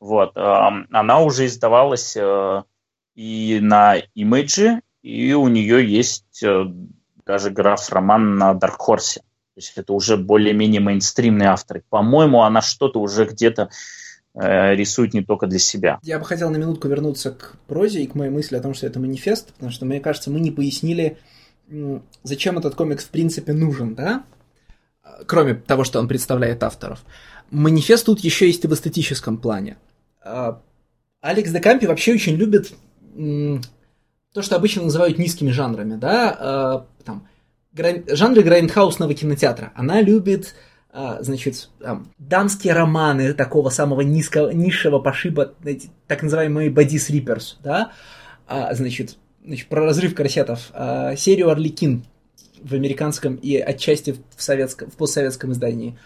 Вот. 0.00 0.32
Она 0.34 1.20
уже 1.20 1.46
издавалась 1.46 2.16
э, 2.16 2.62
и 3.14 3.58
на 3.60 3.98
Image, 4.16 4.80
и 5.02 5.32
у 5.34 5.48
нее 5.48 5.86
есть 5.86 6.42
даже 7.26 7.50
граф-роман 7.50 8.38
на 8.38 8.52
Dark 8.52 8.78
Horse. 8.86 9.18
То 9.18 9.56
есть 9.56 9.72
это 9.76 9.92
уже 9.92 10.16
более-менее 10.16 10.80
мейнстримные 10.80 11.50
авторы. 11.50 11.84
По-моему, 11.90 12.42
она 12.42 12.62
что-то 12.62 13.00
уже 13.00 13.26
где-то 13.26 13.68
рисует 14.34 15.12
не 15.12 15.22
только 15.22 15.46
для 15.46 15.58
себя. 15.58 15.98
Я 16.02 16.18
бы 16.18 16.24
хотел 16.24 16.50
на 16.50 16.56
минутку 16.56 16.88
вернуться 16.88 17.32
к 17.32 17.56
прозе 17.66 18.02
и 18.02 18.06
к 18.06 18.14
моей 18.14 18.30
мысли 18.30 18.56
о 18.56 18.60
том, 18.60 18.74
что 18.74 18.86
это 18.86 19.00
манифест, 19.00 19.52
потому 19.52 19.70
что, 19.70 19.84
мне 19.86 20.00
кажется, 20.00 20.30
мы 20.30 20.40
не 20.40 20.50
пояснили, 20.50 21.18
зачем 22.22 22.58
этот 22.58 22.74
комикс 22.74 23.04
в 23.04 23.10
принципе 23.10 23.52
нужен, 23.52 23.94
да? 23.94 24.24
Кроме 25.26 25.54
того, 25.54 25.84
что 25.84 25.98
он 25.98 26.08
представляет 26.08 26.62
авторов. 26.62 27.00
Манифест 27.50 28.06
тут 28.06 28.20
еще 28.20 28.46
есть 28.46 28.64
и 28.64 28.68
в 28.68 28.74
эстетическом 28.74 29.38
плане. 29.38 29.76
А, 30.22 30.60
Алекс 31.20 31.50
Декампи 31.50 31.86
вообще 31.86 32.14
очень 32.14 32.36
любит 32.36 32.72
то, 34.32 34.42
что 34.42 34.56
обычно 34.56 34.84
называют 34.84 35.18
низкими 35.18 35.50
жанрами, 35.50 35.96
да, 35.96 36.36
а, 36.38 36.86
там, 37.04 37.26
жанры 38.08 38.42
грайндхаусного 38.42 39.14
кинотеатра. 39.14 39.72
Она 39.74 40.00
любит, 40.00 40.54
а, 40.92 41.22
значит, 41.22 41.70
дамские 42.18 42.74
романы 42.74 43.32
такого 43.34 43.70
самого 43.70 44.02
низкого, 44.02 44.50
низшего 44.50 45.00
пошиба, 45.00 45.54
так 46.06 46.22
называемые 46.22 46.70
body 46.70 46.96
sleepers, 46.96 47.56
да, 47.62 47.92
значит, 48.72 49.16
значит, 49.44 49.68
про 49.68 49.84
разрыв 49.84 50.14
корсетов, 50.14 50.70
э, 50.74 51.14
серию 51.16 51.50
«Орликин» 51.50 52.04
в 52.62 52.74
американском 52.74 53.36
и 53.36 53.56
отчасти 53.56 54.16
в, 54.36 54.42
советском, 54.42 54.90
в 54.90 54.96
постсоветском 54.96 55.52
издании. 55.52 55.98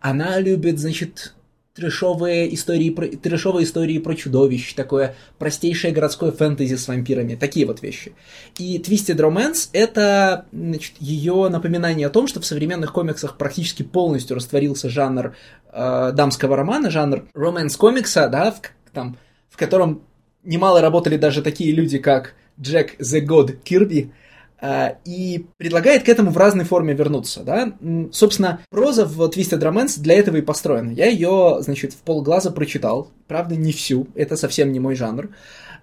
Она 0.00 0.38
любит, 0.38 0.78
значит, 0.78 1.34
трешовые 1.76 2.52
истории, 2.54 2.90
про, 2.90 3.06
трешовые 3.06 3.64
истории 3.64 3.98
про 3.98 4.14
чудовищ, 4.14 4.74
такое 4.74 5.14
простейшее 5.38 5.92
городское 5.92 6.32
фэнтези 6.32 6.74
с 6.74 6.88
вампирами, 6.88 7.34
такие 7.34 7.66
вот 7.66 7.82
вещи. 7.82 8.14
И 8.58 8.78
Twisted 8.78 9.16
Romance— 9.16 9.68
это 9.72 10.46
значит, 10.52 10.94
ее 11.00 11.48
напоминание 11.50 12.06
о 12.06 12.10
том, 12.10 12.28
что 12.28 12.40
в 12.40 12.46
современных 12.46 12.92
комиксах 12.92 13.36
практически 13.36 13.82
полностью 13.82 14.36
растворился 14.36 14.88
жанр 14.88 15.36
э, 15.70 16.12
дамского 16.14 16.56
романа, 16.56 16.90
жанр 16.90 17.26
романс-комикса, 17.34 18.28
да, 18.28 18.52
в, 18.52 18.60
там, 18.92 19.18
в 19.50 19.58
котором 19.58 20.02
немало 20.44 20.80
работали 20.80 21.18
даже 21.18 21.42
такие 21.42 21.72
люди, 21.72 21.98
как 21.98 22.34
Джек 22.60 23.00
The 23.00 23.24
God 23.24 23.56
Кирби, 23.62 24.12
а, 24.58 24.96
и 25.04 25.46
предлагает 25.58 26.04
к 26.04 26.08
этому 26.08 26.30
в 26.30 26.38
разной 26.38 26.64
форме 26.64 26.94
вернуться, 26.94 27.42
да. 27.42 27.74
Собственно, 28.12 28.60
проза 28.70 29.04
в 29.04 29.20
Twisted 29.28 29.60
Romance 29.60 30.00
для 30.00 30.14
этого 30.14 30.36
и 30.36 30.42
построена. 30.42 30.90
Я 30.90 31.06
ее, 31.06 31.58
значит, 31.60 31.92
в 31.92 31.98
полглаза 31.98 32.50
прочитал, 32.50 33.10
правда, 33.28 33.54
не 33.54 33.72
всю, 33.72 34.08
это 34.14 34.36
совсем 34.36 34.72
не 34.72 34.80
мой 34.80 34.94
жанр. 34.94 35.28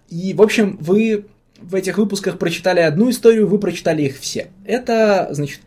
И, 0.10 0.34
в 0.34 0.42
общем, 0.42 0.78
вы 0.82 1.26
в 1.62 1.76
этих 1.76 1.98
выпусках 1.98 2.40
прочитали 2.40 2.80
одну 2.80 3.10
историю, 3.10 3.48
вы 3.48 3.60
прочитали 3.60 4.02
их 4.04 4.18
все. 4.20 4.48
Это, 4.66 5.28
значит, 5.32 5.62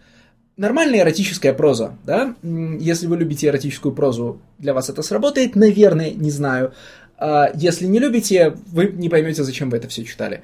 нормальная 0.56 1.00
эротическая 1.00 1.54
проза, 1.54 1.96
да? 2.04 2.34
Если 2.42 3.06
вы 3.06 3.18
любите 3.18 3.46
эротическую 3.46 3.94
прозу, 3.94 4.40
для 4.58 4.74
вас 4.74 4.90
это 4.90 5.02
сработает, 5.02 5.54
наверное, 5.54 6.10
не 6.10 6.30
знаю. 6.30 6.74
А 7.18 7.50
если 7.54 7.86
не 7.86 7.98
любите, 7.98 8.56
вы 8.66 8.88
не 8.88 9.08
поймете, 9.08 9.42
зачем 9.42 9.70
вы 9.70 9.78
это 9.78 9.88
все 9.88 10.04
читали. 10.04 10.42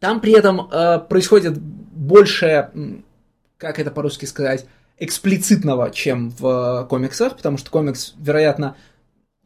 Там 0.00 0.20
при 0.20 0.32
этом 0.32 0.68
э, 0.70 0.98
происходит 0.98 1.58
больше, 1.58 2.70
как 3.58 3.78
это 3.78 3.90
по-русски 3.90 4.24
сказать, 4.24 4.66
эксплицитного, 4.98 5.90
чем 5.90 6.30
в 6.30 6.84
э, 6.84 6.88
комиксах, 6.88 7.36
потому 7.36 7.58
что 7.58 7.70
комикс, 7.70 8.14
вероятно, 8.18 8.76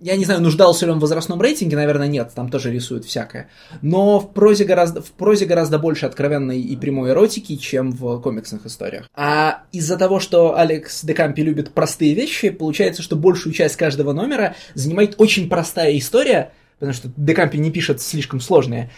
я 0.01 0.17
не 0.17 0.25
знаю, 0.25 0.43
нуждался 0.43 0.87
ли 0.87 0.93
он 0.93 0.99
в 0.99 1.03
возрастном 1.03 1.41
рейтинге, 1.41 1.77
наверное, 1.77 2.09
нет, 2.09 2.33
там 2.35 2.51
тоже 2.51 2.73
рисуют 2.73 3.05
всякое. 3.05 3.49
Но 3.81 4.19
в 4.19 4.33
прозе 4.33 4.65
гораздо, 4.65 5.01
в 5.01 5.13
прозе 5.13 5.47
гораздо 5.47 5.79
больше 5.79 6.07
откровенной 6.07 6.61
и 6.61 6.77
прямой 6.77 7.11
эротики, 7.11 7.57
чем 7.57 7.93
в 7.93 8.21
комиксных 8.21 8.67
историях. 8.67 9.09
А 9.15 9.63
из-за 9.73 9.97
того, 9.97 10.19
что 10.19 10.57
Алекс 10.57 11.05
Декампи 11.05 11.43
любит 11.43 11.73
простые 11.73 12.15
вещи, 12.15 12.51
получается, 12.51 13.03
что 13.03 13.17
большую 13.17 13.53
часть 13.53 13.77
каждого 13.77 14.13
номера 14.13 14.57
занимает 14.75 15.15
очень 15.19 15.49
простая 15.49 15.97
история, 15.97 16.53
потому 16.79 16.93
что 16.93 17.09
Декампи 17.17 17.57
не 17.57 17.71
пишет 17.71 18.03
слишком 18.03 18.41
сложные, 18.41 18.91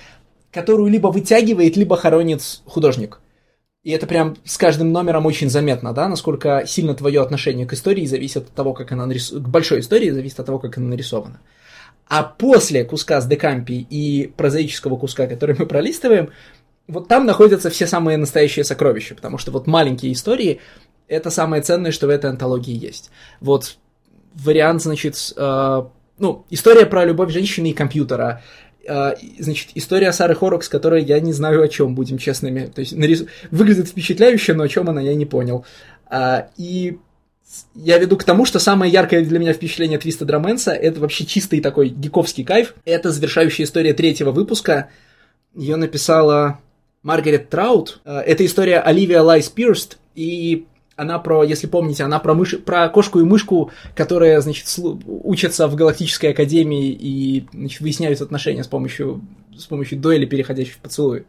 которую 0.52 0.90
либо 0.90 1.08
вытягивает, 1.08 1.76
либо 1.76 1.96
хоронит 1.96 2.42
художник. 2.64 3.20
И 3.82 3.92
это 3.92 4.06
прям 4.06 4.36
с 4.44 4.56
каждым 4.56 4.90
номером 4.90 5.26
очень 5.26 5.48
заметно, 5.48 5.92
да, 5.94 6.08
насколько 6.08 6.64
сильно 6.66 6.94
твое 6.94 7.22
отношение 7.22 7.66
к 7.66 7.72
истории 7.72 8.04
зависит 8.04 8.48
от 8.48 8.50
того, 8.50 8.72
как 8.72 8.90
она 8.90 9.06
нарисована. 9.06 9.44
К 9.44 9.48
большой 9.48 9.80
истории 9.80 10.10
зависит 10.10 10.40
от 10.40 10.46
того, 10.46 10.58
как 10.58 10.76
она 10.76 10.88
нарисована. 10.88 11.40
А 12.08 12.24
после 12.24 12.84
куска 12.84 13.20
с 13.20 13.26
Декампи 13.26 13.86
и 13.88 14.32
прозаического 14.36 14.96
куска, 14.96 15.26
который 15.26 15.54
мы 15.56 15.66
пролистываем, 15.66 16.30
вот 16.88 17.08
там 17.08 17.26
находятся 17.26 17.70
все 17.70 17.86
самые 17.86 18.16
настоящие 18.16 18.64
сокровища, 18.64 19.14
потому 19.14 19.38
что 19.38 19.50
вот 19.52 19.66
маленькие 19.66 20.12
истории— 20.12 20.60
это 21.08 21.30
самое 21.30 21.62
ценное, 21.62 21.92
что 21.92 22.06
в 22.06 22.10
этой 22.10 22.30
антологии 22.30 22.76
есть. 22.76 23.10
Вот 23.40 23.78
вариант, 24.34 24.82
значит, 24.82 25.32
э, 25.36 25.82
ну, 26.18 26.44
история 26.50 26.86
про 26.86 27.04
любовь 27.04 27.32
женщины 27.32 27.70
и 27.70 27.74
компьютера, 27.74 28.42
значит, 29.38 29.70
история 29.74 30.12
Сары 30.12 30.34
Хорокс, 30.34 30.68
которая 30.68 31.00
я 31.00 31.20
не 31.20 31.32
знаю 31.32 31.62
о 31.62 31.68
чем, 31.68 31.94
будем 31.94 32.18
честными. 32.18 32.66
То 32.66 32.80
есть 32.80 32.96
нарис... 32.96 33.24
выглядит 33.50 33.88
впечатляюще, 33.88 34.54
но 34.54 34.64
о 34.64 34.68
чем 34.68 34.88
она, 34.88 35.00
я 35.00 35.14
не 35.14 35.26
понял. 35.26 35.64
А, 36.08 36.48
и 36.56 36.98
я 37.74 37.98
веду 37.98 38.16
к 38.16 38.24
тому, 38.24 38.44
что 38.44 38.58
самое 38.58 38.92
яркое 38.92 39.24
для 39.24 39.38
меня 39.38 39.52
впечатление 39.52 39.98
Twisted 39.98 40.24
Romance 40.24 40.66
а 40.66 40.72
это 40.72 41.00
вообще 41.00 41.24
чистый 41.24 41.60
такой 41.60 41.88
гиковский 41.88 42.44
кайф. 42.44 42.74
Это 42.84 43.10
завершающая 43.10 43.64
история 43.64 43.94
третьего 43.94 44.30
выпуска. 44.30 44.90
Ее 45.54 45.76
написала 45.76 46.60
Маргарет 47.02 47.48
Траут. 47.50 48.00
А, 48.04 48.20
это 48.20 48.44
история 48.44 48.80
Оливия 48.80 49.22
Лайс 49.22 49.48
Пирст. 49.48 49.98
И 50.14 50.66
она 50.96 51.18
про, 51.18 51.44
если 51.44 51.66
помните, 51.66 52.02
она 52.04 52.18
про, 52.18 52.34
мышь, 52.34 52.58
про 52.58 52.88
кошку 52.88 53.20
и 53.20 53.24
мышку, 53.24 53.70
которые, 53.94 54.40
значит, 54.40 54.66
учатся 55.06 55.68
в 55.68 55.74
Галактической 55.74 56.30
Академии 56.30 56.90
и 56.90 57.46
значит, 57.52 57.80
выясняют 57.80 58.20
отношения 58.20 58.64
с 58.64 58.68
помощью, 58.68 59.22
с 59.56 59.66
помощью 59.66 59.98
дуэли, 59.98 60.24
переходящей 60.24 60.72
в 60.72 60.78
поцелуи. 60.78 61.24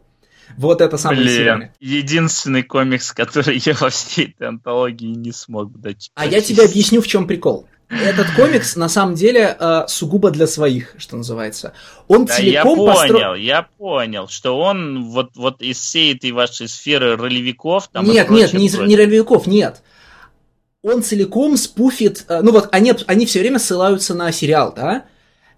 Вот 0.56 0.80
это 0.80 0.96
самое 0.96 1.22
Блин, 1.22 1.34
сильное. 1.34 1.74
единственный 1.78 2.62
комикс, 2.62 3.12
который 3.14 3.58
я 3.58 3.74
во 3.74 3.90
всей 3.90 4.28
этой 4.28 4.48
антологии 4.48 5.14
не 5.14 5.32
смог 5.32 5.78
дать. 5.78 6.10
А 6.14 6.26
я 6.26 6.40
тебе 6.40 6.64
объясню, 6.64 7.02
в 7.02 7.06
чем 7.06 7.26
прикол. 7.26 7.66
Этот 7.90 8.30
комикс 8.36 8.76
на 8.76 8.88
самом 8.88 9.14
деле 9.14 9.56
э, 9.58 9.84
сугубо 9.88 10.30
для 10.30 10.46
своих, 10.46 10.94
что 10.98 11.16
называется. 11.16 11.72
Он 12.06 12.26
да, 12.26 12.34
целиком 12.34 12.78
я 12.78 12.84
понял, 12.84 12.94
постро... 12.94 13.34
я 13.34 13.62
понял, 13.78 14.28
что 14.28 14.58
он 14.58 15.04
вот, 15.04 15.30
вот 15.36 15.62
из 15.62 15.78
всей 15.78 16.14
этой 16.14 16.32
вашей 16.32 16.68
сферы 16.68 17.16
ролевиков... 17.16 17.88
Там 17.88 18.04
нет, 18.04 18.28
нет, 18.28 18.52
не, 18.52 18.68
не 18.68 18.96
ролевиков, 18.96 19.46
нет. 19.46 19.82
Он 20.82 21.02
целиком 21.02 21.56
спуфит... 21.56 22.26
Э, 22.28 22.40
ну 22.42 22.52
вот 22.52 22.68
они, 22.72 22.92
они 23.06 23.24
все 23.24 23.40
время 23.40 23.58
ссылаются 23.58 24.14
на 24.14 24.32
сериал, 24.32 24.74
да? 24.76 25.04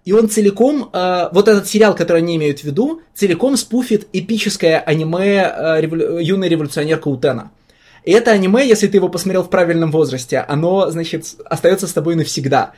и 0.05 0.13
он 0.13 0.29
целиком, 0.29 0.89
э, 0.91 1.29
вот 1.31 1.47
этот 1.47 1.67
сериал, 1.67 1.95
который 1.95 2.19
они 2.19 2.35
имеют 2.35 2.61
в 2.61 2.63
виду, 2.63 3.01
целиком 3.13 3.55
спуфит 3.57 4.07
эпическое 4.13 4.79
аниме 4.79 5.53
э, 5.55 5.81
револю... 5.81 6.19
«Юная 6.19 6.49
революционерка 6.49 7.07
Утена». 7.07 7.51
И 8.03 8.11
это 8.11 8.31
аниме, 8.31 8.67
если 8.67 8.87
ты 8.87 8.97
его 8.97 9.09
посмотрел 9.09 9.43
в 9.43 9.49
правильном 9.49 9.91
возрасте, 9.91 10.39
оно, 10.39 10.89
значит, 10.89 11.25
остается 11.45 11.87
с 11.87 11.93
тобой 11.93 12.15
навсегда. 12.15 12.73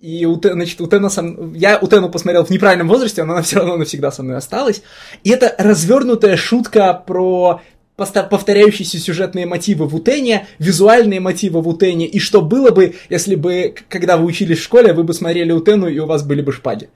И, 0.00 0.24
у, 0.24 0.40
значит, 0.42 0.80
у 0.80 0.86
Тена 0.86 1.10
сам... 1.10 1.52
я 1.54 1.78
у 1.78 1.86
Тену 1.86 2.08
посмотрел 2.08 2.44
в 2.44 2.50
неправильном 2.50 2.88
возрасте, 2.88 3.22
но 3.24 3.34
она 3.34 3.42
все 3.42 3.56
равно 3.56 3.76
навсегда 3.76 4.10
со 4.10 4.22
мной 4.22 4.36
осталась. 4.36 4.82
И 5.24 5.30
это 5.30 5.54
развернутая 5.58 6.36
шутка 6.36 6.94
про 7.06 7.60
повторяющиеся 7.96 8.98
сюжетные 8.98 9.44
мотивы 9.44 9.86
в 9.86 9.94
Утене, 9.94 10.46
визуальные 10.58 11.20
мотивы 11.20 11.60
в 11.60 11.68
Утене, 11.68 12.06
и 12.06 12.18
что 12.18 12.40
было 12.40 12.70
бы, 12.70 12.94
если 13.10 13.34
бы, 13.34 13.74
когда 13.90 14.16
вы 14.16 14.24
учились 14.24 14.56
в 14.56 14.62
школе, 14.62 14.94
вы 14.94 15.04
бы 15.04 15.12
смотрели 15.12 15.52
Утену, 15.52 15.86
и 15.86 15.98
у 15.98 16.06
вас 16.06 16.22
были 16.22 16.40
бы 16.40 16.50
шпаги. 16.50 16.88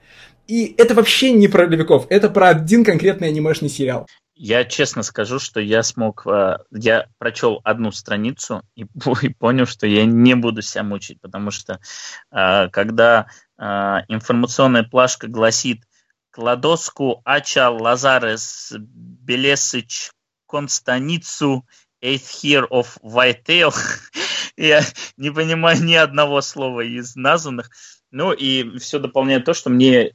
И 0.47 0.73
это 0.79 0.95
вообще 0.95 1.31
не 1.31 1.47
про 1.47 1.67
левиков, 1.67 2.07
это 2.09 2.27
про 2.27 2.49
один 2.49 2.83
конкретный 2.83 3.27
анимешный 3.27 3.69
сериал. 3.69 4.07
Я 4.37 4.65
честно 4.65 5.01
скажу, 5.01 5.39
что 5.39 5.61
я 5.61 5.81
смог, 5.81 6.27
э, 6.27 6.57
я 6.71 7.07
прочел 7.17 7.61
одну 7.63 7.91
страницу 7.91 8.63
и, 8.75 8.85
и 9.21 9.29
понял, 9.29 9.65
что 9.65 9.87
я 9.87 10.05
не 10.05 10.35
буду 10.35 10.61
себя 10.61 10.83
мучить, 10.83 11.21
потому 11.21 11.51
что 11.51 11.79
э, 12.31 12.67
когда 12.69 13.27
э, 13.57 13.63
информационная 14.09 14.83
плашка 14.83 15.27
гласит 15.27 15.83
Кладоску 16.31 17.21
Ача 17.23 17.69
Лазарес 17.69 18.73
Белесыч 18.77 20.11
Констаницу 20.47 21.65
Eighth 22.03 22.43
Year 22.43 22.67
of 22.69 22.99
Whitetail, 23.01 23.73
я 24.57 24.81
не 25.15 25.31
понимаю 25.31 25.81
ни 25.81 25.95
одного 25.95 26.41
слова 26.41 26.81
из 26.81 27.15
названных, 27.15 27.69
ну 28.11 28.33
и 28.33 28.79
все 28.79 28.99
дополняет 28.99 29.45
то, 29.45 29.53
что 29.53 29.69
мне 29.69 30.11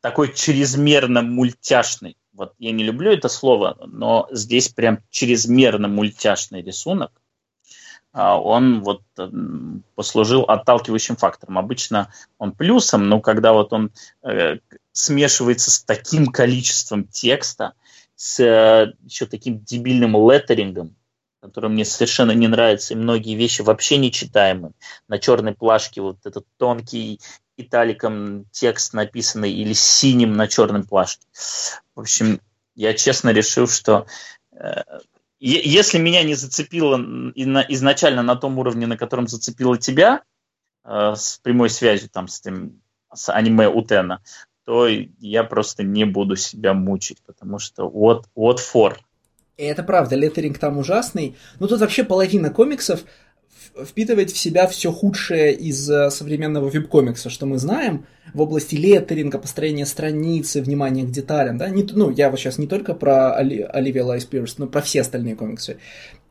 такой 0.00 0.34
чрезмерно 0.34 1.22
мультяшный 1.22 2.16
вот 2.38 2.54
я 2.58 2.70
не 2.70 2.84
люблю 2.84 3.10
это 3.10 3.28
слово, 3.28 3.76
но 3.84 4.28
здесь 4.30 4.68
прям 4.68 5.00
чрезмерно 5.10 5.88
мультяшный 5.88 6.62
рисунок, 6.62 7.10
а, 8.12 8.40
он 8.40 8.82
вот 8.82 9.02
послужил 9.96 10.42
отталкивающим 10.42 11.16
фактором. 11.16 11.58
Обычно 11.58 12.12
он 12.38 12.52
плюсом, 12.52 13.08
но 13.08 13.20
когда 13.20 13.52
вот 13.52 13.72
он 13.72 13.90
э, 14.22 14.58
смешивается 14.92 15.72
с 15.72 15.82
таким 15.82 16.28
количеством 16.28 17.08
текста, 17.08 17.74
с 18.14 18.38
э, 18.38 18.92
еще 19.04 19.26
таким 19.26 19.58
дебильным 19.64 20.12
леттерингом, 20.14 20.94
который 21.40 21.70
мне 21.70 21.84
совершенно 21.84 22.32
не 22.32 22.46
нравится, 22.46 22.94
и 22.94 22.96
многие 22.96 23.34
вещи 23.34 23.62
вообще 23.62 23.98
нечитаемы. 23.98 24.72
На 25.08 25.18
черной 25.18 25.54
плашке 25.54 26.00
вот 26.02 26.18
этот 26.24 26.46
тонкий 26.56 27.20
италиком 27.58 28.46
текст 28.50 28.94
написанный 28.94 29.52
или 29.52 29.72
синим 29.72 30.36
на 30.36 30.48
черном 30.48 30.84
плашке. 30.84 31.26
В 31.94 32.00
общем, 32.00 32.40
я 32.74 32.94
честно 32.94 33.30
решил, 33.30 33.68
что 33.68 34.06
э, 34.52 34.82
если 35.40 35.98
меня 35.98 36.22
не 36.22 36.34
зацепило 36.34 36.96
изначально 37.68 38.22
на 38.22 38.36
том 38.36 38.58
уровне, 38.58 38.86
на 38.86 38.96
котором 38.96 39.28
зацепило 39.28 39.76
тебя, 39.76 40.22
э, 40.84 41.14
с 41.16 41.38
прямой 41.42 41.70
связью 41.70 42.08
там 42.08 42.28
с, 42.28 42.40
тем, 42.40 42.80
с 43.12 43.30
аниме 43.32 43.68
Утена, 43.68 44.22
то 44.64 44.86
я 44.86 45.44
просто 45.44 45.82
не 45.82 46.04
буду 46.04 46.36
себя 46.36 46.74
мучить, 46.74 47.22
потому 47.24 47.58
что 47.58 47.88
вот, 47.88 48.26
вот 48.34 48.60
фор. 48.60 49.00
Это 49.56 49.82
правда, 49.82 50.14
леттеринг 50.14 50.58
там 50.58 50.78
ужасный. 50.78 51.36
Но 51.58 51.66
тут 51.66 51.80
вообще 51.80 52.04
половина 52.04 52.50
комиксов 52.50 53.04
впитывает 53.84 54.30
в 54.30 54.38
себя 54.38 54.66
все 54.66 54.92
худшее 54.92 55.54
из 55.54 55.88
э, 55.90 56.10
современного 56.10 56.68
веб-комикса, 56.68 57.30
что 57.30 57.46
мы 57.46 57.58
знаем 57.58 58.06
в 58.34 58.40
области 58.40 58.74
леттеринга, 58.74 59.38
построения 59.38 59.86
страницы, 59.86 60.60
внимания 60.62 61.04
к 61.04 61.10
деталям, 61.10 61.58
да, 61.58 61.68
не, 61.68 61.82
ну, 61.92 62.10
я 62.10 62.30
вот 62.30 62.38
сейчас 62.38 62.58
не 62.58 62.66
только 62.66 62.94
про 62.94 63.34
Оли, 63.34 63.60
Оливия 63.60 64.04
Лайс 64.04 64.24
Пирс, 64.24 64.58
но 64.58 64.66
про 64.66 64.82
все 64.82 65.00
остальные 65.00 65.36
комиксы. 65.36 65.78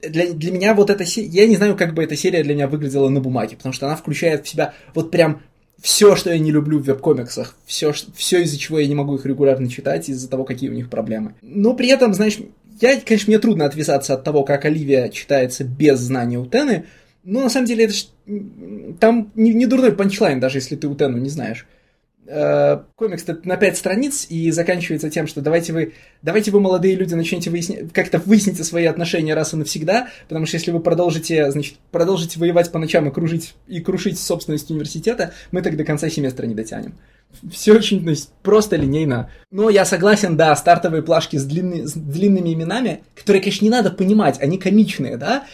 Для, 0.02 0.32
для 0.32 0.52
меня 0.52 0.74
вот 0.76 0.90
эта 0.90 1.06
серия, 1.06 1.28
я 1.28 1.48
не 1.48 1.56
знаю, 1.56 1.76
как 1.76 1.94
бы 1.94 2.04
эта 2.04 2.16
серия 2.16 2.44
для 2.44 2.54
меня 2.54 2.68
выглядела 2.68 3.10
на 3.10 3.20
бумаге, 3.20 3.56
потому 3.58 3.74
что 3.74 3.88
она 3.88 3.96
включает 3.96 4.46
в 4.46 4.50
себя 4.50 4.74
вот 4.94 5.10
прям 5.10 5.42
все, 5.82 6.16
что 6.16 6.32
я 6.32 6.40
не 6.40 6.52
люблю 6.52 6.80
в 6.80 6.84
веб-комиксах, 6.84 7.56
все, 7.66 7.94
все 8.16 8.42
из-за 8.44 8.58
чего 8.58 8.80
я 8.80 8.88
не 8.88 8.96
могу 8.96 9.16
их 9.16 9.26
регулярно 9.26 9.70
читать, 9.70 10.10
из-за 10.10 10.30
того, 10.30 10.44
какие 10.44 10.70
у 10.70 10.74
них 10.74 10.90
проблемы. 10.90 11.36
Но 11.42 11.74
при 11.74 11.90
этом, 11.90 12.14
знаешь, 12.14 12.40
я, 12.80 13.00
конечно, 13.00 13.32
мне 13.32 13.40
трудно 13.40 13.66
отвязаться 13.66 14.14
от 14.14 14.24
того, 14.24 14.44
как 14.44 14.66
Оливия 14.66 15.10
читается 15.10 15.64
без 15.64 16.00
знания 16.00 16.38
Утены, 16.38 16.86
ну, 17.28 17.44
на 17.44 17.50
самом 17.50 17.68
деле, 17.68 17.84
это 17.86 17.94
ж... 17.94 18.06
там 19.00 19.32
не, 19.36 19.54
не 19.54 19.66
дурной 19.66 19.92
панчлайн, 19.92 20.40
даже 20.40 20.60
если 20.60 20.78
ты 20.78 20.88
Утену 20.88 21.18
не 21.18 21.28
знаешь. 21.28 21.68
Э, 22.26 22.80
комикс 22.96 23.26
на 23.44 23.58
5 23.58 23.78
страниц 23.78 24.28
и 24.30 24.50
заканчивается 24.52 25.10
тем, 25.10 25.28
что 25.28 25.42
давайте 25.42 25.74
вы, 25.74 25.94
давайте 26.22 26.52
вы, 26.52 26.62
молодые 26.62 26.96
люди, 26.96 27.14
начнете 27.16 27.50
выяснять, 27.50 27.92
как-то 27.92 28.20
выясните 28.20 28.64
свои 28.64 28.86
отношения 28.86 29.34
раз 29.34 29.54
и 29.54 29.58
навсегда, 29.58 30.08
потому 30.30 30.46
что 30.46 30.56
если 30.56 30.72
вы 30.72 30.80
продолжите, 30.80 31.52
значит, 31.52 31.76
продолжите 31.92 32.40
воевать 32.40 32.72
по 32.72 32.80
ночам 32.80 33.10
и 33.10 33.14
кружить, 33.14 33.56
и 33.68 33.82
крушить 33.82 34.18
собственность 34.18 34.72
университета, 34.72 35.34
мы 35.52 35.62
так 35.62 35.76
до 35.76 35.84
конца 35.84 36.10
семестра 36.10 36.46
не 36.46 36.56
дотянем. 36.56 36.96
Все 37.52 37.74
очень 37.74 38.04
ну, 38.04 38.14
просто 38.42 38.78
линейно. 38.78 39.30
Но 39.52 39.70
я 39.70 39.84
согласен, 39.84 40.38
да, 40.38 40.56
стартовые 40.56 41.04
плашки 41.04 41.36
с, 41.36 41.44
длинны, 41.44 41.88
с 41.88 41.94
длинными 41.94 42.54
именами, 42.54 43.04
которые, 43.16 43.42
конечно, 43.42 43.66
не 43.66 43.72
надо 43.72 43.92
понимать, 43.92 44.40
они 44.42 44.58
комичные, 44.58 45.18
да, 45.18 45.46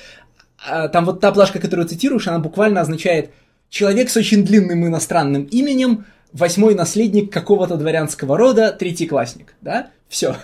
там 0.64 1.06
вот 1.06 1.20
та 1.20 1.32
плашка, 1.32 1.60
которую 1.60 1.88
цитируешь, 1.88 2.28
она 2.28 2.40
буквально 2.40 2.82
означает 2.82 3.32
«человек 3.70 4.10
с 4.10 4.18
очень 4.18 4.44
длинным 4.46 4.86
иностранным 4.86 5.44
именем, 5.44 6.06
восьмой 6.32 6.76
наследник 6.76 7.32
какого-то 7.32 7.76
дворянского 7.78 8.38
рода, 8.38 8.72
третий 8.72 9.08
классник». 9.08 9.56
Да? 9.62 9.90
Все. 10.08 10.36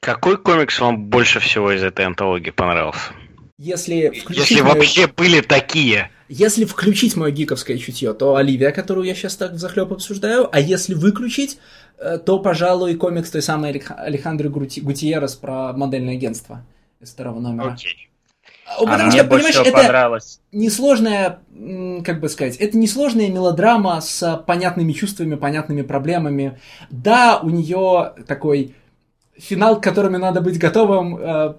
Какой 0.00 0.38
комикс 0.38 0.80
вам 0.80 1.06
больше 1.06 1.40
всего 1.40 1.72
из 1.72 1.82
этой 1.82 2.06
антологии 2.06 2.50
понравился? 2.50 3.12
Если, 3.58 4.10
Если 4.30 4.62
мою... 4.62 4.76
вообще 4.76 5.06
были 5.06 5.42
такие. 5.42 6.10
Если 6.30 6.64
включить 6.64 7.16
мое 7.16 7.30
гиковское 7.30 7.76
чутье, 7.76 8.14
то 8.14 8.36
Оливия, 8.36 8.70
которую 8.70 9.06
я 9.06 9.14
сейчас 9.14 9.36
так 9.36 9.58
захлеб 9.58 9.92
обсуждаю, 9.92 10.48
а 10.50 10.60
если 10.60 10.94
выключить, 10.94 11.58
э, 11.98 12.16
то, 12.18 12.38
пожалуй, 12.38 12.94
комикс 12.94 13.30
той 13.30 13.42
самой 13.42 13.70
Алехандры 13.70 14.48
Гутиеррес 14.48 15.34
про 15.34 15.74
модельное 15.74 16.14
агентство 16.14 16.64
из 17.00 17.10
второго 17.10 17.40
номера. 17.40 17.74
Окей. 17.74 18.09
Потому 18.78 18.94
а 18.94 19.10
что, 19.10 19.22
мне 19.22 19.22
больше 19.24 19.50
всего 19.50 19.64
это 19.64 19.72
понравилось. 19.72 20.40
несложная, 20.52 21.40
как 22.04 22.20
бы 22.20 22.28
сказать, 22.28 22.56
это 22.56 22.78
несложная 22.78 23.28
мелодрама 23.28 24.00
с 24.00 24.42
понятными 24.46 24.92
чувствами, 24.92 25.34
понятными 25.34 25.82
проблемами. 25.82 26.58
Да, 26.90 27.40
у 27.42 27.50
нее 27.50 28.14
такой 28.26 28.74
финал, 29.36 29.80
к 29.80 29.84
которому 29.84 30.18
надо 30.18 30.40
быть 30.40 30.58
готовым 30.58 31.16
э, 31.18 31.54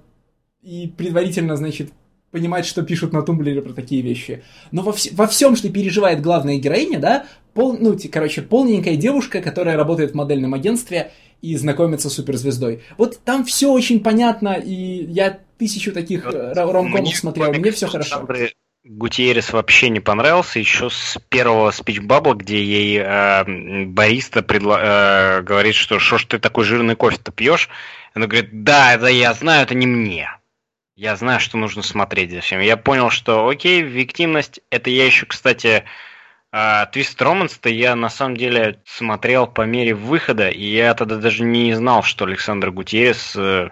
и 0.61 0.87
предварительно, 0.87 1.55
значит, 1.55 1.91
понимать, 2.31 2.65
что 2.65 2.81
пишут 2.83 3.13
на 3.13 3.21
тумблере 3.23 3.61
про 3.61 3.73
такие 3.73 4.01
вещи. 4.01 4.43
Но 4.71 4.81
во, 4.83 4.91
вс- 4.91 5.13
во 5.13 5.27
всем, 5.27 5.55
что 5.55 5.69
переживает 5.69 6.21
главная 6.21 6.57
героиня, 6.57 6.99
да, 6.99 7.25
пол, 7.53 7.77
ну, 7.77 7.97
короче, 8.11 8.41
полненькая 8.41 8.95
девушка, 8.95 9.41
которая 9.41 9.75
работает 9.75 10.11
в 10.11 10.15
модельном 10.15 10.53
агентстве 10.53 11.11
и 11.41 11.55
знакомится 11.55 12.09
с 12.09 12.13
суперзвездой. 12.13 12.83
Вот 12.97 13.19
там 13.23 13.43
все 13.45 13.71
очень 13.71 14.01
понятно, 14.01 14.53
и 14.53 15.05
я 15.05 15.39
тысячу 15.57 15.91
таких 15.91 16.25
вот 16.25 16.35
э, 16.35 16.53
ромкомов 16.53 17.15
смотрел, 17.15 17.51
мне 17.53 17.71
все 17.71 17.87
хорошо. 17.87 18.27
Гутиерес 18.83 19.53
вообще 19.53 19.89
не 19.89 19.99
понравился 19.99 20.57
еще 20.57 20.89
с 20.89 21.19
первого 21.29 21.69
спичбабла, 21.69 22.33
где 22.33 22.63
ей 22.63 22.99
э, 22.99 23.85
бариста 23.85 24.39
предла- 24.39 24.79
э, 25.39 25.41
говорит, 25.43 25.75
что 25.75 25.99
что 25.99 26.17
ж 26.17 26.25
ты 26.25 26.39
такой 26.39 26.63
жирный 26.63 26.95
кофе-то 26.95 27.31
пьешь? 27.31 27.69
Она 28.15 28.25
говорит, 28.25 28.63
да, 28.63 28.95
это 28.95 29.05
я 29.05 29.33
знаю, 29.35 29.63
это 29.63 29.75
не 29.75 29.85
мне. 29.85 30.31
Я 30.95 31.15
знаю, 31.15 31.39
что 31.39 31.57
нужно 31.57 31.83
смотреть 31.83 32.31
за 32.31 32.41
всем. 32.41 32.59
Я 32.59 32.75
понял, 32.75 33.11
что 33.11 33.47
окей, 33.47 33.83
виктимность, 33.83 34.61
это 34.71 34.89
я 34.89 35.05
еще, 35.05 35.27
кстати, 35.27 35.83
а 36.51 36.85
Твист 36.87 37.21
Романс-то 37.21 37.69
я 37.69 37.95
на 37.95 38.09
самом 38.09 38.35
деле 38.35 38.81
смотрел 38.85 39.47
по 39.47 39.61
мере 39.61 39.93
выхода, 39.93 40.49
и 40.49 40.63
я 40.63 40.93
тогда 40.93 41.15
даже 41.15 41.43
не 41.43 41.73
знал, 41.73 42.03
что 42.03 42.25
Александр 42.25 42.71
Гутьеррес 42.71 43.35
э, 43.37 43.69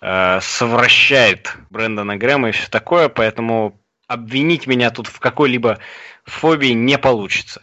э, 0.00 0.40
совращает 0.40 1.56
Брэндона 1.70 2.16
Грэма 2.16 2.50
и 2.50 2.52
все 2.52 2.68
такое, 2.68 3.08
поэтому 3.08 3.80
обвинить 4.06 4.68
меня 4.68 4.90
тут 4.90 5.08
в 5.08 5.18
какой-либо 5.18 5.78
фобии 6.24 6.72
не 6.72 6.98
получится. 6.98 7.62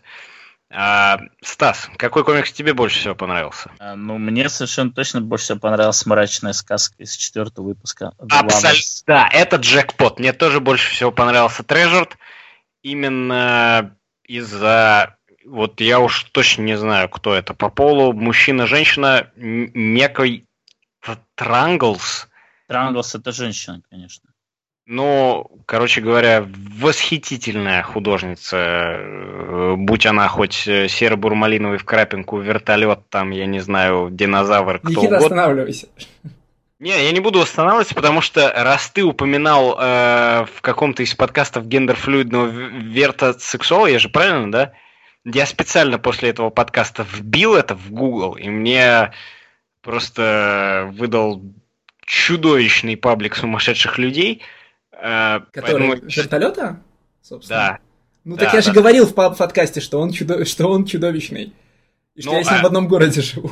А, 0.74 1.20
Стас, 1.42 1.90
какой 1.98 2.24
комикс 2.24 2.52
тебе 2.52 2.74
больше 2.74 3.00
всего 3.00 3.16
понравился? 3.16 3.72
А, 3.80 3.96
ну, 3.96 4.18
мне 4.18 4.48
совершенно 4.48 4.92
точно 4.92 5.22
больше 5.22 5.46
всего 5.46 5.60
понравилась 5.60 6.06
«Мрачная 6.06 6.54
сказка» 6.54 6.96
из 6.98 7.16
четвертого 7.16 7.68
выпуска. 7.68 8.14
Абсолютно, 8.18 8.82
да, 9.06 9.30
это 9.32 9.58
джекпот. 9.58 10.20
Мне 10.20 10.32
тоже 10.32 10.62
больше 10.62 10.92
всего 10.92 11.12
понравился 11.12 11.64
Treasured. 11.64 12.12
Именно 12.84 13.96
из-за... 14.38 15.18
Вот 15.46 15.82
я 15.82 16.00
уж 16.00 16.24
точно 16.32 16.64
не 16.64 16.78
знаю, 16.78 17.10
кто 17.10 17.34
это. 17.34 17.54
По 17.54 17.70
полу 17.70 18.14
мужчина-женщина 18.14 19.32
некой 19.36 20.46
Транглс. 21.36 22.28
Транглс 22.68 23.16
это 23.16 23.32
женщина, 23.32 23.82
конечно. 23.90 24.30
Ну, 24.86 25.50
короче 25.66 26.02
говоря, 26.02 26.46
восхитительная 26.46 27.82
художница, 27.82 28.58
э, 28.58 29.76
будь 29.78 30.06
она 30.06 30.28
хоть 30.28 30.54
серо-бурмалиновый 30.54 31.78
в 31.78 31.86
крапинку, 31.86 32.40
вертолет, 32.40 33.10
там, 33.10 33.32
я 33.32 33.46
не 33.46 33.60
знаю, 33.60 34.10
динозавр, 34.12 34.80
кто 34.80 34.90
Никита, 34.90 35.02
угодно. 35.02 35.18
останавливайся. 35.18 35.88
Не, 36.82 37.04
я 37.06 37.12
не 37.12 37.20
буду 37.20 37.40
останавливаться, 37.40 37.94
потому 37.94 38.22
что 38.22 38.52
раз 38.52 38.90
ты 38.90 39.04
упоминал 39.04 39.78
э, 39.80 40.46
в 40.52 40.62
каком-то 40.62 41.04
из 41.04 41.14
подкастов 41.14 41.68
гендерфлюидного 41.68 42.48
вертосексуала, 42.48 43.86
я 43.86 44.00
же 44.00 44.10
правильно, 44.10 44.52
да? 44.52 44.74
Я 45.24 45.46
специально 45.46 46.00
после 46.00 46.30
этого 46.30 46.50
подкаста 46.50 47.06
вбил 47.14 47.54
это 47.54 47.76
в 47.76 47.92
Google, 47.92 48.34
и 48.34 48.50
мне 48.50 49.12
просто 49.84 50.90
выдал 50.94 51.44
чудовищный 52.04 52.98
паблик 52.98 53.36
сумасшедших 53.36 54.00
людей. 54.00 54.42
Э, 54.92 55.42
Который 55.54 55.90
поэтому- 55.90 56.10
вертолета? 56.10 56.82
Собственно. 57.22 57.60
Да. 57.60 57.80
Ну 58.24 58.38
Да, 58.38 58.46
так 58.46 58.54
я 58.56 58.62
же 58.62 58.70
да. 58.70 58.74
говорил 58.74 59.06
в 59.06 59.14
подкасте, 59.14 59.82
что 59.82 60.00
он, 60.00 60.12
чудо... 60.12 60.46
что 60.46 60.68
он 60.68 60.86
чудовищный. 60.86 61.54
И 62.16 62.22
что 62.24 62.32
Ну, 62.32 62.38
я 62.40 62.44
с 62.44 62.50
ним 62.50 62.60
а- 62.60 62.64
в 62.64 62.66
одном 62.66 62.88
городе 62.88 63.22
живу. 63.22 63.52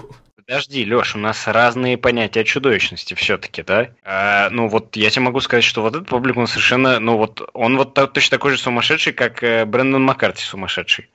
Подожди, 0.49 0.83
Леш, 0.83 1.13
у 1.15 1.19
нас 1.19 1.45
разные 1.45 1.95
понятия 1.95 2.43
чудовищности 2.43 3.13
все-таки, 3.13 3.61
да? 3.61 3.91
А, 4.03 4.49
ну 4.49 4.67
вот 4.67 4.95
я 4.95 5.11
тебе 5.11 5.25
могу 5.25 5.41
сказать, 5.41 5.63
что 5.63 5.83
вот 5.83 5.93
этот 5.95 6.09
паблик, 6.09 6.37
он 6.37 6.47
совершенно, 6.47 6.99
ну 6.99 7.17
вот, 7.17 7.47
он 7.53 7.77
вот 7.77 7.93
та- 7.93 8.07
точно 8.07 8.37
такой 8.37 8.53
же 8.53 8.57
сумасшедший, 8.57 9.13
как 9.13 9.43
э, 9.43 9.65
Брэндон 9.65 10.01
Маккарти 10.01 10.41
сумасшедший. 10.41 11.07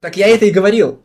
Так 0.00 0.16
я 0.16 0.26
это 0.26 0.46
и 0.46 0.50
говорил. 0.50 1.00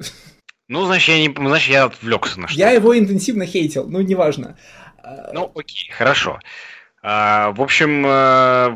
Ну, 0.67 0.85
значит, 0.85 1.09
я 1.09 1.19
не, 1.19 1.31
значит, 1.47 1.69
я 1.69 1.83
отвлекся 1.83 2.39
на 2.39 2.47
что. 2.47 2.57
Я 2.57 2.71
его 2.71 2.97
интенсивно 2.97 3.45
хейтил, 3.45 3.87
ну 3.87 4.01
неважно. 4.01 4.57
А, 5.03 5.29
Ну, 5.33 5.51
окей, 5.53 5.91
хорошо. 5.91 6.39
А, 7.03 7.51
в 7.51 7.61
общем, 7.61 8.03
э, 8.07 8.69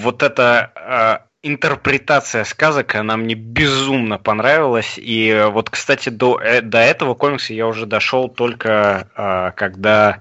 вот 0.00 0.24
эта 0.24 0.72
а, 0.74 1.26
интерпретация 1.42 2.44
сказок, 2.44 2.94
она 2.94 3.16
мне 3.16 3.34
безумно 3.34 4.18
понравилась. 4.18 4.94
И 4.96 5.28
э, 5.28 5.48
вот, 5.48 5.70
кстати, 5.70 6.08
до, 6.08 6.40
э, 6.40 6.60
до 6.60 6.78
этого 6.78 7.14
комикса 7.14 7.52
я 7.52 7.66
уже 7.66 7.86
дошел 7.86 8.28
только 8.28 9.08
а, 9.14 9.50
когда 9.52 10.20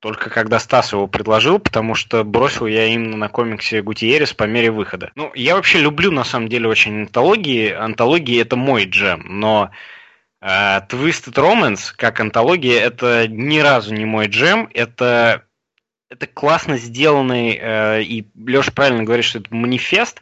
только 0.00 0.30
когда 0.30 0.60
Стас 0.60 0.92
его 0.92 1.08
предложил, 1.08 1.58
потому 1.58 1.96
что 1.96 2.22
бросил 2.22 2.66
я 2.66 2.86
именно 2.86 3.16
на 3.16 3.28
комиксе 3.28 3.82
Гутиерес 3.82 4.32
по 4.32 4.44
мере 4.44 4.70
выхода. 4.70 5.10
Ну, 5.16 5.32
я 5.34 5.56
вообще 5.56 5.80
люблю, 5.80 6.12
на 6.12 6.22
самом 6.22 6.48
деле, 6.48 6.68
очень 6.68 7.02
антологии. 7.02 7.72
Антологии— 7.72 8.40
это 8.40 8.54
мой 8.54 8.84
джем, 8.84 9.24
но 9.28 9.70
э, 10.40 10.46
Twisted 10.46 11.34
Romance, 11.34 11.92
как 11.96 12.20
антология, 12.20 12.80
это 12.80 13.26
ни 13.26 13.58
разу 13.58 13.92
не 13.92 14.04
мой 14.04 14.28
джем, 14.28 14.68
это, 14.72 15.42
это 16.10 16.26
классно 16.26 16.76
сделанный, 16.76 17.58
э, 17.60 18.02
и 18.02 18.26
Леша 18.34 18.72
правильно 18.72 19.04
говорит, 19.04 19.24
что 19.24 19.38
это 19.38 19.54
манифест, 19.54 20.20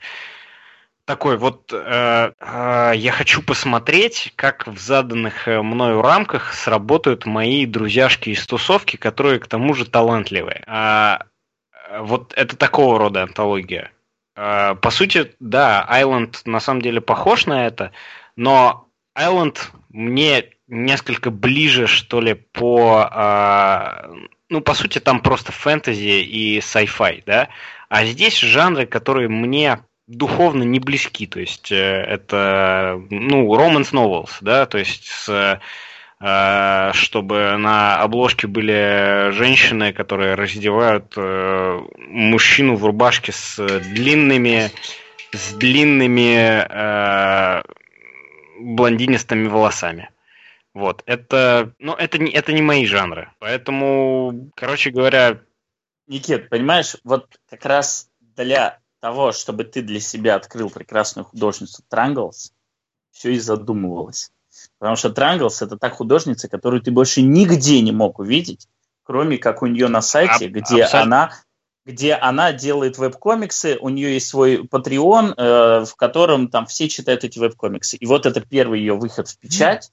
такой 1.05 1.37
вот, 1.37 1.73
э, 1.73 2.33
э, 2.39 2.93
я 2.97 3.13
хочу 3.13 3.41
посмотреть, 3.41 4.33
как 4.35 4.67
в 4.67 4.79
заданных 4.79 5.47
э, 5.47 5.63
мною 5.63 6.03
рамках 6.03 6.53
сработают 6.53 7.27
мои 7.27 7.65
друзьяшки 7.65 8.31
из 8.31 8.45
тусовки, 8.47 8.97
которые 8.97 9.39
к 9.39 9.47
тому 9.47 9.73
же 9.75 9.87
талантливые. 9.87 10.65
А, 10.67 11.21
э, 11.89 12.01
вот 12.01 12.33
это 12.35 12.57
такого 12.57 12.99
рода 12.99 13.23
антология. 13.23 13.93
Э, 14.35 14.75
по 14.75 14.91
сути, 14.91 15.33
да, 15.39 15.87
Island 15.89 16.39
на 16.45 16.59
самом 16.59 16.83
деле 16.83 17.01
похож 17.01 17.47
на 17.47 17.67
это, 17.67 17.93
но 18.35 18.89
Island 19.17 19.59
мне 19.91 20.51
несколько 20.67 21.31
ближе, 21.31 21.87
что 21.87 22.21
ли, 22.21 22.35
по... 22.35 23.09
э, 23.13 24.27
ну, 24.49 24.61
по 24.61 24.75
сути, 24.75 24.99
там 24.99 25.21
просто 25.21 25.53
фэнтези 25.53 26.23
и 26.23 26.59
sci-fi, 26.59 27.23
да? 27.27 27.49
А 27.89 28.05
здесь 28.05 28.39
жанры, 28.39 28.87
которые 28.87 29.29
мне 29.29 29.81
духовно 30.07 30.63
не 30.63 30.79
близки, 30.79 31.27
то 31.27 31.41
есть 31.41 31.73
э, 31.73 31.77
это, 31.77 33.01
ну, 33.11 33.53
romance 33.55 33.93
novels, 33.93 34.31
да, 34.41 34.67
то 34.67 34.79
есть 34.79 35.07
с, 35.09 35.61
э, 36.21 36.93
чтобы 36.95 37.57
на 37.59 38.01
обложке 38.01 38.47
были 38.47 39.31
женщины, 39.33 39.93
которые 39.93 40.35
раздевают 40.35 41.13
э, 41.17 41.81
мужчину 42.09 42.77
в 42.77 42.85
рубашке 42.85 43.33
с 43.33 43.57
длинными, 43.81 44.71
с 45.33 45.53
длинными 45.55 46.65
блондинистыми 48.59 49.49
волосами. 49.49 50.09
Вот, 50.77 51.03
это, 51.07 51.73
ну, 51.79 51.95
это 51.95 52.19
не, 52.19 52.31
это 52.31 52.53
не 52.53 52.61
мои 52.61 52.85
жанры. 52.85 53.33
Поэтому, 53.39 54.51
короче 54.55 54.91
говоря, 54.91 55.41
Никит, 56.07 56.51
понимаешь, 56.51 56.97
вот 57.03 57.29
как 57.49 57.65
раз 57.65 58.11
для 58.21 58.79
того, 59.01 59.33
чтобы 59.33 59.65
ты 59.65 59.81
для 59.81 60.01
себя 60.01 60.35
открыл 60.35 60.69
прекрасную 60.69 61.25
художницу 61.25 61.83
Трангles, 61.89 62.53
все 63.11 63.33
и 63.33 63.39
задумывалось. 63.39 64.31
Потому 64.79 64.97
что 64.97 65.09
Трангles 65.09 65.65
это 65.65 65.79
та 65.79 65.89
художница, 65.89 66.47
которую 66.47 66.83
ты 66.83 66.91
больше 66.91 67.23
нигде 67.23 67.81
не 67.81 67.93
мог 67.93 68.19
увидеть, 68.19 68.69
кроме 69.03 69.39
как 69.39 69.63
у 69.63 69.67
нее 69.67 69.89
на 69.89 70.03
сайте, 70.03 70.45
Аб- 70.45 70.53
где 70.53 70.85
абсолютно. 70.85 71.01
она 71.01 71.33
где 71.87 72.15
она 72.15 72.53
делает 72.53 72.99
веб-комиксы, 72.99 73.79
у 73.81 73.89
нее 73.89 74.15
есть 74.15 74.27
свой 74.27 74.65
Patreon, 74.65 75.35
э, 75.37 75.85
в 75.87 75.95
котором 75.95 76.49
там 76.49 76.67
все 76.67 76.89
читают 76.89 77.23
эти 77.23 77.39
веб-комиксы. 77.39 77.97
И 77.97 78.05
вот 78.07 78.27
это 78.27 78.41
первый 78.41 78.81
ее 78.81 78.95
выход 78.95 79.29
в 79.29 79.39
печать, 79.39 79.93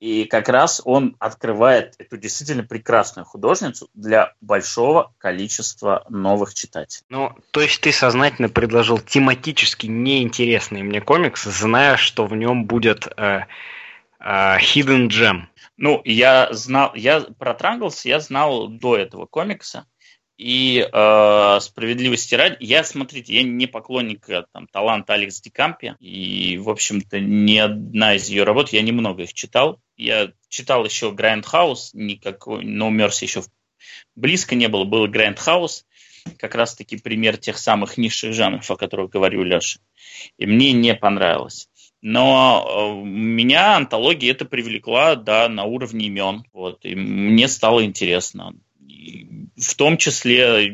и 0.00 0.24
как 0.24 0.48
раз 0.48 0.82
он 0.84 1.16
открывает 1.18 1.94
эту 1.98 2.16
действительно 2.16 2.62
прекрасную 2.62 3.24
художницу 3.24 3.88
для 3.94 4.34
большого 4.40 5.14
количества 5.18 6.04
новых 6.08 6.54
читателей. 6.54 7.04
Ну, 7.08 7.32
то 7.50 7.60
есть 7.60 7.80
ты 7.80 7.92
сознательно 7.92 8.48
предложил 8.48 8.98
тематически 8.98 9.86
неинтересный 9.86 10.82
мне 10.82 11.00
комикс, 11.00 11.44
зная, 11.44 11.96
что 11.96 12.26
в 12.26 12.36
нем 12.36 12.66
будет 12.66 13.06
э, 13.16 13.40
э, 14.20 14.58
Hidden 14.58 15.08
Gem. 15.08 15.42
Ну, 15.78 16.00
я 16.04 16.48
знал, 16.52 16.92
я 16.94 17.20
про 17.20 17.52
Трангles 17.52 18.00
я 18.04 18.20
знал 18.20 18.68
до 18.68 18.96
этого 18.96 19.26
комикса. 19.26 19.86
И 20.36 20.86
э, 20.92 21.58
справедливости 21.60 22.34
ради, 22.34 22.56
я, 22.60 22.84
смотрите, 22.84 23.34
я 23.34 23.42
не 23.42 23.66
поклонник 23.66 24.28
э, 24.28 24.44
там, 24.52 24.66
таланта 24.66 25.14
Алекс 25.14 25.40
Дикампи, 25.40 25.94
и, 25.98 26.58
в 26.58 26.68
общем-то, 26.68 27.20
ни 27.20 27.56
одна 27.56 28.16
из 28.16 28.28
ее 28.28 28.44
работ, 28.44 28.68
я 28.70 28.82
немного 28.82 29.22
их 29.22 29.32
читал. 29.32 29.80
Я 29.96 30.32
читал 30.50 30.84
еще 30.84 31.10
Грайндхаус, 31.10 31.94
никакой, 31.94 32.64
No 32.64 32.90
Mercy 32.90 33.22
еще 33.22 33.42
близко 34.14 34.54
не 34.54 34.68
было, 34.68 34.84
был 34.84 35.08
Грайндхаус, 35.08 35.86
как 36.38 36.54
раз-таки 36.54 36.98
пример 36.98 37.38
тех 37.38 37.56
самых 37.56 37.96
низших 37.96 38.34
жанров, 38.34 38.70
о 38.70 38.76
которых 38.76 39.10
говорю 39.10 39.42
Леша. 39.42 39.80
И 40.36 40.44
мне 40.44 40.72
не 40.72 40.94
понравилось. 40.94 41.70
Но 42.02 43.02
э, 43.02 43.06
меня 43.06 43.76
антология 43.76 44.32
это 44.32 44.44
привлекла, 44.44 45.16
да, 45.16 45.48
на 45.48 45.64
уровне 45.64 46.06
имен. 46.06 46.44
Вот, 46.52 46.84
и 46.84 46.94
мне 46.94 47.48
стало 47.48 47.84
интересно. 47.84 48.54
В 49.56 49.74
том 49.74 49.96
числе, 49.96 50.72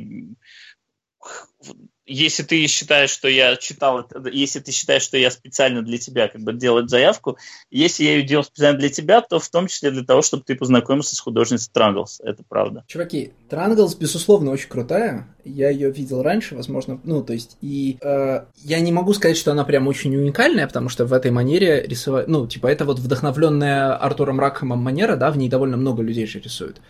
если 2.05 2.43
ты 2.43 2.67
считаешь, 2.67 3.11
что 3.11 3.29
я 3.29 3.57
читал, 3.57 4.07
если 4.31 4.61
ты 4.61 4.73
считаешь, 4.73 5.03
что 5.03 5.17
я 5.17 5.31
специально 5.31 5.83
для 5.83 5.99
тебя 5.99 6.29
как 6.29 6.43
бы 6.43 6.53
делать 6.53 6.91
заявку, 6.91 7.39
если 7.71 8.05
я 8.05 8.17
ее 8.17 8.23
делал 8.25 8.45
специально 8.45 8.79
для 8.79 8.89
тебя, 8.89 9.21
то 9.21 9.39
в 9.39 9.49
том 9.49 9.69
числе 9.69 9.91
для 9.91 10.03
того, 10.03 10.23
чтобы 10.23 10.43
ты 10.45 10.57
познакомился 10.57 11.15
с 11.15 11.21
художницей 11.21 11.71
Транглс. 11.73 12.21
Это 12.23 12.43
правда. 12.49 12.85
Чуваки, 12.89 13.33
Транглс, 13.49 13.95
безусловно, 13.95 14.51
очень 14.51 14.69
крутая. 14.69 15.29
Я 15.45 15.71
ее 15.71 15.91
видел 15.91 16.23
раньше, 16.23 16.55
возможно, 16.55 17.01
ну, 17.05 17.23
то 17.23 17.33
есть, 17.33 17.57
и 17.61 17.99
э, 18.01 18.45
я 18.63 18.81
не 18.81 18.93
могу 18.93 19.13
сказать, 19.13 19.37
что 19.37 19.51
она 19.51 19.65
прям 19.65 19.89
очень 19.89 20.15
уникальная, 20.17 20.67
потому 20.67 20.89
что 20.89 21.05
в 21.05 21.13
этой 21.13 21.31
манере 21.31 21.83
рисовать, 21.83 22.29
ну, 22.29 22.47
типа, 22.47 22.69
это 22.69 22.85
вот 22.85 22.99
вдохновленная 22.99 23.97
Артуром 23.97 24.39
Ракхамом 24.39 24.81
манера, 24.81 25.17
да, 25.17 25.31
в 25.31 25.39
ней 25.39 25.49
довольно 25.49 25.77
много 25.77 26.03
людей 26.03 26.27
же 26.27 26.41
рисуют. 26.41 26.81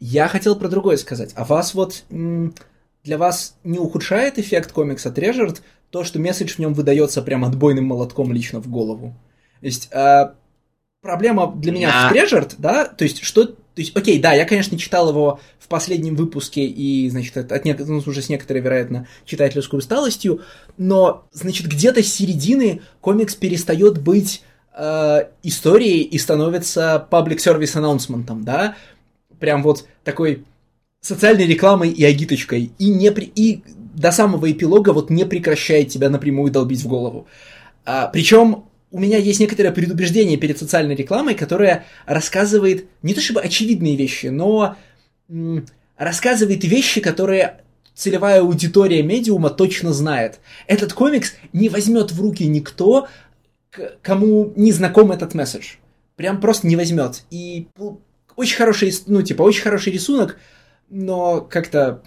Я 0.00 0.28
хотел 0.28 0.56
про 0.56 0.68
другое 0.68 0.96
сказать. 0.96 1.32
А 1.34 1.44
вас 1.44 1.74
вот, 1.74 2.04
для 2.10 3.18
вас 3.18 3.56
не 3.64 3.78
ухудшает 3.78 4.38
эффект 4.38 4.72
комикса 4.72 5.10
Treasured 5.10 5.60
то, 5.90 6.04
что 6.04 6.18
месседж 6.18 6.54
в 6.54 6.58
нем 6.58 6.74
выдается 6.74 7.22
прям 7.22 7.44
отбойным 7.44 7.86
молотком 7.86 8.32
лично 8.32 8.60
в 8.60 8.68
голову? 8.68 9.14
То 9.60 9.66
есть, 9.66 9.88
э, 9.92 10.30
проблема 11.00 11.52
для 11.54 11.72
меня 11.72 11.88
Да. 11.88 12.08
в 12.08 12.12
Treasured, 12.12 12.54
да, 12.58 12.84
то 12.84 13.04
есть, 13.04 13.22
что 13.22 13.46
то 13.78 13.82
есть, 13.82 13.96
окей, 13.96 14.18
да, 14.18 14.32
я, 14.32 14.44
конечно, 14.44 14.76
читал 14.76 15.08
его 15.10 15.38
в 15.60 15.68
последнем 15.68 16.16
выпуске 16.16 16.66
и, 16.66 17.08
значит, 17.10 17.36
от, 17.36 17.52
от 17.52 17.64
ну, 17.64 18.02
уже 18.04 18.22
с 18.22 18.28
некоторой, 18.28 18.60
вероятно, 18.60 19.06
читательской 19.24 19.78
усталостью, 19.78 20.40
но, 20.76 21.28
значит, 21.30 21.68
где-то 21.68 22.02
с 22.02 22.12
середины 22.12 22.82
комикс 23.00 23.36
перестает 23.36 24.02
быть 24.02 24.42
э, 24.76 25.28
историей 25.44 26.02
и 26.02 26.18
становится 26.18 27.06
public 27.08 27.36
service 27.36 27.76
announcement, 27.76 28.42
да, 28.42 28.74
прям 29.38 29.62
вот 29.62 29.86
такой 30.04 30.44
социальной 31.00 31.46
рекламой 31.46 31.90
и 31.90 32.04
агиточкой, 32.04 32.72
и, 32.78 32.90
не 32.90 33.10
при... 33.12 33.24
и 33.34 33.62
до 33.94 34.10
самого 34.10 34.50
эпилога 34.50 34.92
вот 34.92 35.10
не 35.10 35.24
прекращает 35.24 35.88
тебя 35.88 36.10
напрямую 36.10 36.52
долбить 36.52 36.82
в 36.82 36.88
голову. 36.88 37.26
А, 37.84 38.08
причем 38.08 38.64
у 38.90 38.98
меня 38.98 39.18
есть 39.18 39.40
некоторое 39.40 39.72
предубеждение 39.72 40.36
перед 40.36 40.58
социальной 40.58 40.94
рекламой, 40.94 41.34
которая 41.34 41.84
рассказывает 42.06 42.86
не 43.02 43.14
то 43.14 43.20
чтобы 43.20 43.40
очевидные 43.40 43.96
вещи, 43.96 44.26
но 44.26 44.76
м, 45.28 45.66
рассказывает 45.96 46.64
вещи, 46.64 47.00
которые 47.00 47.60
целевая 47.94 48.40
аудитория 48.40 49.02
медиума 49.02 49.50
точно 49.50 49.92
знает. 49.92 50.38
Этот 50.66 50.92
комикс 50.92 51.34
не 51.52 51.68
возьмет 51.68 52.12
в 52.12 52.20
руки 52.20 52.46
никто, 52.46 53.08
кому 54.02 54.52
не 54.56 54.72
знаком 54.72 55.12
этот 55.12 55.34
месседж. 55.34 55.74
Прям 56.16 56.40
просто 56.40 56.66
не 56.66 56.76
возьмет. 56.76 57.24
И 57.30 57.66
очень 58.38 58.56
хороший, 58.56 58.92
ну, 59.06 59.22
типа, 59.22 59.42
очень 59.42 59.62
хороший 59.62 59.92
рисунок, 59.92 60.38
но 60.88 61.40
как-то... 61.40 62.04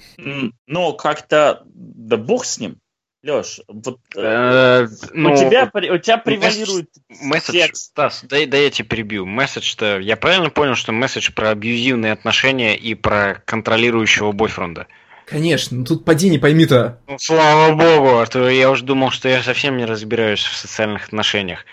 Но 0.66 0.94
как-то, 0.94 1.64
да 1.66 2.16
бог 2.16 2.46
с 2.46 2.58
ним. 2.58 2.80
Леш, 3.24 3.60
вот 3.68 4.00
э, 4.18 4.88
ну, 5.14 5.34
у, 5.34 5.38
тебя, 5.38 5.70
у 5.72 5.98
тебя 6.00 6.18
превалирует 6.18 6.90
месседж, 7.22 7.52
текст. 7.52 7.84
Стас, 7.92 8.24
да, 8.24 8.44
да 8.48 8.58
я 8.58 8.72
тебя 8.72 8.88
перебью. 8.88 9.28
Месседж-то, 9.28 10.00
я 10.00 10.18
правильно 10.18 10.50
понял, 10.50 10.74
что 10.74 10.92
месседж 10.92 11.32
про 11.32 11.52
абьюзивные 11.52 12.14
отношения 12.14 12.76
и 12.76 12.96
про 12.96 13.44
контролирующего 13.46 14.32
бойфренда? 14.32 14.88
Конечно, 15.28 15.78
ну 15.78 15.86
тут 15.86 16.04
поди 16.04 16.30
не 16.30 16.40
пойми-то. 16.40 17.00
Ну, 17.08 17.20
слава 17.20 17.76
богу, 17.76 18.18
а 18.18 18.26
то 18.26 18.50
я 18.50 18.72
уже 18.72 18.86
думал, 18.86 19.12
что 19.12 19.30
я 19.30 19.44
совсем 19.44 19.78
не 19.78 19.86
разбираюсь 19.86 20.44
в 20.44 20.56
социальных 20.56 21.06
отношениях. 21.06 21.66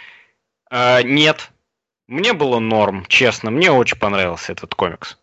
А, 0.70 1.02
нет, 1.02 1.51
мне 2.09 2.32
было 2.32 2.59
норм, 2.59 3.05
честно, 3.06 3.51
мне 3.51 3.70
очень 3.70 3.98
понравился 3.98 4.52
этот 4.52 4.74
комикс. 4.74 5.18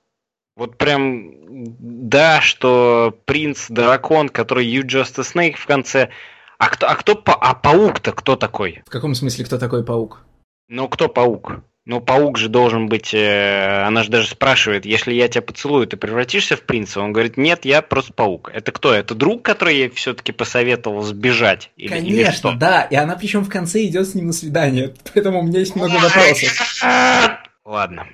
Вот 0.55 0.77
прям, 0.77 1.33
да, 2.07 2.39
что 2.39 3.17
принц 3.25 3.67
дракон, 3.69 4.29
который 4.29 4.65
You 4.65 4.83
Just 4.83 5.19
a 5.19 5.23
Snake 5.23 5.55
в 5.57 5.65
конце. 5.65 6.11
А 6.57 6.69
кто, 6.69 6.87
а 6.87 6.95
кто, 6.95 7.21
а 7.25 7.53
паук-то 7.53 8.13
кто 8.13 8.37
такой? 8.37 8.81
В 8.85 8.89
каком 8.89 9.15
смысле 9.15 9.43
кто 9.43 9.57
такой 9.57 9.83
паук? 9.83 10.21
Ну, 10.69 10.87
кто 10.87 11.09
паук? 11.09 11.59
Ну, 11.85 12.01
паук 12.01 12.39
же 12.39 12.49
должен 12.49 12.87
быть... 12.87 13.13
Э, 13.13 13.83
она 13.85 14.01
же 14.01 14.09
даже 14.09 14.27
спрашивает, 14.29 14.87
если 14.87 15.13
я 15.13 15.27
тебя 15.27 15.43
поцелую, 15.43 15.85
ты 15.85 15.97
превратишься 15.97 16.55
в 16.55 16.61
принца? 16.61 16.99
Он 16.99 17.13
говорит, 17.13 17.37
нет, 17.37 17.63
я 17.63 17.83
просто 17.83 18.11
паук. 18.11 18.49
Это 18.51 18.71
кто? 18.71 18.91
Это 18.91 19.13
друг, 19.13 19.43
который 19.43 19.75
ей 19.75 19.89
все-таки 19.89 20.31
посоветовал 20.31 21.03
сбежать? 21.03 21.69
Или, 21.77 21.89
Конечно, 21.89 22.15
или 22.15 22.31
что? 22.31 22.53
да. 22.53 22.81
И 22.83 22.95
она 22.95 23.15
причем 23.15 23.43
в 23.43 23.49
конце 23.49 23.85
идет 23.85 24.07
с 24.07 24.15
ним 24.15 24.27
на 24.27 24.33
свидание. 24.33 24.95
Поэтому 25.13 25.41
у 25.41 25.43
меня 25.43 25.59
есть 25.59 25.75
много 25.75 25.93
вопросов. 25.93 26.81
Ладно. 27.63 28.07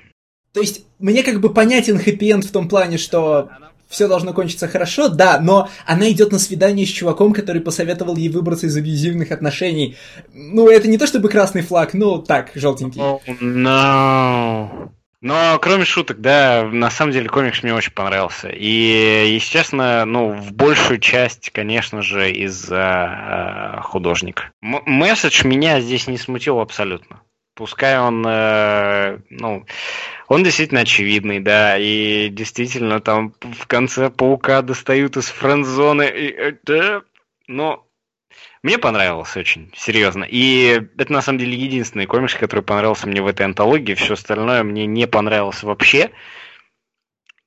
То 0.54 0.60
есть, 0.60 0.86
мне 1.00 1.24
как 1.24 1.40
бы 1.40 1.54
понятен 1.54 1.98
хэппи-энд 1.98 2.44
в 2.44 2.52
том 2.52 2.68
плане, 2.68 2.98
что 2.98 3.50
все 3.92 4.08
должно 4.08 4.34
кончиться 4.34 4.68
хорошо, 4.68 5.10
да, 5.10 5.40
но 5.40 5.70
она 5.86 6.10
идет 6.10 6.32
на 6.32 6.40
свидание 6.40 6.88
с 6.88 6.90
чуваком, 6.90 7.34
который 7.34 7.62
посоветовал 7.62 8.16
ей 8.16 8.30
выбраться 8.30 8.66
из 8.66 8.76
абьюзивных 8.76 9.32
отношений. 9.32 9.98
Ну, 10.34 10.70
это 10.70 10.88
не 10.88 10.98
то 10.98 11.06
чтобы 11.06 11.30
красный 11.30 11.62
флаг, 11.62 11.94
ну, 11.94 12.20
так, 12.20 12.52
желтенький. 12.56 13.02
Oh, 13.02 13.22
no. 13.40 14.90
Но 15.22 15.60
кроме 15.62 15.86
шуток, 15.86 16.20
да, 16.20 16.64
на 16.64 16.90
самом 16.90 17.12
деле 17.12 17.30
комикс 17.30 17.62
мне 17.62 17.76
очень 17.76 17.92
понравился. 17.92 18.50
И, 18.50 19.32
естественно, 19.36 20.04
ну, 20.06 20.32
в 20.32 20.52
большую 20.54 21.00
часть, 21.00 21.52
конечно 21.52 22.02
же, 22.02 22.32
из-за 22.32 23.78
э, 23.78 23.82
художника. 23.82 24.50
М- 24.64 24.82
месседж 24.88 25.46
меня 25.46 25.80
здесь 25.80 26.08
не 26.08 26.18
смутил 26.18 26.60
абсолютно. 26.60 27.22
Пускай 27.62 28.00
он, 28.00 28.26
э, 28.26 29.20
ну, 29.30 29.68
он 30.28 30.44
действительно 30.44 30.80
очевидный, 30.80 31.40
да, 31.40 31.78
и 31.78 32.28
действительно 32.30 33.00
там 33.02 33.36
в 33.40 33.68
конце 33.68 34.10
паука 34.10 34.64
достают 34.64 35.16
из 35.16 35.28
френд-зоны, 35.28 36.10
и, 36.10 36.58
да, 36.64 37.04
но 37.46 37.86
мне 38.64 38.80
понравилось 38.80 39.38
очень, 39.38 39.72
серьезно. 39.78 40.24
И 40.24 40.82
это 40.98 41.14
на 41.14 41.22
самом 41.22 41.38
деле 41.38 41.56
единственный 41.56 42.08
комикс, 42.08 42.34
который 42.34 42.64
понравился 42.64 43.08
мне 43.08 43.22
в 43.22 43.28
этой 43.28 43.46
антологии. 43.46 43.94
Все 43.94 44.16
остальное 44.16 44.64
мне 44.64 44.88
не 44.88 45.06
понравилось 45.06 45.62
вообще. 45.62 46.10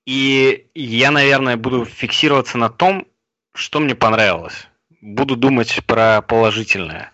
И 0.07 0.69
я, 0.77 1.11
наверное, 1.11 1.57
буду 1.57 1.86
фиксироваться 1.86 2.57
на 2.57 2.70
том, 2.70 3.09
что 3.53 3.81
мне 3.81 3.97
понравилось. 3.97 4.69
Буду 5.01 5.35
думать 5.35 5.81
про 5.86 6.23
положительное. 6.23 7.11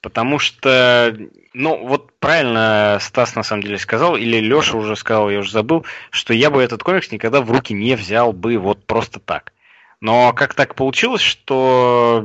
Потому 0.00 0.38
что, 0.38 1.16
ну, 1.58 1.86
вот 1.86 2.12
правильно 2.18 2.98
Стас 3.00 3.34
на 3.34 3.42
самом 3.42 3.62
деле 3.62 3.78
сказал, 3.78 4.14
или 4.14 4.40
Леша 4.40 4.76
уже 4.76 4.94
сказал, 4.94 5.30
я 5.30 5.38
уже 5.38 5.50
забыл, 5.50 5.86
что 6.10 6.34
я 6.34 6.50
бы 6.50 6.62
этот 6.62 6.82
комикс 6.82 7.10
никогда 7.10 7.40
в 7.40 7.50
руки 7.50 7.72
не 7.72 7.96
взял 7.96 8.34
бы 8.34 8.58
вот 8.58 8.84
просто 8.84 9.20
так. 9.20 9.54
Но 10.02 10.34
как 10.34 10.52
так 10.52 10.74
получилось, 10.74 11.22
что 11.22 12.22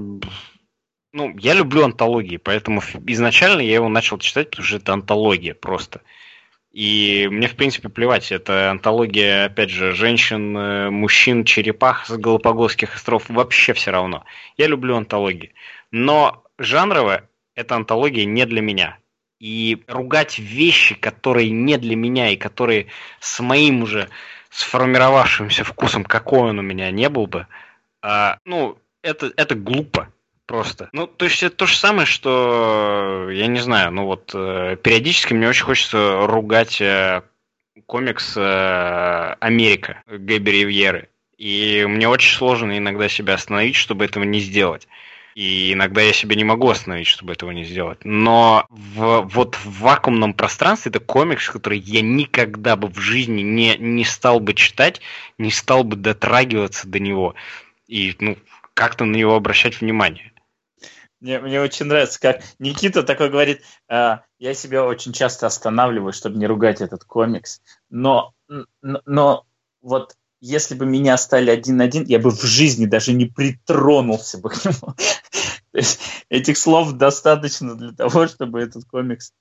ну, 1.13 1.33
я 1.37 1.53
люблю 1.53 1.85
антологии, 1.85 2.35
поэтому 2.35 2.81
изначально 3.07 3.61
я 3.61 3.75
его 3.75 3.87
начал 3.87 4.17
читать, 4.17 4.49
потому 4.49 4.65
что 4.65 4.77
это 4.77 4.91
антология 4.91 5.53
просто. 5.53 6.01
И 6.73 7.29
мне, 7.31 7.47
в 7.47 7.55
принципе, 7.55 7.87
плевать. 7.87 8.33
Это 8.33 8.69
антология, 8.69 9.45
опять 9.45 9.69
же, 9.69 9.93
женщин, 9.93 10.57
э, 10.57 10.89
мужчин, 10.89 11.45
черепах 11.45 12.05
с 12.05 12.17
Галапагосских 12.17 12.95
островов. 12.95 13.29
Вообще 13.29 13.73
все 13.73 13.91
равно. 13.91 14.25
Я 14.57 14.67
люблю 14.67 14.95
антологии. 14.95 15.53
Но 15.91 16.43
жанровая 16.57 17.29
эта 17.55 17.75
антология 17.75 18.25
не 18.25 18.45
для 18.45 18.61
меня. 18.61 18.97
И 19.41 19.81
ругать 19.87 20.37
вещи, 20.37 20.93
которые 20.93 21.49
не 21.49 21.77
для 21.77 21.95
меня 21.95 22.29
и 22.29 22.37
которые 22.37 22.85
с 23.19 23.39
моим 23.39 23.81
уже 23.81 24.07
сформировавшимся 24.51 25.63
вкусом, 25.63 26.03
какой 26.03 26.51
он 26.51 26.59
у 26.59 26.61
меня 26.61 26.91
не 26.91 27.09
был 27.09 27.25
бы, 27.25 27.47
а, 28.03 28.37
ну, 28.45 28.77
это, 29.01 29.31
это 29.35 29.55
глупо 29.55 30.09
просто. 30.45 30.89
Ну, 30.93 31.07
то 31.07 31.25
есть 31.25 31.41
это 31.41 31.55
то 31.55 31.65
же 31.65 31.75
самое, 31.75 32.05
что, 32.05 33.31
я 33.31 33.47
не 33.47 33.59
знаю, 33.59 33.91
ну 33.91 34.05
вот, 34.05 34.29
э, 34.35 34.77
периодически 34.79 35.33
мне 35.33 35.49
очень 35.49 35.65
хочется 35.65 36.27
ругать 36.27 36.79
э, 36.79 37.23
комикс 37.87 38.37
э, 38.37 39.35
«Америка» 39.39 40.03
Гэби 40.05 40.51
Ривьеры. 40.51 41.09
И 41.39 41.83
мне 41.89 42.07
очень 42.07 42.35
сложно 42.35 42.77
иногда 42.77 43.09
себя 43.09 43.33
остановить, 43.33 43.75
чтобы 43.75 44.05
этого 44.05 44.23
не 44.23 44.39
сделать. 44.39 44.87
И 45.35 45.73
иногда 45.73 46.01
я 46.01 46.13
себя 46.13 46.35
не 46.35 46.43
могу 46.43 46.69
остановить, 46.69 47.07
чтобы 47.07 47.33
этого 47.33 47.51
не 47.51 47.63
сделать. 47.63 47.99
Но 48.03 48.65
в, 48.69 49.21
вот 49.21 49.55
в 49.55 49.79
вакуумном 49.79 50.33
пространстве 50.33 50.89
это 50.89 50.99
комикс, 50.99 51.49
который 51.49 51.79
я 51.79 52.01
никогда 52.01 52.75
бы 52.75 52.87
в 52.89 52.99
жизни 52.99 53.41
не, 53.41 53.77
не 53.77 54.03
стал 54.03 54.39
бы 54.39 54.53
читать, 54.53 55.01
не 55.37 55.51
стал 55.51 55.83
бы 55.83 55.95
дотрагиваться 55.95 56.87
до 56.87 56.99
него 56.99 57.35
и 57.87 58.15
ну, 58.19 58.37
как-то 58.73 59.05
на 59.05 59.15
него 59.15 59.35
обращать 59.35 59.79
внимание. 59.81 60.31
Мне, 61.19 61.39
мне 61.39 61.61
очень 61.61 61.85
нравится, 61.85 62.19
как 62.19 62.41
Никита 62.57 63.03
такой 63.03 63.29
говорит, 63.29 63.61
э, 63.87 64.17
я 64.39 64.53
себя 64.55 64.83
очень 64.83 65.13
часто 65.13 65.45
останавливаю, 65.45 66.13
чтобы 66.13 66.37
не 66.37 66.47
ругать 66.47 66.81
этот 66.81 67.03
комикс, 67.03 67.61
но, 67.91 68.33
но, 68.81 69.45
вот 69.81 70.15
если 70.41 70.73
бы 70.73 70.85
меня 70.87 71.17
стали 71.17 71.51
один 71.51 71.77
на 71.77 71.85
один, 71.85 72.03
я 72.05 72.19
бы 72.19 72.31
в 72.31 72.41
жизни 72.41 72.87
даже 72.87 73.13
не 73.13 73.25
притронулся 73.25 74.39
бы 74.39 74.49
к 74.49 74.65
нему. 74.65 74.95
Этих 76.29 76.57
слов 76.57 76.93
достаточно 76.93 77.75
для 77.75 77.91
того, 77.93 78.27
чтобы 78.27 78.59
этот 78.59 78.85
комикс... 78.85 79.31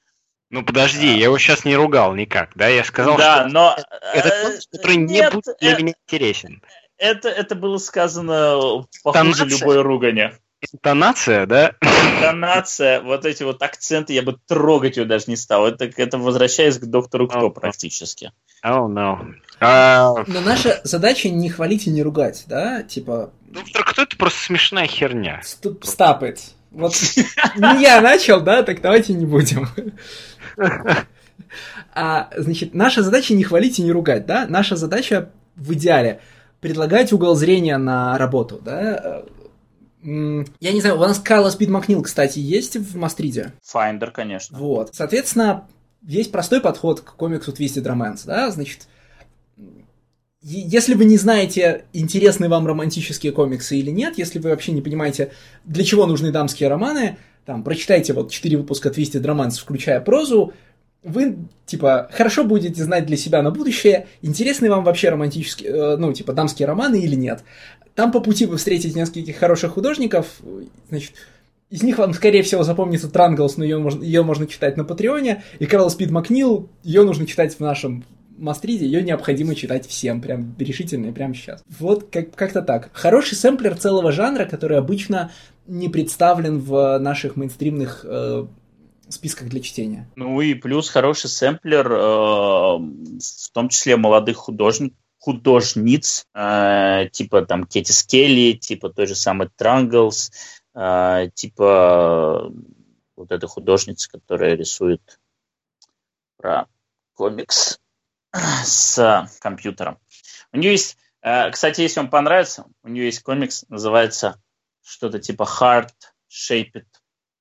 Ну 0.50 0.64
подожди, 0.64 1.08
а... 1.08 1.12
я 1.12 1.24
его 1.24 1.38
сейчас 1.38 1.64
не 1.64 1.74
ругал 1.74 2.14
никак, 2.14 2.50
да? 2.54 2.68
Я 2.68 2.84
сказал, 2.84 3.16
да, 3.16 3.48
что 3.48 3.48
но... 3.48 3.76
это 4.12 4.28
э, 4.28 4.42
комикс, 4.44 4.66
который 4.66 4.96
Нет, 4.96 5.08
не 5.08 5.30
будет 5.30 5.56
для 5.60 5.72
это... 5.72 5.82
меня 5.82 5.94
интересен. 6.06 6.62
Это, 6.98 7.30
это 7.30 7.54
было 7.54 7.78
сказано 7.78 8.84
похуже 9.02 9.46
любой 9.46 9.80
ругани. 9.80 10.32
Интонация, 10.72 11.46
да? 11.46 11.72
Интонация, 11.80 13.00
вот 13.00 13.24
эти 13.24 13.42
вот 13.42 13.62
акценты, 13.62 14.12
я 14.12 14.22
бы 14.22 14.38
трогать 14.46 14.98
ее 14.98 15.06
даже 15.06 15.24
не 15.28 15.36
стал. 15.36 15.66
Это, 15.66 15.90
это 15.96 16.18
возвращаясь 16.18 16.78
к 16.78 16.84
доктору 16.84 17.28
Кто 17.28 17.46
oh, 17.46 17.50
практически. 17.50 18.32
Oh, 18.62 18.86
no. 18.86 19.34
Uh... 19.60 20.24
Но 20.26 20.40
наша 20.40 20.80
задача 20.84 21.30
не 21.30 21.48
хвалить 21.48 21.86
и 21.86 21.90
не 21.90 22.02
ругать, 22.02 22.44
да? 22.46 22.82
Типа... 22.82 23.32
Доктор 23.48 23.84
Кто 23.84 24.02
это 24.02 24.16
просто 24.16 24.38
смешная 24.44 24.86
херня. 24.86 25.40
Стапает. 25.82 26.40
Вот 26.70 26.94
не 27.56 27.82
я 27.82 28.00
начал, 28.00 28.42
да, 28.42 28.62
так 28.62 28.80
давайте 28.80 29.14
не 29.14 29.26
будем. 29.26 29.68
А, 31.92 32.28
значит, 32.36 32.74
наша 32.74 33.02
задача 33.02 33.34
не 33.34 33.42
хвалить 33.42 33.78
и 33.78 33.82
не 33.82 33.90
ругать, 33.90 34.24
да? 34.24 34.46
Наша 34.48 34.76
задача 34.76 35.30
в 35.56 35.72
идеале 35.72 36.20
предлагать 36.60 37.12
угол 37.12 37.34
зрения 37.34 37.78
на 37.78 38.16
работу, 38.18 38.60
да? 38.62 39.24
Я 40.02 40.72
не 40.72 40.80
знаю, 40.80 40.96
у 40.96 41.00
нас 41.00 41.18
Карла 41.18 41.50
Спид 41.50 41.68
Макнил, 41.68 42.02
кстати, 42.02 42.38
есть 42.38 42.76
в 42.76 42.96
Мастриде? 42.96 43.52
Finder, 43.62 44.10
конечно. 44.10 44.58
Вот. 44.58 44.94
Соответственно, 44.94 45.68
есть 46.02 46.32
простой 46.32 46.60
подход 46.60 47.00
к 47.00 47.14
комиксу 47.14 47.52
Twisted 47.52 47.84
Romance, 47.84 48.22
да, 48.24 48.50
значит, 48.50 48.88
если 50.42 50.94
вы 50.94 51.04
не 51.04 51.18
знаете, 51.18 51.84
интересны 51.92 52.48
вам 52.48 52.66
романтические 52.66 53.32
комиксы 53.32 53.76
или 53.78 53.90
нет, 53.90 54.16
если 54.16 54.38
вы 54.38 54.50
вообще 54.50 54.72
не 54.72 54.80
понимаете, 54.80 55.32
для 55.64 55.84
чего 55.84 56.06
нужны 56.06 56.32
дамские 56.32 56.70
романы, 56.70 57.18
там, 57.44 57.62
прочитайте 57.62 58.14
вот 58.14 58.30
4 58.30 58.56
выпуска 58.56 58.88
Twisted 58.88 59.22
Romance, 59.22 59.60
включая 59.60 60.00
прозу, 60.00 60.54
вы, 61.02 61.38
типа, 61.66 62.10
хорошо 62.12 62.44
будете 62.44 62.82
знать 62.84 63.06
для 63.06 63.16
себя 63.16 63.42
на 63.42 63.50
будущее, 63.50 64.06
интересны 64.22 64.70
вам 64.70 64.84
вообще 64.84 65.08
романтические, 65.08 65.70
э, 65.70 65.96
ну, 65.96 66.12
типа, 66.12 66.32
дамские 66.32 66.66
романы 66.66 67.00
или 67.00 67.14
нет. 67.14 67.42
Там 68.00 68.12
по 68.12 68.20
пути 68.20 68.46
вы 68.46 68.56
встретите 68.56 68.98
нескольких 68.98 69.36
хороших 69.36 69.72
художников, 69.72 70.40
значит, 70.88 71.12
из 71.68 71.82
них 71.82 71.98
вам, 71.98 72.14
скорее 72.14 72.42
всего, 72.42 72.62
запомнится 72.62 73.10
Транглс, 73.10 73.58
но 73.58 73.64
ее 73.64 73.76
можно, 73.76 74.02
ее 74.02 74.22
можно 74.22 74.46
читать 74.46 74.78
на 74.78 74.86
Патреоне, 74.86 75.42
и 75.58 75.66
Карл 75.66 75.90
Спид 75.90 76.10
Макнил, 76.10 76.70
ее 76.82 77.02
нужно 77.02 77.26
читать 77.26 77.54
в 77.54 77.60
нашем 77.60 78.06
Мастриде, 78.38 78.86
ее 78.86 79.02
необходимо 79.02 79.54
читать 79.54 79.86
всем, 79.86 80.22
прям 80.22 80.54
решительно 80.58 81.08
и 81.08 81.12
прямо 81.12 81.34
сейчас. 81.34 81.62
Вот 81.78 82.08
как- 82.10 82.34
как-то 82.34 82.62
так. 82.62 82.88
Хороший 82.94 83.34
сэмплер 83.34 83.76
целого 83.76 84.12
жанра, 84.12 84.46
который 84.46 84.78
обычно 84.78 85.30
не 85.66 85.90
представлен 85.90 86.58
в 86.58 86.98
наших 87.00 87.36
мейнстримных 87.36 88.06
э, 88.08 88.46
списках 89.10 89.48
для 89.50 89.60
чтения. 89.60 90.08
Ну 90.16 90.40
и 90.40 90.54
плюс 90.54 90.88
хороший 90.88 91.28
сэмплер, 91.28 91.92
э, 91.92 91.98
в 91.98 93.50
том 93.52 93.68
числе 93.68 93.98
молодых 93.98 94.38
художников, 94.38 94.96
художниц, 95.20 96.26
э, 96.34 97.08
типа 97.12 97.42
там 97.42 97.64
Кетти 97.64 97.92
Скелли, 97.92 98.54
типа 98.54 98.88
той 98.88 99.06
же 99.06 99.14
самой 99.14 99.50
Транглс, 99.54 100.32
э, 100.74 101.30
типа 101.34 102.50
вот 103.16 103.30
эта 103.30 103.46
художница, 103.46 104.10
которая 104.10 104.56
рисует 104.56 105.20
про 106.36 106.66
комикс 107.12 107.78
с 108.32 109.28
компьютером. 109.40 109.98
У 110.52 110.56
нее 110.56 110.72
есть, 110.72 110.96
э, 111.20 111.50
кстати, 111.50 111.82
если 111.82 112.00
вам 112.00 112.10
понравится, 112.10 112.64
у 112.82 112.88
нее 112.88 113.04
есть 113.04 113.22
комикс, 113.22 113.66
называется 113.68 114.40
что-то 114.82 115.18
типа 115.18 115.42
Heart 115.42 115.92
Shaped 116.30 116.86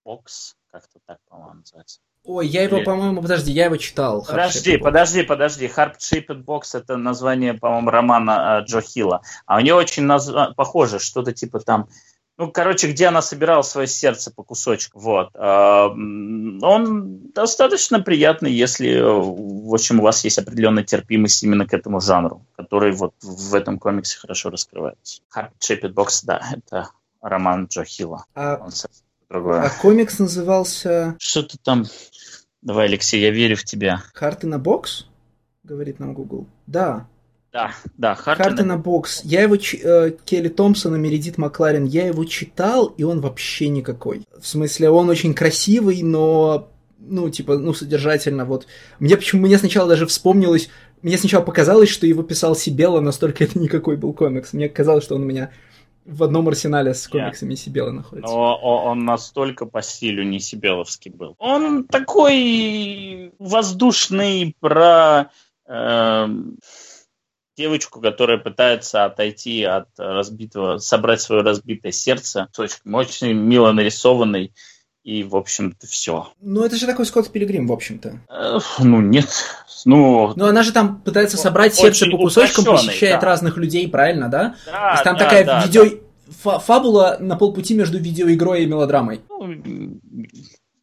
Box, 0.05 0.55
как-то 0.67 0.99
так, 1.05 1.19
по-моему, 1.29 1.59
называется. 1.59 2.01
Ой, 2.25 2.47
я 2.47 2.63
его, 2.63 2.81
по-моему, 2.83 3.21
подожди, 3.21 3.51
я 3.51 3.65
его 3.65 3.77
читал. 3.77 4.23
Подожди, 4.25 4.77
подожди, 4.77 5.23
подожди. 5.23 5.65
Heart 5.67 5.97
Shaped 5.99 6.43
Box 6.43 6.61
это 6.77 6.97
название, 6.97 7.53
по-моему, 7.53 7.89
романа 7.89 8.61
э, 8.61 8.65
Джо 8.65 8.81
Хилла. 8.81 9.21
А 9.45 9.57
у 9.57 9.59
нее 9.61 9.73
очень 9.73 10.03
назва- 10.03 10.53
похоже, 10.55 10.99
что-то 10.99 11.33
типа 11.33 11.59
там. 11.59 11.87
Ну, 12.37 12.49
короче, 12.51 12.87
где 12.89 13.07
она 13.07 13.21
собирала 13.21 13.63
свое 13.63 13.85
сердце 13.87 14.31
по 14.31 14.43
кусочку. 14.43 14.97
Вот. 14.99 15.29
А, 15.33 15.87
Он 15.87 17.31
достаточно 17.33 17.99
приятный, 17.99 18.51
если, 18.53 18.91
э, 18.91 19.03
в 19.03 19.73
общем, 19.73 19.99
у 19.99 20.03
вас 20.03 20.23
есть 20.23 20.37
определенная 20.37 20.83
терпимость 20.83 21.43
именно 21.43 21.65
к 21.65 21.73
этому 21.73 21.99
жанру, 21.99 22.45
который 22.55 22.91
вот 22.93 23.13
в 23.21 23.53
этом 23.55 23.77
комиксе 23.77 24.19
хорошо 24.19 24.49
раскрывается. 24.51 25.21
Heart 25.35 25.49
Shaped 25.59 25.93
Box, 25.93 26.21
да, 26.23 26.41
это 26.51 26.91
роман 27.21 27.65
Джо 27.65 27.83
Хилла. 27.83 28.23
А, 28.35 28.57
Он 28.63 28.71
другое. 29.29 29.61
а 29.63 29.69
комикс 29.69 30.19
назывался 30.19 31.15
Что 31.19 31.43
ты 31.43 31.57
там... 31.63 31.85
Давай, 32.61 32.87
Алексей, 32.87 33.21
я 33.21 33.31
верю 33.31 33.55
в 33.55 33.63
тебя. 33.63 34.03
«Карты 34.13 34.45
на 34.47 34.59
бокс», 34.59 35.05
говорит 35.63 35.99
нам 35.99 36.13
Google. 36.13 36.45
Да, 36.67 37.07
Да, 37.53 37.71
да, 37.97 38.15
«Карты 38.15 38.43
Хартина. 38.43 38.63
на 38.67 38.77
бокс». 38.77 39.21
Я 39.23 39.43
его... 39.43 39.55
ч- 39.57 39.79
э, 39.81 40.11
Келли 40.25 40.49
Томпсон 40.49 40.95
и 40.95 40.99
Мередит 40.99 41.37
Макларен, 41.37 41.85
я 41.85 42.05
его 42.07 42.25
читал, 42.25 42.87
и 42.87 43.03
он 43.03 43.21
вообще 43.21 43.69
никакой. 43.69 44.23
В 44.39 44.45
смысле, 44.45 44.89
он 44.89 45.09
очень 45.09 45.33
красивый, 45.33 46.01
но... 46.03 46.69
Ну, 46.99 47.29
типа, 47.29 47.57
ну, 47.57 47.73
содержательно, 47.73 48.43
вот. 48.43 48.67
Мне 48.99 49.15
почему 49.15 49.43
мне 49.47 49.57
сначала 49.57 49.87
даже 49.87 50.05
вспомнилось... 50.05 50.69
Мне 51.01 51.17
сначала 51.17 51.41
показалось, 51.41 51.87
что 51.87 52.05
его 52.05 52.23
писал 52.23 52.57
Сибела, 52.57 52.99
настолько 52.99 53.45
это 53.45 53.57
никакой 53.57 53.95
был 53.95 54.11
комикс. 54.11 54.51
Мне 54.51 54.67
казалось, 54.67 55.05
что 55.05 55.15
он 55.15 55.21
у 55.21 55.25
меня 55.25 55.49
в 56.09 56.23
одном 56.23 56.47
арсенале 56.47 56.93
с 56.93 57.07
комиксами 57.07 57.55
Сибела 57.55 57.91
находится. 57.91 58.33
Но 58.33 58.55
он 58.57 59.05
настолько 59.05 59.65
по 59.65 59.81
стилю 59.81 60.23
не 60.23 60.39
Сибеловский 60.39 61.11
был. 61.11 61.35
Он 61.37 61.85
такой 61.85 63.33
воздушный 63.39 64.55
про 64.59 65.29
эм, 65.67 66.57
девочку, 67.55 68.01
которая 68.01 68.37
пытается 68.37 69.05
отойти 69.05 69.63
от 69.63 69.89
разбитого, 69.97 70.77
собрать 70.79 71.21
свое 71.21 71.43
разбитое 71.43 71.91
сердце. 71.91 72.47
Очень, 72.57 72.93
очень 72.93 73.33
мило 73.33 73.71
нарисованный. 73.71 74.53
И, 75.03 75.23
в 75.23 75.35
общем-то, 75.35 75.87
все. 75.87 76.31
Ну, 76.41 76.63
это 76.63 76.75
же 76.75 76.85
такой 76.85 77.05
Скотт 77.05 77.31
Пилигрим, 77.31 77.67
в 77.67 77.71
общем-то. 77.71 78.19
ну, 78.79 79.01
нет. 79.01 79.29
Ну, 79.85 80.33
Ну, 80.35 80.45
она 80.45 80.61
же 80.63 80.73
там 80.73 81.01
пытается 81.01 81.37
собрать 81.37 81.73
сердце 81.73 82.07
по 82.09 82.17
кусочкам, 82.17 82.65
посещает 82.65 83.21
да. 83.21 83.27
разных 83.27 83.57
людей, 83.57 83.87
правильно, 83.87 84.27
да? 84.29 84.55
да, 84.65 84.87
То 84.89 84.91
есть 84.91 85.03
там 85.03 85.17
да, 85.17 85.23
такая 85.23 85.45
да, 85.45 85.65
видео... 85.65 85.85
фа- 86.27 86.59
фабула 86.59 87.17
на 87.19 87.37
полпути 87.37 87.75
между 87.75 87.97
видеоигрой 87.97 88.63
и 88.63 88.65
мелодрамой. 88.65 89.21
да. 89.29 89.35
Ну, 89.39 89.97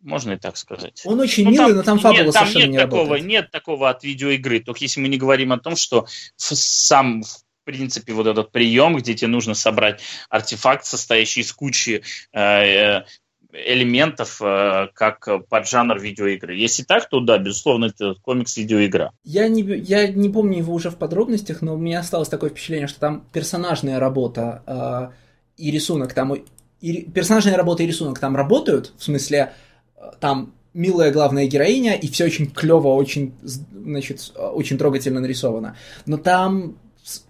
можно 0.06 0.32
и 0.32 0.36
так 0.36 0.56
сказать. 0.56 1.02
Он 1.05 1.18
очень 1.18 1.44
Ну, 1.44 1.51
милый, 1.51 1.74
но 1.74 1.82
там 1.82 1.98
фабула 1.98 2.22
нет, 2.22 2.32
там 2.32 2.47
совершенно 2.47 2.70
нет 2.70 2.72
не 2.72 2.78
такого, 2.78 3.02
работает. 3.02 3.26
Нет 3.26 3.51
такого 3.51 3.90
от 3.90 4.05
видеоигры. 4.05 4.60
Только 4.60 4.84
если 4.84 5.01
мы 5.01 5.09
не 5.09 5.18
говорим 5.18 5.52
о 5.52 5.59
том, 5.59 5.74
что 5.76 6.06
сам 6.36 7.22
в 7.22 7.38
принципе 7.64 8.12
вот 8.12 8.28
этот 8.28 8.52
прием, 8.52 8.97
где 8.97 9.14
тебе 9.14 9.26
нужно 9.26 9.55
собрать 9.55 10.01
артефакт, 10.30 10.84
состоящий 10.86 11.40
из 11.40 11.52
кучи 11.52 12.05
э, 12.32 12.40
э, 12.40 13.05
элементов, 13.52 14.40
э, 14.43 14.89
как 14.94 15.28
поджанр 15.48 15.98
видеоигры. 15.98 16.56
Если 16.56 16.82
так, 16.82 17.09
то 17.09 17.20
да, 17.20 17.39
безусловно, 17.39 17.86
это 17.86 18.14
комикс-видеоигра. 18.23 19.12
Я 19.24 19.48
не, 19.48 19.62
я 19.62 20.09
не 20.09 20.28
помню 20.28 20.59
его 20.59 20.74
уже 20.74 20.90
в 20.90 20.97
подробностях, 20.97 21.62
но 21.62 21.74
у 21.74 21.78
меня 21.78 22.01
осталось 22.01 22.28
такое 22.28 22.51
впечатление, 22.51 22.89
что 22.89 23.01
там 23.01 23.24
персонажная 23.32 23.98
работа 23.98 24.62
э, 24.66 25.62
и 25.62 25.70
рисунок 25.70 26.12
там... 26.12 26.35
И, 26.81 27.02
персонажная 27.10 27.56
работа 27.56 27.82
и 27.82 27.86
рисунок 27.86 28.18
там 28.18 28.36
работают, 28.36 28.93
в 28.98 29.02
смысле, 29.02 29.52
э, 29.97 30.01
там 30.20 30.52
милая 30.77 31.10
главная 31.10 31.47
героиня, 31.47 31.94
и 31.94 32.09
все 32.09 32.27
очень 32.27 32.51
клево, 32.51 32.89
очень, 32.89 33.32
значит, 33.43 34.32
э, 34.35 34.47
очень 34.47 34.77
трогательно 34.77 35.20
нарисовано. 35.20 35.77
Но 36.05 36.18
там 36.18 36.77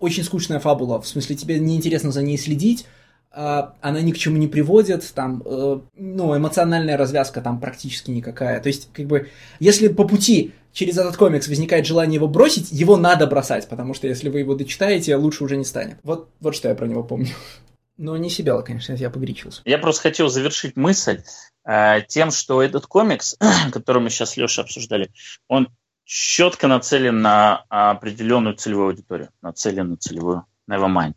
очень 0.00 0.24
скучная 0.24 0.58
фабула, 0.58 1.00
в 1.00 1.06
смысле, 1.06 1.36
тебе 1.36 1.58
неинтересно 1.58 2.10
за 2.10 2.22
ней 2.22 2.38
следить, 2.38 2.86
она 3.36 4.00
ни 4.00 4.12
к 4.12 4.18
чему 4.18 4.38
не 4.38 4.48
приводит, 4.48 5.12
там, 5.14 5.42
э, 5.44 5.80
ну, 5.94 6.36
эмоциональная 6.36 6.96
развязка 6.96 7.42
там 7.42 7.60
практически 7.60 8.10
никакая. 8.10 8.60
То 8.60 8.68
есть, 8.68 8.88
как 8.94 9.06
бы, 9.06 9.28
если 9.60 9.88
по 9.88 10.04
пути 10.04 10.52
через 10.72 10.96
этот 10.96 11.18
комикс 11.18 11.46
возникает 11.46 11.84
желание 11.84 12.14
его 12.14 12.28
бросить, 12.28 12.72
его 12.72 12.96
надо 12.96 13.26
бросать, 13.26 13.68
потому 13.68 13.92
что 13.92 14.08
если 14.08 14.30
вы 14.30 14.38
его 14.38 14.54
дочитаете, 14.54 15.16
лучше 15.16 15.44
уже 15.44 15.58
не 15.58 15.64
станет. 15.64 15.98
Вот, 16.02 16.30
вот 16.40 16.54
что 16.54 16.68
я 16.68 16.74
про 16.74 16.86
него 16.86 17.02
помню. 17.02 17.28
Но 17.98 18.16
не 18.16 18.30
себя, 18.30 18.60
конечно, 18.62 18.94
я 18.94 19.10
погорячился. 19.10 19.60
Я 19.66 19.76
просто 19.78 20.02
хотел 20.02 20.30
завершить 20.30 20.74
мысль 20.76 21.22
э, 21.66 22.02
тем, 22.08 22.30
что 22.30 22.62
этот 22.62 22.86
комикс, 22.86 23.36
который 23.72 24.00
мы 24.00 24.08
сейчас 24.08 24.30
с 24.30 24.36
Лешей 24.38 24.64
обсуждали, 24.64 25.10
он 25.46 25.68
четко 26.04 26.68
нацелен 26.68 27.20
на 27.20 27.64
определенную 27.68 28.54
целевую 28.54 28.88
аудиторию, 28.88 29.28
нацелен 29.42 29.90
на 29.90 29.96
целевую 29.98 30.46
Nevermind. 30.68 31.14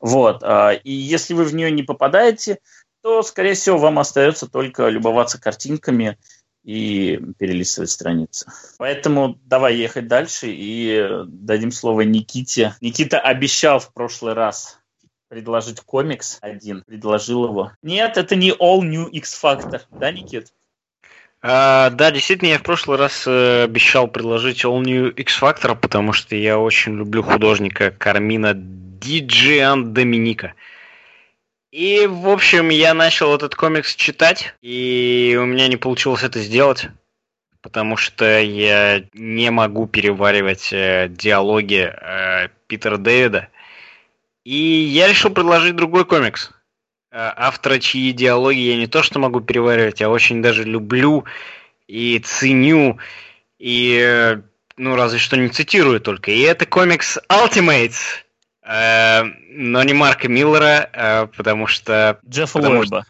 Вот. 0.00 0.42
э, 0.42 0.80
и 0.84 0.92
если 0.92 1.34
вы 1.34 1.44
в 1.44 1.54
нее 1.54 1.70
не 1.70 1.82
попадаете, 1.82 2.58
то, 3.02 3.22
скорее 3.22 3.54
всего, 3.54 3.78
вам 3.78 3.98
остается 3.98 4.48
только 4.48 4.88
любоваться 4.88 5.40
картинками 5.40 6.18
и 6.64 7.20
перелистывать 7.38 7.90
страницы. 7.90 8.50
Поэтому 8.78 9.38
давай 9.44 9.76
ехать 9.76 10.08
дальше 10.08 10.48
и 10.50 11.08
дадим 11.26 11.70
слово 11.70 12.02
Никите. 12.02 12.74
Никита 12.80 13.18
обещал 13.18 13.78
в 13.78 13.92
прошлый 13.92 14.34
раз 14.34 14.78
предложить 15.28 15.80
комикс 15.80 16.38
один, 16.40 16.82
предложил 16.86 17.46
его. 17.46 17.72
Нет, 17.82 18.16
это 18.16 18.34
не 18.34 18.50
All 18.50 18.80
New 18.80 19.06
X 19.06 19.40
Factor, 19.42 19.82
да, 19.90 20.10
Никит? 20.10 20.52
А, 21.40 21.90
да, 21.90 22.10
действительно, 22.10 22.48
я 22.48 22.58
в 22.58 22.62
прошлый 22.62 22.98
раз 22.98 23.24
э, 23.26 23.64
обещал 23.64 24.08
предложить 24.08 24.64
All 24.64 24.80
New 24.80 25.08
X 25.10 25.40
Factor, 25.40 25.76
потому 25.76 26.12
что 26.12 26.34
я 26.34 26.58
очень 26.58 26.96
люблю 26.96 27.22
художника 27.22 27.92
Кармина 27.92 28.54
Диджиан 28.98 29.92
Доминика. 29.92 30.54
И, 31.70 32.06
в 32.06 32.28
общем, 32.28 32.70
я 32.70 32.94
начал 32.94 33.34
этот 33.34 33.54
комикс 33.54 33.94
читать, 33.94 34.54
и 34.62 35.38
у 35.40 35.44
меня 35.44 35.68
не 35.68 35.76
получилось 35.76 36.22
это 36.22 36.40
сделать, 36.40 36.88
потому 37.60 37.96
что 37.96 38.40
я 38.40 39.04
не 39.12 39.50
могу 39.50 39.86
переваривать 39.86 40.72
э, 40.72 41.08
диалоги 41.10 41.92
э, 41.92 42.48
Питера 42.66 42.96
Дэвида. 42.96 43.48
И 44.44 44.56
я 44.56 45.08
решил 45.08 45.30
предложить 45.30 45.76
другой 45.76 46.06
комикс. 46.06 46.50
Э, 47.10 47.32
Автора, 47.36 47.78
чьи 47.78 48.12
диалоги 48.12 48.58
я 48.58 48.76
не 48.76 48.86
то 48.86 49.02
что 49.02 49.18
могу 49.18 49.40
переваривать, 49.40 50.00
а 50.00 50.08
очень 50.08 50.40
даже 50.40 50.64
люблю 50.64 51.24
и 51.86 52.18
ценю, 52.20 52.98
и, 53.58 54.00
э, 54.02 54.40
ну, 54.78 54.96
разве 54.96 55.18
что 55.18 55.36
не 55.36 55.48
цитирую 55.48 56.00
только. 56.00 56.30
И 56.30 56.40
это 56.40 56.64
комикс 56.64 57.18
Ultimates, 57.28 58.24
но 58.68 59.82
не 59.82 59.94
Марка 59.94 60.28
Миллера, 60.28 60.90
э, 60.92 61.26
потому 61.34 61.66
что 61.66 62.20
Джеффа 62.28 62.58
Лойба. 62.58 63.06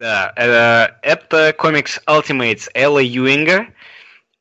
да, 0.00 0.32
э, 0.34 0.88
это 1.02 1.52
комикс 1.56 2.00
Ultimates 2.08 2.68
Элла 2.74 2.98
Юинга 2.98 3.68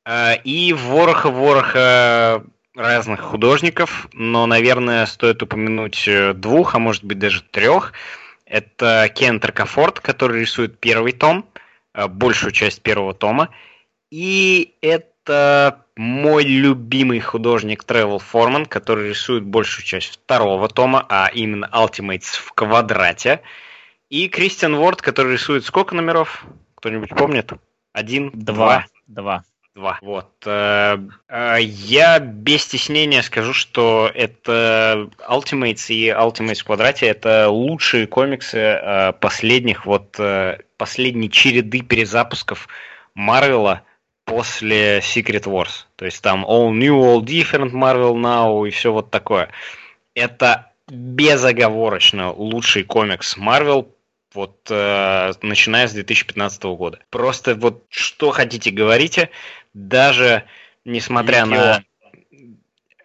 э, 0.05 0.37
и 0.43 0.73
вороха-вороха 0.73 2.43
разных 2.75 3.21
художников, 3.21 4.07
но, 4.11 4.47
наверное, 4.47 5.05
стоит 5.05 5.43
упомянуть 5.43 6.09
двух, 6.39 6.73
а 6.73 6.79
может 6.79 7.03
быть 7.03 7.19
даже 7.19 7.43
трех. 7.43 7.93
Это 8.47 9.09
Кен 9.13 9.39
Тракафорд, 9.39 9.99
который 9.99 10.41
рисует 10.41 10.79
первый 10.79 11.11
том, 11.11 11.47
большую 11.93 12.51
часть 12.51 12.81
первого 12.81 13.13
тома, 13.13 13.49
и 14.09 14.75
это 14.81 15.84
мой 15.95 16.43
любимый 16.43 17.19
художник 17.21 17.83
Тревел 17.83 18.19
Форман, 18.19 18.65
который 18.65 19.09
рисует 19.09 19.43
большую 19.43 19.85
часть 19.85 20.13
второго 20.13 20.67
тома, 20.67 21.05
а 21.07 21.29
именно 21.33 21.69
Ultimates 21.73 22.37
в 22.37 22.51
квадрате. 22.53 23.41
И 24.09 24.27
Кристиан 24.27 24.75
Ворд, 24.75 25.01
который 25.01 25.33
рисует 25.33 25.65
сколько 25.65 25.95
номеров? 25.95 26.45
Кто-нибудь 26.75 27.09
помнит? 27.09 27.53
Один, 27.93 28.29
Два. 28.33 28.85
Два. 29.07 29.43
два. 29.73 29.99
Вот. 30.01 30.31
Э, 30.45 30.97
э, 31.29 31.57
я 31.61 32.19
без 32.19 32.63
стеснения 32.63 33.21
скажу, 33.21 33.53
что 33.53 34.11
это 34.13 35.09
Ultimates 35.29 35.93
и 35.93 36.09
Ultimates 36.09 36.61
в 36.61 36.65
квадрате 36.65 37.07
это 37.07 37.49
лучшие 37.49 38.05
комиксы 38.05 38.57
э, 38.57 39.13
последних 39.13 39.85
вот 39.85 40.19
последней 40.77 41.31
череды 41.31 41.81
перезапусков 41.81 42.67
Марвела 43.13 43.83
после 44.25 44.99
Secret 44.99 45.43
Wars. 45.43 45.85
То 45.95 46.05
есть 46.05 46.21
там 46.21 46.45
All 46.45 46.71
New, 46.71 46.99
All 46.99 47.21
Different 47.21 47.71
Marvel 47.71 48.15
Now 48.15 48.67
и 48.67 48.71
все 48.71 48.91
вот 48.91 49.11
такое. 49.11 49.49
Это 50.13 50.71
безоговорочно 50.87 52.31
лучший 52.31 52.83
комикс 52.83 53.37
Marvel 53.37 53.87
вот 54.33 54.67
э, 54.69 55.31
начиная 55.41 55.87
с 55.87 55.93
2015 55.93 56.63
года. 56.63 56.99
Просто 57.09 57.55
вот 57.55 57.85
что 57.89 58.31
хотите 58.31 58.69
говорите, 58.69 59.29
даже 59.73 60.43
несмотря 60.83 61.45
Легион. 61.45 61.57
на... 61.57 61.83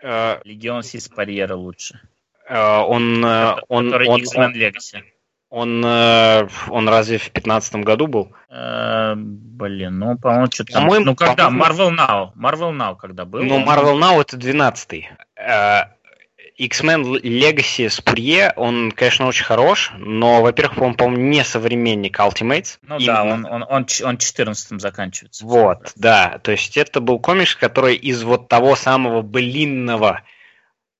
Э, 0.03 0.41
Легион 0.45 0.83
Сиспарьера 0.83 1.55
лучше. 1.55 2.01
э, 2.49 2.59
он, 2.59 3.25
э, 3.25 3.57
он, 3.69 3.95
он, 3.95 4.23
он, 4.35 4.55
Legacy. 4.55 5.05
Он, 5.51 5.85
э, 5.85 6.49
он 6.69 6.89
разве 6.89 7.19
в 7.19 7.23
2015 7.23 7.75
году 7.85 8.07
был? 8.07 8.33
Э, 8.49 9.15
блин, 9.17 9.99
ну, 9.99 10.17
по-моему, 10.17 10.47
что-то. 10.51 10.73
По-моему, 10.73 11.05
Ну, 11.07 11.15
когда? 11.17 11.47
по-моему- 11.47 11.65
Marvel 11.65 11.91
Now. 11.97 12.31
Marvel 12.35 12.73
Now 12.77 12.97
когда 12.97 13.25
был? 13.25 13.43
Ну, 13.43 13.57
он- 13.57 13.65
Marvel 13.69 13.99
Now 14.01 14.21
это 14.21 14.37
12-й. 14.37 15.09
Э, 15.37 15.83
X-Men 16.57 17.03
Legacy 17.23 17.89
Спурье, 17.89 18.53
он, 18.55 18.93
конечно, 18.93 19.27
очень 19.27 19.45
хорош, 19.47 19.93
но, 19.99 20.43
во-первых, 20.43 20.83
он, 20.83 20.95
по-моему, 20.95 21.23
не 21.31 21.43
современник 21.43 22.21
Ultimates. 22.21 22.79
Ну 22.87 22.99
да, 22.99 23.23
Именно. 23.25 23.49
он, 23.49 23.63
он, 23.63 23.63
он, 23.69 23.87
он 24.05 24.19
14 24.19 24.79
заканчивается. 24.81 25.47
Вот, 25.47 25.93
да. 25.97 26.39
То 26.43 26.53
есть 26.53 26.77
это 26.77 27.01
был 27.01 27.19
комикс, 27.19 27.57
который 27.57 27.97
из 27.97 28.23
вот 28.25 28.49
того 28.49 28.77
самого 28.77 29.23
блинного 29.23 30.21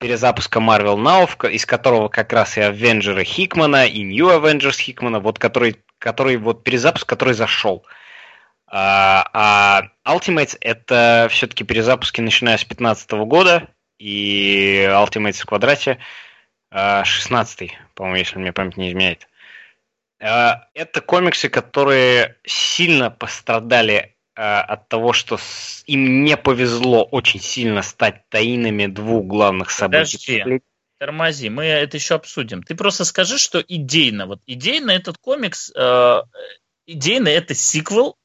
перезапуска 0.01 0.59
Marvel 0.59 0.97
Now, 0.97 1.49
из 1.51 1.65
которого 1.67 2.09
как 2.09 2.33
раз 2.33 2.57
и 2.57 2.61
Авенджеры 2.61 3.23
Хикмана, 3.23 3.87
и 3.87 4.03
New 4.03 4.27
Avengers 4.27 4.79
Хикмана, 4.79 5.21
вот 5.21 5.39
который, 5.39 5.77
который 5.99 6.37
вот 6.37 6.65
перезапуск, 6.65 7.09
который 7.09 7.35
зашел. 7.35 7.87
А, 8.67 9.25
а 9.33 9.83
Ultimates 10.09 10.57
это 10.61 11.29
все-таки 11.31 11.65
перезапуски 11.65 12.21
начиная 12.21 12.57
с 12.57 12.65
2015 12.65 13.11
года, 13.29 13.69
и 13.99 14.89
Ultimates 14.91 15.43
в 15.43 15.47
квадрате 15.47 15.99
16 16.73 17.73
по-моему, 17.95 18.17
если 18.17 18.39
мне 18.39 18.53
память 18.53 18.79
не 18.79 18.89
изменяет. 18.89 19.29
А, 20.21 20.69
Это 20.75 21.03
комиксы, 21.03 21.51
которые 21.51 22.37
сильно 22.45 23.11
пострадали 23.11 23.95
а, 23.95 24.20
от 24.41 24.89
того, 24.89 25.13
что 25.13 25.37
с- 25.37 25.83
им 25.87 26.25
не 26.25 26.37
повезло 26.37 27.05
очень 27.05 27.41
сильно 27.41 27.83
стать 27.83 28.29
таинами 28.29 28.87
двух 28.87 29.27
главных 29.27 29.71
событий. 29.71 30.39
Подожди. 30.39 30.61
Тормози, 30.99 31.49
мы 31.49 31.65
это 31.65 31.97
еще 31.97 32.15
обсудим. 32.15 32.63
Ты 32.63 32.75
просто 32.75 33.05
скажи, 33.05 33.39
что 33.39 33.61
идейно, 33.67 34.27
вот 34.27 34.41
идейно 34.47 34.91
этот 34.91 35.17
комикс, 35.19 35.71
э, 35.75 36.23
идейно 36.87 37.29
это 37.29 37.55
сиквел 37.55 38.17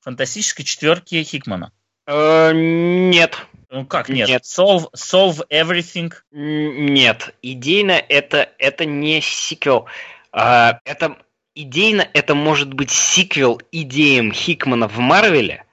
фантастической 0.00 0.64
четверки 0.64 1.22
Хикмана. 1.22 1.72
Э, 2.06 2.52
Нет, 2.54 3.36
Ну 3.70 3.86
как 3.86 4.08
нет? 4.10 4.28
Нет. 4.28 4.42
Solve, 4.44 4.90
solve 4.94 5.46
everything. 5.50 6.12
Нет, 6.30 7.34
идейно 7.42 7.92
это, 7.92 8.50
это 8.58 8.84
не 8.84 9.20
сиквел. 9.22 9.86
А, 10.32 10.80
это 10.84 11.16
идейно 11.54 12.08
это 12.12 12.34
может 12.34 12.72
быть 12.72 12.90
сиквел 12.90 13.60
идеям 13.70 14.32
Хикмана 14.32 14.88
в 14.88 14.98
Марвеле, 14.98 15.64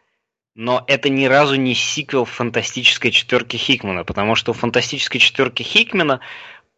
но 0.55 0.83
это 0.87 1.09
ни 1.09 1.25
разу 1.25 1.55
не 1.55 1.73
сиквел 1.73 2.25
фантастической 2.25 3.11
четверки 3.11 3.57
Хикмана, 3.57 4.03
потому 4.03 4.35
что 4.35 4.51
у 4.51 4.53
фантастической 4.53 5.19
четверки 5.19 5.63
Хикмана 5.63 6.19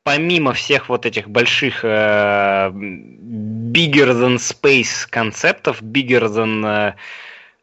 помимо 0.03 0.53
всех 0.53 0.89
вот 0.89 1.05
этих 1.05 1.29
больших 1.29 1.83
э, 1.83 2.69
bigger 2.71 4.13
than 4.13 4.37
space 4.37 5.07
концептов, 5.09 5.81
bigger 5.81 6.27
than 6.27 6.65
э, 6.65 6.93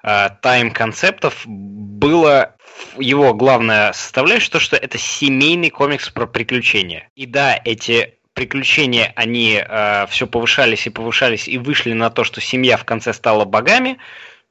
э, 0.02 0.28
time 0.42 0.70
концептов, 0.70 1.42
было 1.46 2.54
его 2.96 3.34
главная 3.34 3.92
составляющая, 3.92 4.50
то, 4.50 4.60
что 4.60 4.76
это 4.76 4.98
семейный 4.98 5.70
комикс 5.70 6.10
про 6.10 6.26
приключения. 6.26 7.10
И 7.16 7.26
да, 7.26 7.60
эти 7.64 8.17
приключения, 8.38 9.12
они 9.16 9.60
все 10.10 10.28
повышались 10.28 10.86
и 10.86 10.90
повышались 10.90 11.48
и 11.48 11.58
вышли 11.58 11.92
на 11.92 12.08
то, 12.08 12.22
что 12.22 12.40
семья 12.40 12.76
в 12.76 12.84
конце 12.84 13.12
стала 13.12 13.44
богами, 13.44 13.98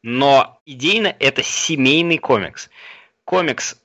но 0.03 0.59
идейно 0.65 1.15
это 1.19 1.41
семейный 1.41 2.17
комикс. 2.17 2.69
Комикс 3.23 3.77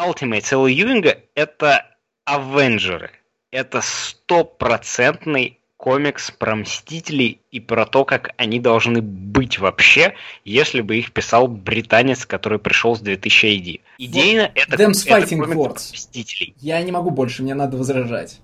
Ultimate 0.00 0.46
Элла 0.50 0.68
Юинга 0.68 1.18
это 1.34 1.86
Авенджеры. 2.24 3.10
Это 3.50 3.82
стопроцентный 3.82 5.58
комикс 5.76 6.30
про 6.30 6.56
Мстителей 6.56 7.40
и 7.50 7.60
про 7.60 7.84
то, 7.84 8.06
как 8.06 8.32
они 8.38 8.58
должны 8.58 9.02
быть 9.02 9.58
вообще, 9.58 10.14
если 10.46 10.80
бы 10.80 10.96
их 10.96 11.12
писал 11.12 11.46
британец, 11.46 12.24
который 12.24 12.58
пришел 12.58 12.96
с 12.96 13.00
2000 13.00 13.46
AD. 13.46 13.80
Идейно 13.98 14.50
это, 14.54 14.76
Them's 14.76 15.06
это 15.06 15.28
комикс 15.28 15.52
Words. 15.52 15.92
Мстителей. 15.92 16.54
Я 16.58 16.80
не 16.82 16.92
могу 16.92 17.10
больше, 17.10 17.42
мне 17.42 17.54
надо 17.54 17.76
возражать. 17.76 18.40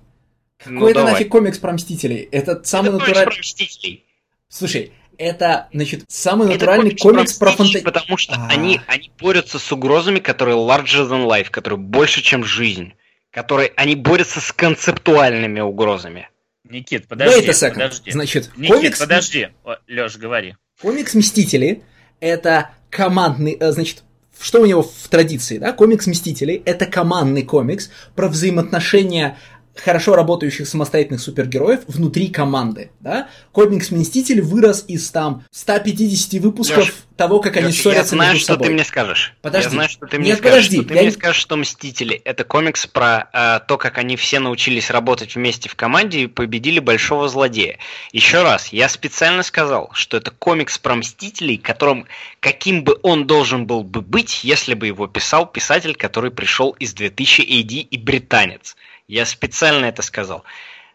Какой 0.59 0.72
Ну, 0.72 0.86
это 0.86 0.94
давай. 1.01 1.12
нафиг 1.12 1.28
комикс 1.28 1.59
про 1.59 1.72
Мстителей? 1.72 2.28
Это 2.30 2.62
самый 2.64 2.89
Это 2.89 2.98
комикс 2.98 3.09
натуральный... 3.09 3.32
про 3.32 3.40
Мстителей. 3.40 4.05
Слушай, 4.48 4.93
это, 5.16 5.68
значит, 5.72 6.05
самый 6.09 6.44
Это 6.47 6.55
натуральный 6.55 6.97
комикс 6.97 7.32
про 7.35 7.51
Мстителей, 7.51 7.82
фанта... 7.82 7.98
Потому 8.01 8.16
что 8.16 8.35
А. 8.35 8.48
они, 8.48 8.80
они 8.86 9.10
борются 9.18 9.59
с 9.59 9.72
угрозами, 9.72 10.18
которые 10.18 10.56
larger 10.56 11.09
than 11.09 11.26
life, 11.26 11.51
которые 11.51 11.78
больше, 11.78 12.22
чем 12.22 12.44
жизнь. 12.44 12.93
Которые, 13.30 13.72
они 13.76 13.94
борются 13.94 14.40
с 14.40 14.52
концептуальными 14.52 15.60
угрозами. 15.60 16.28
Никит, 16.64 17.09
подожди, 17.09 17.48
Wait 17.48 17.70
подожди. 17.72 18.10
Значит, 18.10 18.51
Никит, 18.56 18.74
комикс... 18.74 18.98
подожди. 18.98 19.48
Леш, 19.86 20.16
говори. 20.16 20.56
Комикс 20.80 21.14
Мстители 21.14 21.82
это 22.20 22.70
командный, 22.90 23.56
э, 23.59 23.72
значит, 23.72 24.02
что 24.40 24.60
у 24.60 24.66
него 24.66 24.82
в 24.82 25.09
традиции, 25.09 25.59
да? 25.59 25.72
Комикс 25.72 26.06
Мстителей 26.06 26.62
это 26.64 26.86
командный 26.86 27.43
комикс 27.43 27.90
про 28.14 28.28
взаимоотношения 28.28 29.36
хорошо 29.81 30.15
работающих 30.17 30.67
самостоятельных 30.69 31.21
супергероев 31.21 31.81
внутри 31.87 32.29
команды, 32.29 32.91
да? 33.01 33.29
Комикс 33.53 33.91
Мстители 33.91 34.41
вырос 34.41 34.85
из 34.89 35.11
там 35.11 35.45
150 35.51 36.41
выпусков 36.43 36.79
Лёш, 36.87 36.95
того, 37.17 37.41
как 37.41 37.57
они 37.57 37.67
Лёш, 37.69 37.77
я 37.77 37.83
ссорятся 37.83 38.15
знаю, 38.17 38.33
между 38.33 38.45
что 38.45 38.53
собой. 38.55 38.67
ты 38.69 38.73
мне 38.75 38.85
скажешь. 38.85 39.35
Подожди. 39.43 39.67
Я 39.67 39.71
знаю, 39.71 39.89
что 39.89 40.07
ты 40.07 40.19
мне 40.19 40.29
Нет, 40.31 40.39
скажешь. 40.39 40.55
подожди, 40.57 40.77
что 40.77 40.89
ты 40.89 40.95
я 40.95 41.01
мне 41.01 41.07
не- 41.11 41.15
скажешь, 41.15 41.41
что 41.43 41.57
Мстители 41.57 42.21
это 42.25 42.45
комикс 42.45 42.87
про 42.87 43.29
э, 43.33 43.61
то, 43.67 43.77
как 43.79 43.99
они 43.99 44.17
все 44.17 44.39
научились 44.41 44.91
работать 44.91 45.35
вместе 45.35 45.69
в 45.69 45.75
команде 45.75 46.23
и 46.23 46.27
победили 46.27 46.79
большого 46.79 47.29
злодея. 47.29 47.79
Еще 48.13 48.43
раз, 48.43 48.69
я 48.73 48.89
специально 48.89 49.43
сказал, 49.43 49.91
что 49.93 50.17
это 50.17 50.31
комикс 50.31 50.79
про 50.79 50.95
Мстителей, 50.95 51.57
которым 51.59 52.07
каким 52.41 52.85
бы 52.85 52.99
он 53.03 53.27
должен 53.27 53.67
был 53.67 53.83
бы 53.83 54.01
быть, 54.01 54.45
если 54.45 54.75
бы 54.75 54.87
его 54.87 55.07
писал 55.07 55.47
писатель, 55.47 55.95
который 55.97 56.31
пришел 56.31 56.71
из 56.79 56.95
2000 56.95 57.41
AD 57.43 57.75
и 57.81 57.99
британец. 57.99 58.77
Я 59.09 59.26
специально 59.26 59.86
это 59.86 60.02
сказал. 60.02 60.44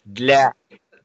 Для 0.05 0.53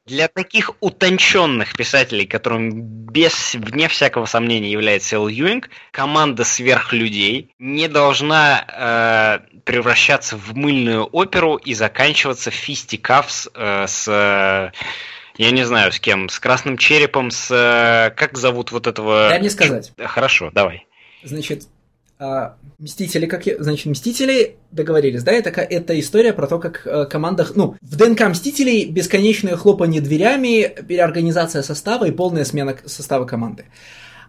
для 0.05 0.27
таких 0.27 0.71
утонченных 0.79 1.73
писателей, 1.73 2.25
которым 2.25 2.81
без, 2.81 3.53
вне 3.53 3.87
всякого 3.87 4.25
сомнения 4.25 4.71
является 4.71 5.17
Эл 5.17 5.27
Юинг, 5.27 5.69
команда 5.91 6.43
сверхлюдей 6.43 7.53
не 7.59 7.87
должна 7.87 8.65
э, 8.67 9.59
превращаться 9.65 10.35
в 10.35 10.55
мыльную 10.55 11.05
оперу 11.05 11.57
и 11.57 11.75
заканчиваться 11.75 12.49
фистикафс 12.49 13.49
э, 13.53 13.85
с... 13.87 14.07
э, 14.07 14.71
я 15.37 15.51
не 15.51 15.63
знаю, 15.63 15.91
с 15.91 15.99
кем, 15.99 16.27
с 16.27 16.39
красным 16.39 16.79
черепом, 16.79 17.29
с... 17.29 17.51
э, 17.51 18.09
как 18.15 18.35
зовут 18.35 18.71
вот 18.71 18.87
этого... 18.87 19.29
Дай 19.29 19.39
мне 19.39 19.51
сказать. 19.51 19.93
Чу- 19.95 20.07
Хорошо, 20.07 20.49
давай. 20.51 20.87
Значит, 21.21 21.67
а, 22.19 22.57
Мстители, 22.77 23.25
как 23.25 23.45
я, 23.45 23.61
значит, 23.63 23.85
Мстители 23.85 24.57
договорились, 24.71 25.23
да, 25.23 25.31
это, 25.31 25.49
это 25.61 25.97
история 25.99 26.33
про 26.33 26.47
то, 26.47 26.59
как 26.59 26.85
э, 26.85 27.05
команда, 27.05 27.47
ну, 27.55 27.75
в 27.81 27.95
ДНК 27.95 28.27
Мстителей 28.27 28.85
бесконечное 28.85 29.55
хлопанье 29.55 30.01
дверями, 30.01 30.73
переорганизация 30.87 31.61
состава 31.61 32.05
и 32.05 32.11
полная 32.11 32.43
смена 32.43 32.75
состава 32.85 33.25
команды. 33.25 33.65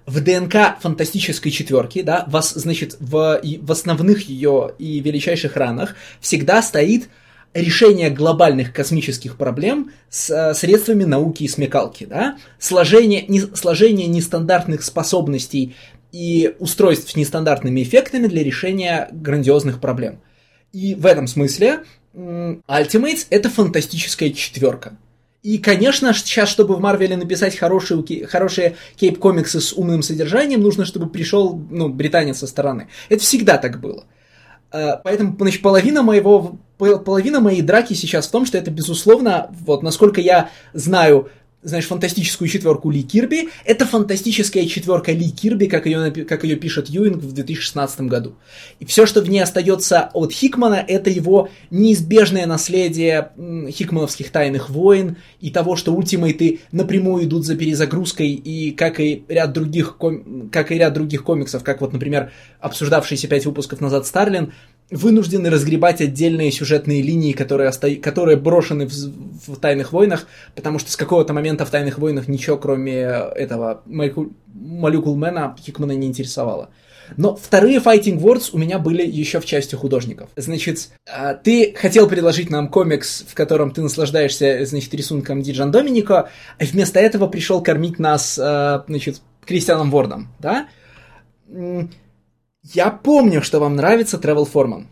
В 0.07 0.21
ДНК 0.23 0.81
фантастической 0.81 1.51
четверки, 1.51 2.03
да, 2.03 2.25
вас, 2.29 2.53
значит, 2.53 2.97
в, 3.01 3.41
в 3.43 3.73
основных 3.73 4.23
ее 4.23 4.73
и 4.79 5.01
величайших 5.01 5.57
ранах 5.57 5.97
всегда 6.21 6.63
стоит 6.63 7.09
решение 7.55 8.11
глобальных 8.11 8.73
космических 8.73 9.37
проблем 9.37 9.91
с 10.09 10.31
э, 10.31 10.55
средствами 10.55 11.03
науки 11.03 11.43
и 11.43 11.49
смекалки, 11.49 12.05
да, 12.05 12.39
сложение, 12.61 13.25
не, 13.27 13.41
сложение 13.41 14.07
нестандартных 14.07 14.85
способностей 14.85 15.75
и 16.13 16.55
устройств 16.59 17.11
с 17.11 17.17
нестандартными 17.17 17.83
эффектами 17.83 18.27
для 18.27 18.43
решения 18.43 19.09
грандиозных 19.13 19.81
проблем. 19.81 20.21
И 20.73 20.95
в 20.95 21.07
этом 21.07 21.27
смысле 21.27 21.81
Ultimates 22.15 23.27
это 23.31 23.49
фантастическая 23.51 24.31
четверка. 24.31 24.97
И, 25.43 25.57
конечно, 25.57 26.13
сейчас, 26.13 26.51
чтобы 26.51 26.77
в 26.77 26.81
Марвеле 26.81 27.17
написать 27.17 27.57
хорошие, 27.57 28.27
хорошие 28.27 28.77
кейп-комиксы 28.97 29.61
с 29.61 29.73
умным 29.73 30.03
содержанием, 30.03 30.61
нужно, 30.61 30.85
чтобы 30.85 31.09
пришел, 31.09 31.59
ну, 31.71 31.89
британец 31.89 32.39
со 32.39 32.47
стороны. 32.47 32.89
Это 33.09 33.23
всегда 33.23 33.57
так 33.57 33.81
было. 33.81 34.05
Э, 34.71 34.99
поэтому, 35.03 35.35
значит, 35.39 35.63
половина 35.63 36.03
моего, 36.03 36.59
половина 36.77 37.41
моей 37.41 37.63
драки 37.63 37.95
сейчас 37.95 38.29
в 38.29 38.31
том, 38.31 38.45
что 38.45 38.59
это, 38.59 38.71
безусловно, 38.71 39.51
вот, 39.61 39.83
насколько 39.83 40.21
я 40.21 40.51
знаю 40.75 41.31
знаешь, 41.63 41.87
фантастическую 41.87 42.49
четверку 42.49 42.91
Ли 42.91 43.03
Кирби. 43.03 43.49
Это 43.65 43.85
фантастическая 43.87 44.67
четверка 44.67 45.13
Ли 45.13 45.31
Кирби, 45.31 45.67
как 45.67 45.87
ее, 45.87 46.11
как 46.25 46.45
ее 46.45 46.57
пишет 46.57 46.89
Юинг 46.89 47.19
в 47.19 47.33
2016 47.33 48.03
году. 48.03 48.37
И 48.79 48.85
все, 48.87 49.07
что 49.07 49.21
в 49.21 49.29
ней 49.29 49.41
остается 49.41 50.11
от 50.15 50.33
Хикмана, 50.33 50.85
это 50.87 51.11
его 51.11 51.51
неизбежное 51.71 52.47
наследие 52.47 53.33
хикмановских 53.71 54.31
тайных 54.31 54.71
войн 54.71 55.17
и 55.41 55.51
того, 55.51 55.77
что 55.77 55.95
ультимейты 55.95 56.61
напрямую 56.73 57.25
идут 57.25 57.45
за 57.45 57.57
перезагрузкой, 57.57 58.29
и 58.29 58.71
как 58.71 59.01
и 59.01 59.25
ряд 59.29 59.53
других, 59.53 59.99
как 60.51 60.73
и 60.73 60.75
ряд 60.77 60.95
других 60.95 61.25
комиксов, 61.25 61.63
как 61.63 61.81
вот, 61.81 61.93
например, 61.93 62.33
обсуждавшийся 62.61 63.29
пять 63.29 63.45
выпусков 63.45 63.81
назад 63.81 64.07
Старлин, 64.07 64.53
вынуждены 64.91 65.51
разгребать 65.51 66.01
отдельные 66.01 66.51
сюжетные 66.51 67.03
линии, 67.03 67.33
которые, 67.33 67.69
оста... 67.69 67.95
которые 67.97 68.37
брошены 68.37 68.87
в... 68.87 68.93
в 68.93 69.57
«Тайных 69.61 69.93
войнах», 69.93 70.27
потому 70.55 70.79
что 70.79 70.91
с 70.91 70.97
какого-то 70.97 71.33
момента 71.33 71.65
в 71.65 71.71
«Тайных 71.71 71.99
войнах» 71.99 72.29
ничего, 72.29 72.57
кроме 72.57 73.01
этого 73.01 73.83
Молекулмена, 73.87 75.57
Хикмана 75.59 75.93
не 75.93 76.07
интересовало. 76.07 76.71
Но 77.17 77.35
вторые 77.37 77.79
Fighting 77.79 78.19
Words 78.19 78.51
у 78.53 78.59
меня 78.59 78.79
были 78.79 79.05
еще 79.07 79.41
в 79.41 79.45
части 79.45 79.75
художников. 79.75 80.31
Значит, 80.37 80.91
а, 81.09 81.35
ты 81.35 81.75
хотел 81.77 82.09
предложить 82.09 82.51
нам 82.51 82.69
комикс, 82.69 83.25
в 83.27 83.35
котором 83.35 83.73
ты 83.73 83.83
наслаждаешься, 83.83 84.65
значит, 84.65 84.93
рисунком 84.95 85.43
Диджан 85.43 85.71
Доминико, 85.71 86.29
а 86.59 86.65
вместо 86.65 87.01
этого 87.01 87.27
пришел 87.27 87.63
кормить 87.63 87.99
нас, 87.99 88.39
а, 88.41 88.85
значит, 88.87 89.21
Кристианом 89.45 89.91
Вордом, 89.91 90.29
да? 90.39 90.69
Я 92.73 92.91
помню, 92.91 93.43
что 93.43 93.59
вам 93.59 93.75
нравится 93.75 94.17
Travel 94.17 94.49
Foreman. 94.51 94.87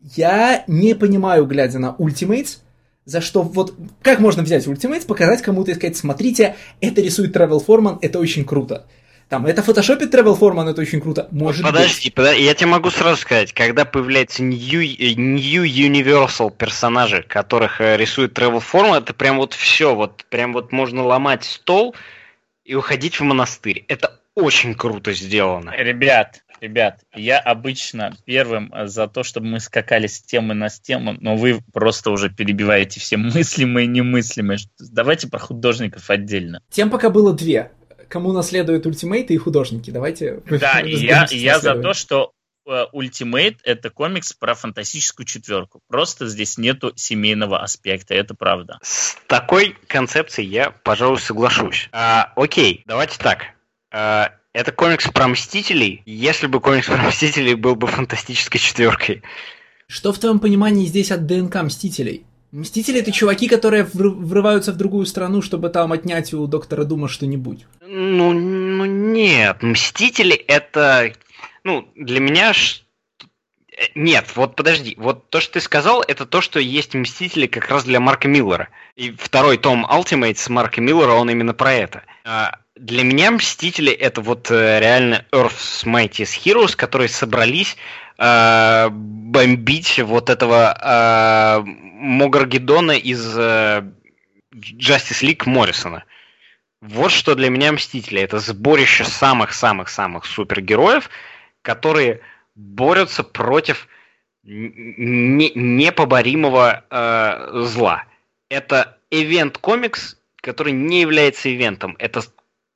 Я 0.00 0.64
не 0.66 0.94
понимаю, 0.94 1.44
глядя 1.44 1.78
на 1.78 1.94
Ultimates, 1.98 2.58
за 3.04 3.20
что 3.20 3.42
вот 3.42 3.74
как 4.00 4.18
можно 4.20 4.42
взять 4.42 4.66
Ultimates, 4.66 5.06
показать 5.06 5.42
кому-то 5.42 5.70
и 5.70 5.74
сказать, 5.74 5.96
смотрите, 5.96 6.56
это 6.80 7.02
рисует 7.02 7.36
Travel 7.36 7.64
Foreman, 7.64 7.98
это 8.00 8.18
очень 8.18 8.44
круто. 8.44 8.86
Там, 9.28 9.44
это 9.44 9.62
фотошопит 9.62 10.14
Travel 10.14 10.38
Foreman, 10.38 10.70
это 10.70 10.80
очень 10.80 11.02
круто. 11.02 11.28
Может 11.30 11.62
подожди, 11.62 12.08
быть. 12.08 12.14
подожди, 12.14 12.44
я 12.44 12.54
тебе 12.54 12.68
могу 12.68 12.90
сразу 12.90 13.20
сказать, 13.20 13.52
когда 13.52 13.84
появляются 13.84 14.42
New, 14.42 14.80
new 14.80 15.64
Universal 15.64 16.50
персонажи, 16.56 17.22
которых 17.28 17.82
э, 17.82 17.98
рисует 17.98 18.38
Travel 18.38 18.62
Foreman, 18.62 18.98
это 18.98 19.12
прям 19.12 19.36
вот 19.36 19.52
все, 19.52 19.94
вот 19.94 20.24
прям 20.30 20.54
вот 20.54 20.72
можно 20.72 21.04
ломать 21.04 21.44
стол 21.44 21.94
и 22.64 22.74
уходить 22.74 23.20
в 23.20 23.22
монастырь. 23.22 23.84
Это 23.88 24.18
очень 24.34 24.74
круто 24.74 25.12
сделано. 25.12 25.74
Ребят, 25.76 26.42
Ребят, 26.60 27.00
я 27.14 27.38
обычно 27.38 28.16
первым 28.24 28.72
э, 28.74 28.86
за 28.86 29.06
то, 29.06 29.22
чтобы 29.22 29.46
мы 29.46 29.60
скакали 29.60 30.06
с 30.06 30.20
темы 30.20 30.54
на 30.54 30.68
тему, 30.68 31.16
но 31.20 31.36
вы 31.36 31.60
просто 31.72 32.10
уже 32.10 32.30
перебиваете 32.30 33.00
все 33.00 33.16
мыслимые 33.16 33.84
и 33.84 33.88
немыслимые. 33.88 34.58
Давайте 34.78 35.28
про 35.28 35.38
художников 35.38 36.10
отдельно. 36.10 36.60
Тем 36.70 36.90
пока 36.90 37.10
было 37.10 37.32
две. 37.32 37.72
Кому 38.08 38.32
наследуют 38.32 38.86
ультимейты 38.86 39.34
и 39.34 39.36
художники. 39.36 39.90
Давайте. 39.90 40.42
Да, 40.48 40.80
и 40.84 40.94
я, 40.96 41.26
я 41.30 41.60
за 41.60 41.74
то, 41.76 41.92
что 41.92 42.32
э, 42.66 42.86
это 43.64 43.90
комикс 43.90 44.32
про 44.32 44.54
фантастическую 44.54 45.26
четверку. 45.26 45.80
Просто 45.88 46.26
здесь 46.26 46.58
нету 46.58 46.92
семейного 46.96 47.62
аспекта, 47.62 48.14
это 48.14 48.34
правда. 48.34 48.78
С 48.82 49.16
такой 49.26 49.76
концепцией 49.86 50.48
я, 50.48 50.70
пожалуй, 50.70 51.18
соглашусь. 51.18 51.88
А, 51.92 52.32
окей, 52.34 52.82
давайте 52.86 53.18
так. 53.18 53.44
А, 53.90 54.32
это 54.52 54.72
комикс 54.72 55.08
про 55.10 55.28
Мстителей, 55.28 56.02
если 56.06 56.46
бы 56.46 56.60
комикс 56.60 56.86
про 56.86 57.08
Мстителей 57.08 57.54
был 57.54 57.76
бы 57.76 57.86
фантастической 57.86 58.60
четверкой. 58.60 59.22
Что 59.86 60.12
в 60.12 60.18
твоем 60.18 60.38
понимании 60.38 60.86
здесь 60.86 61.10
от 61.10 61.26
ДНК 61.26 61.62
Мстителей? 61.62 62.24
Мстители 62.50 63.00
это 63.00 63.12
чуваки, 63.12 63.46
которые 63.46 63.84
врываются 63.84 64.72
в 64.72 64.76
другую 64.76 65.04
страну, 65.04 65.42
чтобы 65.42 65.68
там 65.68 65.92
отнять 65.92 66.32
у 66.32 66.46
доктора 66.46 66.84
Дума 66.84 67.08
что-нибудь. 67.08 67.66
Ну, 67.82 68.32
ну 68.32 68.84
нет, 68.86 69.62
Мстители 69.62 70.34
это, 70.34 71.12
ну, 71.62 71.88
для 71.94 72.20
меня 72.20 72.52
нет, 73.94 74.32
вот 74.34 74.56
подожди, 74.56 74.94
вот 74.98 75.30
то, 75.30 75.40
что 75.40 75.54
ты 75.54 75.60
сказал, 75.60 76.02
это 76.06 76.26
то, 76.26 76.40
что 76.40 76.58
есть 76.58 76.94
Мстители 76.94 77.46
как 77.46 77.68
раз 77.68 77.84
для 77.84 78.00
Марка 78.00 78.26
Миллера. 78.26 78.68
И 78.96 79.12
второй 79.12 79.56
том 79.56 79.86
Ultimate 79.86 80.40
Марка 80.50 80.80
Миллера, 80.80 81.12
он 81.12 81.30
именно 81.30 81.54
про 81.54 81.72
это. 81.74 82.02
А, 82.24 82.58
для 82.74 83.04
меня 83.04 83.30
Мстители 83.30 83.92
это 83.92 84.20
вот 84.20 84.50
э, 84.50 84.80
реально 84.80 85.24
Earth's 85.32 85.84
Mightiest 85.84 86.42
Heroes, 86.44 86.74
которые 86.74 87.08
собрались 87.08 87.76
э, 88.18 88.88
бомбить 88.90 90.00
вот 90.00 90.30
этого 90.30 90.76
э, 90.80 91.62
Могаргедона 91.64 92.92
из 92.92 93.36
э, 93.36 93.84
Justice 94.54 95.22
League 95.22 95.48
Моррисона. 95.48 96.04
Вот 96.80 97.12
что 97.12 97.34
для 97.34 97.50
меня 97.50 97.72
Мстители. 97.72 98.20
Это 98.20 98.38
сборище 98.38 99.04
самых-самых-самых 99.04 100.26
супергероев, 100.26 101.10
которые 101.62 102.20
борются 102.58 103.22
против 103.22 103.88
не, 104.42 105.52
непоборимого 105.54 106.84
э, 106.90 107.62
зла. 107.64 108.04
Это 108.48 108.98
event 109.10 109.58
комикс, 109.60 110.16
который 110.36 110.72
не 110.72 111.00
является 111.00 111.54
ивентом. 111.54 111.96
Это 111.98 112.22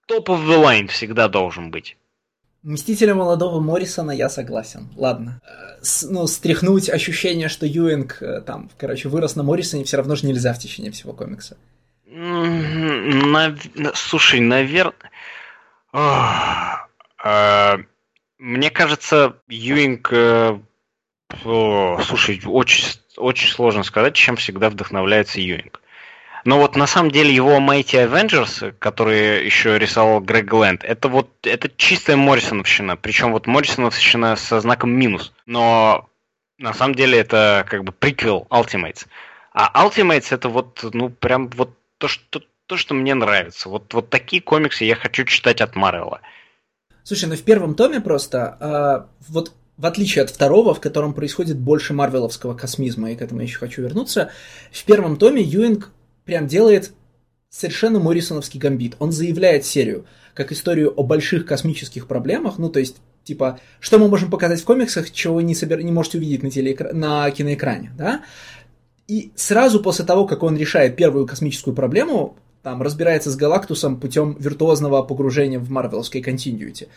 топ 0.06 0.30
of 0.30 0.46
the 0.46 0.62
line 0.62 0.86
всегда 0.86 1.28
должен 1.28 1.70
быть. 1.70 1.96
Мстителя 2.62 3.14
молодого 3.14 3.58
Моррисона 3.60 4.12
я 4.12 4.28
согласен. 4.28 4.88
Ладно. 4.94 5.40
Э, 5.44 5.82
с, 5.82 6.08
ну, 6.08 6.26
стряхнуть 6.28 6.88
ощущение, 6.88 7.48
что 7.48 7.66
Юинг 7.66 8.22
э, 8.22 8.40
там, 8.40 8.70
короче, 8.78 9.08
вырос 9.08 9.34
на 9.34 9.42
Моррисоне, 9.42 9.82
все 9.84 9.96
равно 9.96 10.14
же 10.14 10.26
нельзя 10.26 10.52
в 10.52 10.58
течение 10.58 10.92
всего 10.92 11.12
комикса. 11.12 11.56
Нав... 12.06 13.58
Слушай, 13.94 14.40
наверное... 14.40 14.94
Э, 18.42 18.44
мне 18.44 18.70
кажется, 18.70 19.36
Юинг... 19.48 20.12
Слушай, 21.42 22.42
очень, 22.44 23.00
очень 23.16 23.48
сложно 23.48 23.84
сказать, 23.84 24.14
чем 24.14 24.36
всегда 24.36 24.68
вдохновляется 24.68 25.40
Юинг. 25.40 25.80
Но 26.44 26.58
вот 26.58 26.76
на 26.76 26.86
самом 26.86 27.10
деле 27.10 27.34
его 27.34 27.58
Mighty 27.58 28.06
Avengers, 28.06 28.74
который 28.78 29.44
еще 29.44 29.78
рисовал 29.78 30.20
Грег 30.20 30.52
Лэнд, 30.52 30.84
это 30.84 31.08
вот 31.08 31.30
это 31.44 31.70
чистая 31.76 32.16
Моррисоновщина. 32.16 32.96
Причем 32.96 33.32
вот 33.32 33.46
Моррисоновщина 33.46 34.36
со 34.36 34.60
знаком 34.60 34.90
минус. 34.90 35.32
Но 35.46 36.08
на 36.58 36.74
самом 36.74 36.96
деле 36.96 37.18
это 37.18 37.64
как 37.68 37.84
бы 37.84 37.92
приквел 37.92 38.46
Ultimates. 38.50 39.06
А 39.52 39.86
Ultimates 39.86 40.34
это 40.34 40.48
вот, 40.48 40.84
ну, 40.92 41.08
прям 41.10 41.48
вот 41.50 41.78
то, 41.98 42.08
что, 42.08 42.42
то, 42.66 42.76
что 42.76 42.92
мне 42.94 43.14
нравится. 43.14 43.68
Вот, 43.68 43.94
вот 43.94 44.10
такие 44.10 44.42
комиксы 44.42 44.84
я 44.84 44.96
хочу 44.96 45.24
читать 45.24 45.60
от 45.60 45.76
Марвела. 45.76 46.20
Слушай, 47.04 47.28
ну 47.28 47.36
в 47.36 47.42
первом 47.42 47.74
томе 47.74 48.00
просто, 48.00 48.56
э, 48.60 49.28
вот 49.28 49.52
в 49.76 49.86
отличие 49.86 50.22
от 50.22 50.30
второго, 50.30 50.74
в 50.74 50.80
котором 50.80 51.14
происходит 51.14 51.58
больше 51.58 51.94
марвеловского 51.94 52.54
космизма, 52.54 53.10
и 53.10 53.16
к 53.16 53.22
этому 53.22 53.40
я 53.40 53.46
еще 53.46 53.58
хочу 53.58 53.82
вернуться, 53.82 54.30
в 54.70 54.84
первом 54.84 55.16
томе 55.16 55.42
Юинг 55.42 55.90
прям 56.24 56.46
делает 56.46 56.92
совершенно 57.50 57.98
Моррисоновский 57.98 58.60
гамбит. 58.60 58.96
Он 58.98 59.12
заявляет 59.12 59.64
серию, 59.64 60.06
как 60.34 60.52
историю 60.52 60.92
о 60.96 61.02
больших 61.02 61.46
космических 61.46 62.06
проблемах, 62.06 62.58
ну, 62.58 62.68
то 62.68 62.78
есть, 62.78 62.96
типа, 63.24 63.60
что 63.80 63.98
мы 63.98 64.08
можем 64.08 64.30
показать 64.30 64.60
в 64.60 64.64
комиксах, 64.64 65.10
чего 65.10 65.34
вы 65.34 65.42
не, 65.42 65.54
собер... 65.54 65.82
не 65.82 65.92
можете 65.92 66.18
увидеть 66.18 66.42
на, 66.42 66.50
телеэкра... 66.50 66.92
на 66.92 67.30
киноэкране, 67.30 67.92
да? 67.96 68.22
И 69.08 69.32
сразу 69.34 69.82
после 69.82 70.04
того, 70.04 70.26
как 70.26 70.42
он 70.42 70.56
решает 70.56 70.96
первую 70.96 71.26
космическую 71.26 71.74
проблему, 71.74 72.36
там, 72.62 72.80
разбирается 72.80 73.30
с 73.30 73.36
Галактусом 73.36 73.98
путем 73.98 74.36
виртуозного 74.38 75.02
погружения 75.02 75.58
в 75.58 75.70
марвеловской 75.70 76.20
континьюити. 76.20 76.88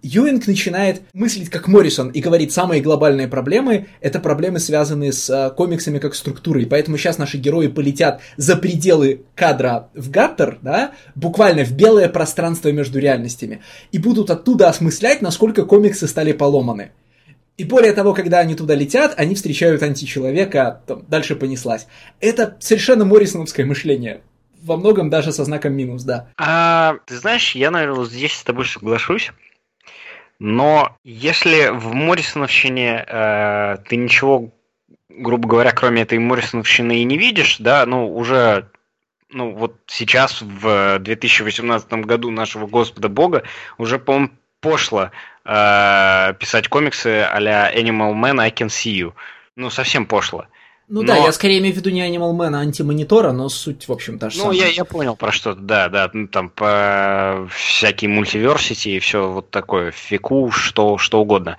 Юинг 0.00 0.46
начинает 0.46 1.02
мыслить 1.12 1.50
как 1.50 1.66
Моррисон 1.66 2.10
и 2.10 2.20
говорит, 2.20 2.52
самые 2.52 2.80
глобальные 2.80 3.26
проблемы— 3.26 3.88
это 4.00 4.20
проблемы, 4.20 4.60
связанные 4.60 5.12
с 5.12 5.28
э, 5.28 5.50
комиксами 5.50 5.98
как 5.98 6.14
структурой, 6.14 6.66
поэтому 6.66 6.96
сейчас 6.96 7.18
наши 7.18 7.36
герои 7.36 7.66
полетят 7.66 8.20
за 8.36 8.54
пределы 8.54 9.22
кадра 9.34 9.88
в 9.94 10.10
Гаттер, 10.10 10.58
да, 10.62 10.92
буквально 11.16 11.64
в 11.64 11.72
белое 11.72 12.08
пространство 12.08 12.70
между 12.70 13.00
реальностями, 13.00 13.60
и 13.90 13.98
будут 13.98 14.30
оттуда 14.30 14.68
осмыслять, 14.68 15.20
насколько 15.20 15.64
комиксы 15.64 16.06
стали 16.06 16.30
поломаны. 16.30 16.92
И 17.56 17.64
более 17.64 17.92
того, 17.92 18.14
когда 18.14 18.38
они 18.38 18.54
туда 18.54 18.76
летят, 18.76 19.14
они 19.16 19.34
встречают 19.34 19.82
античеловека, 19.82 20.82
там, 20.86 21.04
дальше 21.08 21.34
понеслась. 21.34 21.88
Это 22.20 22.56
совершенно 22.60 23.04
моррисоновское 23.04 23.66
мышление 23.66 24.20
во 24.68 24.76
многом 24.76 25.10
даже 25.10 25.32
со 25.32 25.44
знаком 25.44 25.72
минус, 25.72 26.04
да. 26.04 26.28
А, 26.36 26.96
ты 27.06 27.16
знаешь, 27.16 27.54
я, 27.54 27.70
наверное, 27.70 28.04
здесь 28.04 28.34
с 28.34 28.44
тобой 28.44 28.66
соглашусь. 28.66 29.32
Но 30.38 30.96
если 31.02 31.70
в 31.72 31.94
Моррисоновщине 31.94 33.04
э, 33.04 33.76
ты 33.88 33.96
ничего, 33.96 34.50
грубо 35.08 35.48
говоря, 35.48 35.72
кроме 35.72 36.02
этой 36.02 36.18
Моррисоновщины 36.20 37.00
и 37.00 37.04
не 37.04 37.18
видишь, 37.18 37.56
да, 37.58 37.84
ну, 37.86 38.14
уже 38.14 38.68
ну 39.30 39.52
вот 39.52 39.76
сейчас, 39.86 40.40
в 40.40 40.98
2018 41.00 41.90
году 42.04 42.30
нашего 42.30 42.66
Господа 42.66 43.08
Бога, 43.08 43.42
уже, 43.76 43.98
по-моему, 43.98 44.30
пошло 44.60 45.10
э, 45.44 46.34
писать 46.38 46.68
комиксы 46.68 47.26
а-ля 47.30 47.72
Animal 47.74 48.14
Man, 48.14 48.40
I 48.40 48.50
Can 48.50 48.68
See 48.68 48.94
You. 48.94 49.12
Ну, 49.56 49.70
совсем 49.70 50.06
пошло. 50.06 50.46
Ну 50.88 51.02
но... 51.02 51.06
да, 51.06 51.16
я 51.16 51.32
скорее 51.32 51.58
имею 51.58 51.74
в 51.74 51.76
виду 51.76 51.90
не 51.90 52.00
Animal 52.00 52.32
Man, 52.32 52.56
а 52.56 52.60
антимонитора, 52.60 53.32
но 53.32 53.48
суть, 53.48 53.88
в 53.88 53.92
общем, 53.92 54.18
та 54.18 54.30
же 54.30 54.38
Ну, 54.38 54.44
самая. 54.44 54.58
я, 54.58 54.66
я 54.68 54.84
понял 54.84 55.16
про 55.16 55.32
что 55.32 55.54
да, 55.54 55.88
да, 55.88 56.10
ну, 56.12 56.26
там 56.28 56.48
по 56.48 57.46
всякие 57.54 58.08
мультиверсити 58.10 58.90
и 58.90 58.98
все 58.98 59.28
вот 59.28 59.50
такое, 59.50 59.90
фику, 59.90 60.50
что, 60.50 60.96
что 60.96 61.20
угодно. 61.20 61.58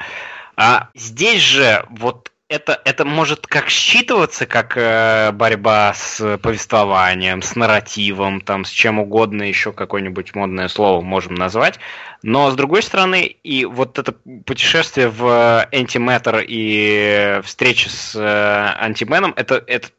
А 0.56 0.90
здесь 0.96 1.42
же 1.42 1.86
вот 1.90 2.32
это, 2.50 2.82
это 2.84 3.06
может 3.06 3.46
как 3.46 3.68
считываться 3.68 4.48
как 4.48 4.76
э, 4.76 5.32
борьба 5.32 5.94
с 5.94 6.38
повествованием, 6.40 7.44
с 7.44 7.56
нарративом, 7.56 8.42
там, 8.42 8.66
с 8.66 8.72
чем 8.72 9.00
угодно, 9.00 9.44
еще 9.44 9.72
какое-нибудь 9.72 10.34
модное 10.34 10.68
слово 10.68 11.02
можем 11.02 11.36
назвать. 11.36 11.80
Но, 12.24 12.50
с 12.50 12.56
другой 12.56 12.82
стороны, 12.82 13.24
и 13.24 13.66
вот 13.66 14.00
это 14.00 14.14
путешествие 14.46 15.10
в 15.10 15.64
антиметр 15.72 16.44
и 16.46 17.40
встреча 17.44 17.90
с 17.92 18.16
э, 18.16 18.84
антименом, 18.84 19.32
это, 19.38 19.64
это, 19.68 19.90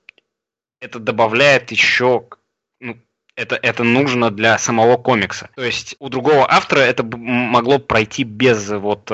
это 0.81 0.99
добавляет 0.99 1.71
еще 1.71 2.25
ну, 2.81 2.99
это, 3.37 3.55
это 3.63 3.85
нужно 3.85 4.33
для 4.33 4.59
самого 4.59 4.97
комикса. 4.97 5.51
То 5.55 5.65
есть 5.65 5.95
у 6.01 6.09
другого 6.09 6.51
автора 6.51 6.81
это 6.81 7.05
могло 7.05 7.79
пройти 7.79 8.25
без 8.25 8.71
вот 8.71 9.13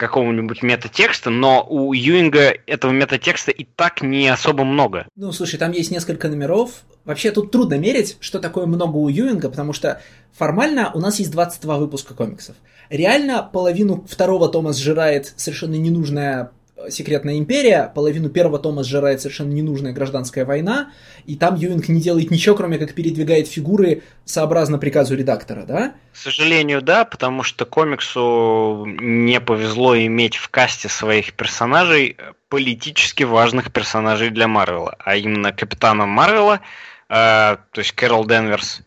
какого-нибудь 0.00 0.62
метатекста, 0.62 1.28
но 1.28 1.64
у 1.68 1.92
Юинга 1.92 2.54
этого 2.66 2.90
метатекста 2.90 3.50
и 3.50 3.64
так 3.64 4.00
не 4.00 4.28
особо 4.28 4.64
много. 4.64 5.06
Ну, 5.14 5.30
слушай, 5.30 5.58
там 5.58 5.72
есть 5.72 5.90
несколько 5.90 6.28
номеров. 6.28 6.70
Вообще 7.04 7.30
тут 7.30 7.50
трудно 7.50 7.74
мерить, 7.74 8.16
что 8.20 8.38
такое 8.38 8.64
много 8.64 8.96
у 8.96 9.08
Юинга, 9.08 9.50
потому 9.50 9.74
что 9.74 10.00
формально 10.32 10.90
у 10.94 11.00
нас 11.00 11.18
есть 11.18 11.30
22 11.30 11.76
выпуска 11.76 12.14
комиксов. 12.14 12.56
Реально 12.88 13.48
половину 13.52 14.06
второго 14.08 14.48
тома 14.48 14.72
сжирает 14.72 15.34
совершенно 15.36 15.74
ненужная 15.74 16.50
Секретная 16.88 17.38
империя, 17.38 17.92
половину 17.94 18.30
первого 18.30 18.58
тома 18.58 18.82
сжирает 18.82 19.20
совершенно 19.20 19.52
ненужная 19.52 19.92
гражданская 19.92 20.44
война, 20.44 20.92
и 21.26 21.36
там 21.36 21.54
Юинг 21.56 21.88
не 21.88 22.00
делает 22.00 22.30
ничего, 22.30 22.56
кроме 22.56 22.78
как 22.78 22.94
передвигает 22.94 23.48
фигуры 23.48 24.02
сообразно 24.24 24.78
приказу 24.78 25.14
редактора, 25.14 25.64
да? 25.66 25.94
К 26.12 26.16
сожалению, 26.16 26.82
да, 26.82 27.04
потому 27.04 27.42
что 27.42 27.66
комиксу 27.66 28.86
не 28.86 29.40
повезло 29.40 29.96
иметь 29.96 30.36
в 30.36 30.48
касте 30.48 30.88
своих 30.88 31.34
персонажей 31.34 32.16
политически 32.48 33.22
важных 33.22 33.72
персонажей 33.72 34.30
для 34.30 34.48
Марвела, 34.48 34.96
а 34.98 35.16
именно 35.16 35.52
Капитана 35.52 36.06
Марвела, 36.06 36.60
э, 37.08 37.56
то 37.72 37.78
есть 37.78 37.92
Кэрол 37.92 38.26
Денверс, 38.26 38.82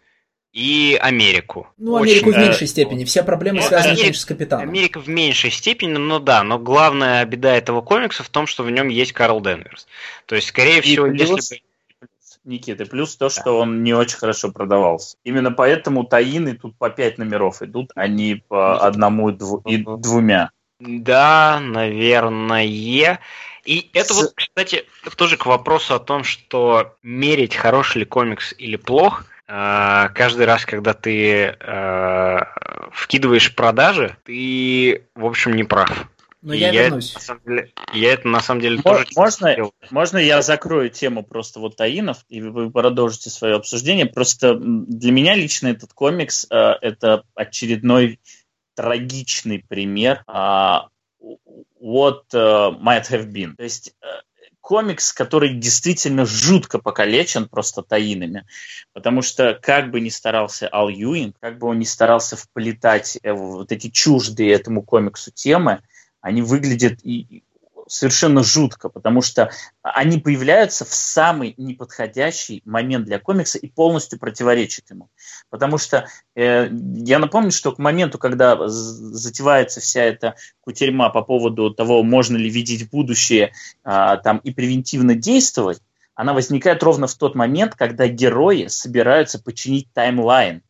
и 0.54 0.98
Америку. 1.02 1.68
Ну, 1.78 1.96
Америку 1.96 2.30
Очень, 2.30 2.40
в 2.40 2.42
меньшей 2.42 2.66
э, 2.66 2.68
степени. 2.68 3.06
Все 3.06 3.24
проблемы 3.24 3.60
ну, 3.62 3.68
связаны 3.68 3.94
Америка, 3.94 4.18
с 4.18 4.26
капитаном. 4.26 4.70
Америка 4.70 5.00
в 5.00 5.10
меньшей 5.10 5.50
степени, 5.50 5.98
но 5.98 6.20
да. 6.20 6.44
Но 6.44 6.60
главная 6.60 7.26
беда 7.26 7.56
этого 7.56 7.82
комикса 7.82 8.24
в 8.24 8.30
том, 8.30 8.46
что 8.46 8.64
в 8.64 8.70
нем 8.70 8.88
есть 8.88 9.14
Карл 9.14 9.42
Денверс. 9.42 9.88
То 10.28 10.36
есть, 10.36 10.50
скорее 10.50 10.78
и 10.78 10.82
всего, 10.82 11.08
плюс, 11.08 11.20
если 11.20 11.56
бы... 11.56 11.62
Никита, 12.46 12.86
плюс 12.86 13.16
то, 13.16 13.30
что 13.30 13.58
он 13.58 13.84
не 13.84 13.94
очень 13.94 14.18
хорошо 14.18 14.52
продавался. 14.52 15.18
Именно 15.24 15.52
поэтому 15.52 16.04
таины 16.04 16.56
тут 16.56 16.78
по 16.78 16.90
пять 16.92 17.18
номеров 17.18 17.64
идут, 17.64 17.92
а 17.96 18.08
не 18.08 18.44
по 18.48 18.80
одному 18.80 19.30
и 19.32 19.78
двумя. 19.78 20.52
Да, 20.80 21.60
наверное. 21.62 22.66
И 22.66 23.90
это 23.94 24.14
вот, 24.14 24.34
кстати, 24.36 24.86
тоже 25.16 25.38
к 25.38 25.48
вопросу 25.48 25.96
о 25.96 26.00
том, 26.00 26.24
что 26.24 26.96
мерить, 27.02 27.56
хороший 27.56 28.00
ли 28.00 28.06
комикс 28.06 28.54
или 28.56 28.76
плох– 28.76 29.26
каждый 30.14 30.46
раз, 30.46 30.66
когда 30.66 30.94
ты 30.94 31.56
э, 31.60 32.40
вкидываешь 32.92 33.54
продажи, 33.56 34.18
ты, 34.24 35.06
в 35.16 35.26
общем, 35.26 35.54
не 35.54 35.64
прав. 35.64 36.08
Но 36.42 36.54
я, 36.54 36.72
я 36.72 36.84
вернусь. 36.84 37.16
Это, 37.16 37.40
деле, 37.46 37.72
я 37.94 38.14
это 38.14 38.28
на 38.28 38.42
самом 38.42 38.62
деле 38.62 38.78
Мо- 38.78 38.84
тоже 38.84 39.06
можно, 39.16 39.56
можно 39.92 40.18
я 40.18 40.42
закрою 40.42 40.90
тему 40.90 41.24
просто 41.24 41.60
вот 41.60 41.78
таинов, 41.78 42.26
и 42.28 42.42
вы 42.42 42.70
продолжите 42.70 43.30
свое 43.30 43.56
обсуждение. 43.56 44.06
Просто 44.06 44.56
для 44.60 45.12
меня 45.12 45.36
лично 45.36 45.68
этот 45.68 45.94
комикс 45.94 46.46
э, 46.50 46.56
это 46.82 47.24
очередной 47.34 48.20
трагичный 48.76 49.64
пример 49.70 50.24
э, 50.28 50.80
what 51.80 52.24
uh, 52.34 52.78
might 52.82 53.10
have 53.10 53.32
been. 53.32 53.56
То 53.56 53.64
есть 53.64 53.94
э, 54.02 54.06
комикс, 54.64 55.12
который 55.12 55.54
действительно 55.54 56.26
жутко 56.26 56.80
покалечен 56.80 57.50
просто 57.50 57.84
таинами. 57.84 58.46
Потому 58.94 59.22
что 59.22 59.60
как 59.62 59.92
бы 59.92 60.00
ни 60.00 60.08
старался 60.08 60.70
Ал 60.72 60.88
Юинг, 60.88 61.36
как 61.42 61.60
бы 61.60 61.68
он 61.68 61.80
ни 61.80 61.84
старался 61.84 62.38
вплетать 62.38 63.20
э, 63.22 63.34
вот 63.34 63.74
эти 63.74 63.90
чуждые 63.90 64.54
этому 64.54 64.82
комиксу 64.82 65.32
темы, 65.32 65.82
они 66.22 66.42
выглядят 66.42 67.00
и 67.04 67.44
совершенно 67.94 68.44
жутко, 68.44 68.90
потому 68.90 69.22
что 69.22 69.52
они 69.84 70.18
появляются 70.18 70.84
в 70.84 70.94
самый 70.94 71.54
неподходящий 71.58 72.64
момент 72.66 73.06
для 73.06 73.20
комикса 73.20 73.60
и 73.60 73.68
полностью 73.68 74.18
противоречат 74.18 74.90
ему. 74.90 75.10
Потому 75.52 75.78
что 75.78 76.08
э, 76.36 76.70
я 76.72 77.20
напомню, 77.20 77.52
что 77.52 77.72
к 77.72 77.78
моменту, 77.78 78.18
когда 78.18 78.68
затевается 78.68 79.80
вся 79.80 80.04
эта 80.04 80.36
кутерьма 80.62 81.10
по 81.10 81.22
поводу 81.22 81.72
того, 81.72 82.02
можно 82.02 82.36
ли 82.36 82.50
видеть 82.50 82.90
будущее 82.90 83.54
э, 83.86 84.18
там, 84.24 84.40
и 84.40 84.52
превентивно 84.52 85.14
действовать, 85.14 85.80
она 86.16 86.34
возникает 86.34 86.82
ровно 86.82 87.06
в 87.06 87.14
тот 87.14 87.36
момент, 87.36 87.76
когда 87.76 88.08
герои 88.08 88.68
собираются 88.68 89.38
починить 89.40 89.88
таймлайн 89.94 90.64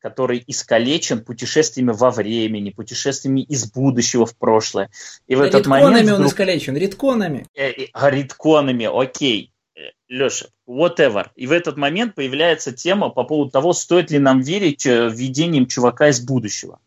который 0.00 0.42
искалечен 0.46 1.24
путешествиями 1.24 1.92
во 1.92 2.10
времени, 2.10 2.70
путешествиями 2.70 3.42
из 3.42 3.70
будущего 3.70 4.26
в 4.26 4.36
прошлое. 4.36 4.90
И 5.26 5.36
в 5.36 5.40
этот 5.40 5.66
ритконами 5.66 5.92
момент... 5.92 6.20
он 6.20 6.26
искалечен, 6.26 6.76
ритконами. 6.76 7.46
Э, 7.54 7.70
э, 7.70 7.86
ритконами, 8.10 8.88
окей. 8.92 9.52
Э, 9.76 9.80
Леша, 10.08 10.46
whatever. 10.66 11.28
И 11.36 11.46
в 11.46 11.52
этот 11.52 11.76
момент 11.76 12.14
появляется 12.14 12.72
тема 12.72 13.10
по 13.10 13.24
поводу 13.24 13.50
того, 13.50 13.72
стоит 13.72 14.10
ли 14.10 14.18
нам 14.18 14.40
верить 14.40 14.86
видениям 14.86 15.66
чувака 15.66 16.08
из 16.08 16.20
будущего. 16.20 16.80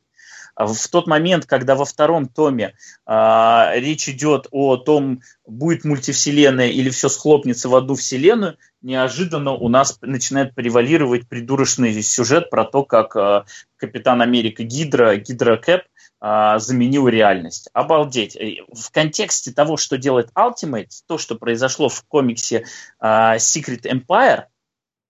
А 0.55 0.67
в 0.67 0.87
тот 0.87 1.07
момент, 1.07 1.45
когда 1.45 1.75
во 1.75 1.85
втором 1.85 2.27
томе 2.27 2.75
э, 3.07 3.79
речь 3.79 4.07
идет 4.07 4.47
о 4.51 4.77
том, 4.77 5.21
будет 5.47 5.83
мультивселенная 5.83 6.67
или 6.67 6.89
все 6.89 7.09
схлопнется 7.09 7.69
в 7.69 7.75
одну 7.75 7.95
вселенную, 7.95 8.57
неожиданно 8.81 9.51
у 9.51 9.67
нас 9.69 9.97
начинает 10.01 10.53
превалировать 10.53 11.27
придурочный 11.27 12.01
сюжет 12.03 12.49
про 12.49 12.65
то, 12.65 12.83
как 12.83 13.15
э, 13.15 13.43
Капитан 13.77 14.21
Америка 14.21 14.63
Гидра, 14.63 15.15
Гидра 15.17 15.57
Кэп 15.57 15.83
заменил 16.21 17.09
реальность. 17.09 17.67
Обалдеть. 17.73 18.37
В 18.71 18.91
контексте 18.91 19.51
того, 19.51 19.75
что 19.75 19.97
делает 19.97 20.29
Ultimate, 20.37 20.87
то, 21.05 21.17
что 21.17 21.35
произошло 21.35 21.89
в 21.89 22.01
комиксе 22.03 22.63
Secret 23.01 23.81
Empire, 23.81 24.45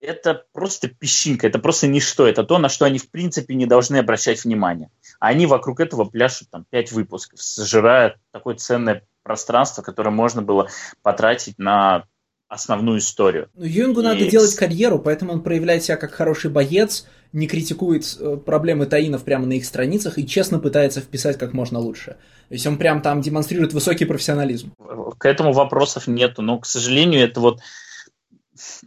это 0.03 0.43
просто 0.51 0.87
песчинка, 0.87 1.47
это 1.47 1.59
просто 1.59 1.87
ничто, 1.87 2.27
это 2.27 2.43
то, 2.43 2.57
на 2.57 2.69
что 2.69 2.85
они 2.85 2.99
в 2.99 3.09
принципе 3.09 3.55
не 3.55 3.65
должны 3.65 3.97
обращать 3.97 4.43
внимание. 4.43 4.89
А 5.19 5.27
они 5.27 5.45
вокруг 5.45 5.79
этого 5.79 6.03
пляшут 6.05 6.49
там 6.49 6.65
пять 6.69 6.91
выпусков, 6.91 7.39
сжирая 7.41 8.17
такое 8.31 8.55
ценное 8.55 9.03
пространство, 9.23 9.81
которое 9.81 10.11
можно 10.11 10.41
было 10.41 10.69
потратить 11.01 11.57
на 11.57 12.05
основную 12.49 12.99
историю. 12.99 13.49
Ну, 13.55 13.65
Юнгу 13.65 14.01
и... 14.01 14.03
надо 14.03 14.29
делать 14.29 14.53
карьеру, 14.55 14.99
поэтому 14.99 15.33
он 15.33 15.41
проявляет 15.41 15.83
себя 15.83 15.97
как 15.97 16.13
хороший 16.13 16.51
боец, 16.51 17.07
не 17.31 17.47
критикует 17.47 18.05
э, 18.19 18.37
проблемы 18.37 18.85
таинов 18.85 19.23
прямо 19.23 19.47
на 19.47 19.53
их 19.53 19.65
страницах 19.65 20.19
и 20.19 20.27
честно 20.27 20.59
пытается 20.59 21.01
вписать 21.01 21.39
как 21.39 21.53
можно 21.53 21.79
лучше. 21.79 22.17
То 22.49 22.53
есть 22.53 22.67
он 22.67 22.77
прям 22.77 23.01
там 23.01 23.21
демонстрирует 23.21 23.73
высокий 23.73 24.05
профессионализм. 24.05 24.73
К 25.17 25.25
этому 25.25 25.51
вопросов 25.51 26.05
нету, 26.05 26.43
но, 26.43 26.59
к 26.59 26.67
сожалению, 26.67 27.23
это 27.23 27.39
вот 27.39 27.61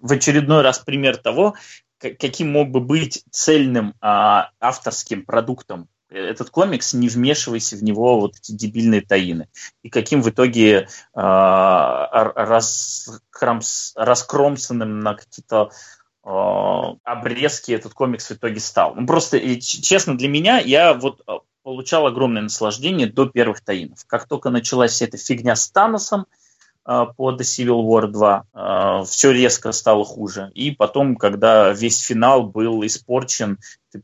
в 0.01 0.13
очередной 0.13 0.63
раз 0.63 0.79
пример 0.79 1.17
того, 1.17 1.55
каким 1.99 2.53
мог 2.53 2.71
бы 2.71 2.81
быть 2.81 3.25
цельным 3.31 3.95
а, 4.01 4.51
авторским 4.61 5.25
продуктом 5.25 5.89
этот 6.09 6.51
комикс, 6.51 6.93
не 6.93 7.09
вмешивайся 7.09 7.77
в 7.77 7.83
него 7.83 8.21
вот 8.21 8.37
эти 8.37 8.53
дебильные 8.53 9.01
таины. 9.01 9.49
И 9.83 9.89
каким 9.89 10.23
в 10.23 10.31
итоге 10.31 10.89
а, 11.15 12.33
раскромс, 12.35 13.93
раскромсанным 13.97 15.01
на 15.01 15.15
какие-то 15.15 15.71
а, 16.23 16.95
обрезки 17.03 17.73
этот 17.73 17.95
комикс 17.95 18.31
в 18.31 18.33
итоге 18.33 18.61
стал. 18.61 18.95
Ну, 18.95 19.07
просто, 19.07 19.41
честно, 19.61 20.17
для 20.17 20.29
меня 20.29 20.59
я 20.59 20.95
вот 20.95 21.23
а, 21.27 21.41
получал 21.63 22.07
огромное 22.07 22.43
наслаждение 22.43 23.09
до 23.09 23.27
первых 23.27 23.61
таинов. 23.61 24.05
Как 24.07 24.29
только 24.29 24.51
началась 24.51 24.93
вся 24.93 25.07
эта 25.07 25.17
фигня 25.17 25.57
с 25.57 25.69
Таносом, 25.71 26.21
а, 26.21 26.46
по 26.87 27.33
The 27.33 27.41
Civil 27.41 27.83
War 27.85 28.07
2. 28.07 28.45
А, 28.53 29.03
Все 29.05 29.33
резко 29.33 29.73
стало 29.73 30.05
хуже. 30.05 30.51
И 30.55 30.71
потом, 30.71 31.17
когда 31.17 31.73
весь 31.73 31.99
финал 31.99 32.45
был 32.45 32.85
испорчен 32.87 33.59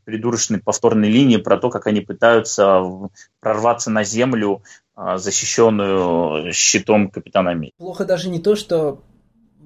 придурочной 0.05 0.59
повторной 0.59 1.09
линией 1.09 1.37
про 1.37 1.57
то, 1.57 1.69
как 1.69 1.87
они 1.87 2.01
пытаются 2.01 2.83
прорваться 3.39 3.91
на 3.91 4.03
землю, 4.03 4.63
а, 4.95 5.17
защищенную 5.17 6.51
щитом 6.53 7.09
Капитана 7.09 7.51
Америки. 7.51 7.73
Плохо 7.77 8.05
даже 8.05 8.29
не 8.29 8.39
то, 8.39 8.55
что 8.55 9.01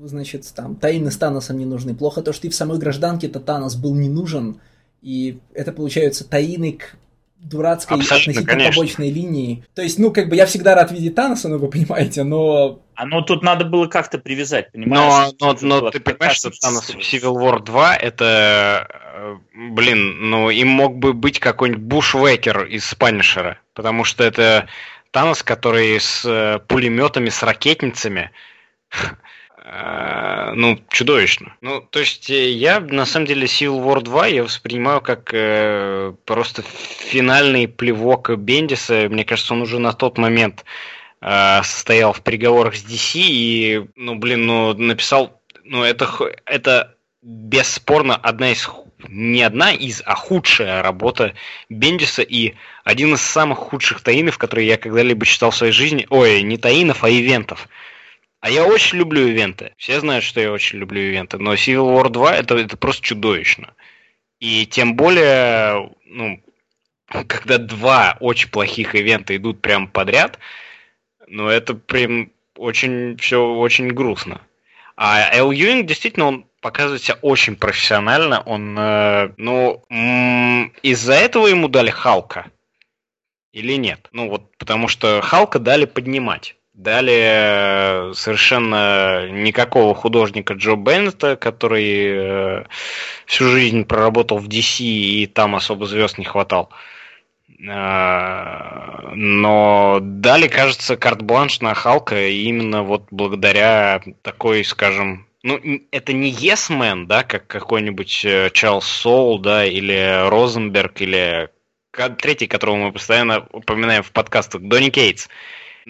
значит, 0.03 0.51
там, 0.55 0.75
Таины 0.75 1.11
с 1.11 1.17
Таносом 1.17 1.57
не 1.57 1.65
нужны. 1.65 1.95
Плохо 1.95 2.21
то, 2.21 2.33
что 2.33 2.47
и 2.47 2.49
в 2.49 2.55
самой 2.55 2.77
гражданке-то 2.77 3.39
Танос 3.39 3.75
был 3.75 3.95
не 3.95 4.09
нужен. 4.09 4.61
И 5.01 5.39
это, 5.53 5.71
получается, 5.71 6.27
Таины 6.27 6.73
к 6.73 6.97
дурацкой 7.39 7.97
Абсолютно, 7.97 8.31
относительно 8.31 8.45
конечно. 8.45 8.73
побочной 8.73 9.09
линии. 9.09 9.63
То 9.73 9.81
есть, 9.81 9.99
ну, 9.99 10.11
как 10.11 10.29
бы 10.29 10.35
я 10.35 10.45
всегда 10.45 10.75
рад 10.75 10.91
видеть 10.91 11.15
Таноса, 11.15 11.49
ну, 11.49 11.57
вы 11.57 11.69
понимаете, 11.69 12.23
но... 12.23 12.81
А 12.95 13.05
ну 13.05 13.21
тут 13.21 13.43
надо 13.43 13.63
было 13.63 13.87
как-то 13.87 14.17
привязать, 14.17 14.71
понимаешь? 14.71 15.33
Но, 15.39 15.53
но, 15.61 15.81
но 15.81 15.91
ты 15.91 15.99
понимаешь, 15.99 16.37
что. 16.37 16.49
Thanos 16.49 16.93
в 16.93 16.99
Civil 16.99 17.35
War 17.35 17.63
2 17.63 17.95
это, 17.95 18.87
э, 18.89 19.35
блин, 19.53 20.29
ну 20.29 20.49
им 20.49 20.69
мог 20.69 20.97
бы 20.97 21.13
быть 21.13 21.39
какой-нибудь 21.39 21.83
Бушвекер 21.83 22.65
из 22.65 22.85
Спанишера, 22.85 23.59
потому 23.75 24.03
что 24.03 24.23
это 24.23 24.67
Танос, 25.11 25.43
который 25.43 25.99
с 25.99 26.25
э, 26.25 26.59
пулеметами, 26.67 27.29
с 27.29 27.43
ракетницами, 27.43 28.31
ну, 30.55 30.79
чудовищно. 30.89 31.55
Ну, 31.61 31.81
то 31.81 31.99
есть 31.99 32.29
э, 32.29 32.51
я, 32.51 32.79
на 32.79 33.05
самом 33.05 33.25
деле, 33.25 33.47
Civil 33.47 33.83
War 33.83 34.01
2 34.01 34.27
я 34.27 34.43
воспринимаю 34.43 35.01
как 35.01 35.31
э, 35.33 36.13
просто 36.25 36.61
финальный 36.61 37.67
плевок 37.67 38.29
Бендиса. 38.29 39.07
Мне 39.09 39.25
кажется, 39.25 39.53
он 39.53 39.61
уже 39.61 39.79
на 39.79 39.93
тот 39.93 40.17
момент 40.17 40.63
э, 41.21 41.61
состоял 41.63 42.13
в 42.13 42.21
переговорах 42.21 42.75
с 42.75 42.85
DC 42.85 43.19
и, 43.19 43.85
ну, 43.95 44.15
блин, 44.15 44.45
ну, 44.45 44.73
написал, 44.73 45.41
ну, 45.63 45.83
это, 45.83 46.09
это 46.45 46.95
бесспорно 47.21 48.15
одна 48.15 48.51
из, 48.51 48.69
не 49.09 49.43
одна 49.43 49.73
из, 49.73 50.01
а 50.05 50.15
худшая 50.15 50.81
работа 50.81 51.33
Бендиса 51.69 52.21
и 52.21 52.53
один 52.85 53.15
из 53.15 53.21
самых 53.21 53.57
худших 53.59 54.01
таинов, 54.01 54.37
которые 54.37 54.67
я 54.67 54.77
когда-либо 54.77 55.25
читал 55.25 55.51
в 55.51 55.57
своей 55.57 55.73
жизни. 55.73 56.07
Ой, 56.09 56.41
не 56.41 56.57
таинов, 56.57 57.03
а 57.03 57.09
ивентов. 57.09 57.67
А 58.39 58.49
я 58.49 58.65
очень 58.65 58.99
люблю 58.99 59.27
ивенты. 59.27 59.73
Все 59.77 59.99
знают, 59.99 60.23
что 60.23 60.39
я 60.39 60.51
очень 60.51 60.79
люблю 60.79 61.01
ивенты. 61.01 61.37
Но 61.37 61.53
Civil 61.53 61.95
War 61.95 62.09
2 62.09 62.35
это, 62.35 62.55
это 62.55 62.77
просто 62.77 63.03
чудовищно. 63.03 63.73
И 64.39 64.65
тем 64.65 64.95
более, 64.95 65.91
ну, 66.05 66.41
когда 67.27 67.57
два 67.57 68.17
очень 68.19 68.49
плохих 68.49 68.95
ивента 68.95 69.35
идут 69.35 69.61
прямо 69.61 69.87
подряд, 69.87 70.39
ну, 71.27 71.47
это 71.47 71.73
прям 71.73 72.31
очень 72.55 73.17
все 73.17 73.43
очень 73.43 73.89
грустно. 73.89 74.41
А 74.95 75.29
Эл 75.31 75.51
Юинг 75.51 75.85
действительно 75.85 76.25
он 76.25 76.45
показывает 76.61 77.03
себя 77.03 77.17
очень 77.21 77.55
профессионально. 77.55 78.41
Он, 78.41 78.77
э, 78.77 79.31
ну, 79.37 79.83
из-за 80.81 81.13
этого 81.13 81.47
ему 81.47 81.67
дали 81.67 81.91
Халка 81.91 82.51
или 83.53 83.73
нет? 83.73 84.07
Ну 84.11 84.29
вот, 84.29 84.55
потому 84.57 84.87
что 84.87 85.21
Халка 85.21 85.59
дали 85.59 85.85
поднимать. 85.85 86.56
Дали 86.77 88.11
э, 88.11 88.13
совершенно 88.13 89.27
никакого 89.31 89.95
художника 89.95 90.53
Джо 90.53 90.75
Беннета, 90.75 91.35
который 91.35 92.61
э, 92.61 92.65
всю 93.25 93.45
жизнь 93.45 93.83
проработал 93.83 94.37
в 94.37 94.47
DC 94.47 94.83
и 94.83 95.25
там 95.25 95.55
особо 95.55 95.87
звезд 95.87 96.19
не 96.19 96.25
хватал. 96.25 96.69
Э, 97.67 99.09
Но 99.15 99.97
дали, 100.03 100.47
кажется, 100.47 100.97
карт-бланш 100.97 101.61
на 101.61 101.73
Халка 101.73 102.27
именно 102.27 102.83
вот 102.83 103.07
благодаря 103.09 104.03
такой, 104.21 104.63
скажем, 104.63 105.25
ну, 105.41 105.59
это 105.89 106.13
не 106.13 106.31
Yes 106.31 106.69
Man, 106.69 107.07
да, 107.07 107.23
как 107.23 107.47
какой-нибудь 107.47 108.23
э, 108.23 108.51
Чарльз 108.53 108.85
Соул, 108.85 109.39
да, 109.39 109.65
или 109.65 110.29
Розенберг, 110.29 111.01
или 111.01 111.49
третий, 112.19 112.45
которого 112.45 112.75
мы 112.75 112.91
постоянно 112.91 113.47
упоминаем 113.51 114.03
в 114.03 114.11
подкастах, 114.11 114.61
Донни 114.61 114.91
Кейтс. 114.91 115.27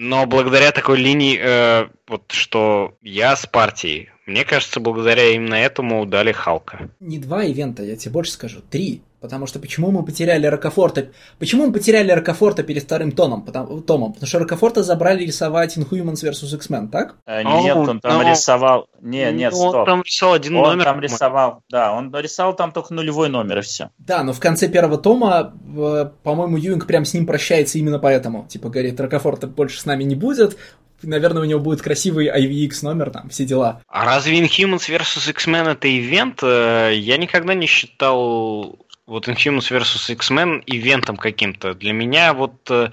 Но 0.00 0.26
благодаря 0.26 0.70
такой 0.70 0.98
линии, 0.98 1.36
э, 1.36 1.88
вот 2.06 2.30
что 2.30 2.96
я 3.02 3.34
с 3.34 3.46
партией, 3.46 4.10
мне 4.26 4.44
кажется, 4.44 4.78
благодаря 4.78 5.30
именно 5.32 5.56
этому 5.56 6.06
дали 6.06 6.30
Халка. 6.30 6.88
Не 7.00 7.18
два 7.18 7.42
ивента, 7.42 7.82
я 7.82 7.96
тебе 7.96 8.12
больше 8.12 8.30
скажу, 8.30 8.60
три. 8.60 9.02
Потому 9.20 9.46
что 9.46 9.58
почему 9.58 9.90
мы 9.90 10.04
потеряли 10.04 10.46
Рокофорта? 10.46 11.08
Почему 11.38 11.66
мы 11.66 11.72
потеряли 11.72 12.12
Рокофорта 12.12 12.62
перед 12.62 12.84
вторым 12.84 13.12
тоном? 13.12 13.42
Потому, 13.42 13.80
томом? 13.80 14.12
Потому 14.12 14.28
что 14.28 14.38
Рокофорта 14.38 14.82
забрали 14.82 15.24
рисовать 15.24 15.76
Inhumans 15.76 16.22
vs. 16.24 16.54
X-Men, 16.54 16.88
так? 16.88 17.16
Э, 17.26 17.42
Ну, 17.42 17.62
Нет, 17.62 17.76
он 17.76 18.00
там 18.00 18.22
ну, 18.22 18.30
рисовал... 18.30 18.88
Не, 19.02 19.30
нет, 19.32 19.52
Ну, 19.52 19.58
Он 19.60 19.70
стоп. 19.70 19.86
там 19.86 20.02
рисовал 20.02 20.34
один 20.34 20.56
Он 20.56 20.68
номер. 20.70 20.84
там 20.84 21.00
рисовал, 21.00 21.62
да, 21.68 21.92
он 21.92 22.14
рисовал 22.14 22.54
там 22.54 22.70
только 22.72 22.94
нулевой 22.94 23.28
номер 23.28 23.58
и 23.58 23.62
все. 23.62 23.90
Да, 23.98 24.22
но 24.22 24.32
в 24.32 24.40
конце 24.40 24.68
первого 24.68 24.98
тома, 24.98 25.52
э, 25.76 26.10
по-моему, 26.22 26.56
Юинг 26.56 26.86
прям 26.86 27.04
с 27.04 27.12
ним 27.14 27.26
прощается 27.26 27.78
именно 27.78 27.98
поэтому. 27.98 28.46
Типа 28.48 28.68
говорит, 28.68 29.00
Рокофорта 29.00 29.46
больше 29.48 29.80
с 29.80 29.84
нами 29.86 30.04
не 30.04 30.14
будет. 30.14 30.56
Наверное, 31.02 31.42
у 31.42 31.44
него 31.44 31.60
будет 31.60 31.80
красивый 31.80 32.26
IVX 32.28 32.70
номер, 32.82 33.10
там, 33.10 33.28
все 33.28 33.44
дела. 33.44 33.82
А 33.88 34.04
разве 34.04 34.40
Inhumans 34.40 34.88
vs. 34.90 35.30
X-Men 35.30 35.68
это 35.70 35.88
ивент? 35.88 36.40
Э, 36.42 36.92
Я 36.94 37.16
никогда 37.18 37.54
не 37.54 37.66
считал 37.66 38.78
вот 39.08 39.26
Inhumans 39.26 39.70
vs. 39.70 40.12
X-Men 40.12 40.62
ивентом 40.66 41.16
каким-то. 41.16 41.74
Для 41.74 41.92
меня 41.92 42.34
вот 42.34 42.70
э, 42.70 42.90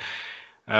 э, 0.65 0.71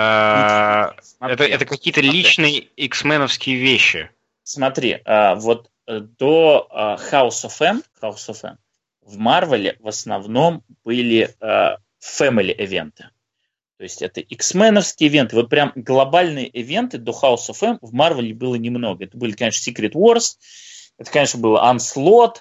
это, 1.20 1.44
это 1.44 1.66
какие-то 1.66 2.02
личные 2.02 2.60
X-меновские 2.60 3.58
вещи. 3.58 4.10
Смотри, 4.44 5.02
а, 5.06 5.36
вот 5.36 5.70
э, 5.88 6.00
до 6.00 6.68
а, 6.72 6.96
House 6.96 7.46
of 7.46 7.54
M, 7.60 7.84
House 8.02 8.30
of 8.30 8.38
M 8.44 8.58
в 9.02 9.18
Марвеле 9.18 9.78
в 9.82 9.88
основном 9.90 10.64
были 10.86 11.36
а, 11.42 11.78
family 12.02 12.54
ивенты. 12.54 13.10
То 13.78 13.84
есть 13.84 14.02
это 14.02 14.22
X-меновские 14.22 15.10
ивенты. 15.10 15.36
Вот 15.36 15.50
прям 15.50 15.74
глобальные 15.76 16.48
ивенты 16.48 16.98
до 16.98 17.12
House 17.12 17.50
of 17.50 17.58
M 17.62 17.78
в 17.82 17.94
Марвеле 17.94 18.34
было 18.34 18.56
немного. 18.56 19.04
Это 19.04 19.18
были, 19.18 19.34
конечно, 19.34 19.70
Secret 19.70 19.92
Wars, 19.92 20.38
это, 20.98 21.12
конечно, 21.12 21.42
было 21.42 21.70
Onslaught, 21.70 22.38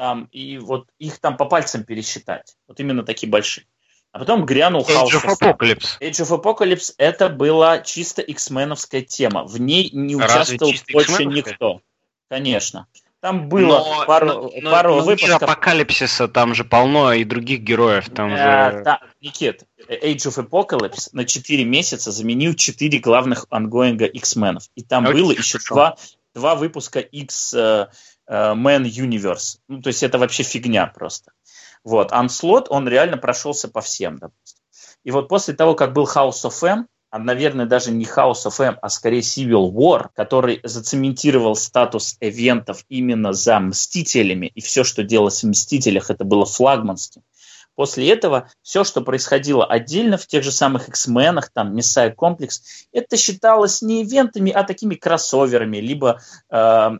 там, 0.00 0.28
и 0.32 0.56
вот 0.56 0.86
их 0.98 1.18
там 1.18 1.36
по 1.36 1.44
пальцам 1.44 1.84
пересчитать. 1.84 2.56
Вот 2.66 2.80
именно 2.80 3.02
такие 3.02 3.28
большие. 3.28 3.66
А 4.12 4.18
потом 4.18 4.46
грянул 4.46 4.80
House 4.80 5.08
Age 5.10 5.20
of 5.22 5.26
of. 5.26 5.38
Apocalypse. 5.38 5.98
Age 6.00 6.22
of 6.24 6.40
Apocalypse 6.42 6.94
это 6.96 7.28
была 7.28 7.80
чисто 7.80 8.22
X-меновская 8.22 9.02
тема. 9.02 9.44
В 9.44 9.60
ней 9.60 9.90
не 9.92 10.16
Разве 10.16 10.56
участвовал 10.56 10.72
больше 10.94 11.24
никто. 11.26 11.82
Конечно. 12.30 12.86
Там 13.20 13.50
было 13.50 13.66
Но- 13.80 14.04
пару, 14.06 14.26
но- 14.26 14.50
но- 14.62 14.70
пару 14.70 14.94
но 14.96 15.02
выпусков. 15.02 15.42
Апокалипсиса 15.42 16.28
там 16.28 16.54
же 16.54 16.64
полно 16.64 17.12
и 17.12 17.22
других 17.24 17.60
героев. 17.60 18.08
Там 18.08 18.32
Э, 18.32 18.78
же... 18.78 18.82
да, 18.82 19.00
Никит, 19.20 19.64
Age 19.86 20.16
of 20.32 20.48
Apocalypse 20.48 21.10
на 21.12 21.26
4 21.26 21.62
месяца 21.66 22.10
заменил 22.10 22.54
4 22.54 22.98
главных 23.00 23.44
ангоинга 23.50 24.06
X-менов. 24.06 24.64
И 24.76 24.82
там 24.82 25.04
Очень 25.04 25.20
было 25.20 25.32
еще 25.32 25.58
хорошо. 25.58 25.74
два, 25.74 25.96
два 26.34 26.54
выпуска 26.54 27.00
X-Men 28.30 28.84
Universe. 28.84 29.58
Ну, 29.68 29.82
то 29.82 29.88
есть 29.88 30.02
это 30.02 30.18
вообще 30.18 30.44
фигня 30.44 30.86
просто. 30.86 31.32
Вот, 31.82 32.12
Onslaught, 32.12 32.66
он 32.68 32.88
реально 32.88 33.16
прошелся 33.16 33.68
по 33.68 33.80
всем, 33.80 34.18
допустим. 34.18 34.62
И 35.02 35.10
вот 35.10 35.28
после 35.28 35.54
того, 35.54 35.74
как 35.74 35.92
был 35.92 36.04
House 36.04 36.44
of 36.44 36.66
M, 36.66 36.86
а, 37.10 37.18
наверное, 37.18 37.66
даже 37.66 37.90
не 37.90 38.04
House 38.04 38.46
of 38.46 38.62
M, 38.64 38.78
а 38.80 38.88
скорее 38.88 39.20
Civil 39.20 39.72
War, 39.72 40.10
который 40.14 40.60
зацементировал 40.62 41.56
статус 41.56 42.16
эвентов 42.20 42.84
именно 42.88 43.32
за 43.32 43.58
Мстителями, 43.58 44.52
и 44.54 44.60
все, 44.60 44.84
что 44.84 45.02
делалось 45.02 45.42
в 45.42 45.48
Мстителях, 45.48 46.10
это 46.10 46.24
было 46.24 46.46
флагманским. 46.46 47.22
После 47.80 48.10
этого 48.10 48.50
все, 48.60 48.84
что 48.84 49.00
происходило 49.00 49.64
отдельно 49.64 50.18
в 50.18 50.26
тех 50.26 50.44
же 50.44 50.52
самых 50.52 50.90
X-менах, 50.90 51.48
там, 51.48 51.74
Messiah 51.74 52.12
Комплекс, 52.12 52.86
это 52.92 53.16
считалось 53.16 53.80
не 53.80 54.02
ивентами, 54.02 54.52
а 54.52 54.64
такими 54.64 54.96
кроссоверами, 54.96 55.78
либо 55.78 56.20
э, 56.50 56.56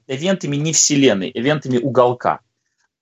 ивентами 0.06 0.56
не 0.56 0.72
вселенной, 0.72 1.30
ивентами 1.34 1.76
уголка. 1.76 2.40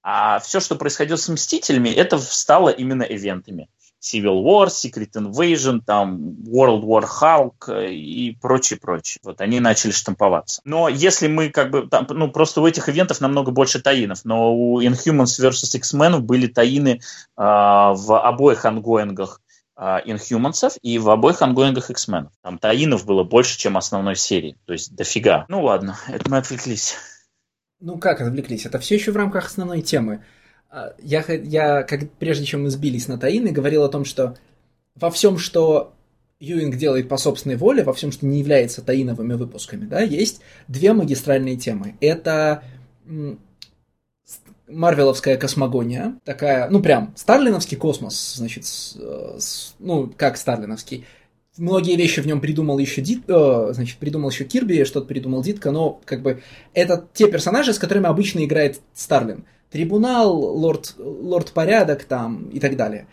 А 0.02 0.40
все, 0.40 0.58
что 0.58 0.74
происходило 0.74 1.16
с 1.16 1.28
Мстителями, 1.28 1.90
это 1.90 2.18
стало 2.18 2.70
именно 2.70 3.04
ивентами. 3.04 3.68
Civil 4.00 4.42
War, 4.44 4.68
Secret 4.68 5.12
Invasion, 5.14 5.80
там 5.84 6.36
World 6.46 6.82
War 6.84 7.04
Hulk 7.04 7.68
э, 7.68 7.92
и 7.92 8.36
прочее, 8.40 8.78
прочее. 8.78 9.20
Вот 9.24 9.40
они 9.40 9.60
начали 9.60 9.90
штамповаться. 9.90 10.60
Но 10.64 10.88
если 10.88 11.26
мы 11.26 11.50
как 11.50 11.70
бы, 11.70 11.88
там, 11.88 12.06
ну 12.10 12.30
просто 12.30 12.60
у 12.60 12.66
этих 12.66 12.88
ивентов 12.88 13.20
намного 13.20 13.50
больше 13.50 13.80
таинов, 13.80 14.24
но 14.24 14.54
у 14.54 14.80
Inhumans 14.80 15.40
vs. 15.40 15.76
X-Men 15.76 16.20
были 16.20 16.46
таины 16.46 17.00
а, 17.36 17.92
в 17.94 18.18
обоих 18.20 18.64
ангоингах 18.64 19.40
а, 19.74 20.00
Inhumans'ов 20.04 20.76
и 20.82 20.98
в 20.98 21.08
обоих 21.10 21.42
ангоингах 21.42 21.90
X-Men. 21.90 22.28
Там 22.42 22.58
таинов 22.58 23.04
было 23.04 23.24
больше, 23.24 23.58
чем 23.58 23.76
основной 23.76 24.16
серии. 24.16 24.56
То 24.66 24.72
есть 24.72 24.94
дофига. 24.94 25.44
Ну 25.48 25.62
ладно, 25.62 25.98
это 26.08 26.30
мы 26.30 26.38
отвлеклись. 26.38 26.96
Ну 27.80 27.98
как 27.98 28.20
отвлеклись? 28.20 28.66
Это 28.66 28.78
все 28.80 28.96
еще 28.96 29.12
в 29.12 29.16
рамках 29.16 29.46
основной 29.46 29.82
темы. 29.82 30.24
А, 30.70 30.94
Я, 31.02 31.24
я 31.28 31.82
как, 31.82 32.10
прежде 32.12 32.44
чем 32.44 32.64
мы 32.64 32.70
сбились 32.70 33.08
на 33.08 33.18
Таины, 33.18 33.50
говорил 33.50 33.84
о 33.84 33.88
том, 33.88 34.04
что 34.04 34.36
во 34.94 35.10
всем, 35.10 35.38
что 35.38 35.94
Юинг 36.40 36.76
делает 36.76 37.08
по 37.08 37.16
собственной 37.16 37.56
воле, 37.56 37.82
во 37.84 37.92
всем, 37.92 38.12
что 38.12 38.26
не 38.26 38.38
является 38.38 38.82
таиновыми 38.82 39.34
выпусками, 39.34 39.86
да, 39.86 40.00
есть 40.02 40.40
две 40.68 40.92
магистральные 40.92 41.56
темы. 41.56 41.96
Это 42.00 42.62
Марвеловская 44.68 45.38
космогония, 45.38 46.16
такая, 46.24 46.68
ну 46.68 46.82
прям, 46.82 47.14
старлиновский 47.16 47.76
космос, 47.78 48.34
значит, 48.36 48.66
с- 48.66 48.96
э, 49.00 49.36
с- 49.38 49.74
ну 49.78 50.12
как 50.14 50.36
старлиновский, 50.36 51.06
многие 51.56 51.96
вещи 51.96 52.20
в 52.20 52.26
нем 52.26 52.40
придумал 52.42 52.78
еще 52.78 53.00
Дит, 53.00 53.22
э, 53.28 53.68
значит, 53.72 53.96
придумал 53.98 54.28
еще 54.28 54.44
Кирби, 54.44 54.84
что-то 54.84 55.06
придумал 55.06 55.42
Дитка, 55.42 55.70
но 55.70 55.98
как 56.04 56.20
бы 56.20 56.42
это 56.74 57.08
те 57.14 57.30
персонажи, 57.30 57.72
с 57.72 57.78
которыми 57.78 58.06
обычно 58.08 58.44
играет 58.44 58.80
Старлин. 58.92 59.44
Трибунал, 59.70 60.34
Лорд, 60.36 60.94
Лорд 60.98 61.52
Порядок 61.52 62.04
там 62.04 62.48
и 62.50 62.60
так 62.60 62.76
далее. 62.76 63.06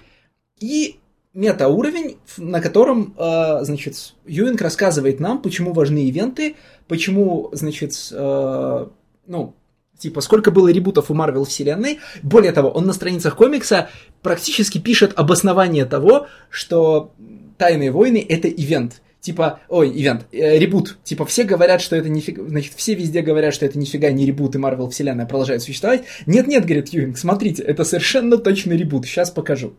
И 0.59 0.99
мета-уровень, 1.33 2.17
на 2.37 2.61
котором, 2.61 3.13
э, 3.17 3.63
значит, 3.63 4.15
Юинг 4.25 4.61
рассказывает 4.61 5.19
нам, 5.19 5.41
почему 5.41 5.73
важны 5.73 6.05
ивенты, 6.05 6.55
почему, 6.87 7.49
значит, 7.51 7.93
э, 8.11 8.87
ну, 9.27 9.53
типа, 9.97 10.21
сколько 10.21 10.51
было 10.51 10.69
ребутов 10.69 11.11
у 11.11 11.13
Марвел 11.13 11.45
вселенной. 11.45 11.99
Более 12.23 12.51
того, 12.51 12.69
он 12.69 12.85
на 12.85 12.93
страницах 12.93 13.35
комикса 13.35 13.89
практически 14.21 14.77
пишет 14.77 15.13
обоснование 15.15 15.85
того, 15.85 16.27
что 16.49 17.11
Тайные 17.57 17.91
войны 17.91 18.25
это 18.27 18.49
ивент. 18.49 19.01
Типа, 19.25 19.59
ой, 19.69 19.89
ивент, 19.89 20.27
э, 20.31 20.59
ребут. 20.59 20.99
Типа, 21.03 21.25
все 21.25 21.45
говорят, 21.45 21.81
что 21.81 21.95
это 21.95 22.09
нифига... 22.09 22.47
Значит, 22.47 22.73
все 22.75 22.93
везде 22.93 23.23
говорят, 23.23 23.55
что 23.55 23.65
это 23.65 23.79
нифига 23.79 24.11
не 24.11 24.23
ребут, 24.23 24.53
и 24.53 24.59
Марвел 24.59 24.91
вселенная 24.91 25.25
продолжает 25.25 25.63
существовать. 25.63 26.03
Нет-нет, 26.27 26.63
говорит 26.63 26.89
Юинг, 26.89 27.17
смотрите, 27.17 27.63
это 27.63 27.85
совершенно 27.85 28.37
точный 28.37 28.77
ребут. 28.77 29.07
Сейчас 29.07 29.31
покажу. 29.31 29.73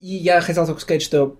И 0.00 0.16
я 0.16 0.42
хотел 0.42 0.66
только 0.66 0.82
сказать, 0.82 1.00
что 1.00 1.38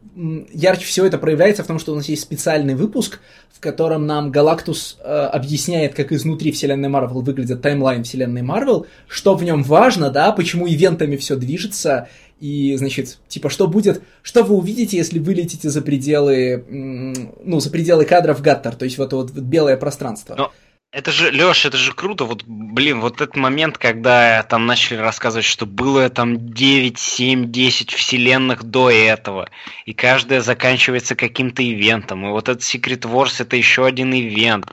ярче 0.54 0.86
всего 0.86 1.04
это 1.04 1.18
проявляется 1.18 1.62
в 1.62 1.66
том, 1.66 1.78
что 1.78 1.92
у 1.92 1.96
нас 1.96 2.08
есть 2.08 2.22
специальный 2.22 2.74
выпуск, 2.74 3.20
в 3.52 3.60
котором 3.60 4.06
нам 4.06 4.30
Галактус 4.30 4.96
э, 5.00 5.06
объясняет, 5.06 5.92
как 5.94 6.12
изнутри 6.12 6.50
вселенной 6.50 6.88
Марвел 6.88 7.20
выглядит 7.20 7.60
timeline 7.60 8.04
вселенной 8.04 8.40
Марвел, 8.40 8.86
что 9.06 9.34
в 9.34 9.44
нем 9.44 9.62
важно, 9.64 10.08
да, 10.08 10.32
почему 10.32 10.66
ивентами 10.66 11.16
все 11.16 11.36
движется, 11.36 12.08
и, 12.40 12.76
значит, 12.76 13.18
типа, 13.28 13.48
что 13.48 13.68
будет, 13.68 14.02
что 14.22 14.42
вы 14.42 14.56
увидите, 14.56 14.96
если 14.96 15.18
вылетите 15.18 15.70
за 15.70 15.82
пределы, 15.82 16.64
ну, 16.68 17.60
за 17.60 17.70
пределы 17.70 18.04
кадров 18.04 18.42
Гаттер, 18.42 18.74
то 18.74 18.84
есть 18.84 18.98
вот 18.98 19.08
это 19.08 19.16
вот 19.16 19.30
белое 19.32 19.76
пространство. 19.76 20.34
Но 20.36 20.52
это 20.94 21.10
же, 21.10 21.32
Леш, 21.32 21.66
это 21.66 21.76
же 21.76 21.92
круто. 21.92 22.24
Вот, 22.24 22.44
блин, 22.46 23.00
вот 23.00 23.20
этот 23.20 23.34
момент, 23.34 23.78
когда 23.78 24.44
там 24.44 24.66
начали 24.66 24.98
рассказывать, 24.98 25.44
что 25.44 25.66
было 25.66 26.08
там 26.08 26.52
9, 26.52 26.96
7, 26.96 27.50
10 27.50 27.92
вселенных 27.92 28.62
до 28.62 28.90
этого, 28.90 29.48
и 29.86 29.92
каждая 29.92 30.40
заканчивается 30.40 31.16
каким-то 31.16 31.68
ивентом. 31.68 32.24
И 32.24 32.30
вот 32.30 32.48
этот 32.48 32.62
Secret 32.62 33.00
Wars 33.00 33.42
это 33.42 33.56
еще 33.56 33.84
один 33.84 34.14
ивент. 34.14 34.66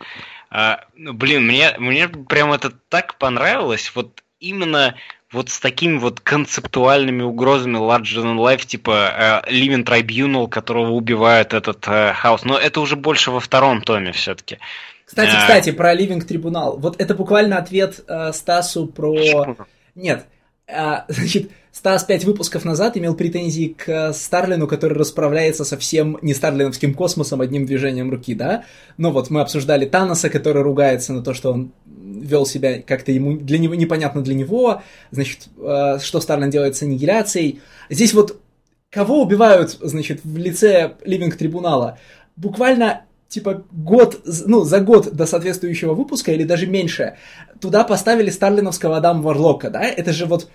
А, 0.51 0.81
ну, 0.95 1.13
блин, 1.13 1.47
мне, 1.47 1.73
мне 1.79 2.07
прям 2.07 2.53
это 2.53 2.71
так 2.89 3.17
понравилось. 3.17 3.91
Вот 3.95 4.21
именно 4.39 4.95
вот 5.31 5.49
с 5.49 5.59
такими 5.59 5.97
вот 5.97 6.19
концептуальными 6.19 7.23
угрозами 7.23 7.77
Larger 7.77 8.23
Than 8.23 8.37
Life, 8.37 8.65
типа 8.65 9.41
э, 9.47 9.51
Living 9.51 9.85
Tribunal, 9.85 10.47
которого 10.49 10.91
убивает 10.91 11.53
этот 11.53 11.87
э, 11.87 12.13
хаос. 12.13 12.43
Но 12.43 12.57
это 12.57 12.81
уже 12.81 12.95
больше 12.95 13.31
во 13.31 13.39
втором 13.39 13.81
томе 13.81 14.11
все-таки. 14.11 14.57
Кстати, 15.05 15.31
а... 15.35 15.41
кстати, 15.41 15.71
про 15.71 15.95
Living 15.95 16.25
Tribunal. 16.27 16.77
Вот 16.77 17.01
это 17.01 17.15
буквально 17.15 17.57
ответ 17.57 18.03
э, 18.07 18.33
Стасу 18.33 18.87
про... 18.87 19.55
Нет, 19.95 20.25
э, 20.67 20.97
значит, 21.07 21.51
Стас 21.71 22.03
пять 22.03 22.25
выпусков 22.25 22.65
назад 22.65 22.97
имел 22.97 23.15
претензии 23.15 23.73
к 23.77 24.11
Старлину, 24.11 24.67
который 24.67 24.97
расправляется 24.97 25.63
со 25.63 25.77
всем 25.77 26.17
не 26.21 26.33
старлиновским 26.33 26.93
космосом 26.93 27.39
одним 27.39 27.65
движением 27.65 28.11
руки, 28.11 28.35
да? 28.35 28.65
Ну 28.97 29.11
вот 29.11 29.29
мы 29.29 29.39
обсуждали 29.39 29.85
Таноса, 29.85 30.29
который 30.29 30.63
ругается 30.63 31.13
на 31.13 31.23
то, 31.23 31.33
что 31.33 31.53
он 31.53 31.71
вел 32.11 32.45
себя 32.45 32.81
как-то 32.81 33.11
ему 33.11 33.37
для 33.37 33.57
него 33.57 33.75
непонятно 33.75 34.21
для 34.21 34.35
него, 34.35 34.81
значит, 35.11 35.47
э, 35.57 35.99
что 35.99 36.19
Старлин 36.19 36.49
делает 36.49 36.75
с 36.75 36.81
аннигиляцией. 36.81 37.61
Здесь 37.89 38.13
вот 38.13 38.41
кого 38.89 39.21
убивают, 39.21 39.77
значит, 39.81 40.21
в 40.23 40.37
лице 40.37 40.93
Ливинг 41.03 41.35
Трибунала? 41.37 41.97
Буквально 42.35 43.03
типа 43.31 43.63
год, 43.71 44.21
ну, 44.45 44.63
за 44.63 44.81
год 44.81 45.13
до 45.13 45.25
соответствующего 45.25 45.93
выпуска 45.93 46.33
или 46.33 46.43
даже 46.43 46.67
меньше, 46.67 47.15
туда 47.61 47.83
поставили 47.83 48.29
старлиновского 48.29 48.97
Адама 48.97 49.21
Варлока, 49.21 49.69
да? 49.69 49.83
Это 49.83 50.11
же 50.11 50.25
вот, 50.25 50.49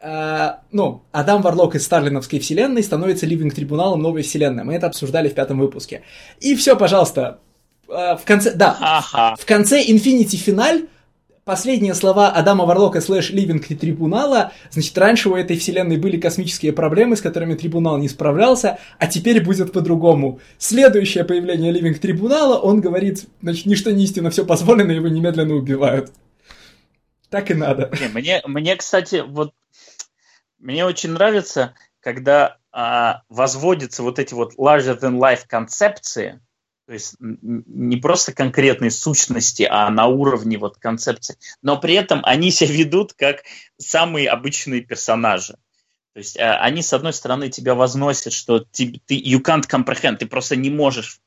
э, 0.00 0.52
ну, 0.72 1.02
Адам 1.12 1.42
Варлок 1.42 1.74
из 1.74 1.84
старлиновской 1.84 2.38
вселенной 2.38 2.82
становится 2.82 3.26
Ливинг 3.26 3.54
Трибуналом 3.54 4.00
новой 4.00 4.22
вселенной. 4.22 4.64
Мы 4.64 4.74
это 4.74 4.86
обсуждали 4.86 5.28
в 5.28 5.34
пятом 5.34 5.58
выпуске. 5.58 6.02
И 6.40 6.56
все, 6.56 6.74
пожалуйста, 6.74 7.40
э, 7.88 8.16
в 8.16 8.22
конце, 8.24 8.54
да, 8.54 8.78
ага. 8.80 9.36
в 9.36 9.44
конце 9.44 9.84
Infinity 9.84 10.36
Finale 10.36 10.86
последние 11.44 11.94
слова 11.94 12.30
Адама 12.30 12.64
Варлока 12.64 13.00
слэш 13.00 13.30
Living 13.30 13.66
Tribunal 13.66 14.35
а, 14.35 14.52
значит, 14.70 14.96
раньше 14.96 15.28
у 15.28 15.36
этой 15.36 15.58
вселенной 15.58 15.96
были 15.96 16.20
космические 16.20 16.72
проблемы, 16.72 17.16
с 17.16 17.20
которыми 17.20 17.54
Трибунал 17.54 17.98
не 17.98 18.08
справлялся, 18.08 18.78
а 18.98 19.06
теперь 19.06 19.42
будет 19.44 19.72
по-другому. 19.72 20.40
Следующее 20.58 21.24
появление 21.24 21.72
Living 21.72 21.98
Tribunal 21.98 22.46
а, 22.46 22.58
он 22.58 22.80
говорит, 22.80 23.26
значит, 23.40 23.66
ничто 23.66 23.90
не 23.90 24.04
истинно, 24.04 24.30
все 24.30 24.44
позволено, 24.44 24.92
его 24.92 25.08
немедленно 25.08 25.54
убивают. 25.54 26.12
Так 27.30 27.50
и 27.50 27.54
надо. 27.54 27.90
Не, 28.00 28.08
мне, 28.08 28.42
мне, 28.46 28.76
кстати, 28.76 29.24
вот 29.26 29.54
мне 30.58 30.84
очень 30.84 31.10
нравится, 31.10 31.74
когда 32.00 32.58
а, 32.72 33.22
возводятся 33.28 34.02
вот 34.02 34.18
эти 34.18 34.34
вот 34.34 34.54
larger 34.58 34.98
than 34.98 35.18
life 35.18 35.44
концепции, 35.46 36.40
то 36.86 36.92
есть 36.92 37.16
не 37.20 37.96
просто 37.96 38.32
конкретные 38.32 38.90
сущности, 38.90 39.66
а 39.70 39.88
на 39.90 40.06
уровне 40.06 40.58
вот 40.58 40.78
концепции. 40.78 41.36
Но 41.62 41.78
при 41.78 41.94
этом 41.94 42.20
они 42.24 42.50
себя 42.50 42.72
ведут 42.72 43.12
как 43.12 43.42
самые 43.78 44.28
обычные 44.28 44.80
персонажи. 44.80 45.56
То 46.14 46.18
есть 46.18 46.36
э, 46.36 46.42
они, 46.42 46.82
с 46.82 46.92
одной 46.92 47.12
стороны, 47.12 47.48
тебя 47.48 47.74
возносят, 47.74 48.32
что 48.32 48.58
ты, 48.58 49.00
ты 49.06 49.18
you 49.18 49.40
can't 49.40 49.66
comprehend, 49.68 50.16
ты 50.16 50.26
просто 50.26 50.56
не 50.56 50.70
можешь 50.70 51.20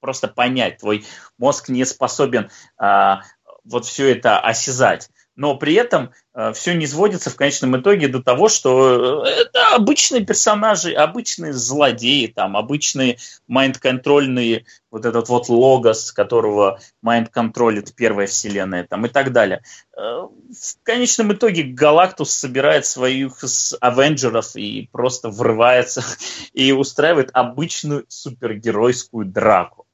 просто 0.00 0.28
понять, 0.28 0.78
твой 0.78 1.04
мозг 1.36 1.68
не 1.68 1.84
способен 1.84 2.48
а, 2.78 3.22
вот 3.64 3.86
все 3.86 4.10
это 4.10 4.38
осязать 4.40 5.10
но 5.36 5.54
при 5.56 5.74
этом 5.74 6.12
э, 6.34 6.52
все 6.54 6.74
не 6.74 6.86
сводится 6.86 7.30
в 7.30 7.36
конечном 7.36 7.78
итоге 7.78 8.08
до 8.08 8.22
того, 8.22 8.48
что 8.48 9.24
э, 9.24 9.28
это 9.28 9.74
обычные 9.74 10.24
персонажи, 10.24 10.92
обычные 10.92 11.52
злодеи, 11.52 12.26
там, 12.26 12.56
обычные 12.56 13.18
майнд-контрольные, 13.46 14.64
вот 14.90 15.04
этот 15.04 15.28
вот 15.28 15.48
логос, 15.50 16.10
которого 16.10 16.80
майнд-контролит 17.02 17.94
первая 17.94 18.26
вселенная, 18.26 18.84
там, 18.84 19.04
и 19.04 19.10
так 19.10 19.32
далее. 19.32 19.62
Э, 19.96 20.00
в 20.00 20.82
конечном 20.82 21.34
итоге 21.34 21.64
Галактус 21.64 22.30
собирает 22.30 22.86
своих 22.86 23.44
Авенджеров 23.80 24.56
и 24.56 24.88
просто 24.90 25.28
врывается 25.28 26.02
и 26.54 26.72
устраивает 26.72 27.28
обычную 27.34 28.06
супергеройскую 28.08 29.26
драку. 29.26 29.85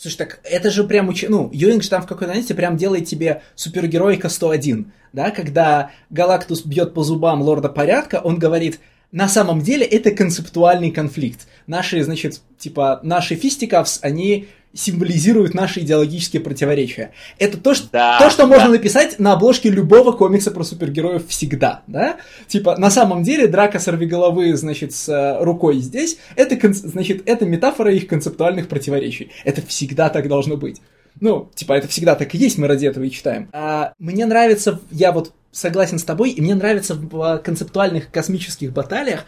Слушай, 0.00 0.18
так 0.18 0.40
это 0.44 0.70
же 0.70 0.84
прям, 0.84 1.08
уч... 1.08 1.24
ну, 1.28 1.50
Юинг 1.52 1.82
же 1.82 1.90
там 1.90 2.02
в 2.02 2.06
какой-то 2.06 2.32
моменте 2.32 2.54
прям 2.54 2.76
делает 2.76 3.06
тебе 3.06 3.42
супергероика 3.56 4.28
101, 4.28 4.92
да, 5.12 5.32
когда 5.32 5.90
Галактус 6.10 6.64
бьет 6.64 6.94
по 6.94 7.02
зубам 7.02 7.42
Лорда 7.42 7.68
Порядка, 7.68 8.20
он 8.22 8.38
говорит, 8.38 8.78
на 9.10 9.26
самом 9.28 9.60
деле 9.60 9.84
это 9.84 10.12
концептуальный 10.12 10.92
конфликт. 10.92 11.48
Наши, 11.66 12.04
значит, 12.04 12.40
типа, 12.58 13.00
наши 13.02 13.34
фистиковс, 13.34 13.98
они 14.02 14.46
символизируют 14.74 15.54
наши 15.54 15.80
идеологические 15.80 16.42
противоречия. 16.42 17.12
Это 17.38 17.58
то, 17.58 17.74
что, 17.74 17.88
да, 17.90 18.18
то, 18.18 18.30
что 18.30 18.42
да. 18.42 18.48
можно 18.48 18.68
написать 18.70 19.18
на 19.18 19.32
обложке 19.32 19.70
любого 19.70 20.12
комикса 20.12 20.50
про 20.50 20.62
супергероев 20.62 21.26
всегда, 21.28 21.82
да? 21.86 22.16
Типа, 22.46 22.76
на 22.76 22.90
самом 22.90 23.22
деле, 23.22 23.48
драка 23.48 23.78
сорвиголовы, 23.78 24.56
значит, 24.56 24.94
с 24.94 25.08
э, 25.08 25.42
рукой 25.42 25.78
здесь, 25.78 26.18
это, 26.36 26.56
значит, 26.72 27.22
это 27.26 27.46
метафора 27.46 27.92
их 27.92 28.06
концептуальных 28.06 28.68
противоречий. 28.68 29.30
Это 29.44 29.62
всегда 29.62 30.10
так 30.10 30.28
должно 30.28 30.56
быть. 30.56 30.80
Ну, 31.20 31.50
типа, 31.54 31.72
это 31.72 31.88
всегда 31.88 32.14
так 32.14 32.34
и 32.34 32.38
есть, 32.38 32.58
мы 32.58 32.68
ради 32.68 32.86
этого 32.86 33.04
и 33.04 33.10
читаем. 33.10 33.48
А, 33.52 33.92
мне 33.98 34.24
нравится, 34.26 34.80
я 34.90 35.12
вот 35.12 35.32
согласен 35.50 35.98
с 35.98 36.04
тобой, 36.04 36.30
и 36.30 36.40
мне 36.40 36.54
нравится 36.54 36.94
в 36.94 37.38
концептуальных 37.38 38.10
космических 38.10 38.72
баталиях 38.72 39.24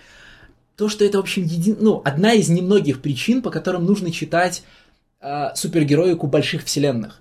то, 0.76 0.88
что 0.88 1.04
это, 1.04 1.18
в 1.18 1.20
общем, 1.20 1.42
един... 1.42 1.76
ну, 1.78 2.00
одна 2.04 2.32
из 2.32 2.48
немногих 2.48 3.02
причин, 3.02 3.42
по 3.42 3.50
которым 3.50 3.84
нужно 3.84 4.10
читать 4.10 4.62
э, 5.20 5.54
супергероику 5.54 6.26
больших 6.26 6.64
вселенных. 6.64 7.20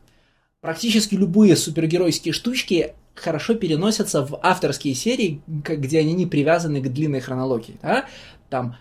Практически 0.61 1.15
любые 1.15 1.55
супергеройские 1.55 2.33
штучки 2.33 2.93
хорошо 3.15 3.55
переносятся 3.55 4.25
в 4.25 4.39
авторские 4.41 4.93
серии, 4.93 5.41
где 5.47 5.99
они 5.99 6.13
не 6.13 6.25
привязаны 6.25 6.81
к 6.81 6.91
длинной 6.91 7.19
хронологии. 7.19 7.77
Да? 7.81 8.05
Там 8.49 8.77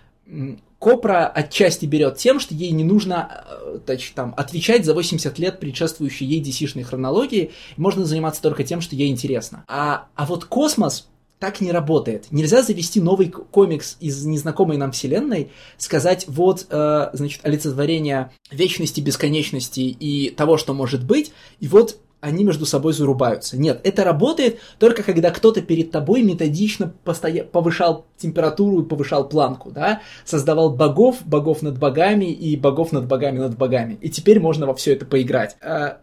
Копра 0.78 1.26
отчасти 1.26 1.86
берет 1.86 2.18
тем, 2.18 2.38
что 2.38 2.54
ей 2.54 2.70
не 2.70 2.84
нужно 2.84 3.44
значит, 3.84 4.12
э, 4.12 4.14
там, 4.14 4.34
отвечать 4.36 4.84
за 4.84 4.94
80 4.94 5.36
лет 5.38 5.58
предшествующей 5.58 6.24
ей 6.24 6.40
DC-шной 6.40 6.84
хронологии, 6.84 7.50
можно 7.76 8.04
заниматься 8.04 8.40
только 8.40 8.62
тем, 8.62 8.80
что 8.80 8.94
ей 8.94 9.10
интересно. 9.10 9.64
А, 9.66 10.06
а 10.14 10.24
вот 10.24 10.44
космос 10.44 11.08
так 11.38 11.60
не 11.60 11.72
работает. 11.72 12.26
Нельзя 12.30 12.62
завести 12.62 13.00
новый 13.00 13.28
комикс 13.28 13.96
из 14.00 14.24
незнакомой 14.24 14.76
нам 14.76 14.92
вселенной, 14.92 15.50
сказать, 15.76 16.24
вот, 16.28 16.66
э, 16.70 17.10
значит, 17.12 17.40
олицетворение 17.44 18.32
вечности, 18.50 19.00
бесконечности 19.00 19.80
и 19.80 20.30
того, 20.30 20.56
что 20.56 20.74
может 20.74 21.04
быть, 21.04 21.32
и 21.60 21.68
вот 21.68 21.98
они 22.20 22.42
между 22.44 22.66
собой 22.66 22.92
зарубаются. 22.92 23.56
Нет, 23.56 23.80
это 23.84 24.02
работает 24.02 24.58
только 24.78 25.02
когда 25.02 25.30
кто-то 25.30 25.62
перед 25.62 25.90
тобой 25.92 26.22
методично 26.22 26.92
постоя... 27.04 27.44
повышал 27.44 28.06
температуру 28.16 28.82
и 28.82 28.88
повышал 28.88 29.28
планку, 29.28 29.70
да, 29.70 30.02
создавал 30.24 30.70
богов, 30.70 31.18
богов 31.24 31.62
над 31.62 31.78
богами 31.78 32.26
и 32.26 32.56
богов 32.56 32.92
над 32.92 33.06
богами 33.06 33.38
над 33.38 33.56
богами. 33.56 33.98
И 34.00 34.10
теперь 34.10 34.40
можно 34.40 34.66
во 34.66 34.74
все 34.74 34.94
это 34.94 35.06
поиграть. 35.06 35.56
А, 35.62 36.00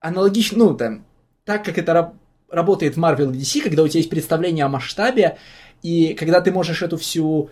аналогично, 0.00 0.58
ну, 0.58 0.74
там, 0.74 1.06
так 1.44 1.64
как 1.64 1.78
это 1.78 1.92
раб- 1.94 2.14
работает 2.50 2.96
Marvel 2.96 3.34
и 3.34 3.38
DC, 3.38 3.62
когда 3.62 3.82
у 3.82 3.88
тебя 3.88 3.98
есть 3.98 4.10
представление 4.10 4.64
о 4.64 4.68
масштабе, 4.68 5.38
и 5.82 6.14
когда 6.14 6.40
ты 6.40 6.52
можешь 6.52 6.82
эту 6.82 6.96
всю 6.96 7.50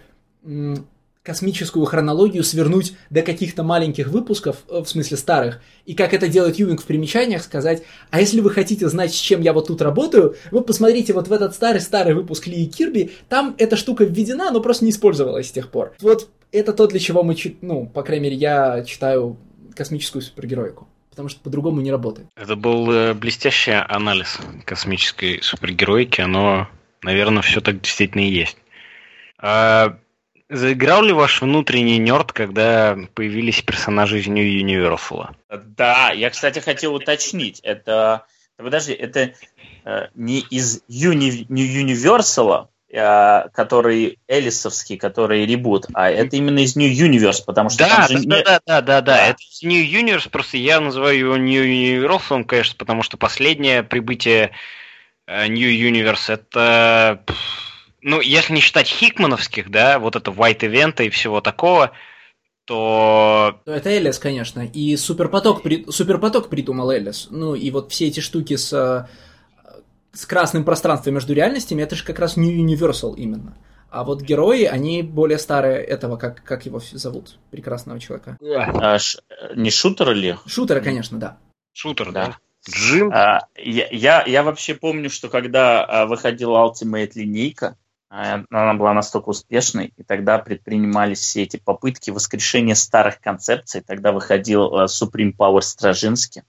космическую 1.25 1.87
хронологию 1.87 2.45
свернуть 2.45 2.95
до 3.09 3.23
каких-то 3.23 3.63
маленьких 3.63 4.09
выпусков, 4.09 4.59
э, 4.69 4.83
в 4.83 4.87
смысле 4.87 5.17
старых, 5.17 5.63
и 5.87 5.95
как 5.95 6.13
это 6.13 6.29
делает 6.29 6.59
Ювинг 6.59 6.83
в 6.83 6.85
примечаниях, 6.85 7.43
сказать, 7.43 7.83
а 8.11 8.21
если 8.21 8.41
вы 8.41 8.51
хотите 8.51 8.89
знать, 8.91 9.13
с 9.15 9.19
чем 9.19 9.41
я 9.41 9.55
вот 9.55 9.69
тут 9.69 9.81
работаю, 9.81 10.37
вы 10.51 10.61
посмотрите 10.61 11.15
вот 11.15 11.29
в 11.29 11.33
этот 11.33 11.55
старый-старый 11.55 12.15
выпуск 12.15 12.47
Ли 12.47 12.65
и 12.65 12.67
Кирби, 12.67 13.13
там 13.31 13.55
эта 13.57 13.77
штука 13.77 14.05
введена, 14.05 14.51
но 14.51 14.61
просто 14.61 14.85
не 14.85 14.91
использовалась 14.91 15.49
с 15.49 15.53
тех 15.53 15.71
пор. 15.71 15.95
Вот 16.03 16.29
это 16.53 16.75
то, 16.75 16.87
для 16.87 17.01
чего 17.01 17.23
мы, 17.23 17.35
ну, 17.63 17.87
по 17.87 18.03
крайней 18.03 18.25
мере, 18.25 18.37
я 18.37 18.85
читаю 18.85 19.39
космическую 19.75 20.21
супергероику 20.21 20.87
потому 21.15 21.29
что 21.29 21.41
по-другому 21.41 21.81
не 21.81 21.93
работает. 21.93 22.29
Это 22.35 22.57
был 22.57 22.91
э, 22.91 23.15
блестящий 23.15 23.71
анализ 23.71 24.39
космической 24.65 25.41
супергероики, 25.43 26.21
оно, 26.21 26.69
наверное, 27.03 27.43
все 27.43 27.61
так 27.61 27.81
действительно 27.81 28.23
и 28.23 28.33
есть. 28.33 28.57
А 29.39 29.97
Заиграл 30.51 31.03
ли 31.03 31.13
ваш 31.13 31.41
внутренний 31.41 31.99
нерд, 31.99 32.33
когда 32.33 32.99
появились 33.15 33.63
персонажи 33.63 34.21
из 34.21 34.27
New 34.27 34.45
Universal? 34.45 35.35
Да, 35.49 36.11
я, 36.11 36.31
кстати, 36.31 36.59
хотел 36.59 36.95
уточнить. 36.95 37.61
Это, 37.61 38.27
подожди, 38.57 38.93
это 38.93 39.33
э, 39.85 40.09
не 40.15 40.41
из 40.41 40.83
Uni, 40.89 41.47
New 41.49 41.87
Universal, 41.87 42.65
э, 42.65 42.67
который 42.95 44.19
Элисовский, 44.29 44.97
который 44.97 45.47
ребут, 45.47 45.87
а 45.95 46.11
это 46.11 46.37
именно 46.37 46.61
из 46.61 46.77
New 46.77 46.89
Universe, 46.89 47.43
потому 47.45 47.69
что 47.69 47.81
да, 47.81 48.07
да, 48.09 48.15
не... 48.15 48.27
да, 48.27 48.43
да, 48.45 48.61
да, 48.67 48.81
да, 48.81 49.01
да, 49.01 49.27
это 49.27 49.39
New 49.63 49.83
Universe, 49.83 50.31
просто 50.31 50.59
я 50.59 50.81
называю 50.81 51.19
его 51.19 51.37
New 51.37 51.65
Universal, 51.65 52.45
конечно, 52.45 52.77
потому 52.79 53.03
что 53.03 53.17
последнее 53.17 53.83
прибытие 53.83 54.53
э, 55.27 55.49
New 55.49 55.69
Universe 55.69 56.33
это 56.33 57.25
ну, 58.05 58.21
если 58.21 58.53
не 58.53 58.61
считать 58.61 58.87
хикмановских, 58.87 59.71
да, 59.71 59.99
вот 59.99 60.15
это 60.15 60.31
White 60.31 60.61
Event 60.61 61.05
и 61.05 61.09
всего 61.09 61.41
такого, 61.41 61.93
то... 62.67 63.61
Ну, 63.65 63.73
это 63.73 63.91
Элис, 63.91 64.19
конечно. 64.19 64.61
И 64.61 64.97
Суперпоток, 64.97 65.63
при... 65.63 65.91
Суперпоток 65.91 66.49
придумал 66.49 66.91
Элис. 66.91 67.29
Ну, 67.31 67.55
и 67.55 67.71
вот 67.71 67.93
все 67.93 68.09
эти 68.09 68.21
штуки 68.21 68.57
с, 68.57 68.73
э, 68.73 69.09
с 70.15 70.27
красным 70.27 70.65
пространством 70.65 71.15
между 71.15 71.35
реальностями, 71.35 71.83
это 71.83 71.97
же 71.97 72.05
как 72.05 72.19
раз 72.19 72.37
New 72.37 72.51
Universal 72.51 73.17
именно. 73.17 73.57
А 73.91 74.03
вот 74.03 74.23
герои, 74.23 74.65
они 74.65 75.03
более 75.03 75.39
старые 75.39 75.77
этого, 75.79 76.17
как, 76.17 76.43
как 76.43 76.67
его 76.67 76.81
зовут, 76.81 77.39
прекрасного 77.51 78.01
человека. 78.01 78.37
А, 78.43 78.99
ш... 78.99 79.21
Не 79.55 79.71
шутер 79.71 80.13
ли? 80.13 80.37
Шутера, 80.47 80.81
конечно, 80.81 81.19
да. 81.19 81.39
Шутер, 81.73 82.11
да. 82.11 82.27
да. 82.27 82.37
Джим. 82.69 83.13
А, 83.13 83.47
я, 83.57 83.87
я, 83.91 84.25
я 84.27 84.43
вообще 84.43 84.75
помню, 84.75 85.11
что 85.11 85.29
когда 85.29 85.85
а, 85.85 86.07
выходила 86.07 86.67
Ultimate 86.67 87.13
линейка, 87.15 87.77
а, 88.09 88.45
она 88.51 88.75
была 88.75 88.95
настолько 88.95 89.29
успешной, 89.31 89.93
и 89.97 90.03
тогда 90.03 90.39
предпринимались 90.39 91.19
все 91.21 91.43
эти 91.43 91.57
попытки 91.57 92.11
воскрешения 92.11 92.75
старых 92.75 93.21
концепций. 93.21 93.81
Тогда 93.81 94.13
выходил 94.13 94.73
э, 94.73 94.85
Supreme 94.85 95.37
Power 95.37 95.61
Стражинский, 95.61 96.43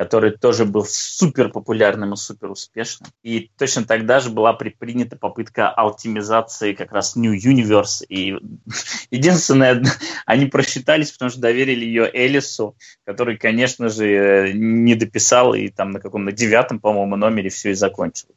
который 0.00 0.30
тоже 0.30 0.64
был 0.64 0.86
супер 0.88 1.50
популярным 1.50 2.14
и 2.14 2.16
супер 2.16 2.50
успешным. 2.50 3.10
И 3.22 3.50
точно 3.58 3.84
тогда 3.84 4.20
же 4.20 4.30
была 4.30 4.54
предпринята 4.54 5.14
попытка 5.14 5.68
алтимизации 5.68 6.72
как 6.72 6.90
раз 6.90 7.16
New 7.16 7.34
Universe. 7.34 8.06
И 8.08 8.34
единственное, 9.10 9.84
они 10.24 10.46
просчитались, 10.46 11.12
потому 11.12 11.30
что 11.30 11.42
доверили 11.42 11.84
ее 11.84 12.10
Элису, 12.14 12.76
который, 13.04 13.36
конечно 13.36 13.90
же, 13.90 14.54
не 14.54 14.94
дописал 14.94 15.52
и 15.52 15.68
там 15.68 15.90
на 15.90 16.00
каком-то 16.00 16.32
девятом, 16.32 16.80
по-моему, 16.80 17.16
номере 17.16 17.50
все 17.50 17.72
и 17.72 17.74
закончил. 17.74 18.30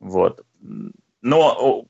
Вот. 0.00 0.46
Но 1.20 1.84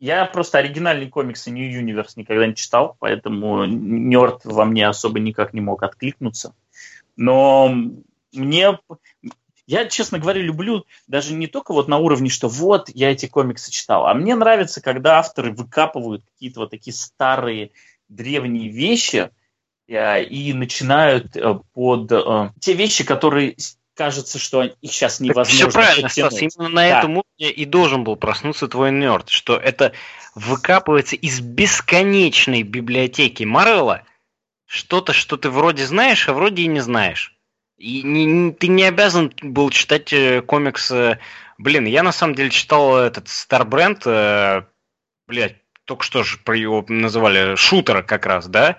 я 0.00 0.26
просто 0.26 0.58
оригинальные 0.58 1.08
комиксы 1.08 1.50
New 1.50 1.66
Universe 1.66 2.12
никогда 2.16 2.46
не 2.46 2.54
читал, 2.54 2.94
поэтому 2.98 3.64
нерд 3.64 4.44
во 4.44 4.66
мне 4.66 4.86
особо 4.86 5.18
никак 5.18 5.54
не 5.54 5.62
мог 5.62 5.82
откликнуться. 5.82 6.54
Но 7.16 7.74
мне... 8.32 8.78
Я, 9.66 9.84
честно 9.84 10.18
говоря, 10.18 10.40
люблю 10.40 10.86
даже 11.08 11.34
не 11.34 11.46
только 11.46 11.72
вот 11.74 11.88
на 11.88 11.98
уровне, 11.98 12.30
что 12.30 12.48
вот, 12.48 12.88
я 12.88 13.10
эти 13.10 13.26
комиксы 13.26 13.70
читал, 13.70 14.06
а 14.06 14.14
мне 14.14 14.34
нравится, 14.34 14.80
когда 14.80 15.18
авторы 15.18 15.52
выкапывают 15.52 16.24
какие-то 16.24 16.60
вот 16.60 16.70
такие 16.70 16.94
старые 16.94 17.72
древние 18.08 18.70
вещи 18.70 19.30
э, 19.86 20.24
и 20.24 20.54
начинают 20.54 21.36
э, 21.36 21.58
под 21.74 22.10
э, 22.10 22.50
те 22.60 22.72
вещи, 22.72 23.04
которые 23.04 23.56
кажется, 23.98 24.38
что 24.38 24.62
их 24.62 24.92
сейчас 24.92 25.20
невозможно 25.20 25.68
Все 25.68 25.70
правильно, 25.70 26.08
Стас, 26.08 26.40
именно 26.40 26.68
на 26.68 26.88
да. 26.88 26.98
этом 26.98 27.10
уровне 27.18 27.50
и 27.50 27.64
должен 27.64 28.04
был 28.04 28.16
проснуться 28.16 28.68
твой 28.68 28.92
нерд, 28.92 29.28
что 29.28 29.56
это 29.56 29.92
выкапывается 30.34 31.16
из 31.16 31.40
бесконечной 31.40 32.62
библиотеки 32.62 33.42
Марвела 33.42 34.04
что-то, 34.66 35.12
что 35.12 35.36
ты 35.36 35.50
вроде 35.50 35.84
знаешь, 35.84 36.28
а 36.28 36.32
вроде 36.32 36.62
и 36.62 36.68
не 36.68 36.80
знаешь. 36.80 37.37
И 37.78 38.02
не, 38.02 38.52
ты 38.52 38.66
не 38.66 38.84
обязан 38.84 39.32
был 39.40 39.70
читать 39.70 40.12
э, 40.12 40.42
комикс. 40.42 40.90
Э, 40.90 41.18
блин, 41.58 41.86
я 41.86 42.02
на 42.02 42.12
самом 42.12 42.34
деле 42.34 42.50
читал 42.50 42.98
этот 42.98 43.28
Старбренд, 43.28 44.02
э, 44.04 44.62
блядь, 45.28 45.56
только 45.84 46.04
что 46.04 46.24
же 46.24 46.38
про 46.38 46.56
его 46.56 46.84
называли 46.88 47.54
шутера 47.54 48.02
как 48.02 48.26
раз, 48.26 48.48
да? 48.48 48.78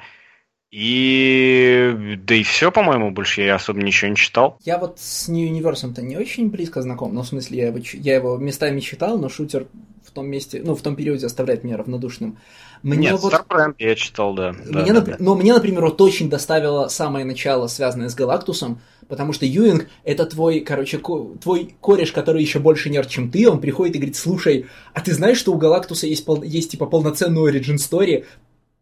И 0.70 2.18
да 2.24 2.36
и 2.36 2.44
все, 2.44 2.72
по-моему, 2.72 3.10
больше 3.10 3.42
я 3.42 3.56
особо 3.56 3.82
ничего 3.82 4.10
не 4.10 4.16
читал. 4.16 4.60
Я 4.64 4.78
вот 4.78 5.00
с 5.00 5.28
New 5.28 5.50
Universe-то 5.50 6.02
не 6.02 6.16
очень 6.18 6.50
близко 6.50 6.82
знаком, 6.82 7.14
ну, 7.16 7.24
в 7.24 7.28
смысле, 7.28 7.58
я 7.58 7.68
его, 7.68 7.80
я 7.94 8.16
его 8.16 8.38
местами 8.38 8.80
читал, 8.80 9.18
но 9.18 9.30
шутер 9.30 9.66
в 10.10 10.12
том 10.12 10.28
месте, 10.28 10.62
ну, 10.64 10.76
в 10.76 10.82
том 10.82 10.96
периоде 10.96 11.26
оставляет 11.26 11.64
меня 11.64 11.78
равнодушным. 11.78 12.38
Мне 12.82 13.10
Нет, 13.10 13.20
вот... 13.22 13.34
Starbrand 13.34 13.76
я 13.78 13.96
читал, 13.96 14.34
да. 14.34 14.54
Мне, 14.54 14.86
да, 14.88 14.94
нап... 14.94 15.06
да. 15.06 15.16
Но 15.20 15.36
мне, 15.36 15.54
например, 15.54 15.84
вот 15.86 16.02
очень 16.02 16.30
доставило 16.30 16.88
самое 16.88 17.26
начало, 17.26 17.68
связанное 17.68 18.10
с 18.10 18.16
Галактусом, 18.16 18.82
потому 19.08 19.34
что 19.34 19.46
Юинг— 19.46 19.88
это 20.04 20.26
твой, 20.26 20.62
короче, 20.62 20.98
ко... 20.98 21.36
твой 21.42 21.76
кореш, 21.82 22.12
который 22.12 22.42
еще 22.42 22.60
больше 22.60 22.90
нерд, 22.90 23.10
чем 23.10 23.30
ты, 23.30 23.50
он 23.50 23.60
приходит 23.60 23.96
и 23.96 24.00
говорит, 24.00 24.16
слушай, 24.16 24.66
а 24.94 25.02
ты 25.02 25.14
знаешь, 25.14 25.38
что 25.38 25.52
у 25.54 25.58
Галактуса 25.58 26.08
есть, 26.08 26.26
пол... 26.26 26.42
есть 26.44 26.72
типа, 26.72 26.86
полноценный 26.86 27.42
origin 27.42 27.76
story, 27.76 28.26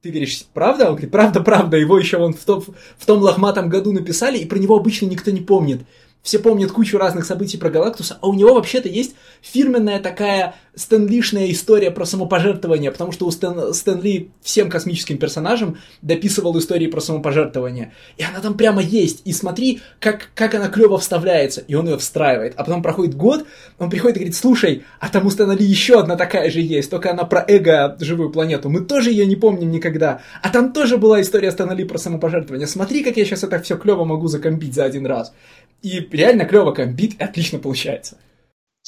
ты 0.02 0.10
говоришь, 0.10 0.45
правда? 0.54 0.86
Он 0.86 0.91
говорит, 0.91 1.12
правда, 1.12 1.41
правда, 1.41 1.78
его 1.78 1.98
еще 1.98 2.18
вон 2.18 2.34
в 2.34 2.45
том, 2.45 2.64
в 2.98 3.06
том 3.06 3.22
лохматом 3.22 3.68
году 3.68 3.91
написали, 3.91 4.38
и 4.38 4.45
про 4.45 4.60
него 4.60 4.78
обычно 4.78 5.08
никто 5.08 5.32
не 5.32 5.41
помнит 5.41 5.82
все 6.28 6.40
помнят 6.40 6.74
кучу 6.74 6.98
разных 6.98 7.26
событий 7.26 7.58
про 7.58 7.70
Галактуса, 7.70 8.18
а 8.20 8.28
у 8.28 8.34
него 8.34 8.54
вообще-то 8.54 8.90
есть 8.90 9.16
фирменная 9.41 10.02
такая 10.02 10.56
стэнлишная 10.76 11.49
история 11.52 11.90
про 11.90 12.04
самопожертвование, 12.04 12.91
потому 12.91 13.14
что 13.14 13.26
у 13.26 13.32
Стэн, 13.32 13.74
Стэн 13.74 14.30
всем 14.41 14.70
космическим 14.70 15.18
персонажам 15.18 15.78
дописывал 16.02 16.58
истории 16.60 16.88
про 16.88 16.99
самопожертвование. 16.99 17.94
И 18.18 18.24
она 18.24 18.41
там 18.41 18.58
прямо 18.58 18.82
есть. 18.82 19.22
И 19.24 19.32
смотри, 19.32 19.82
как, 20.02 20.30
как 20.36 20.54
она 20.54 20.68
клево 20.68 20.98
вставляется. 20.98 21.62
И 21.62 21.76
он 21.76 21.88
ее 21.88 21.98
встраивает. 21.98 22.56
А 22.58 22.66
потом 22.66 22.84
проходит 22.84 23.16
год, 23.16 23.45
он 23.80 23.90
приходит 23.90 24.18
и 24.18 24.20
говорит, 24.20 24.36
слушай, 24.36 24.84
а 24.99 25.08
там 25.08 25.26
у 25.26 25.30
Стэна 25.30 25.54
Ли 25.54 25.66
еще 25.66 25.98
одна 25.98 26.18
такая 26.18 26.52
же 26.52 26.60
есть, 26.60 26.91
только 26.91 27.10
она 27.10 27.24
про 27.24 27.44
эго, 27.48 27.95
живую 28.02 28.32
планету. 28.32 28.70
Мы 28.70 28.82
тоже 28.82 29.12
ее 29.12 29.26
не 29.26 29.38
помним 29.38 29.72
никогда. 29.72 30.22
А 30.44 30.49
там 30.49 30.74
тоже 30.74 30.98
была 30.98 31.22
история 31.22 31.52
Стэна 31.52 31.72
Ли 31.72 31.86
про 31.86 31.98
самопожертвование. 31.98 32.68
Смотри, 32.68 33.02
как 33.02 33.16
я 33.16 33.24
сейчас 33.24 33.44
это 33.44 33.60
все 33.62 33.78
клево 33.78 34.04
могу 34.04 34.28
закомпить 34.28 34.76
за 34.76 34.84
один 34.84 35.06
раз. 35.06 35.34
И 35.82 35.99
реально 36.12 36.45
клево 36.45 36.72
комбит, 36.72 37.22
отлично 37.22 37.60
получается. 37.60 38.18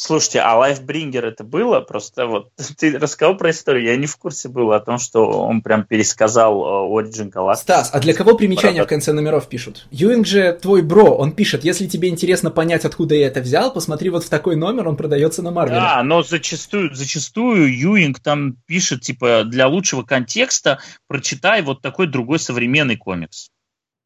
Слушайте, 0.02 0.40
а 0.40 0.56
Lifebringer 0.56 1.26
это 1.26 1.44
было? 1.44 1.82
Просто 1.82 2.26
вот 2.26 2.52
ты 2.78 2.98
рассказал 2.98 3.36
про 3.36 3.49
историю, 3.49 3.84
я 3.84 3.98
не 3.98 4.07
в 4.07 4.16
курсе 4.16 4.48
был 4.48 4.72
о 4.72 4.80
том, 4.80 4.98
что 4.98 5.26
он 5.28 5.61
прям 5.61 5.84
пересказал 5.84 6.88
э, 6.88 7.03
Origin 7.03 7.30
Galactus. 7.30 7.56
Стас, 7.57 7.90
а 7.91 7.99
для 7.99 8.14
кого 8.14 8.38
примечания 8.38 8.82
в 8.82 8.88
конце 8.88 9.11
номеров 9.11 9.49
пишут? 9.49 9.88
Юинг 9.91 10.26
же 10.26 10.53
твой 10.53 10.84
бро, 10.84 11.18
он 11.18 11.34
пишет, 11.34 11.66
если 11.66 11.86
тебе 11.86 12.07
интересно 12.07 12.49
понять, 12.49 12.86
откуда 12.86 13.14
я 13.14 13.28
это 13.28 13.41
взял, 13.41 13.74
посмотри 13.74 14.10
вот 14.10 14.24
в 14.24 14.30
такой 14.30 14.56
номер, 14.56 14.88
он 14.88 14.95
продается 14.95 15.41
на 15.41 15.52
Марвеле. 15.52 15.82
Да, 15.82 16.02
но 16.02 16.24
зачастую, 16.24 16.95
зачастую 16.95 17.78
Юинг 17.78 18.22
там 18.22 18.56
пишет, 18.68 19.02
типа, 19.02 19.44
для 19.44 19.68
лучшего 19.68 20.03
контекста 20.03 20.80
прочитай 21.07 21.61
вот 21.61 21.82
такой 21.82 22.07
другой 22.07 22.40
современный 22.40 22.95
комикс. 22.95 23.49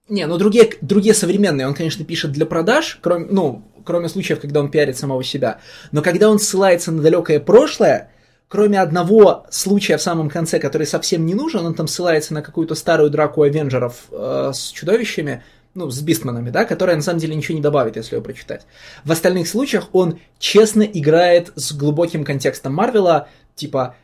Не, 0.10 0.28
ну 0.28 0.38
другие, 0.38 0.70
другие 0.82 1.14
современные 1.14 1.66
он, 1.66 1.74
конечно, 1.74 2.04
пишет 2.04 2.32
для 2.32 2.46
продаж, 2.46 3.00
кроме, 3.02 3.28
ну, 3.30 3.64
кроме 3.86 4.10
случаев, 4.10 4.42
когда 4.42 4.60
он 4.60 4.70
пиарит 4.70 4.98
самого 4.98 5.24
себя. 5.24 5.60
Но 5.92 6.02
когда 6.02 6.30
он 6.30 6.40
ссылается 6.40 6.92
на 6.92 7.02
далекое 7.02 7.40
прошлое, 7.40 8.12
кроме 8.50 8.82
одного 8.82 9.46
случая 9.50 9.98
в 9.98 10.02
самом 10.02 10.30
конце, 10.30 10.60
который 10.60 10.86
совсем 10.86 11.26
не 11.26 11.34
нужен, 11.34 11.66
он 11.66 11.74
там 11.74 11.88
ссылается 11.88 12.34
на 12.34 12.42
какую-то 12.42 12.76
старую 12.76 13.10
драку 13.10 13.44
Авенджеров 13.44 14.06
э, 14.12 14.52
с 14.54 14.72
чудовищами, 14.72 15.42
ну, 15.74 15.90
с 15.90 16.02
Бистманами, 16.02 16.50
да, 16.50 16.66
которая 16.66 16.96
на 16.96 17.02
самом 17.02 17.20
деле 17.20 17.36
ничего 17.36 17.56
не 17.56 17.64
добавит, 17.64 17.96
если 17.96 18.16
его 18.16 18.24
прочитать. 18.24 18.66
В 19.06 19.12
остальных 19.12 19.48
случаях 19.48 19.90
он 19.94 20.20
честно 20.38 20.84
играет 20.84 21.52
с 21.56 21.72
глубоким 21.74 22.24
контекстом 22.24 22.74
Марвела, 22.74 23.28
типа... 23.56 23.96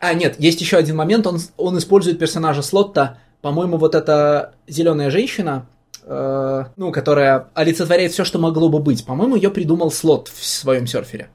А, 0.00 0.12
нет, 0.12 0.36
есть 0.38 0.60
еще 0.60 0.76
один 0.76 0.96
момент, 0.96 1.26
он, 1.26 1.38
он 1.56 1.78
использует 1.78 2.18
персонажа 2.18 2.62
Слотта, 2.62 3.18
по-моему, 3.44 3.76
вот 3.76 3.94
эта 3.94 4.54
зеленая 4.66 5.10
женщина, 5.10 5.66
э, 6.02 6.64
ну, 6.78 6.90
которая 6.90 7.48
олицетворяет 7.52 8.12
все, 8.12 8.24
что 8.24 8.38
могло 8.38 8.70
бы 8.70 8.78
быть. 8.78 9.04
По-моему, 9.04 9.36
ее 9.36 9.50
придумал 9.50 9.90
Слот 9.90 10.28
в 10.28 10.46
своем 10.46 10.86
серфере. 10.86 11.28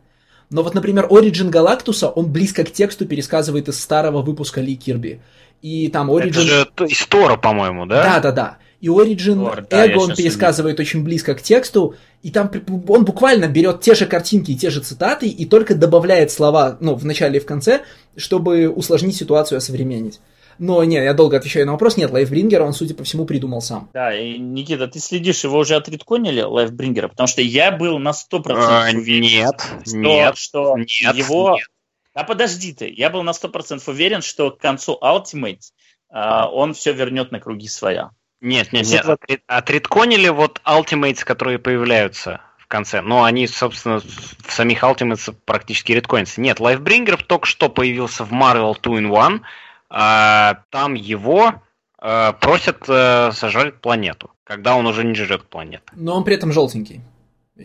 Но 0.49 0.63
вот, 0.63 0.73
например, 0.73 1.05
Origin 1.05 1.49
Галактуса, 1.49 2.09
он 2.09 2.31
близко 2.31 2.63
к 2.63 2.71
тексту 2.71 3.05
пересказывает 3.05 3.69
из 3.69 3.79
старого 3.79 4.23
выпуска 4.23 4.59
Ли 4.59 4.75
Кирби. 4.75 5.21
И 5.61 5.87
там 5.89 6.09
Origin... 6.09 6.29
Это 6.29 6.41
же 6.41 6.67
из 6.87 7.05
Тора, 7.05 7.37
по-моему, 7.37 7.85
да? 7.85 8.01
Да-да-да. 8.01 8.57
И 8.81 8.87
Origin 8.87 9.45
Tor, 9.45 9.67
да, 9.69 9.85
он 9.95 10.15
пересказывает 10.15 10.79
увидел. 10.79 10.89
очень 10.89 11.03
близко 11.03 11.35
к 11.35 11.43
тексту, 11.43 11.93
и 12.23 12.31
там 12.31 12.49
он 12.87 13.05
буквально 13.05 13.47
берет 13.47 13.81
те 13.81 13.93
же 13.93 14.07
картинки 14.07 14.49
и 14.49 14.55
те 14.55 14.71
же 14.71 14.79
цитаты, 14.79 15.27
и 15.27 15.45
только 15.45 15.75
добавляет 15.75 16.31
слова, 16.31 16.75
ну, 16.79 16.95
в 16.95 17.05
начале 17.05 17.37
и 17.37 17.39
в 17.39 17.45
конце, 17.45 17.81
чтобы 18.17 18.67
усложнить 18.67 19.15
ситуацию, 19.15 19.59
осовременить. 19.59 20.19
Но 20.59 20.83
нет, 20.83 21.03
я 21.03 21.13
долго 21.13 21.37
отвечаю 21.37 21.65
на 21.65 21.71
вопрос. 21.71 21.95
Нет, 21.95 22.11
Лайфбрингера 22.11 22.63
он, 22.63 22.73
судя 22.73 22.93
по 22.93 23.03
всему, 23.05 23.25
придумал 23.25 23.61
сам. 23.61 23.89
Да, 23.93 24.13
и, 24.13 24.37
Никита, 24.37 24.87
ты 24.87 24.99
следишь, 24.99 25.43
его 25.45 25.57
уже 25.57 25.75
отредконили, 25.75 26.41
Лайфбрингера? 26.41 27.07
Потому 27.07 27.27
что 27.27 27.41
я 27.41 27.71
был 27.71 27.97
на 27.97 28.09
100% 28.09 28.43
а, 28.49 28.89
уверен, 28.93 29.21
нет, 29.21 29.61
что, 29.85 29.97
нет, 29.97 30.37
что 30.37 30.77
нет, 30.77 31.15
его... 31.15 31.55
Нет. 31.55 31.67
А 32.13 32.25
подожди 32.25 32.73
ты, 32.73 32.93
я 32.93 33.09
был 33.09 33.23
на 33.23 33.29
100% 33.29 33.81
уверен, 33.87 34.21
что 34.21 34.51
к 34.51 34.59
концу 34.59 34.99
Ultimate 35.01 35.61
а, 36.09 36.49
он 36.49 36.73
все 36.73 36.91
вернет 36.91 37.31
на 37.31 37.39
круги 37.39 37.67
своя. 37.67 38.11
Нет, 38.41 38.73
нет, 38.73 38.87
нет. 38.87 39.05
Вот... 39.05 39.19
Отредконили 39.47 40.29
вот 40.29 40.61
Ultimates, 40.65 41.23
которые 41.23 41.59
появляются 41.59 42.41
в 42.57 42.67
конце. 42.67 43.01
Но 43.01 43.23
они, 43.23 43.47
собственно, 43.47 43.99
в 43.99 44.51
самих 44.51 44.83
Ultimates 44.83 45.33
практически 45.45 45.91
редконятся. 45.91 46.41
Нет, 46.41 46.59
Lifebringer 46.59 47.23
только 47.23 47.45
что 47.45 47.69
появился 47.69 48.23
в 48.25 48.31
Marvel 48.31 48.75
2 48.81 48.99
in 48.99 49.25
1. 49.25 49.41
А, 49.89 50.61
там 50.69 50.93
его 50.93 51.53
а, 51.97 52.33
просят 52.33 52.83
а, 52.87 53.31
сожрать 53.31 53.81
планету, 53.81 54.31
когда 54.43 54.75
он 54.75 54.85
уже 54.85 55.03
не 55.03 55.15
жрет 55.15 55.45
планету. 55.45 55.91
Но 55.93 56.15
он 56.15 56.23
при 56.23 56.35
этом 56.35 56.51
желтенький. 56.53 57.01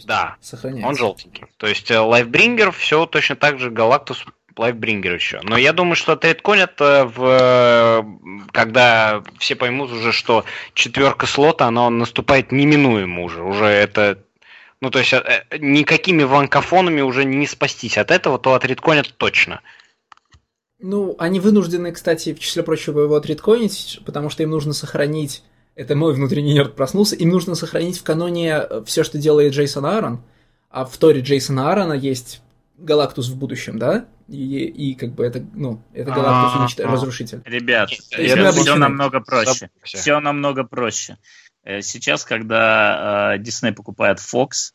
Да, 0.06 0.36
сохраняется. 0.40 0.88
он 0.88 0.96
желтенький. 0.96 1.44
То 1.56 1.68
есть 1.68 1.90
Lifebringer 1.90 2.72
все 2.72 3.06
точно 3.06 3.36
так 3.36 3.60
же 3.60 3.70
Галактус 3.70 4.24
Lifebringer 4.56 5.14
еще. 5.14 5.40
Но 5.42 5.56
я 5.56 5.72
думаю, 5.72 5.94
что 5.94 6.12
отредконят 6.12 6.80
в 6.80 8.04
когда 8.50 9.22
все 9.38 9.54
поймут 9.54 9.92
уже, 9.92 10.12
что 10.12 10.44
четверка 10.74 11.26
слота, 11.26 11.66
она 11.66 11.90
наступает 11.90 12.50
неминуемо 12.50 13.22
уже. 13.22 13.42
Уже 13.42 13.66
это 13.66 14.18
ну, 14.80 14.90
то 14.90 14.98
есть 14.98 15.14
никакими 15.60 16.24
ванкофонами 16.24 17.00
уже 17.00 17.24
не 17.24 17.46
спастись 17.46 17.96
от 17.96 18.10
этого, 18.10 18.38
то 18.38 18.54
отредконят 18.54 19.14
точно. 19.16 19.60
Ну, 20.86 21.16
они 21.18 21.40
вынуждены, 21.40 21.92
кстати, 21.92 22.34
в 22.34 22.38
числе 22.38 22.62
прочего 22.62 23.00
его 23.00 23.16
отредкоинить, 23.16 24.02
потому 24.04 24.28
что 24.28 24.42
им 24.42 24.50
нужно 24.50 24.74
сохранить... 24.74 25.42
Это 25.76 25.96
мой 25.96 26.12
внутренний 26.12 26.52
нерд 26.52 26.76
проснулся. 26.76 27.16
Им 27.16 27.30
нужно 27.30 27.54
сохранить 27.54 27.98
в 27.98 28.02
каноне 28.02 28.50
э, 28.50 28.82
все, 28.84 29.02
что 29.02 29.16
делает 29.16 29.54
Джейсон 29.54 29.86
Аарон. 29.86 30.22
А 30.68 30.84
в 30.84 30.94
Торе 30.98 31.22
Джейсона 31.22 31.70
Аарона 31.70 31.94
есть 31.94 32.42
Галактус 32.76 33.30
в 33.30 33.38
будущем, 33.38 33.78
да? 33.78 34.04
И, 34.28 34.66
и 34.66 34.94
как 34.94 35.14
бы 35.14 35.24
это, 35.24 35.42
ну, 35.54 35.82
это 35.94 36.10
Галактус 36.12 36.60
уничт... 36.60 36.80
разрушитель. 36.80 37.40
Ребят, 37.46 37.88
все 37.88 38.76
намного 38.76 39.20
проще. 39.20 39.70
Все 39.84 40.20
намного 40.20 40.64
проще. 40.64 41.16
Сейчас, 41.64 42.26
когда 42.26 43.38
Дисней 43.38 43.72
э, 43.72 43.74
покупает 43.74 44.18
Fox, 44.18 44.74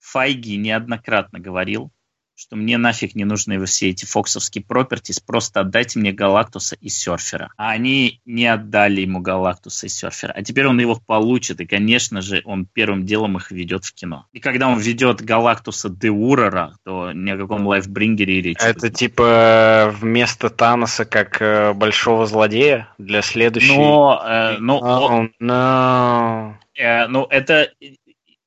Файги 0.00 0.58
неоднократно 0.58 1.40
говорил, 1.40 1.90
что 2.36 2.54
мне 2.54 2.76
нафиг 2.76 3.14
не 3.14 3.24
нужны 3.24 3.64
все 3.64 3.90
эти 3.90 4.04
фоксовские 4.04 4.62
пропертис, 4.62 5.20
просто 5.20 5.60
отдайте 5.60 5.98
мне 5.98 6.12
Галактуса 6.12 6.76
и 6.80 6.88
Серфера. 6.88 7.50
А 7.56 7.70
они 7.70 8.20
не 8.26 8.46
отдали 8.46 9.00
ему 9.00 9.20
Галактуса 9.20 9.86
и 9.86 9.88
Серфера. 9.88 10.32
А 10.32 10.42
теперь 10.42 10.66
он 10.66 10.78
его 10.78 11.00
получит, 11.04 11.60
и, 11.60 11.66
конечно 11.66 12.20
же, 12.20 12.42
он 12.44 12.66
первым 12.66 13.06
делом 13.06 13.38
их 13.38 13.50
ведет 13.50 13.84
в 13.84 13.94
кино. 13.94 14.26
И 14.32 14.40
когда 14.40 14.68
он 14.68 14.78
ведет 14.78 15.22
Галактуса 15.22 15.88
Деурера, 15.88 16.76
то 16.84 17.12
ни 17.12 17.30
о 17.30 17.38
каком 17.38 17.66
лайфбрингере 17.66 18.38
и 18.38 18.42
речи. 18.42 18.62
Это 18.62 18.90
типа 18.90 19.94
вместо 19.98 20.50
Таноса 20.50 21.06
как 21.06 21.40
э, 21.40 21.72
большого 21.72 22.26
злодея 22.26 22.88
для 22.98 23.22
следующей... 23.22 23.76
Но, 23.76 24.22
э, 24.24 24.58
но, 24.58 24.78
oh, 24.78 25.30
no. 25.40 26.54
э, 26.74 27.06
ну, 27.08 27.26
это 27.30 27.70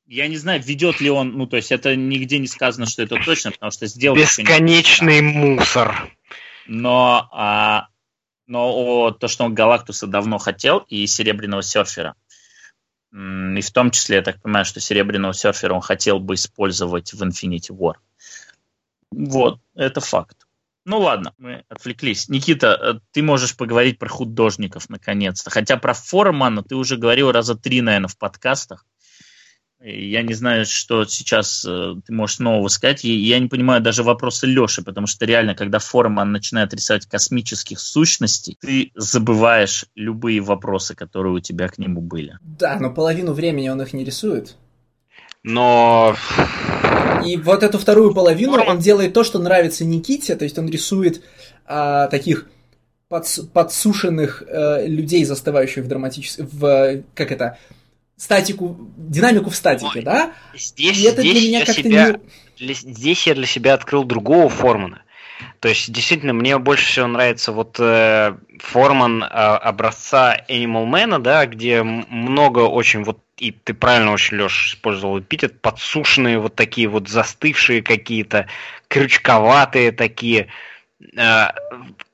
я 0.09 0.27
не 0.27 0.37
знаю, 0.37 0.61
ведет 0.61 1.01
ли 1.01 1.09
он, 1.09 1.37
ну, 1.37 1.45
то 1.45 1.55
есть 1.55 1.71
это 1.71 1.95
нигде 1.95 2.39
не 2.39 2.47
сказано, 2.47 2.87
что 2.87 3.03
это 3.03 3.15
точно, 3.23 3.51
потому 3.51 3.71
что 3.71 3.85
сделал... 3.85 4.17
Бесконечный 4.17 5.21
мусор. 5.21 6.09
Но, 6.67 7.29
а, 7.31 7.87
но 8.47 8.71
о, 8.71 9.11
то, 9.11 9.27
что 9.27 9.43
он 9.45 9.53
Галактуса 9.53 10.07
давно 10.07 10.39
хотел, 10.39 10.79
и 10.87 11.05
Серебряного 11.05 11.61
серфера, 11.61 12.15
и 13.11 13.61
в 13.61 13.71
том 13.71 13.91
числе, 13.91 14.17
я 14.17 14.21
так 14.23 14.41
понимаю, 14.41 14.65
что 14.65 14.79
Серебряного 14.79 15.33
серфера 15.33 15.73
он 15.73 15.81
хотел 15.81 16.19
бы 16.19 16.35
использовать 16.35 17.13
в 17.13 17.23
Infinity 17.23 17.69
War. 17.69 17.93
Вот, 19.11 19.59
это 19.75 20.01
факт. 20.01 20.47
Ну 20.85 20.99
ладно, 20.99 21.33
мы 21.37 21.65
отвлеклись. 21.69 22.29
Никита, 22.29 22.67
э, 22.67 22.99
ты 23.11 23.21
можешь 23.21 23.55
поговорить 23.55 23.99
про 23.99 24.09
художников 24.09 24.89
наконец-то. 24.89 25.51
Хотя 25.51 25.77
про 25.77 25.93
Формана 25.93 26.63
ты 26.63 26.75
уже 26.75 26.97
говорил 26.97 27.31
раза 27.31 27.55
три, 27.55 27.81
наверное, 27.81 28.07
в 28.07 28.17
подкастах. 28.17 28.85
Я 29.81 30.23
не 30.23 30.33
знаю, 30.33 30.65
что 30.65 31.05
сейчас 31.05 31.65
э, 31.65 31.95
ты 32.05 32.11
можешь 32.11 32.39
нового 32.39 32.67
сказать. 32.67 33.05
И 33.05 33.15
я 33.15 33.39
не 33.39 33.47
понимаю 33.47 33.81
даже 33.81 34.03
вопроса 34.03 34.45
Леши, 34.45 34.81
потому 34.81 35.07
что 35.07 35.25
реально, 35.25 35.55
когда 35.55 35.79
Форман 35.79 36.33
начинает 36.33 36.73
рисовать 36.73 37.05
космических 37.05 37.79
сущностей, 37.79 38.57
ты 38.59 38.91
забываешь 38.95 39.85
любые 39.95 40.41
вопросы, 40.41 40.95
которые 40.95 41.33
у 41.33 41.39
тебя 41.39 41.69
к 41.69 41.77
нему 41.77 42.01
были. 42.01 42.37
Да, 42.41 42.77
но 42.77 42.91
половину 42.91 43.31
времени 43.31 43.69
он 43.69 43.81
их 43.81 43.93
не 43.93 44.03
рисует. 44.03 44.57
Но... 45.43 46.15
И 47.25 47.37
вот 47.37 47.63
эту 47.63 47.77
вторую 47.77 48.13
половину 48.13 48.57
Форман... 48.57 48.77
он 48.77 48.79
делает 48.79 49.13
то, 49.13 49.23
что 49.23 49.39
нравится 49.39 49.85
Никите, 49.85 50.35
то 50.35 50.43
есть 50.43 50.57
он 50.57 50.69
рисует 50.69 51.21
а, 51.65 52.07
таких 52.07 52.47
подс 53.07 53.39
подсушенных 53.39 54.43
э, 54.45 54.87
людей, 54.87 55.23
застывающих 55.23 55.85
в 55.85 55.87
драматическом... 55.87 56.47
В, 56.51 57.03
как 57.15 57.31
это 57.31 57.57
статику, 58.19 58.77
динамику 58.97 59.49
в 59.49 59.55
статике, 59.55 59.99
Ой, 59.99 60.01
да? 60.03 60.33
Здесь, 60.53 60.99
и 60.99 61.03
это 61.03 61.21
здесь 61.21 61.39
для 61.39 61.47
меня 61.47 61.65
как-то 61.65 61.81
себя, 61.81 62.19
не... 62.59 62.73
Здесь 62.73 63.25
я 63.25 63.33
для 63.33 63.45
себя 63.45 63.73
открыл 63.73 64.03
другого 64.03 64.49
Формана. 64.49 65.01
То 65.61 65.69
есть, 65.69 65.89
действительно, 65.89 66.33
мне 66.33 66.57
больше 66.57 66.85
всего 66.85 67.07
нравится 67.07 67.53
вот 67.53 67.77
э, 67.79 68.35
Форман 68.59 69.23
э, 69.23 69.27
образца 69.27 70.37
Animal 70.49 70.85
Man, 70.85 71.19
да, 71.19 71.45
где 71.45 71.81
много 71.81 72.59
очень 72.59 73.03
вот 73.03 73.19
и 73.37 73.51
ты 73.51 73.73
правильно 73.73 74.11
очень, 74.11 74.35
Леш, 74.35 74.73
использовал 74.73 75.17
эпитет, 75.19 75.61
подсушенные 75.61 76.39
вот 76.39 76.55
такие 76.55 76.89
вот 76.89 77.07
застывшие 77.07 77.81
какие-то, 77.81 78.47
крючковатые 78.89 79.93
такие, 79.93 80.47
э, 81.15 81.45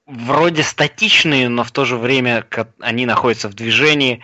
вроде 0.06 0.62
статичные, 0.62 1.50
но 1.50 1.64
в 1.64 1.72
то 1.72 1.84
же 1.84 1.98
время 1.98 2.46
они 2.80 3.08
находятся 3.08 3.50
в 3.50 3.56
движении. 3.56 4.22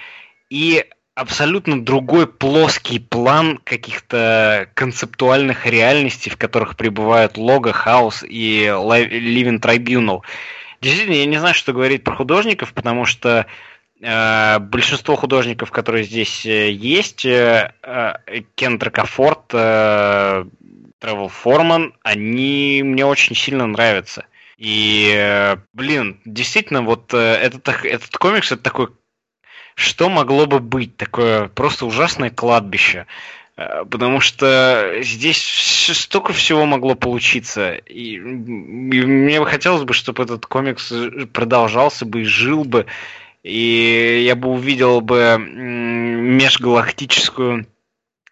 И 0.52 0.86
абсолютно 1.16 1.84
другой 1.84 2.28
плоский 2.28 3.00
план 3.00 3.60
каких-то 3.64 4.70
концептуальных 4.74 5.66
реальностей, 5.66 6.30
в 6.30 6.38
которых 6.38 6.78
пребывают 6.78 7.38
Лого, 7.38 7.74
Хаус 7.74 8.24
и 8.28 8.66
Living 8.66 9.60
Tribunal. 9.60 10.22
Действительно, 10.82 11.16
я 11.16 11.26
не 11.26 11.38
знаю, 11.38 11.54
что 11.54 11.74
говорить 11.74 12.04
про 12.04 12.16
художников, 12.16 12.74
потому 12.74 13.06
что 13.06 13.46
э, 14.02 14.60
большинство 14.60 15.16
художников, 15.16 15.70
которые 15.70 16.06
здесь 16.06 16.46
э, 16.46 16.72
есть, 16.72 17.24
э, 17.26 17.74
э, 17.84 18.14
Кен 18.56 18.80
Дракофорд, 18.80 19.54
э, 19.54 20.46
Тревел 21.00 21.28
Форман, 21.28 21.94
они 22.04 22.82
мне 22.84 23.06
очень 23.06 23.36
сильно 23.36 23.68
нравятся. 23.68 24.26
И, 24.58 25.12
э, 25.16 25.58
блин, 25.74 26.20
действительно, 26.26 26.82
вот 26.82 27.14
э, 27.14 27.18
этот, 27.18 27.68
этот 27.68 28.16
комикс 28.18 28.52
это 28.52 28.62
такой 28.62 28.90
что 29.76 30.10
могло 30.10 30.46
бы 30.46 30.60
быть 30.60 30.98
такое 30.98 31.48
просто 31.48 31.86
ужасное 31.86 32.30
кладбище. 32.30 33.08
Э, 33.58 33.84
потому 33.90 34.20
что 34.20 34.98
здесь 35.02 35.42
столько 35.94 36.34
всего 36.34 36.66
могло 36.66 36.96
получиться. 36.96 37.74
И, 37.74 38.16
и 38.16 38.20
мне 38.20 39.40
бы 39.40 39.46
хотелось 39.46 39.84
бы, 39.84 39.94
чтобы 39.94 40.24
этот 40.24 40.46
комикс 40.46 40.92
продолжался 41.34 42.06
бы 42.06 42.22
и 42.22 42.26
жил 42.26 42.64
бы. 42.64 42.86
И 43.44 44.24
я 44.26 44.36
бы 44.36 44.50
увидел 44.50 45.02
бы 45.02 45.38
межгалактическую 45.40 47.66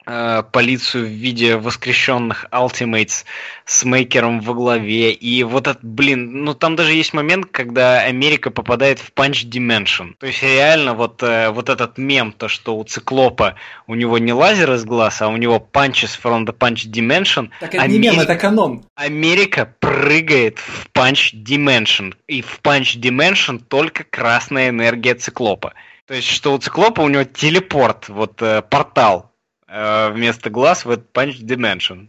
э, 0.10 0.44
полицию 0.52 1.06
в 1.06 1.10
виде 1.10 1.56
воскрешенных 1.56 2.46
Ultimates 2.52 3.26
с 3.66 3.86
Мейкером 3.86 4.42
во 4.42 4.54
главе. 4.54 5.12
И 5.12 5.44
вот 5.44 5.68
этот, 5.68 5.84
блин, 5.84 6.44
ну 6.44 6.56
там 6.56 6.76
даже 6.76 6.94
есть 6.94 7.14
момент, 7.14 7.48
когда 7.52 8.02
Америка 8.02 8.50
попадает 8.50 9.00
в 9.00 9.14
Punch 9.14 9.48
Dimension. 9.48 10.16
То 10.20 10.26
есть 10.26 10.42
реально 10.42 10.96
вот, 10.96 11.22
э, 11.22 11.50
вот 11.50 11.70
этот 11.70 11.98
мем, 11.98 12.32
то 12.32 12.48
что 12.48 12.76
у 12.76 12.84
Циклопа 12.84 13.56
у 13.86 13.96
него 13.96 14.18
не 14.18 14.34
лазер 14.34 14.74
из 14.74 14.84
глаз, 14.84 15.22
а 15.22 15.28
у 15.28 15.38
него 15.38 15.66
Punches 15.72 16.20
from 16.22 16.46
the 16.46 16.58
Punch 16.58 16.90
Dimension. 16.90 17.50
Так 17.60 17.76
это 17.76 17.84
Америка, 17.84 18.10
не 18.10 18.18
мем, 18.18 18.20
это 18.20 18.36
канон. 18.36 18.86
Америка 18.96 19.74
прыгает 19.80 20.58
в 20.58 20.88
Punch 20.92 21.34
Dimension. 21.36 22.16
И 22.28 22.42
в 22.42 22.60
Punch 22.64 23.00
Dimension 23.00 23.60
только 23.60 24.04
красная 24.04 24.70
энергия 24.70 25.14
Циклопа. 25.14 25.74
То 26.08 26.16
есть, 26.16 26.28
что 26.28 26.54
у 26.54 26.58
Циклопа 26.58 27.02
у 27.02 27.10
него 27.10 27.24
телепорт, 27.24 28.10
вот 28.10 28.42
э, 28.42 28.64
портал 28.64 29.29
э, 29.70 30.12
вместо 30.12 30.50
глаз 30.50 30.86
в 30.86 30.92
Punch 30.92 31.42
Dimension. 31.42 32.08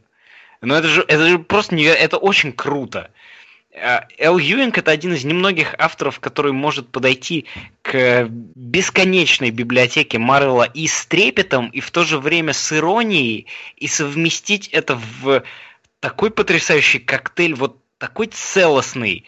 Но 0.60 0.76
это 0.76 0.88
же, 0.88 1.04
это 1.06 1.28
же 1.28 1.38
просто 1.38 1.74
не, 1.74 1.84
это 1.84 2.16
очень 2.16 2.52
круто. 2.52 3.10
Э, 3.72 4.00
Эл 4.18 4.38
Юинг 4.38 4.78
это 4.78 4.90
один 4.90 5.14
из 5.14 5.24
немногих 5.24 5.74
авторов, 5.78 6.20
который 6.20 6.52
может 6.52 6.88
подойти 6.88 7.46
к 7.82 8.26
бесконечной 8.28 9.50
библиотеке 9.50 10.18
Марвела 10.18 10.64
и 10.64 10.86
с 10.86 11.06
трепетом, 11.06 11.68
и 11.68 11.80
в 11.80 11.90
то 11.90 12.04
же 12.04 12.18
время 12.18 12.52
с 12.52 12.72
иронией, 12.72 13.46
и 13.76 13.86
совместить 13.86 14.68
это 14.68 14.96
в 15.22 15.44
такой 16.00 16.30
потрясающий 16.30 16.98
коктейль, 16.98 17.54
вот 17.54 17.78
такой 17.98 18.26
целостный 18.26 19.24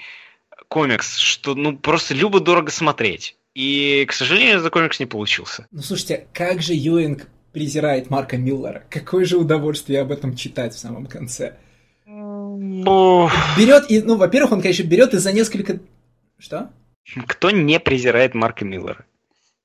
комикс, 0.68 1.18
что 1.18 1.54
ну 1.54 1.76
просто 1.76 2.14
любо-дорого 2.14 2.70
смотреть. 2.70 3.36
И, 3.54 4.06
к 4.08 4.12
сожалению, 4.14 4.58
этот 4.58 4.72
комикс 4.72 4.98
не 4.98 5.04
получился. 5.04 5.66
Ну, 5.70 5.82
слушайте, 5.82 6.26
как 6.32 6.62
же 6.62 6.72
Юинг 6.72 7.28
презирает 7.52 8.10
Марка 8.10 8.36
Миллера? 8.36 8.84
Какое 8.90 9.24
же 9.24 9.36
удовольствие 9.36 10.00
об 10.00 10.12
этом 10.12 10.36
читать 10.36 10.74
в 10.74 10.78
самом 10.78 11.06
конце. 11.06 11.56
Берет 12.06 13.90
и, 13.90 14.02
ну, 14.02 14.16
во-первых, 14.16 14.52
он, 14.52 14.60
конечно, 14.60 14.82
берет 14.84 15.14
и 15.14 15.18
за 15.18 15.32
несколько... 15.32 15.80
Что? 16.38 16.70
Кто 17.26 17.50
не 17.50 17.78
презирает 17.80 18.34
Марка 18.34 18.64
Миллера? 18.64 19.04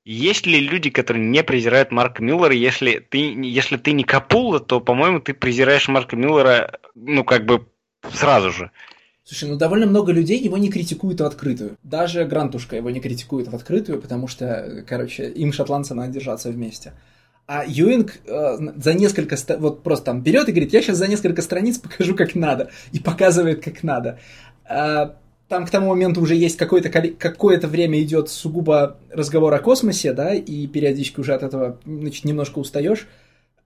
Есть 0.06 0.46
ли 0.46 0.60
люди, 0.60 0.90
которые 0.90 1.26
не 1.26 1.44
презирают 1.44 1.92
Марка 1.92 2.24
Миллера? 2.24 2.54
Если 2.54 3.00
ты, 3.00 3.18
если 3.18 3.76
ты 3.78 3.92
не 3.92 4.04
Капула, 4.04 4.60
то, 4.60 4.80
по-моему, 4.80 5.20
ты 5.20 5.34
презираешь 5.34 5.90
Марка 5.90 6.16
Миллера, 6.16 6.80
ну, 6.96 7.26
как 7.26 7.46
бы 7.46 7.68
сразу 8.14 8.52
же. 8.52 8.72
Слушай, 9.26 9.50
ну 9.50 9.58
довольно 9.58 9.86
много 9.86 10.14
людей 10.14 10.40
его 10.40 10.58
не 10.58 10.72
критикуют 10.72 11.20
в 11.20 11.26
открытую. 11.26 11.78
Даже 11.84 12.24
Грантушка 12.24 12.78
его 12.78 12.90
не 12.90 13.02
критикует 13.02 13.50
в 13.50 13.56
открытую, 13.56 14.02
потому 14.02 14.30
что, 14.30 14.86
короче, 14.88 15.30
им 15.30 15.52
шотландцам 15.52 15.98
надо 15.98 16.14
держаться 16.14 16.50
вместе. 16.50 16.94
А 17.48 17.64
Юинг 17.66 18.20
э, 18.26 18.58
за 18.76 18.94
несколько, 18.94 19.38
вот 19.58 19.82
просто 19.82 20.08
там 20.08 20.22
берет 20.22 20.50
и 20.50 20.52
говорит, 20.52 20.74
я 20.74 20.82
сейчас 20.82 20.98
за 20.98 21.08
несколько 21.08 21.42
страниц 21.42 21.78
покажу, 21.78 22.14
как 22.14 22.36
надо, 22.36 22.72
и 22.92 23.00
показывает, 23.00 23.64
как 23.64 23.84
надо. 23.84 24.20
А, 24.66 25.16
там 25.48 25.66
к 25.66 25.70
тому 25.70 25.88
моменту 25.88 26.20
уже 26.20 26.36
есть 26.36 26.58
какое-то 26.58 26.90
какое 26.90 27.58
время 27.62 28.02
идет 28.02 28.30
сугубо 28.30 28.98
разговор 29.10 29.54
о 29.54 29.60
космосе, 29.60 30.12
да, 30.12 30.34
и 30.34 30.68
периодически 30.68 31.22
уже 31.22 31.34
от 31.34 31.44
этого, 31.44 31.80
значит, 31.86 32.26
немножко 32.26 32.60
устаешь. 32.60 33.08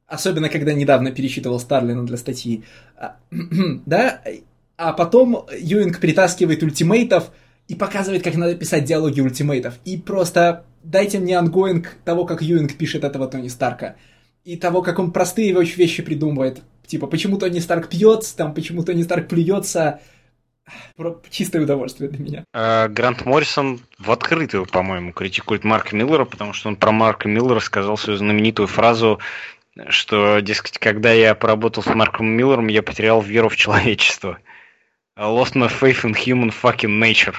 Особенно, 0.06 0.50
когда 0.50 0.74
недавно 0.74 1.12
перечитывал 1.12 1.60
Старлина 1.60 2.06
для 2.06 2.18
статьи. 2.18 2.64
А, 2.96 3.16
да, 3.88 4.22
а 4.78 4.94
потом 4.94 5.48
Юинг 5.60 6.00
притаскивает 6.00 6.62
ультимейтов 6.62 7.32
и 7.72 7.76
показывает, 7.76 8.22
как 8.22 8.36
надо 8.36 8.54
писать 8.56 8.84
диалоги 8.84 9.22
ультимейтов. 9.22 9.76
И 9.86 9.96
просто 9.96 10.66
дайте 10.84 11.20
мне 11.20 11.40
ongoing 11.40 11.96
того, 12.04 12.26
как 12.26 12.42
Юинг 12.42 12.74
пишет 12.74 13.06
этого 13.06 13.28
Тони 13.28 13.48
Старка. 13.48 13.96
И 14.44 14.58
того, 14.58 14.82
как 14.82 15.00
он 15.00 15.14
простые 15.14 15.54
вещи 15.54 16.04
придумывает. 16.04 16.64
Типа, 16.86 17.08
почему 17.08 17.38
Тони 17.38 17.60
Старк 17.60 17.88
пьет, 17.88 18.26
там, 18.36 18.54
почему 18.54 18.84
Тони 18.84 19.04
Старк 19.04 19.30
плюется. 19.30 20.02
Чистое 21.30 21.62
удовольствие 21.62 22.10
для 22.10 22.20
меня. 22.20 22.44
А, 22.54 22.90
Грант 22.90 23.26
Моррисон 23.26 23.80
в 23.98 24.12
открытую, 24.12 24.66
по-моему, 24.66 25.14
критикует 25.14 25.64
Марка 25.64 25.96
Миллера, 25.96 26.26
потому 26.26 26.52
что 26.52 26.68
он 26.68 26.76
про 26.76 26.92
Марка 26.92 27.30
Миллера 27.30 27.62
сказал 27.62 27.96
свою 27.96 28.18
знаменитую 28.18 28.68
фразу, 28.68 29.20
что, 29.88 30.42
дескать, 30.42 30.78
когда 30.78 31.14
я 31.14 31.36
поработал 31.36 31.84
с 31.84 31.96
Марком 31.96 32.28
Миллером, 32.28 32.68
я 32.68 32.84
потерял 32.84 33.22
веру 33.22 33.48
в 33.48 33.56
человечество. 33.56 34.40
I 35.18 35.26
lost 35.26 35.56
my 35.56 35.68
faith 35.68 36.04
in 36.04 36.14
human 36.14 36.52
fucking 36.52 37.00
nature. 37.00 37.36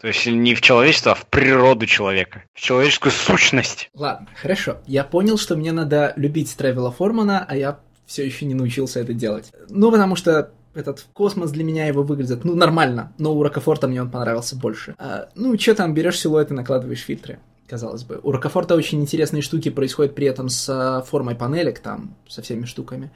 То 0.00 0.08
есть 0.08 0.26
не 0.26 0.54
в 0.54 0.60
человечество, 0.60 1.12
а 1.12 1.14
в 1.14 1.26
природу 1.26 1.86
человека. 1.86 2.42
В 2.54 2.60
человеческую 2.60 3.12
сущность. 3.12 3.88
Ладно, 3.94 4.28
хорошо. 4.34 4.78
Я 4.86 5.04
понял, 5.04 5.38
что 5.38 5.56
мне 5.56 5.70
надо 5.70 6.12
любить 6.16 6.54
Тревела 6.56 6.90
Формана, 6.90 7.46
а 7.48 7.56
я 7.56 7.78
все 8.04 8.26
еще 8.26 8.44
не 8.44 8.54
научился 8.54 9.00
это 9.00 9.14
делать. 9.14 9.52
Ну, 9.70 9.90
потому 9.92 10.16
что 10.16 10.52
этот 10.74 11.06
космос 11.12 11.50
для 11.52 11.64
меня 11.64 11.86
его 11.86 12.02
выглядит, 12.02 12.44
ну, 12.44 12.54
нормально, 12.54 13.12
но 13.18 13.32
у 13.34 13.42
Рокофорта 13.42 13.88
мне 13.88 14.02
он 14.02 14.10
понравился 14.10 14.56
больше. 14.56 14.94
А, 14.98 15.28
ну, 15.34 15.58
что 15.58 15.74
там, 15.74 15.94
берешь 15.94 16.18
силуэты, 16.18 16.52
накладываешь 16.52 17.02
фильтры, 17.02 17.38
казалось 17.68 18.04
бы. 18.04 18.20
У 18.22 18.32
Рокофорта 18.32 18.74
очень 18.74 19.00
интересные 19.00 19.42
штуки 19.42 19.70
происходят 19.70 20.14
при 20.14 20.26
этом 20.26 20.48
с 20.48 20.68
а, 20.68 21.02
формой 21.02 21.34
панелек, 21.34 21.78
там, 21.78 22.16
со 22.28 22.42
всеми 22.42 22.64
штуками. 22.64 23.10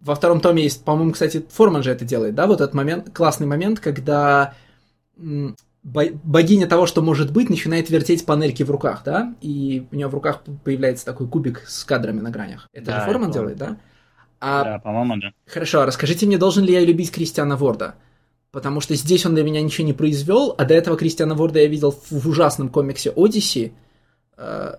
Во 0.00 0.14
втором 0.14 0.40
томе 0.40 0.62
есть, 0.62 0.84
по-моему, 0.84 1.12
кстати, 1.12 1.44
Форман 1.50 1.82
же 1.82 1.90
это 1.90 2.04
делает, 2.04 2.34
да, 2.34 2.46
вот 2.46 2.60
этот 2.60 2.74
момент, 2.74 3.10
классный 3.12 3.46
момент, 3.46 3.80
когда 3.80 4.54
богиня 5.82 6.66
того, 6.66 6.86
что 6.86 7.02
может 7.02 7.32
быть, 7.32 7.50
начинает 7.50 7.90
вертеть 7.90 8.24
панельки 8.24 8.62
в 8.62 8.70
руках, 8.70 9.02
да, 9.04 9.34
и 9.40 9.86
у 9.90 9.96
нее 9.96 10.08
в 10.08 10.14
руках 10.14 10.42
появляется 10.64 11.04
такой 11.04 11.28
кубик 11.28 11.64
с 11.66 11.84
кадрами 11.84 12.20
на 12.20 12.30
гранях. 12.30 12.68
Это 12.72 12.86
да, 12.86 13.00
же 13.00 13.06
Форман 13.06 13.30
делает, 13.30 13.58
да? 13.58 13.76
А... 14.40 14.64
Да, 14.64 14.78
по-моему, 14.78 15.16
да. 15.20 15.32
Хорошо, 15.46 15.82
а 15.82 15.86
расскажите 15.86 16.26
мне, 16.26 16.38
должен 16.38 16.64
ли 16.64 16.72
я 16.72 16.80
любить 16.80 17.10
Кристиана 17.12 17.56
Ворда? 17.56 17.94
Потому 18.52 18.80
что 18.80 18.94
здесь 18.94 19.24
он 19.26 19.34
для 19.34 19.44
меня 19.44 19.62
ничего 19.62 19.86
не 19.86 19.92
произвел, 19.92 20.54
а 20.56 20.64
до 20.64 20.74
этого 20.74 20.96
Кристиана 20.96 21.34
Ворда 21.34 21.60
я 21.60 21.66
видел 21.66 21.92
в 21.92 22.26
ужасном 22.26 22.68
комиксе 22.68 23.12
«Одиссе», 23.14 23.72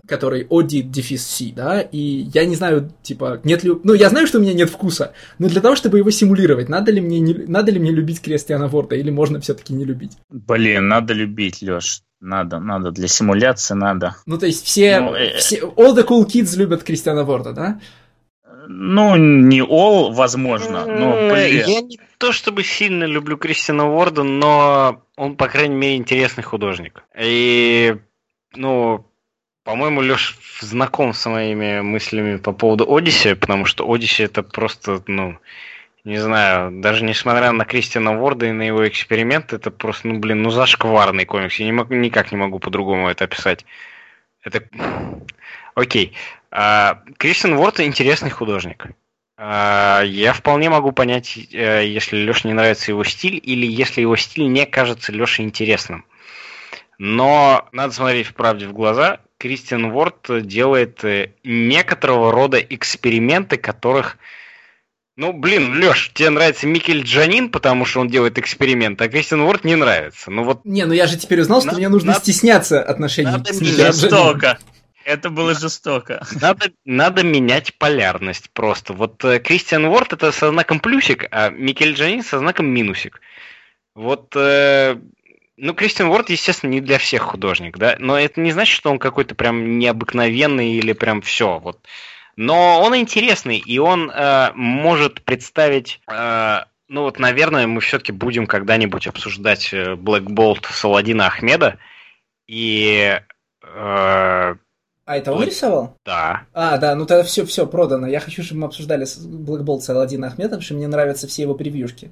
который 0.06 0.46
Оди 0.50 0.82
дефис 0.82 1.26
Си, 1.26 1.52
да, 1.54 1.80
и 1.80 1.98
я 1.98 2.44
не 2.46 2.56
знаю, 2.56 2.90
типа, 3.02 3.40
нет 3.44 3.62
ли... 3.62 3.72
Ну, 3.84 3.94
я 3.94 4.08
знаю, 4.08 4.26
что 4.26 4.38
у 4.38 4.42
меня 4.42 4.54
нет 4.54 4.70
вкуса, 4.70 5.12
но 5.38 5.48
для 5.48 5.60
того, 5.60 5.76
чтобы 5.76 5.98
его 5.98 6.10
симулировать, 6.10 6.68
надо 6.68 6.90
ли 6.90 7.00
мне, 7.00 7.20
не... 7.20 7.34
надо 7.34 7.70
ли 7.70 7.78
мне 7.78 7.92
любить 7.92 8.20
Кристиана 8.20 8.68
Ворда, 8.68 8.96
или 8.96 9.10
можно 9.10 9.40
все-таки 9.40 9.72
не 9.72 9.84
любить? 9.84 10.12
Блин, 10.30 10.88
надо 10.88 11.12
любить, 11.12 11.62
Леш. 11.62 12.02
Надо, 12.20 12.60
надо, 12.60 12.92
для 12.92 13.08
симуляции 13.08 13.74
надо. 13.74 14.16
Ну, 14.26 14.38
то 14.38 14.46
есть 14.46 14.64
все, 14.64 15.00
ну, 15.00 15.14
э... 15.14 15.38
все 15.38 15.60
all 15.60 15.94
the 15.94 16.06
cool 16.06 16.24
kids 16.24 16.56
любят 16.56 16.84
Кристиана 16.84 17.24
Ворда, 17.24 17.52
да? 17.52 17.80
Ну, 18.68 19.16
не 19.16 19.60
all, 19.60 20.12
возможно, 20.12 20.86
но, 20.86 21.30
блин. 21.32 21.64
Я 21.66 21.80
не 21.80 21.98
то 22.18 22.30
чтобы 22.30 22.62
сильно 22.62 23.04
люблю 23.04 23.36
Кристиана 23.36 23.86
Ворда, 23.86 24.22
но 24.22 25.02
он, 25.16 25.36
по 25.36 25.48
крайней 25.48 25.74
мере, 25.74 25.96
интересный 25.96 26.44
художник. 26.44 27.02
И, 27.20 27.96
ну, 28.54 29.04
по-моему, 29.64 30.00
Леш 30.00 30.36
знаком 30.60 31.12
с 31.12 31.28
моими 31.28 31.80
мыслями 31.80 32.36
по 32.36 32.52
поводу 32.52 32.92
Одиссе, 32.92 33.36
потому 33.36 33.64
что 33.64 33.90
Одиссе 33.90 34.24
это 34.24 34.42
просто, 34.42 35.02
ну, 35.06 35.38
не 36.04 36.18
знаю, 36.18 36.80
даже 36.80 37.04
несмотря 37.04 37.52
на 37.52 37.64
Кристиана 37.64 38.18
Ворда 38.18 38.46
и 38.46 38.52
на 38.52 38.62
его 38.62 38.86
эксперимент, 38.88 39.52
это 39.52 39.70
просто, 39.70 40.08
ну, 40.08 40.18
блин, 40.18 40.42
ну, 40.42 40.50
зашкварный 40.50 41.24
комикс. 41.24 41.56
Я 41.56 41.66
не 41.66 41.72
могу, 41.72 41.94
никак 41.94 42.32
не 42.32 42.38
могу 42.38 42.58
по-другому 42.58 43.08
это 43.08 43.24
описать. 43.24 43.64
Это... 44.42 44.68
Окей. 45.74 46.14
А, 46.50 47.02
Кристиан 47.18 47.56
Ворд 47.56 47.80
интересный 47.80 48.30
художник. 48.30 48.86
А, 49.36 50.02
я 50.02 50.32
вполне 50.32 50.70
могу 50.70 50.90
понять, 50.90 51.38
э, 51.52 51.86
если 51.86 52.16
Леше 52.16 52.48
не 52.48 52.54
нравится 52.54 52.90
его 52.90 53.04
стиль, 53.04 53.40
или 53.42 53.66
если 53.66 54.00
его 54.00 54.16
стиль 54.16 54.48
не 54.48 54.66
кажется 54.66 55.12
Леше 55.12 55.42
интересным. 55.42 56.04
Но 56.98 57.68
надо 57.72 57.92
смотреть 57.94 58.26
в 58.26 58.34
правде 58.34 58.66
в 58.66 58.72
глаза. 58.72 59.20
Кристиан 59.42 59.90
Ворд 59.90 60.46
делает 60.46 61.02
э, 61.02 61.32
некоторого 61.42 62.30
рода 62.30 62.58
эксперименты, 62.58 63.56
которых... 63.56 64.16
Ну, 65.16 65.32
блин, 65.32 65.80
Леш, 65.80 66.12
тебе 66.14 66.30
нравится 66.30 66.68
Микель 66.68 67.02
Джанин, 67.02 67.50
потому 67.50 67.84
что 67.84 67.98
он 67.98 68.08
делает 68.08 68.38
эксперименты, 68.38 69.02
а 69.02 69.08
Кристиан 69.08 69.40
Уорд 69.40 69.64
не 69.64 69.74
нравится. 69.74 70.30
Ну 70.30 70.44
вот... 70.44 70.64
Не, 70.64 70.84
ну 70.86 70.92
я 70.92 71.08
же 71.08 71.18
теперь 71.18 71.40
узнал, 71.40 71.60
что 71.60 71.66
надо, 71.66 71.78
мне 71.78 71.88
нужно 71.88 72.12
надо, 72.12 72.20
стесняться 72.20 72.80
отношений 72.80 73.32
надо 73.32 73.52
Жестко. 73.52 74.58
Это 75.04 75.28
было 75.28 75.54
жестоко. 75.54 76.24
Надо, 76.40 76.70
надо 76.84 77.24
менять 77.24 77.76
полярность 77.76 78.48
просто. 78.52 78.92
Вот 78.92 79.24
э, 79.24 79.40
Кристиан 79.40 79.86
Уорд 79.86 80.12
это 80.12 80.30
со 80.30 80.50
знаком 80.50 80.78
плюсик, 80.78 81.26
а 81.32 81.50
Микель 81.50 81.94
Джанин 81.94 82.22
со 82.22 82.38
знаком 82.38 82.66
минусик. 82.66 83.20
Вот 83.96 84.36
э, 84.36 84.98
ну, 85.56 85.74
Кристиан 85.74 86.10
Уорд, 86.10 86.30
естественно, 86.30 86.70
не 86.70 86.80
для 86.80 86.98
всех 86.98 87.22
художник, 87.22 87.78
да, 87.78 87.96
но 87.98 88.18
это 88.18 88.40
не 88.40 88.52
значит, 88.52 88.74
что 88.74 88.90
он 88.90 88.98
какой-то 88.98 89.34
прям 89.34 89.78
необыкновенный 89.78 90.72
или 90.72 90.92
прям 90.92 91.20
все, 91.20 91.58
вот. 91.58 91.78
Но 92.36 92.80
он 92.80 92.96
интересный, 92.96 93.58
и 93.58 93.78
он 93.78 94.10
э, 94.10 94.52
может 94.54 95.22
представить, 95.22 96.00
э, 96.10 96.60
ну 96.88 97.02
вот, 97.02 97.18
наверное, 97.18 97.66
мы 97.66 97.80
все-таки 97.80 98.12
будем 98.12 98.46
когда-нибудь 98.46 99.06
обсуждать 99.06 99.72
э, 99.74 99.94
Black 99.94 100.24
Bolt 100.24 100.64
Саладина 100.70 101.26
Ахмеда, 101.26 101.78
и 102.46 103.20
э, 103.62 103.64
А 103.64 104.56
это 105.06 105.32
он 105.32 105.44
рисовал? 105.44 105.98
Да. 106.06 106.46
А, 106.54 106.78
да, 106.78 106.94
ну 106.94 107.04
тогда 107.04 107.24
все, 107.24 107.44
все 107.44 107.66
продано. 107.66 108.06
Я 108.06 108.20
хочу, 108.20 108.42
чтобы 108.42 108.62
мы 108.62 108.66
обсуждали 108.68 109.04
Black 109.04 109.62
Bolt 109.62 109.80
с 109.80 109.90
Аладдина 109.90 110.28
Ахмедом, 110.28 110.62
что 110.62 110.72
мне 110.74 110.88
нравятся 110.88 111.28
все 111.28 111.42
его 111.42 111.54
превьюшки. 111.54 112.10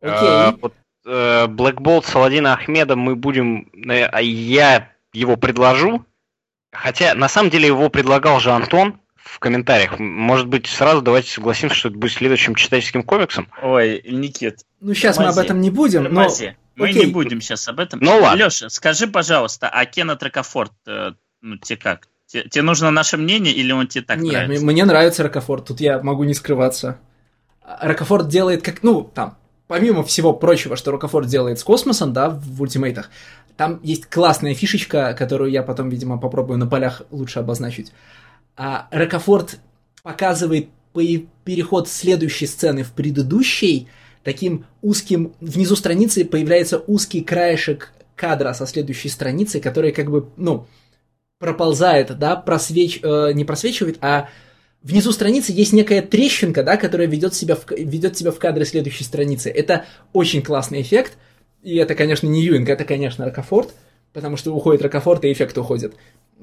Окей. 0.00 0.28
Э, 0.28 0.52
вот, 0.60 0.72
э, 0.72 0.83
Black 1.06 1.74
Bolt 1.76 2.06
с 2.06 2.14
Аладдина 2.14 2.54
Ахмеда 2.54 2.96
мы 2.96 3.14
будем... 3.16 3.68
э, 3.88 4.04
а 4.04 4.20
Я 4.22 4.90
его 5.12 5.36
предложу. 5.36 6.04
Хотя, 6.72 7.14
на 7.14 7.28
самом 7.28 7.50
деле, 7.50 7.66
его 7.68 7.88
предлагал 7.88 8.40
же 8.40 8.50
Антон 8.50 8.98
в 9.16 9.38
комментариях. 9.38 9.98
Может 9.98 10.48
быть, 10.48 10.66
сразу 10.66 11.02
давайте 11.02 11.30
согласимся, 11.30 11.74
что 11.76 11.88
это 11.88 11.98
будет 11.98 12.12
следующим 12.12 12.54
читательским 12.54 13.02
комиксом. 13.02 13.48
Ой, 13.62 14.02
Никит, 14.06 14.60
ну 14.80 14.92
сейчас 14.94 15.18
мы 15.18 15.24
об 15.24 15.30
тормози. 15.30 15.46
этом 15.46 15.60
не 15.60 15.70
будем, 15.70 16.02
но... 16.04 16.08
тормози. 16.08 16.56
Мы 16.76 16.88
окей. 16.88 17.06
не 17.06 17.12
будем 17.12 17.40
сейчас 17.40 17.68
об 17.68 17.78
этом. 17.78 18.00
Ну 18.02 18.18
ладно. 18.18 18.44
Леша, 18.44 18.68
скажи, 18.68 19.06
пожалуйста, 19.06 19.68
а 19.68 19.84
Кена 19.86 20.16
Тракофорд, 20.16 20.72
э, 20.86 21.12
ну, 21.40 21.56
тебе 21.58 21.76
как? 21.76 22.08
Те- 22.26 22.48
Тебе 22.48 22.62
нужно 22.62 22.90
наше 22.90 23.16
мнение 23.16 23.54
или 23.54 23.70
он 23.70 23.86
тебе 23.86 24.02
так 24.04 24.18
Нет, 24.18 24.32
нравится? 24.32 24.62
мне, 24.64 24.72
мне 24.72 24.84
нравится 24.84 25.22
Рокофорд, 25.22 25.66
тут 25.66 25.80
я 25.80 26.02
могу 26.02 26.24
не 26.24 26.34
скрываться. 26.34 26.98
Рокофорд 27.80 28.28
делает 28.28 28.62
как, 28.62 28.82
ну, 28.82 29.04
там, 29.04 29.38
помимо 29.66 30.02
всего 30.02 30.32
прочего, 30.32 30.76
что 30.76 30.90
Рокофорд 30.92 31.28
делает 31.28 31.58
с 31.58 31.64
космосом, 31.64 32.12
да, 32.12 32.30
в 32.30 32.60
ультимейтах, 32.60 33.10
там 33.56 33.80
есть 33.82 34.06
классная 34.06 34.54
фишечка, 34.54 35.14
которую 35.14 35.50
я 35.50 35.62
потом, 35.62 35.88
видимо, 35.88 36.18
попробую 36.18 36.58
на 36.58 36.66
полях 36.66 37.02
лучше 37.10 37.38
обозначить. 37.38 37.92
А 38.56 38.88
Рокофорд 38.90 39.58
показывает 40.02 40.68
пе- 40.92 41.26
переход 41.44 41.88
следующей 41.88 42.46
сцены 42.46 42.82
в 42.82 42.92
предыдущей 42.92 43.88
таким 44.22 44.64
узким... 44.82 45.32
Внизу 45.40 45.76
страницы 45.76 46.24
появляется 46.24 46.82
узкий 46.86 47.22
краешек 47.22 47.92
кадра 48.16 48.52
со 48.54 48.66
следующей 48.66 49.08
страницы, 49.08 49.60
который 49.60 49.92
как 49.92 50.10
бы, 50.10 50.28
ну, 50.36 50.66
проползает, 51.38 52.18
да, 52.18 52.36
просвеч... 52.36 53.00
э, 53.02 53.32
не 53.34 53.44
просвечивает, 53.44 53.98
а 54.00 54.28
внизу 54.84 55.10
страницы 55.10 55.52
есть 55.52 55.72
некая 55.72 56.02
трещинка, 56.02 56.62
да, 56.62 56.76
которая 56.76 57.08
ведет 57.08 57.34
себя, 57.34 57.56
в... 57.56 57.68
ведет 57.70 58.16
себя 58.16 58.30
в 58.30 58.38
кадре 58.38 58.64
следующей 58.64 59.02
страницы. 59.02 59.50
Это 59.50 59.86
очень 60.12 60.42
классный 60.42 60.82
эффект, 60.82 61.14
и 61.62 61.76
это, 61.76 61.94
конечно, 61.94 62.28
не 62.28 62.42
Юинг, 62.44 62.68
это, 62.68 62.84
конечно, 62.84 63.24
Рокофорд, 63.24 63.74
потому 64.12 64.36
что 64.36 64.54
уходит 64.54 64.82
Рокофорд, 64.82 65.24
и 65.24 65.32
эффект 65.32 65.58
уходит. 65.58 65.94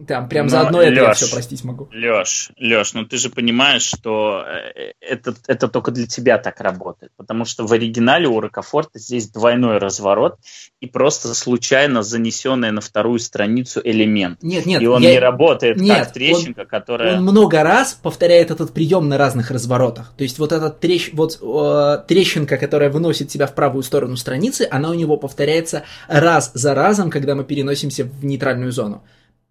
Там, 0.08 0.30
прям 0.30 0.46
Но, 0.48 0.50
заодно 0.50 0.82
это 0.82 0.94
я 0.94 1.08
Лёш, 1.10 1.18
все 1.18 1.32
простить 1.32 1.64
могу. 1.64 1.90
Леш, 1.92 2.52
Леш, 2.58 2.94
ну 2.94 3.06
ты 3.06 3.18
же 3.18 3.30
понимаешь, 3.30 3.84
что 3.84 4.44
э, 4.48 4.94
это, 5.00 5.36
это 5.48 5.68
только 5.68 5.92
для 5.92 6.08
тебя 6.08 6.38
так 6.38 6.60
работает, 6.60 7.12
потому 7.18 7.46
что 7.46 7.68
в 7.68 7.74
оригинале 7.74 8.28
у 8.28 8.40
Рокофорта 8.40 9.00
здесь 9.00 9.30
двойной 9.30 9.78
разворот 9.78 10.38
и 10.80 10.88
просто 10.88 11.34
случайно 11.36 12.04
занесенный 12.04 12.72
на 12.72 12.82
вторую 12.82 13.20
страницу 13.20 13.82
элемент. 13.84 14.42
Нет, 14.42 14.66
нет, 14.66 14.82
и 14.82 14.88
он 14.88 15.04
я- 15.04 15.12
не 15.12 15.20
работает 15.20 15.78
Нет, 15.78 16.00
как 16.00 16.14
трещинка, 16.14 16.66
которая... 16.66 17.18
Он 17.18 17.24
много 17.24 17.62
раз 17.62 17.94
повторяет 17.94 18.50
этот 18.50 18.74
прием 18.74 19.08
на 19.08 19.18
разных 19.18 19.52
разворотах. 19.52 20.14
То 20.18 20.24
есть 20.24 20.40
вот 20.40 20.52
эта 20.52 20.70
трещ... 20.70 21.12
вот, 21.14 21.38
э, 21.42 22.04
трещинка, 22.08 22.58
которая 22.58 22.90
выносит 22.90 23.28
тебя 23.28 23.46
в 23.46 23.54
правую 23.54 23.84
сторону 23.84 24.16
страницы, 24.16 24.68
она 24.72 24.90
у 24.90 24.94
него 24.94 25.18
повторяется 25.18 25.84
раз 26.08 26.52
за 26.54 26.74
разом, 26.74 27.12
когда 27.12 27.36
мы 27.36 27.44
переносимся 27.44 28.06
в 28.06 28.26
нейтральную 28.26 28.72
зону. 28.72 29.04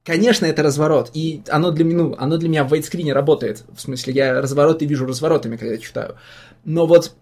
Конечно, 0.04 0.46
это 0.46 0.62
разворот, 0.62 1.10
и 1.12 1.42
оно 1.48 1.70
для, 1.72 1.84
меня- 1.84 1.98
ну, 1.98 2.14
оно 2.18 2.38
для 2.38 2.48
меня 2.48 2.64
в 2.64 2.68
вайтскрине 2.70 3.12
работает. 3.12 3.64
В 3.68 3.80
смысле, 3.80 4.14
я 4.14 4.40
развороты 4.40 4.86
вижу 4.86 5.06
разворотами, 5.06 5.56
когда 5.56 5.76
читаю. 5.76 6.16
Но 6.64 6.86
вот 6.86 7.14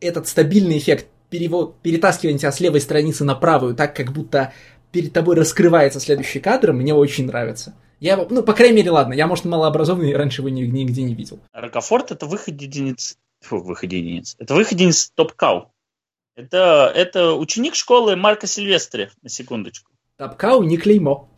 этот 0.00 0.26
стабильный 0.26 0.78
эффект 0.78 1.06
перевод, 1.28 1.78
перетаскивания 1.82 2.38
тебя 2.38 2.52
с 2.52 2.60
левой 2.60 2.80
страницы 2.80 3.24
на 3.24 3.34
правую, 3.34 3.74
так 3.74 3.94
как 3.94 4.12
будто 4.12 4.52
перед 4.90 5.12
тобой 5.12 5.36
раскрывается 5.36 6.00
следующий 6.00 6.40
кадр, 6.40 6.72
мне 6.72 6.94
очень 6.94 7.26
нравится. 7.26 7.74
Я, 8.00 8.16
ну, 8.16 8.42
по 8.42 8.54
крайней 8.54 8.76
мере, 8.76 8.90
ладно, 8.90 9.12
я, 9.12 9.26
может, 9.26 9.44
малообразованный, 9.44 10.16
раньше 10.16 10.40
его 10.40 10.48
ни- 10.48 10.62
нигде 10.62 11.02
не 11.02 11.14
видел. 11.14 11.40
Рокофорт 11.52 12.10
это 12.10 12.26
выход 12.26 12.60
единиц... 12.60 13.18
Фу, 13.40 13.58
выход 13.58 13.92
единиц. 13.92 14.34
Это 14.38 14.54
выход 14.54 14.72
единиц 14.72 15.10
топ-кау. 15.14 15.70
Это, 16.36 16.90
это 16.94 17.34
ученик 17.34 17.74
школы 17.74 18.16
Марка 18.16 18.46
Сильвестри, 18.46 19.10
на 19.22 19.28
секундочку. 19.28 19.90
Тапкау 20.16 20.62
не 20.62 20.76
клеймо. 20.76 21.28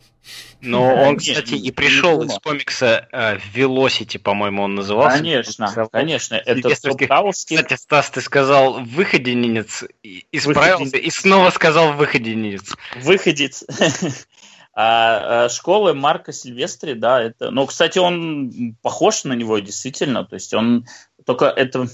Но 0.61 0.93
он, 0.93 1.17
кстати, 1.17 1.55
и 1.55 1.71
пришел 1.71 2.21
из 2.21 2.37
комикса 2.39 3.07
э, 3.11 3.37
Velocity, 3.55 4.19
по-моему, 4.19 4.63
он 4.63 4.75
назывался. 4.75 5.17
Конечно, 5.17 5.73
Он 5.75 5.89
конечно. 5.89 6.35
Это 6.35 6.69
топ-кауский. 6.81 7.57
Кстати, 7.57 7.79
Стас, 7.79 8.09
ты 8.11 8.21
сказал 8.21 8.83
выходенец, 8.83 9.83
исправился, 10.31 10.85
Выходенец. 10.85 11.07
и 11.07 11.09
снова 11.09 11.49
сказал 11.49 11.93
выходенец. 11.93 12.75
выходец 12.95 13.63
а, 14.73 15.45
а, 15.45 15.49
школы 15.49 15.93
Марка 15.93 16.31
Сильвестри, 16.31 16.93
да, 16.93 17.21
это, 17.21 17.49
ну, 17.49 17.65
кстати, 17.65 17.97
он 17.97 18.75
похож 18.81 19.23
на 19.23 19.33
него 19.33 19.57
действительно, 19.59 20.25
то 20.25 20.35
есть 20.35 20.53
он 20.53 20.85
только 21.25 21.45
это 21.45 21.87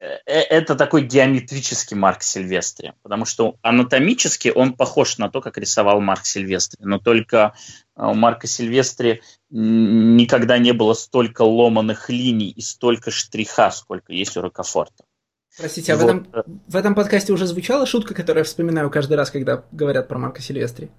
это 0.00 0.74
такой 0.74 1.02
геометрический 1.02 1.96
Марк 1.96 2.22
Сильвестри, 2.22 2.92
потому 3.02 3.24
что 3.24 3.56
анатомически 3.62 4.52
он 4.54 4.74
похож 4.74 5.18
на 5.18 5.30
то, 5.30 5.40
как 5.40 5.56
рисовал 5.58 6.00
Марк 6.00 6.26
Сильвестри, 6.26 6.84
но 6.84 6.98
только 6.98 7.54
а, 7.94 8.10
у 8.10 8.14
Марка 8.14 8.46
Сильвестри 8.46 9.22
никогда 9.50 10.58
не 10.58 10.72
было 10.72 10.94
столько 10.94 11.42
ломаных 11.42 12.10
линий 12.10 12.50
и 12.50 12.60
столько 12.60 13.10
штриха, 13.10 13.70
сколько 13.70 14.12
есть 14.12 14.36
у 14.36 14.40
Рокофорта. 14.42 15.04
Простите, 15.56 15.92
а 15.92 15.96
в, 15.96 16.00
Вот. 16.00 16.08
этом, 16.10 16.62
в 16.66 16.76
этом 16.76 16.94
подкасте 16.96 17.32
уже 17.32 17.46
звучала 17.46 17.86
шутка, 17.86 18.12
которую 18.14 18.40
я 18.40 18.44
вспоминаю 18.44 18.90
каждый 18.90 19.16
раз, 19.16 19.30
когда 19.30 19.62
говорят 19.70 20.08
про 20.08 20.18
Марка 20.18 20.42
Сильвестри? 20.42 20.90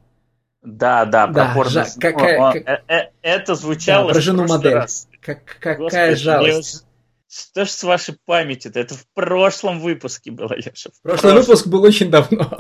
Да, 0.62 1.06
да, 1.06 1.28
Да, 1.28 1.46
пропорция. 1.46 1.84
жа- 1.84 2.00
какая- 2.00 2.54
как- 2.54 2.68
э, 2.68 2.82
э, 2.88 3.10
Это 3.22 3.54
звучало 3.56 4.08
Да, 4.08 4.14
про 4.14 4.20
в 4.20 4.24
жену 4.24 4.48
модель. 4.48 4.74
раз. 4.74 5.08
Как, 5.22 5.44
какая 5.46 5.78
Господи, 5.78 6.16
жалость. 6.16 6.85
Что 7.28 7.66
ж 7.66 7.70
с 7.70 7.84
вашей 7.84 8.18
памятью-то? 8.26 8.80
Это 8.80 8.96
в 8.96 9.06
прошлом 9.14 9.80
выпуске 9.80 10.32
было, 10.32 10.54
Леша. 10.54 10.90
в 10.92 11.02
Прошлый 11.02 11.34
прошлом. 11.34 11.42
выпуск 11.42 11.68
был 11.68 11.84
очень 11.84 12.10
давно. 12.12 12.58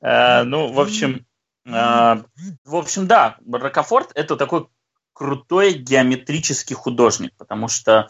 Э, 0.00 0.42
ну, 0.44 0.72
в 0.72 0.80
общем, 0.80 1.26
э, 1.66 1.70
в 1.70 2.76
общем, 2.76 3.06
да, 3.06 3.36
Рокофорт 3.50 4.12
это 4.14 4.36
такой 4.36 4.68
крутой 5.12 5.72
геометрический 5.72 6.76
художник, 6.76 7.32
потому 7.36 7.68
что 7.68 8.08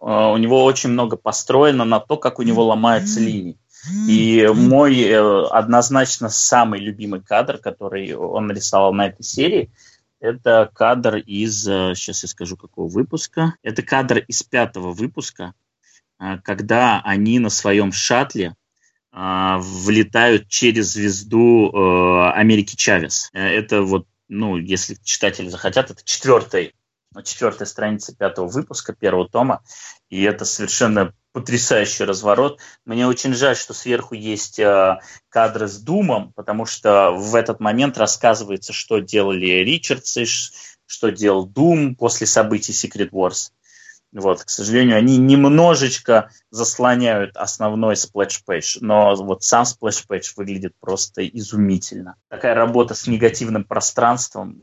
э, 0.00 0.04
у 0.04 0.36
него 0.36 0.64
очень 0.64 0.90
много 0.90 1.16
построено 1.16 1.84
на 1.84 2.00
то, 2.00 2.16
как 2.16 2.38
у 2.38 2.42
него 2.42 2.64
ломаются 2.64 3.20
линии. 3.20 3.58
И 4.08 4.48
мой 4.54 5.14
однозначно 5.50 6.30
самый 6.30 6.80
любимый 6.80 7.20
кадр, 7.20 7.58
который 7.58 8.14
он 8.14 8.46
нарисовал 8.46 8.94
на 8.94 9.08
этой 9.08 9.22
серии, 9.22 9.70
это 10.24 10.70
кадр 10.74 11.16
из, 11.16 11.64
сейчас 11.64 12.22
я 12.22 12.28
скажу, 12.28 12.56
какого 12.56 12.88
выпуска. 12.88 13.56
Это 13.62 13.82
кадр 13.82 14.18
из 14.18 14.42
пятого 14.42 14.92
выпуска, 14.92 15.52
э, 16.18 16.38
когда 16.42 17.02
они 17.04 17.38
на 17.38 17.50
своем 17.50 17.92
шаттле 17.92 18.56
а, 19.12 19.58
влетают 19.58 20.48
через 20.48 20.94
звезду 20.94 21.70
э, 21.70 22.32
Америки 22.32 22.74
Чавес. 22.74 23.30
Э, 23.32 23.46
Это 23.46 23.82
вот, 23.82 24.08
ну, 24.28 24.56
если 24.56 24.96
читатели 25.04 25.48
захотят, 25.48 25.90
это 25.90 26.02
четвертая, 26.04 26.72
четвертая 27.22 27.68
страница 27.68 28.16
пятого 28.16 28.48
выпуска 28.48 28.92
первого 28.92 29.28
тома, 29.28 29.62
и 30.08 30.22
это 30.22 30.44
совершенно 30.44 31.14
потрясающий 31.34 32.04
разворот. 32.04 32.60
Мне 32.84 33.08
очень 33.08 33.34
жаль, 33.34 33.56
что 33.56 33.74
сверху 33.74 34.14
есть 34.14 34.60
э, 34.60 35.00
кадры 35.28 35.66
с 35.66 35.78
Думом, 35.78 36.32
потому 36.34 36.64
что 36.64 37.10
в 37.10 37.34
этот 37.34 37.58
момент 37.58 37.98
рассказывается, 37.98 38.72
что 38.72 39.00
делали 39.00 39.46
Ричардсы, 39.46 40.26
что 40.86 41.10
делал 41.10 41.44
Дум 41.44 41.96
после 41.96 42.28
событий 42.28 42.72
Secret 42.72 43.10
Wars. 43.10 43.50
Вот, 44.12 44.44
к 44.44 44.48
сожалению, 44.48 44.96
они 44.96 45.16
немножечко 45.16 46.30
заслоняют 46.52 47.36
основной 47.36 47.96
splash 47.96 48.41
page, 48.41 48.78
но 48.80 49.16
вот 49.16 49.42
сам 49.42 49.64
splash 49.64 50.06
page 50.06 50.34
выглядит 50.36 50.74
просто 50.78 51.26
изумительно. 51.26 52.14
Такая 52.28 52.54
работа 52.54 52.94
с 52.94 53.08
негативным 53.08 53.64
пространством. 53.64 54.62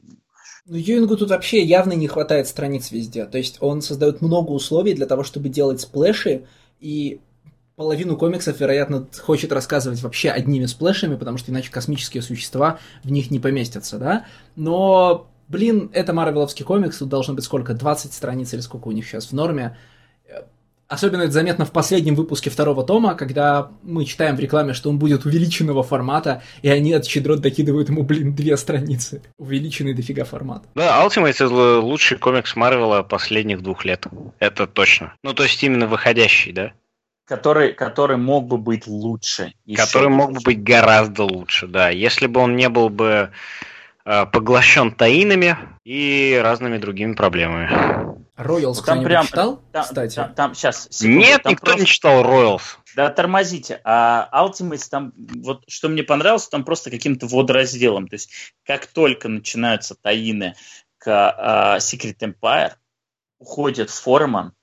Ну, 0.66 0.77
Юингу 0.77 1.17
тут 1.17 1.32
вообще 1.32 1.61
явно 1.64 1.91
не 1.93 2.08
хватает 2.08 2.48
страниц 2.48 2.91
везде. 2.91 3.25
То 3.25 3.38
есть 3.38 3.58
он 3.59 3.82
создает 3.82 4.22
много 4.22 4.51
условий 4.51 4.93
для 4.93 5.06
того, 5.06 5.24
чтобы 5.24 5.50
делать 5.50 5.82
splash 5.82 6.30
и, 6.30 6.45
и 6.82 7.22
половину 7.76 8.18
комиксов, 8.18 8.60
вероятно, 8.60 9.08
хочет 9.22 9.51
рассказывать 9.51 10.01
вообще 10.01 10.30
одними 10.30 10.66
splash 10.66 10.95
ами, 10.95 11.16
потому 11.16 11.38
что 11.38 11.51
иначе 11.51 11.72
космические 11.72 12.22
существа 12.22 12.80
в 13.03 13.11
них 13.11 13.32
не 13.32 13.40
поместятся, 13.40 13.98
да? 13.98 14.26
Но, 14.56 15.30
блин, 15.48 15.90
это 15.93 16.14
марвеловский 16.14 16.66
комикс, 16.66 16.98
тут 16.98 17.10
должно 17.10 17.34
быть 17.34 17.43
сколько, 17.43 17.74
20 17.74 18.14
страниц 18.14 18.53
или 18.53 18.61
сколько 18.61 18.88
у 18.88 18.92
них 18.92 19.08
сейчас 19.08 19.27
в 19.27 19.34
норме. 19.34 19.77
Особенно 20.92 21.22
это 21.22 21.32
заметно 21.32 21.64
в 21.64 21.72
последнем 21.72 22.16
выпуске 22.16 22.50
второго 22.50 22.84
тома, 22.84 23.16
когда 23.16 23.72
мы 23.82 24.03
читаем 24.03 24.36
в 24.36 24.42
рекламе, 24.42 24.74
что 24.74 24.90
он 24.90 25.00
будет 25.00 25.24
увеличенного 25.24 25.84
формата, 25.84 26.44
и 26.64 26.70
они 26.70 26.92
от 26.92 27.06
щедрот 27.06 27.40
докидывают 27.40 27.88
ему, 27.88 28.03
блин, 28.03 28.36
две 28.36 28.58
страницы. 28.58 29.24
Увеличенный 29.38 29.94
дофига 29.94 30.26
формат. 30.26 30.66
Да, 30.76 31.02
Ultimate 31.06 31.30
это 31.30 31.80
лучший 31.80 32.18
комикс 32.18 32.58
Марвела 32.58 33.03
последних 33.03 33.61
двух 33.61 33.86
лет. 33.86 34.06
Это 34.40 34.68
точно. 34.68 35.14
Ну, 35.24 35.34
то 35.34 35.44
есть 35.44 35.64
именно 35.64 35.88
выходящий, 35.88 36.52
да? 36.52 36.74
Который, 37.26 37.72
который 37.72 38.18
мог 38.18 38.48
бы 38.48 38.58
быть 38.58 38.86
лучше. 38.86 39.53
который 39.74 40.10
мог 40.10 40.34
бы 40.34 40.42
быть 40.44 40.61
гораздо 40.61 41.24
лучше, 41.24 41.68
да. 41.68 41.90
Если 41.90 42.28
бы 42.28 42.42
он 42.42 42.58
не 42.58 42.68
был 42.68 42.90
бы 42.90 43.32
э, 44.03 44.26
поглощен 44.26 44.92
таинами, 44.92 45.56
и 45.84 46.40
разными 46.42 46.78
другими 46.78 47.14
проблемами. 47.14 48.10
Роялс 48.44 48.82
там 48.82 49.03
прям- 49.03 49.26
читал, 49.26 49.61
Там, 49.72 49.84
кстати? 49.84 50.16
там- 50.16 50.34
там- 50.34 50.56
сейчас, 50.56 50.88
секунду, 50.92 51.20
Нет, 51.20 51.44
там 51.44 51.52
никто 51.52 51.66
просто- 51.66 51.82
не 51.82 51.88
читал 51.88 52.24
Royals. 52.24 52.61
Да 52.95 53.10
тормозите. 53.10 53.80
А 53.84 54.30
Ultimates 54.45 54.90
там, 54.90 55.14
вот 55.18 55.64
что 55.68 55.88
мне 55.90 56.03
понравилось, 56.03 56.48
там 56.48 56.64
просто 56.66 56.92
каким-то 56.92 57.28
водоразделом. 57.28 58.08
То 58.08 58.16
есть, 58.16 58.32
как 58.66 58.86
только 58.88 59.30
начинаются 59.30 59.95
таины 59.95 60.56
к 60.98 61.08
а, 61.10 61.78
Secret 61.78 62.18
Empire, 62.20 62.74
уходит 63.40 63.90
Форман, 63.90 64.53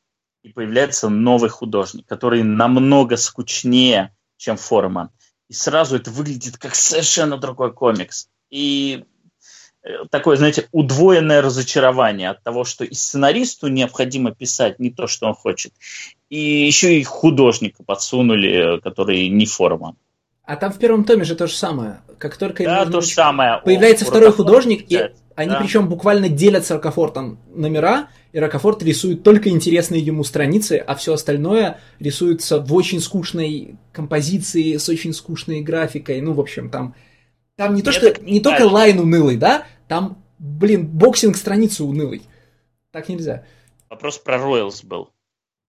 и 0.43 0.51
появляется 0.53 1.09
новый 1.09 1.51
художник, 1.51 2.07
который 2.07 2.43
намного 2.43 3.17
скучнее, 3.17 4.15
чем 4.37 4.57
Форман. 4.57 5.11
И 5.49 5.55
сразу 5.55 5.97
это 5.97 6.11
выглядит 6.11 6.59
как 6.59 6.75
совершенно 6.75 7.39
другой 7.39 7.73
комикс. 7.73 8.29
И 8.51 9.05
такое, 10.11 10.37
знаете, 10.37 10.69
удвоенное 10.73 11.43
разочарование 11.43 12.31
от 12.31 12.43
того, 12.43 12.65
что 12.65 12.85
и 12.85 12.95
сценаристу 12.95 13.69
необходимо 13.69 14.33
писать 14.33 14.79
не 14.79 14.91
то, 14.91 15.07
что 15.07 15.27
он 15.27 15.35
хочет, 15.35 15.73
и 16.29 16.39
еще 16.39 16.99
и 16.99 17.05
художника 17.05 17.83
подсунули, 17.83 18.77
э, 18.77 18.81
который 18.81 19.29
не 19.29 19.47
Форман. 19.47 19.97
А 20.45 20.57
там 20.57 20.73
в 20.73 20.79
первом 20.79 21.05
томе 21.05 21.25
же 21.25 21.35
то 21.35 21.47
же 21.47 21.55
самое. 21.55 22.01
Как 22.19 22.37
только 22.37 22.65
Да, 22.65 22.87
то 22.87 23.01
же 23.03 23.09
самое. 23.09 23.61
появляется 23.63 24.05
У 24.05 24.09
второй 24.09 24.29
Рокофорта 24.29 24.51
художник, 24.51 24.81
и 24.81 24.97
получается. 24.97 25.23
они 25.37 25.51
Да. 25.51 25.61
причем 25.61 25.89
буквально 25.89 26.29
делят 26.31 26.67
с 26.67 26.71
Рокофортом 26.71 27.39
номера, 27.55 28.09
и 28.33 28.39
Рокофорт 28.39 28.83
рисует 28.83 29.23
только 29.23 29.51
интересные 29.51 30.01
ему 30.01 30.25
страницы, 30.25 30.83
а 30.87 30.95
все 30.95 31.13
остальное 31.13 31.81
рисуется 31.99 32.61
в 32.61 32.75
очень 32.75 33.01
скучной 33.01 33.77
композиции, 33.93 34.77
с 34.79 34.89
очень 34.89 35.13
скучной 35.13 35.61
графикой. 35.61 36.21
Ну, 36.23 36.33
в 36.33 36.41
общем, 36.41 36.71
там, 36.71 36.95
там 37.59 37.75
не 37.75 37.83
то, 37.83 37.91
что 37.91 38.15
не 38.23 38.41
только 38.41 38.63
line 38.63 39.01
унылый, 39.01 39.37
да, 39.37 39.67
там, 39.89 40.23
блин, 40.39 40.87
boxing 40.87 41.37
страницы 41.37 41.83
унылый. 41.83 42.23
Так 42.93 43.09
нельзя. 43.09 43.45
Вопрос 43.91 44.19
про 44.19 44.39
Royals 44.39 44.85
был. 44.85 45.11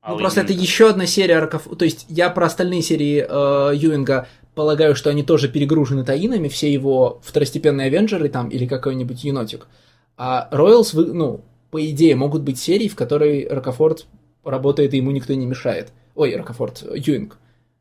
Ну, 0.08 0.14
А 0.14 0.16
просто 0.16 0.42
это 0.42 0.54
еще 0.54 0.90
одна 0.92 1.08
серия 1.08 1.40
Рокаф... 1.40 1.68
То 1.78 1.86
есть 1.86 2.06
я 2.08 2.30
про 2.30 2.46
остальные 2.46 2.84
серии 2.84 3.26
э, 3.28 3.76
Юинга 3.76 4.28
полагаю, 4.54 4.96
что 4.96 5.10
они 5.10 5.24
тоже 5.24 5.50
перегружены 5.50 6.06
tie-in 6.06 6.31
ами, 6.31 6.48
все 6.48 6.72
его 6.72 7.22
второстепенные 7.24 7.88
Avengers 7.88 8.25
ы 8.25 8.30
там 8.30 8.50
или 8.50 8.68
какой-нибудь 8.68 9.24
енотик. 9.24 9.68
А 10.16 10.48
Royals, 10.52 10.94
ну, 10.94 11.42
по 11.72 11.84
идее, 11.84 12.16
могут 12.16 12.44
быть 12.44 12.60
серии, 12.60 12.88
в 12.88 12.96
которой 12.96 13.48
Рокафорт 13.48 14.06
работает 14.44 14.94
и 14.94 14.98
ему 14.98 15.10
никто 15.10 15.34
не 15.34 15.48
мешает. 15.48 15.92
Ой, 16.14 16.36
Рокафорт, 16.36 16.84
Юинг. 16.94 17.40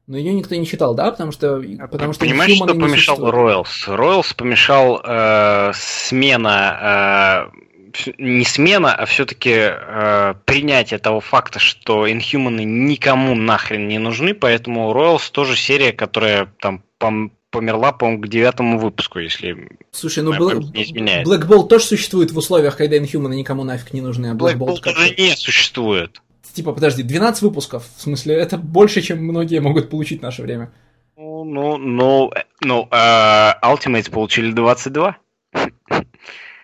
Но 0.09 0.17
ее 0.17 0.33
никто 0.33 0.55
не 0.55 0.67
читал, 0.67 0.95
да? 0.95 1.11
Потому 1.11 1.33
что... 1.33 1.63
Потому 1.91 2.15
что 2.15 2.25
Понимаешь, 2.25 2.57
что 2.57 2.67
помешал. 2.75 3.19
Royals? 3.19 3.67
Royals 3.87 4.35
помешал 4.35 5.03
э, 5.05 5.73
смена, 5.75 7.51
э, 7.53 8.13
не 8.17 8.45
смена, 8.47 8.95
а 8.95 9.05
все-таки 9.05 9.53
э, 9.55 10.35
принятие 10.47 10.99
того 10.99 11.21
факта, 11.21 11.59
что 11.59 12.07
Inhuman 12.09 12.65
никому 12.65 13.35
нахрен 13.35 13.87
не 13.87 13.99
нужны, 13.99 14.33
поэтому 14.33 14.93
Royals 14.95 15.31
тоже 15.31 15.57
серия, 15.57 15.93
которая 15.93 16.51
там 16.59 16.83
пом- 16.99 17.31
померла, 17.51 17.93
по-моему, 17.93 18.23
к 18.23 18.29
девятому 18.29 18.79
выпуску, 18.79 19.19
если 19.19 19.69
Слушай, 19.91 20.23
ну 20.23 20.33
Бл- 20.33 20.73
не 20.73 20.85
изменяет. 20.85 21.27
Black 21.29 21.47
Bolt 21.47 21.69
тоже 21.69 21.85
существует 21.85 22.31
в 22.31 22.39
условиях, 22.39 22.79
когда 22.79 22.97
Инхьюманы 22.97 23.35
никому 23.35 23.63
нафиг 23.63 23.93
не 23.93 24.01
нужны, 24.01 24.29
а 24.29 24.35
Black, 24.35 24.57
Black 24.57 24.81
как-то- 24.81 25.01
уже 25.03 25.15
не 25.19 25.37
существует. 25.37 26.23
Типа, 26.53 26.73
подожди, 26.73 27.03
12 27.03 27.43
выпусков. 27.43 27.87
В 27.97 28.01
смысле, 28.01 28.35
это 28.35 28.59
больше, 28.59 29.03
чем 29.03 29.25
многие 29.25 29.61
могут 29.61 29.91
получить 29.91 30.21
в 30.21 30.23
наше 30.23 30.43
время. 30.43 30.73
Ну, 31.17 31.45
ну, 31.45 31.77
ну, 31.79 32.31
э, 32.35 32.45
ну, 32.61 32.89
э, 32.91 33.53
Ultimates 33.63 34.11
получили 34.11 34.53
22. 34.53 35.17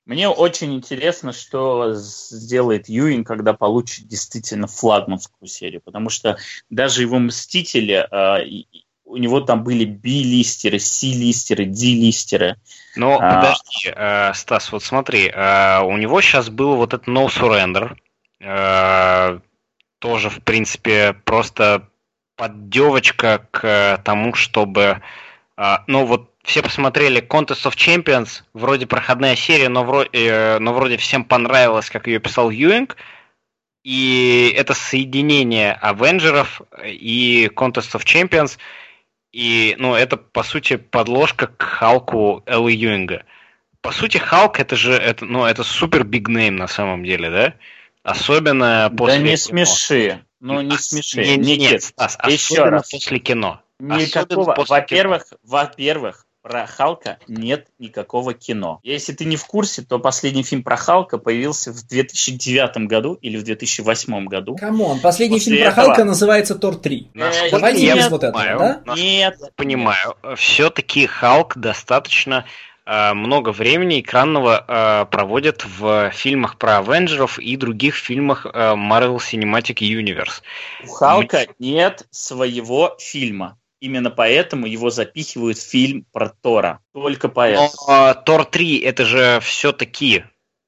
Мне 0.06 0.28
очень 0.28 0.74
интересно, 0.74 1.32
что 1.32 1.94
сделает 1.94 2.88
Юин, 2.88 3.24
когда 3.24 3.54
получит 3.54 4.06
действительно 4.06 4.66
флагманскую 4.66 5.48
серию, 5.48 5.80
потому 5.82 6.10
что 6.10 6.36
даже 6.68 7.02
его 7.02 7.18
Мстители, 7.18 8.06
э, 8.10 8.64
у 9.06 9.16
него 9.16 9.40
там 9.40 9.64
были 9.64 9.86
B-листеры, 9.86 10.78
C-листеры, 10.78 11.64
D-листеры. 11.64 12.56
Но 12.96 13.18
А. 13.18 13.34
подожди, 13.34 13.92
э, 13.96 14.34
Стас, 14.34 14.72
вот 14.72 14.82
смотри, 14.82 15.28
э, 15.28 15.80
у 15.82 15.96
него 15.96 16.20
сейчас 16.20 16.50
был 16.50 16.76
вот 16.76 16.92
этот 16.92 17.08
No 17.08 17.28
Surrender, 17.28 17.96
тоже, 20.05 20.28
в 20.28 20.42
принципе, 20.42 21.15
просто 21.24 21.89
поддевочка 22.36 23.49
к 23.50 24.02
тому, 24.05 24.34
чтобы... 24.34 25.00
э, 25.57 25.76
ну, 25.86 26.05
вот 26.05 26.31
все 26.42 26.60
посмотрели 26.60 27.23
Contest 27.23 27.65
of 27.65 27.74
Champions, 27.74 28.42
вроде 28.52 28.86
проходная 28.86 29.34
серия, 29.34 29.70
но, 29.70 29.83
вро- 29.83 30.08
э, 30.12 30.58
но 30.58 30.74
вроде 30.74 30.99
всем 30.99 31.24
понравилось, 31.24 31.89
как 31.89 32.07
ее 32.07 32.18
писал 32.18 32.50
Юинг, 32.50 32.99
и 33.83 34.55
это 34.55 34.74
соединение 34.74 35.73
Авенджеров 35.73 36.60
и 36.84 37.50
Contest 37.57 37.94
of 37.94 38.05
Champions, 38.05 38.58
и, 39.33 39.74
ну, 39.78 39.94
это, 39.94 40.18
по 40.18 40.42
сути, 40.42 40.76
подложка 40.76 41.47
к 41.47 41.62
Халку 41.62 42.42
Эллы 42.44 42.73
Юинга. 42.73 43.24
По 43.81 43.91
сути, 43.91 44.18
Халк 44.18 44.60
это 44.60 44.76
же, 44.76 44.92
это, 44.92 45.24
ну, 45.24 45.47
это 45.47 45.62
супер 45.65 46.05
биг 46.05 46.28
нейм 46.28 46.57
на 46.57 46.68
самом 46.68 47.05
деле, 47.05 47.31
да? 47.31 47.55
Особенно 48.05 48.92
после 48.97 49.16
да 49.16 49.23
не 49.23 49.28
кино. 49.31 49.36
смеши. 49.36 50.24
Ну, 50.41 50.60
не 50.60 50.76
А, 50.76 50.78
смеши. 50.78 51.24
не- 51.24 51.36
не- 51.36 51.57
нет, 51.57 51.83
Стас, 51.83 52.18
еще 52.28 52.55
особенно 52.55 52.70
раз. 52.73 52.91
после 52.91 53.18
кино. 53.18 53.60
Никакого, 53.81 54.55
во-первых, 54.68 55.24
во-первых, 55.42 56.26
про 56.42 56.66
Халка 56.66 57.18
нет 57.26 57.68
никакого 57.78 58.34
кино. 58.34 58.78
Если 58.83 59.15
ты 59.15 59.24
не 59.24 59.36
в 59.36 59.47
курсе, 59.47 59.81
то 59.81 59.99
последний 59.99 60.42
фильм 60.42 60.62
про 60.62 60.76
Халка 60.76 61.16
появился 61.16 61.73
в 61.73 61.86
2009 61.86 62.86
году 62.86 63.15
или 63.15 63.39
в 63.39 63.42
2008 63.44 64.26
году. 64.26 64.55
Come 64.56 64.82
on, 64.82 65.00
последний 65.00 65.39
После 65.39 65.52
фильм 65.57 65.65
про 65.65 65.73
этого- 65.73 65.86
Халка 65.86 66.05
называется 66.05 66.55
Тор 66.57 66.76
3. 66.76 67.08
Насколько 67.15 67.50
Давайте 67.57 67.86
я 67.86 67.97
без 67.97 68.10
вот 68.10 68.24
этого, 68.24 68.44
да? 68.84 68.94
Нет, 68.94 69.36
я 69.41 69.49
понимаю, 69.57 70.16
все-таки 70.36 71.07
Халк 71.07 71.57
достаточно 71.57 72.44
э, 72.44 72.73
много 72.86 73.50
времени 73.50 74.00
экранного 74.00 74.64
э, 74.66 75.06
проводит 75.06 75.64
в 75.64 76.10
фильмах 76.10 76.58
про 76.58 76.78
Авенджеров 76.78 77.38
и 77.38 77.56
других 77.56 77.94
фильмах 77.94 78.46
э, 78.46 78.50
Marvel 78.74 79.16
Cinematic 79.16 79.76
Universe. 79.80 80.42
у 80.84 80.88
Халка 80.88 81.46
нет 81.58 82.06
своего 82.10 82.96
фильма. 82.98 83.58
Именно 83.80 84.10
поэтому 84.10 84.66
его 84.66 84.88
запихивают 84.90 85.58
в 85.58 85.68
фильм 85.68 86.06
про 86.12 86.30
Тора. 86.30 86.80
Только 86.92 87.28
поэтому. 87.28 87.70
Но 87.86 88.10
э, 88.10 88.14
Тор 88.24 88.46
3 88.46 88.78
это 88.78 89.04
же 89.04 89.40
все-таки, 89.42 90.24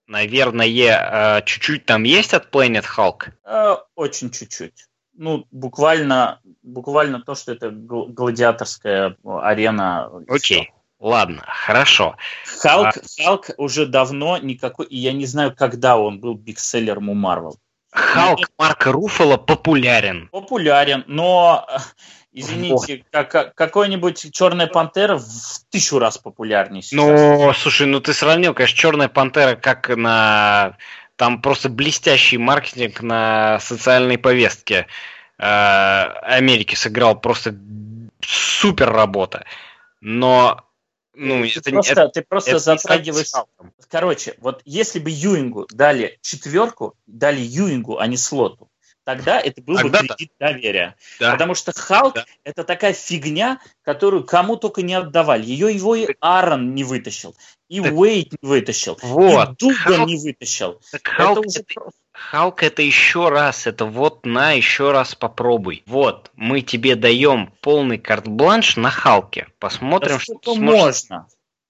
наверное, 0.06 0.66
э, 0.68 1.42
чуть-чуть 1.44 1.86
там 1.86 2.02
есть 2.02 2.34
от 2.34 2.50
Planet 2.50 2.84
Hulk. 2.84 3.32
Э, 3.44 3.76
очень 3.94 4.30
чуть-чуть. 4.30 4.86
Ну, 5.14 5.46
буквально, 5.50 6.40
буквально 6.62 7.22
то, 7.22 7.34
что 7.34 7.52
это 7.52 7.70
гл- 7.70 8.06
гладиаторская 8.06 9.16
арена. 9.24 10.10
Окей. 10.28 10.64
всё. 10.64 10.75
Ладно, 10.98 11.42
хорошо. 11.46 12.16
Халк, 12.58 12.96
А- 12.96 13.22
Халк 13.22 13.50
уже 13.58 13.86
давно 13.86 14.38
никакой, 14.38 14.86
и 14.86 14.96
я 14.96 15.12
не 15.12 15.26
знаю, 15.26 15.54
когда 15.54 15.98
он 15.98 16.20
был 16.20 16.34
бигселлером 16.34 17.08
у 17.10 17.14
Марвел. 17.14 17.58
Халк 17.92 18.40
Марка 18.58 18.92
Руффало 18.92 19.36
популярен. 19.36 20.28
Популярен, 20.28 21.04
но, 21.06 21.66
э, 21.68 21.78
извините, 22.32 23.04
как- 23.10 23.54
какой-нибудь 23.54 24.32
Черная 24.32 24.66
Пантера 24.66 25.16
в 25.16 25.26
тысячу 25.70 25.98
раз 25.98 26.18
популярнее 26.18 26.82
сейчас. 26.82 26.96
Ну, 26.96 27.52
слушай, 27.54 27.86
ну 27.86 28.00
ты 28.00 28.12
сравнил, 28.12 28.54
конечно, 28.54 28.76
Черная 28.76 29.08
Пантера 29.08 29.56
как 29.56 29.88
на... 29.88 30.76
Там 31.16 31.40
просто 31.40 31.70
блестящий 31.70 32.36
маркетинг 32.36 33.00
на 33.00 33.58
социальной 33.60 34.18
повестке 34.18 34.86
э, 35.38 35.42
Америки 35.44 36.74
сыграл 36.74 37.18
просто 37.18 37.54
супер 38.20 38.92
работа. 38.92 39.46
Но, 40.02 40.65
ну, 41.16 41.42
ты, 41.44 41.58
это, 41.58 41.70
просто, 41.70 41.92
это- 41.92 42.08
ты 42.08 42.22
просто 42.22 42.50
это 42.52 42.58
затрагиваешь... 42.60 43.30
Короче, 43.88 44.34
вот 44.38 44.62
если 44.64 44.98
бы 44.98 45.10
Юингу 45.10 45.66
дали 45.72 46.18
четверку, 46.20 46.94
дали 47.06 47.40
Юингу, 47.40 47.98
а 47.98 48.06
не 48.06 48.16
слоту, 48.16 48.68
тогда 49.04 49.40
это 49.40 49.62
был 49.62 49.76
бы 49.76 49.82
Тогда 49.82 50.02
да. 50.02 50.14
кредит 50.14 50.32
доверия. 50.38 50.96
Да. 51.20 51.32
Потому 51.32 51.54
что 51.54 51.72
Халк 51.72 52.14
Да. 52.16 52.24
это 52.44 52.64
такая 52.64 52.92
фигня, 52.92 53.60
которую 53.82 54.24
кому 54.24 54.56
только 54.56 54.82
не 54.82 54.94
отдавали. 54.94 55.44
Ее 55.46 55.72
его 55.74 55.94
и 55.94 56.08
Аарон 56.20 56.74
не 56.74 56.82
вытащил, 56.84 57.36
и 57.68 57.80
Так- 57.80 57.94
Уэйт 57.94 58.32
не 58.42 58.48
вытащил, 58.48 58.98
Вот. 59.02 59.50
и 59.52 59.56
Дуган 59.58 60.00
Халк- 60.02 60.06
не 60.06 60.16
вытащил. 60.16 60.80
Так 60.90 61.00
Это 61.02 61.10
Халк 61.10 61.46
уже 61.46 61.60
это, 61.60 61.90
Халк 62.16 62.62
это 62.62 62.82
еще 62.82 63.28
раз, 63.28 63.66
это 63.66 63.84
вот 63.84 64.24
на 64.24 64.52
еще 64.52 64.90
раз 64.90 65.14
попробуй. 65.14 65.82
Вот, 65.86 66.30
мы 66.34 66.62
тебе 66.62 66.96
даем 66.96 67.52
полный 67.60 67.98
карт-бланш 67.98 68.76
на 68.76 68.90
Халке. 68.90 69.48
Посмотрим, 69.58 70.14
Да 70.14 70.20
что 70.20 70.34
ты 70.34 70.54
сможешь 70.54 70.80
можно. 70.80 71.26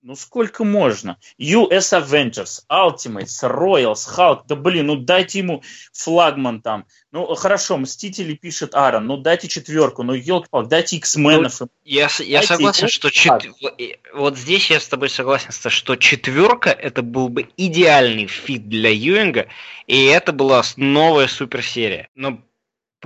Ну 0.06 0.14
сколько 0.14 0.62
можно? 0.62 1.18
US 1.36 1.92
Avengers, 1.92 2.60
Ultimates, 2.70 3.42
Royals, 3.42 4.06
Hulk. 4.16 4.42
Да 4.46 4.54
блин, 4.54 4.86
ну 4.86 4.94
дайте 4.94 5.40
ему 5.40 5.64
флагман 5.92 6.62
там. 6.62 6.86
Ну 7.10 7.34
хорошо, 7.34 7.76
Мстители 7.76 8.34
пишет 8.34 8.76
Аарон, 8.76 9.08
ну 9.08 9.16
дайте 9.16 9.48
четверку, 9.48 10.04
ну 10.04 10.14
елки 10.14 10.48
дайте 10.68 10.98
X-Men 10.98 11.36
ов. 11.36 11.58
Ну, 11.58 11.68
я 11.84 12.08
я 12.20 12.42
согласен, 12.44 12.86
что 12.86 13.10
чет... 13.10 13.46
вот 14.14 14.38
здесь 14.38 14.70
я 14.70 14.78
с 14.78 14.86
тобой 14.86 15.08
согласен, 15.08 15.50
что 15.50 15.96
четверка 15.96 16.70
это 16.70 17.02
был 17.02 17.28
бы 17.28 17.48
идеальный 17.56 18.28
fit 18.28 18.68
для 18.68 18.90
Юинга, 18.90 19.48
и 19.88 20.04
это 20.04 20.32
была 20.32 20.62
новая 20.76 21.26
суперсерия. 21.26 22.10
Но 22.14 22.40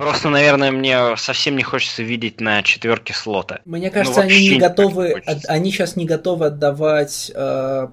Просто, 0.01 0.29
наверное, 0.29 0.71
мне 0.71 1.15
совсем 1.15 1.55
не 1.55 1.61
хочется 1.61 2.01
видеть 2.01 2.41
на 2.41 2.63
четверке 2.63 3.13
Слотта. 3.13 3.61
Мне 3.65 3.87
ну, 3.87 3.93
кажется, 3.93 4.21
ну, 4.21 4.27
они 4.27 4.49
не 4.49 4.57
готовы, 4.57 5.11
от, 5.11 5.45
они 5.47 5.71
сейчас 5.71 5.95
не 5.95 6.05
готовы 6.05 6.47
отдавать 6.47 7.31
э, 7.35 7.87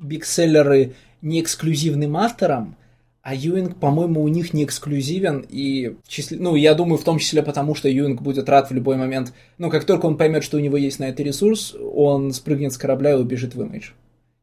бигселлеры 0.00 0.94
не 1.22 1.40
эксклюзивным 1.40 2.16
авторам, 2.16 2.76
а 3.22 3.36
Юинг, 3.36 3.78
по-моему, 3.78 4.20
у 4.20 4.28
них 4.28 4.52
не 4.52 4.64
эксклюзивен, 4.64 5.46
и, 5.48 5.96
числи... 6.08 6.38
ну, 6.38 6.56
я 6.56 6.74
думаю, 6.74 6.98
в 6.98 7.04
том 7.04 7.20
числе 7.20 7.42
потому, 7.44 7.76
что 7.76 7.88
Юинг 7.88 8.20
будет 8.20 8.48
рад 8.48 8.70
в 8.70 8.74
любой 8.74 8.96
момент, 8.96 9.32
ну, 9.58 9.70
как 9.70 9.84
только 9.84 10.06
он 10.06 10.16
поймет, 10.16 10.42
что 10.42 10.56
у 10.56 10.60
него 10.60 10.76
есть 10.76 10.98
на 10.98 11.04
это 11.04 11.22
ресурс, 11.22 11.76
он 11.80 12.32
спрыгнет 12.32 12.72
с 12.72 12.78
корабля 12.78 13.12
и 13.12 13.16
убежит 13.16 13.54
в 13.54 13.62
имидж. 13.62 13.90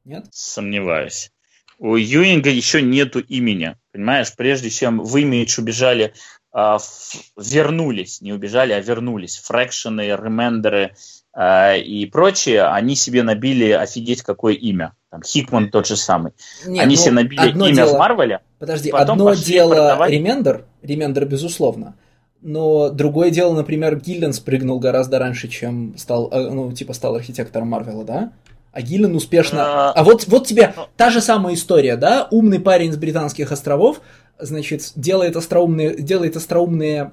Нет? 0.06 0.28
Сомневаюсь. 0.32 1.30
У 1.78 1.98
Юинга 1.98 2.50
еще 2.50 2.82
нету 2.82 3.20
имени, 3.20 3.76
понимаешь? 3.92 4.34
Прежде 4.38 4.70
чем 4.70 5.02
в 5.02 5.18
имидж 5.18 5.60
убежали 5.60 6.14
вернулись, 6.54 8.22
не 8.22 8.32
убежали, 8.32 8.74
а 8.74 8.80
вернулись. 8.80 9.38
Фрэкшены, 9.38 10.02
ремендеры 10.02 10.96
э, 11.36 11.80
и 11.80 12.06
прочие, 12.06 12.64
они 12.64 12.96
себе 12.96 13.24
набили 13.24 13.72
офигеть 13.72 14.22
какое 14.22 14.54
имя. 14.54 14.94
Там 15.10 15.24
Хикман 15.24 15.72
тот 15.72 15.88
же 15.88 15.96
самый. 15.96 16.34
Нет, 16.66 16.84
они 16.84 16.96
ну, 16.96 17.02
себе 17.02 17.12
набили 17.12 17.50
имя 17.50 17.76
дело... 17.76 17.96
в 17.96 18.00
Марвеле. 18.00 18.42
Подожди, 18.60 18.92
одно 18.92 19.34
дело 19.34 19.74
продавать... 19.74 20.12
ремендер, 20.12 20.66
ремендер 20.84 21.26
безусловно, 21.26 21.96
но 22.44 22.90
другое 22.90 23.32
дело, 23.32 23.56
например, 23.56 23.96
Гиллен 23.96 24.34
спрыгнул 24.34 24.80
гораздо 24.80 25.18
раньше, 25.18 25.48
чем 25.48 25.98
стал, 25.98 26.30
э, 26.32 26.50
ну, 26.50 26.72
типа, 26.72 26.94
стал 26.94 27.16
архитектором 27.16 27.70
Марвела, 27.70 28.04
да? 28.04 28.32
А 28.74 28.82
Гиллен 28.82 29.16
успешно... 29.16 29.90
А, 29.90 29.92
а 29.92 30.04
вот, 30.04 30.28
вот 30.28 30.48
тебе 30.48 30.74
ну. 30.76 30.88
та 30.98 31.10
же 31.10 31.22
самая 31.22 31.54
история, 31.54 31.96
да? 31.96 32.28
Умный 32.32 32.60
парень 32.60 32.92
с 32.92 32.98
британских 32.98 33.52
островов 33.52 34.02
значит, 34.40 34.92
делает 34.96 35.36
остроумные, 35.36 35.96
делает 35.96 36.36
остроумные 36.36 37.12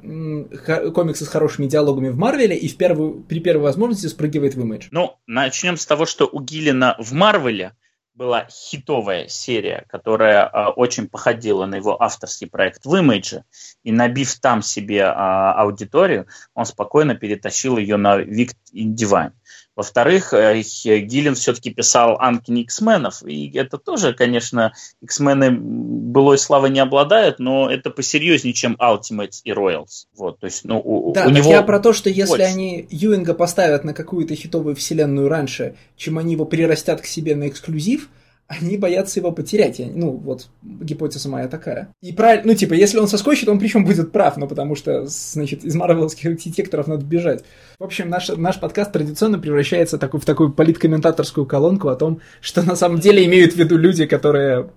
комиксы 0.94 1.24
с 1.24 1.28
хорошими 1.28 1.66
диалогами 1.66 2.08
в 2.08 2.16
Марвеле 2.16 2.56
и 2.56 2.68
в 2.68 2.76
первую, 2.76 3.22
при 3.22 3.40
первой 3.40 3.62
возможности 3.62 4.06
спрыгивает 4.06 4.54
в 4.54 4.60
имидж. 4.60 4.88
Ну, 4.90 5.16
начнем 5.26 5.76
с 5.76 5.86
того, 5.86 6.06
что 6.06 6.28
у 6.30 6.40
Гиллина 6.40 6.96
в 6.98 7.12
Марвеле 7.12 7.74
была 8.20 8.46
хитовая 8.50 9.28
серия, 9.28 9.86
которая 9.88 10.46
э, 10.46 10.66
очень 10.76 11.08
походила 11.08 11.64
на 11.64 11.76
его 11.76 12.00
авторский 12.02 12.46
проект 12.46 12.84
в 12.84 12.94
имидже, 12.94 13.44
и 13.82 13.92
набив 13.92 14.38
там 14.40 14.60
себе 14.60 14.98
э, 14.98 15.10
аудиторию, 15.10 16.26
он 16.52 16.66
спокойно 16.66 17.14
перетащил 17.14 17.78
ее 17.78 17.96
на 17.96 18.18
Викт 18.18 18.58
Divine. 18.74 19.32
Во-вторых, 19.76 20.34
э, 20.34 20.60
Гиллин 20.60 21.34
все-таки 21.34 21.70
писал 21.70 22.16
Анкини 22.20 22.62
X-менов, 22.62 23.22
и 23.22 23.50
это 23.56 23.78
тоже, 23.78 24.12
конечно, 24.12 24.72
X-мены 25.00 25.50
былой 25.52 26.38
славы 26.38 26.70
не 26.70 26.80
обладают, 26.80 27.38
но 27.38 27.70
это 27.70 27.90
посерьезнее, 27.90 28.52
чем 28.52 28.76
Ultimates 28.80 29.40
и 29.44 29.52
Royals. 29.52 30.06
Вот, 30.16 30.40
то 30.40 30.46
есть, 30.46 30.64
ну, 30.64 30.80
у, 30.84 31.12
да, 31.12 31.26
у 31.26 31.30
него... 31.30 31.50
я 31.50 31.62
про 31.62 31.78
то, 31.80 31.92
что 31.92 32.10
если 32.10 32.30
больше. 32.30 32.44
они 32.44 32.86
Юинга 32.90 33.34
поставят 33.34 33.84
на 33.84 33.94
какую-то 33.94 34.34
хитовую 34.34 34.74
вселенную 34.74 35.28
раньше, 35.28 35.76
чем 35.96 36.18
они 36.18 36.32
его 36.32 36.44
прирастят 36.44 37.00
к 37.00 37.06
себе 37.06 37.36
на 37.36 37.48
эксклюзив, 37.48 38.08
они 38.50 38.76
боятся 38.76 39.20
его 39.20 39.30
потерять. 39.30 39.78
Ну, 39.78 40.10
вот, 40.10 40.48
гипотеза 40.62 41.28
моя 41.28 41.46
такая. 41.46 41.94
И 42.02 42.12
правильно, 42.12 42.48
ну, 42.48 42.54
типа, 42.54 42.74
если 42.74 42.98
он 42.98 43.06
соскочит, 43.06 43.48
он 43.48 43.60
причем 43.60 43.84
будет 43.84 44.10
прав, 44.10 44.36
ну, 44.36 44.48
потому 44.48 44.74
что, 44.74 45.06
значит, 45.06 45.62
из 45.64 45.76
марвеловских 45.76 46.32
архитекторов 46.32 46.88
надо 46.88 47.04
бежать. 47.04 47.44
В 47.78 47.84
общем, 47.84 48.10
наш, 48.10 48.28
наш 48.28 48.58
подкаст 48.58 48.90
традиционно 48.90 49.38
превращается 49.38 49.98
такой, 49.98 50.18
в 50.18 50.24
такую 50.24 50.52
политкомментаторскую 50.52 51.46
колонку 51.46 51.88
о 51.90 51.94
том, 51.94 52.20
что 52.40 52.62
на 52.62 52.74
самом 52.74 52.98
деле 52.98 53.24
имеют 53.24 53.52
в 53.52 53.56
виду 53.56 53.78
люди, 53.78 54.04
которые 54.06 54.70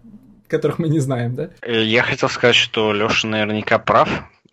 которых 0.48 0.78
мы 0.78 0.88
не 0.88 1.00
знаем, 1.00 1.34
да? 1.34 1.50
Я 1.68 2.04
хотел 2.04 2.30
сказать, 2.30 2.56
что 2.56 2.94
Леша 2.94 3.28
наверняка 3.28 3.80
прав. 3.80 4.08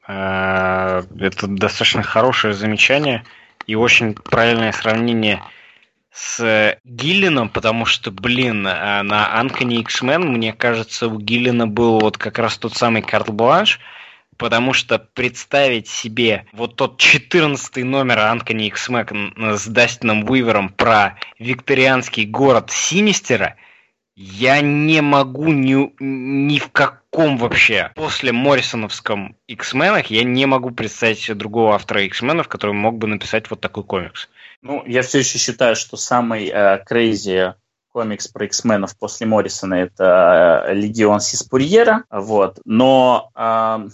Э, 0.09 1.03
это 1.19 1.47
достаточно 1.47 2.03
хорошее 2.03 2.55
замечание 2.55 3.25
и 3.67 3.75
очень 3.75 4.15
правильное 4.15 4.73
сравнение– 4.73 5.43
с 6.13 6.79
Гиллином, 6.85 7.49
потому 7.49 7.85
что, 7.85 8.11
блин, 8.11 8.67
э, 8.67 9.03
на 9.03 9.39
Анкони 9.39 9.81
X-Men, 9.81 10.25
мне 10.25 10.53
кажется, 10.53 11.07
у 11.09 11.19
Гиллина 11.19 11.67
был 11.67 12.01
вот 12.01 12.19
как 12.19 12.39
раз 12.39 12.59
тот 12.59 12.75
самый 12.75 13.03
карт 13.03 13.31
бланш, 13.31 13.79
потому 14.37 14.73
что 14.73 14.99
представить 14.99 15.87
себе 15.87 16.47
вот 16.53 16.75
тот 16.77 16.99
14 16.99 17.85
номер 17.85 18.21
Анкони 18.21 18.67
X-Men 18.69 19.57
с 19.57 19.67
Дастином 19.67 20.29
Уивером 20.29 20.71
про 20.71 21.19
викторианский 21.39 22.25
город 22.25 22.71
Синистера, 22.71 23.57
я 24.23 24.61
не 24.61 25.01
могу 25.01 25.51
ни, 25.51 25.91
ни 25.99 26.59
в 26.59 26.71
каком 26.71 27.39
вообще 27.39 27.91
после 27.95 28.33
Моррисоновском 28.33 29.35
X-менах 29.49 30.09
я 30.09 30.25
не 30.25 30.45
могу 30.45 30.73
представить 30.73 31.21
себе 31.21 31.37
другого 31.37 31.75
автора 31.75 32.03
X-менов, 32.03 32.47
который 32.47 32.75
мог 32.75 32.99
бы 32.99 33.07
написать 33.07 33.49
вот 33.49 33.63
такой 33.63 33.83
комикс. 33.83 34.29
Ну, 34.61 34.85
я 34.87 35.01
все 35.01 35.21
еще 35.21 35.39
считаю, 35.39 35.75
что 35.75 35.97
самый 35.97 36.49
э, 36.49 36.85
crazy 36.85 37.55
комикс 37.93 38.29
про 38.29 38.47
X-менов 38.47 38.97
после 38.97 39.27
Моррисона 39.27 39.75
это 39.75 40.65
э, 40.69 40.75
Легион 40.75 41.21
Сиспурьера, 41.21 42.05
вот, 42.11 42.59
но, 42.65 43.31
э, 43.35 43.89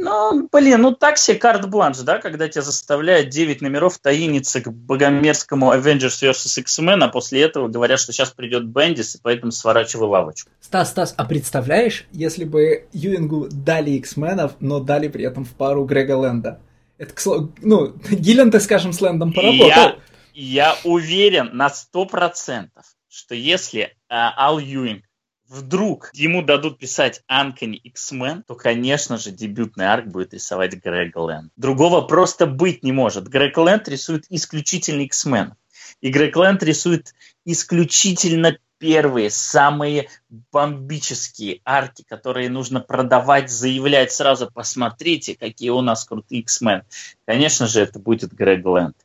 ну, 0.00 0.48
блин, 0.50 0.82
ну 0.82 0.92
так 0.92 1.18
себе 1.18 1.38
карт-бланш, 1.38 1.98
да, 1.98 2.18
когда 2.18 2.48
тебя 2.48 2.62
заставляют 2.62 3.28
9 3.30 3.60
номеров 3.60 3.98
таиниться 3.98 4.60
к 4.60 4.72
богомерзкому 4.72 5.72
Avengers 5.72 6.22
vs. 6.22 6.60
X-Men, 6.60 7.04
а 7.04 7.08
после 7.08 7.42
этого 7.42 7.68
говорят, 7.68 8.00
что 8.00 8.12
сейчас 8.12 8.30
придет 8.30 8.66
Бендис, 8.66 9.16
и 9.16 9.18
поэтому 9.22 9.52
сворачивай 9.52 10.08
лавочку. 10.08 10.50
Стас, 10.60 10.90
Стас, 10.90 11.14
а 11.16 11.24
представляешь, 11.24 12.06
если 12.12 12.44
бы 12.44 12.86
Юингу 12.92 13.48
дали 13.50 13.90
X-менов, 13.92 14.52
но 14.60 14.80
дали 14.80 15.08
при 15.08 15.24
этом 15.24 15.44
в 15.44 15.50
пару 15.50 15.84
Грега 15.84 16.16
Лэнда? 16.16 16.60
Это, 16.98 17.14
ну, 17.62 17.94
Гиллен, 18.10 18.50
так 18.50 18.60
скажем, 18.60 18.92
с 18.92 19.00
Лэндом 19.00 19.32
поработал. 19.32 19.66
Я, 19.68 19.96
я 20.34 20.76
уверен 20.84 21.50
на 21.54 21.70
сто 21.70 22.04
процентов, 22.04 22.84
что 23.10 23.34
если 23.34 23.82
э, 23.82 23.88
Ал 24.08 24.58
Юинг 24.58 25.04
вдруг 25.48 26.10
ему 26.14 26.42
дадут 26.42 26.78
писать 26.78 27.22
Анкони 27.26 27.76
X-Men, 27.76 28.44
то, 28.46 28.54
конечно 28.54 29.18
же, 29.18 29.32
дебютный 29.32 29.92
арк 29.92 30.06
будет 30.06 30.32
рисовать 30.32 30.74
Грег 30.74 31.16
Лэнд. 31.16 31.52
Другого 31.56 32.02
просто 32.02 32.46
быть 32.46 32.84
не 32.84 32.92
может. 32.92 33.26
Грег 33.26 33.58
Лэнд 33.58 33.88
рисует 33.88 34.26
исключительно 34.30 35.02
X-Men. 35.02 35.54
И 36.00 36.10
Грег 36.10 36.36
Лэнд 36.36 36.62
рисует 36.62 37.12
исключительно 37.44 38.56
первые, 38.78 39.28
самые 39.28 40.08
бомбические 40.52 41.60
арки, 41.64 42.04
которые 42.08 42.48
нужно 42.48 42.78
продавать, 42.78 43.50
заявлять 43.50 44.12
сразу, 44.12 44.48
посмотрите, 44.50 45.34
какие 45.34 45.70
у 45.70 45.80
нас 45.80 46.04
крутые 46.04 46.42
X-Men. 46.42 46.84
Конечно 47.26 47.66
же, 47.66 47.80
это 47.80 47.98
будет 47.98 48.32
Грег 48.32 48.64
Лэнд 48.64 48.96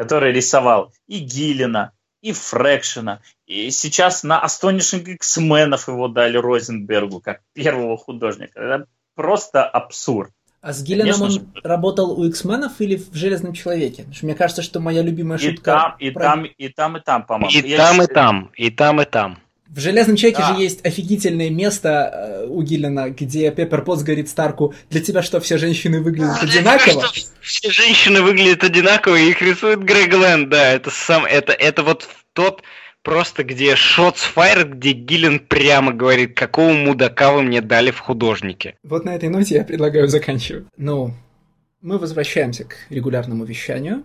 который 0.00 0.32
рисовал 0.32 0.94
и 1.08 1.18
Гиллина, 1.18 1.92
и 2.22 2.32
Фрэкшена. 2.32 3.20
И 3.46 3.70
сейчас 3.70 4.22
на 4.22 4.42
Astonishing 4.44 5.04
X-менов 5.14 5.88
его 5.88 6.08
дали 6.08 6.36
Розенбергу 6.36 7.20
как 7.20 7.40
первого 7.52 7.96
художника. 7.96 8.60
Это 8.60 8.86
просто 9.14 9.64
абсурд. 9.64 10.30
А 10.62 10.74
с 10.74 10.82
Гиллином 10.82 11.22
он 11.22 11.30
же... 11.30 11.40
работал 11.64 12.18
у 12.18 12.24
X-менов 12.26 12.80
или 12.80 12.96
в 12.96 13.14
Железном 13.14 13.54
Человеке? 13.54 14.02
Потому 14.02 14.14
что 14.14 14.26
мне 14.26 14.34
кажется, 14.34 14.62
что 14.62 14.78
моя 14.78 15.00
любимая 15.00 15.38
и 15.38 15.50
шутка... 15.50 15.72
Там, 15.72 15.96
и, 15.98 16.10
про... 16.10 16.22
там, 16.22 16.44
и 16.44 16.68
там, 16.68 16.96
и 16.98 17.00
там, 17.00 17.24
по-моему. 17.24 17.58
И 17.58 17.68
Я 17.68 17.78
там, 17.78 18.02
и 18.02 18.06
там, 18.06 18.50
и 18.54 18.70
там, 18.70 19.00
и 19.00 19.04
там. 19.06 19.38
В 19.72 19.78
«Железном 19.78 20.16
человеке» 20.16 20.42
да. 20.42 20.54
же 20.54 20.62
есть 20.62 20.84
офигительное 20.84 21.48
место 21.48 22.10
э, 22.12 22.46
у 22.48 22.60
Гиллина, 22.60 23.10
где 23.10 23.52
Пеппер 23.52 23.82
Потс 23.82 24.02
говорит 24.02 24.28
Старку, 24.28 24.74
для 24.90 25.00
тебя 25.00 25.22
что, 25.22 25.38
все 25.40 25.58
женщины 25.58 26.00
выглядят 26.00 26.38
а, 26.40 26.44
одинаково? 26.44 27.06
Что, 27.12 27.30
все 27.40 27.70
женщины 27.70 28.20
выглядят 28.20 28.64
одинаково, 28.64 29.14
и 29.14 29.30
их 29.30 29.40
рисует 29.40 29.84
Грег 29.84 30.12
Лэнд, 30.12 30.48
да, 30.48 30.72
это 30.72 30.90
сам, 30.90 31.24
это, 31.24 31.52
это 31.52 31.84
вот 31.84 32.08
тот 32.32 32.62
просто, 33.02 33.44
где 33.44 33.74
Shots 33.74 34.18
Fired, 34.34 34.70
где 34.70 34.90
Гиллин 34.90 35.38
прямо 35.38 35.92
говорит, 35.92 36.36
какого 36.36 36.72
мудака 36.72 37.30
вы 37.32 37.42
мне 37.42 37.60
дали 37.60 37.92
в 37.92 38.00
художнике. 38.00 38.74
Вот 38.82 39.04
на 39.04 39.14
этой 39.14 39.28
ноте 39.28 39.54
я 39.54 39.64
предлагаю 39.64 40.08
заканчивать. 40.08 40.64
Ну, 40.76 41.14
мы 41.80 41.98
возвращаемся 41.98 42.64
к 42.64 42.76
регулярному 42.90 43.44
вещанию. 43.44 44.02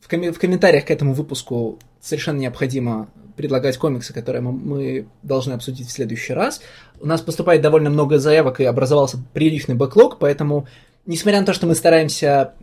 В, 0.00 0.08
ком- 0.08 0.32
в 0.32 0.38
комментариях 0.38 0.84
к 0.84 0.90
этому 0.90 1.14
выпуску 1.14 1.78
совершенно 2.00 2.38
необходимо 2.38 3.08
предлагать 3.36 3.78
комиксы, 3.78 4.12
которые 4.12 4.42
мы, 4.42 5.06
должны 5.22 5.52
обсудить 5.52 5.88
в 5.88 5.92
следующий 5.92 6.32
раз. 6.32 6.60
У 7.00 7.06
нас 7.06 7.20
поступает 7.20 7.62
довольно 7.62 7.90
много 7.90 8.18
заявок 8.18 8.60
и 8.60 8.64
образовался 8.64 9.18
приличный 9.32 9.74
бэклог, 9.74 10.18
поэтому, 10.18 10.66
несмотря 11.06 11.40
на 11.40 11.46
то, 11.46 11.52
что 11.52 11.66
мы 11.66 11.74
стараемся 11.74 12.54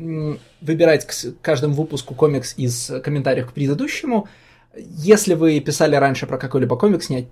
выбирать 0.62 1.06
к 1.06 1.42
каждому 1.42 1.76
выпуску 1.76 2.16
комикс 2.16 2.54
из 2.58 2.92
комментариев 3.04 3.50
к 3.50 3.54
предыдущему, 3.54 4.28
Если 4.76 5.34
вы 5.34 5.60
писали 5.60 5.96
раньше 5.96 6.28
про 6.28 6.38
какой-либо 6.38 6.78
комикс, 6.78 7.10
не, 7.10 7.28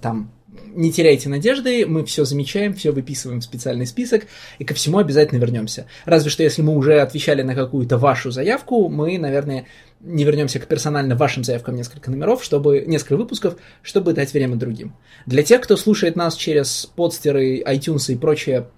там, 0.00 0.30
не 0.74 0.92
теряйте 0.92 1.28
надежды, 1.28 1.86
мы 1.86 2.04
все 2.04 2.24
замечаем, 2.24 2.74
все 2.74 2.90
выписываем 2.90 3.40
в 3.40 3.44
специальный 3.44 3.86
список, 3.86 4.26
и 4.58 4.64
ко 4.64 4.74
всему 4.74 4.98
обязательно 4.98 5.38
вернемся. 5.38 5.86
Разве 6.04 6.30
что 6.30 6.42
если 6.42 6.62
мы 6.62 6.76
уже 6.76 7.00
отвечали 7.00 7.42
на 7.42 7.54
какую-то 7.54 7.98
вашу 7.98 8.30
заявку, 8.30 8.88
мы, 8.88 9.18
наверное, 9.18 9.66
не 10.00 10.24
вернемся 10.24 10.60
к 10.60 10.66
персонально 10.66 11.16
вашим 11.16 11.44
заявкам 11.44 11.76
несколько 11.76 12.10
номеров, 12.10 12.44
чтобы 12.44 12.84
несколько 12.86 13.16
выпусков, 13.16 13.56
чтобы 13.82 14.12
дать 14.12 14.32
время 14.32 14.56
другим. 14.56 14.94
Для 15.26 15.42
тех, 15.42 15.60
кто 15.60 15.76
слушает 15.76 16.16
нас 16.16 16.36
через 16.36 16.86
подстеры, 16.94 17.60
iTunes 17.62 18.12
и 18.12 18.16
прочие 18.16 18.68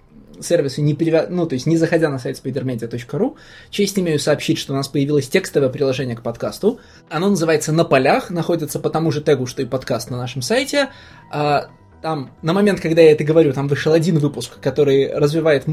сервисы, 0.43 0.81
не 0.83 0.95
перевя... 0.95 1.27
ну, 1.29 1.47
то 1.47 1.55
есть 1.55 1.67
не 1.67 1.77
заходя 1.77 2.09
на 2.09 2.19
сайт 2.19 2.41
spidermedia.ru, 2.43 3.37
честь 3.71 3.99
имею 3.99 4.19
сообщить, 4.19 4.59
что 4.59 4.73
у 4.73 4.77
нас 4.77 4.89
появилось 4.89 5.29
текстовое 5.29 5.69
приложение 5.69 6.17
к 6.17 6.23
подкасту. 6.23 6.81
Оно 7.09 7.31
называется 7.31 7.73
«На 7.73 7.85
полях», 7.85 8.31
находится 8.31 8.79
по 8.79 8.91
тому 8.91 9.11
же 9.11 9.21
тегу, 9.21 9.47
что 9.47 9.63
и 9.63 9.65
подкаст 9.65 10.11
на 10.11 10.17
нашем 10.17 10.43
сайте. 10.43 10.89
А, 11.31 11.69
там, 12.03 12.31
на 12.43 12.53
момент, 12.53 12.81
когда 12.81 13.03
я 13.03 13.13
это 13.13 13.25
говорю, 13.25 13.53
там 13.53 13.69
вышел 13.69 13.93
один 13.93 14.19
выпуск, 14.19 14.59
который 14.61 15.13
развивает 15.13 15.67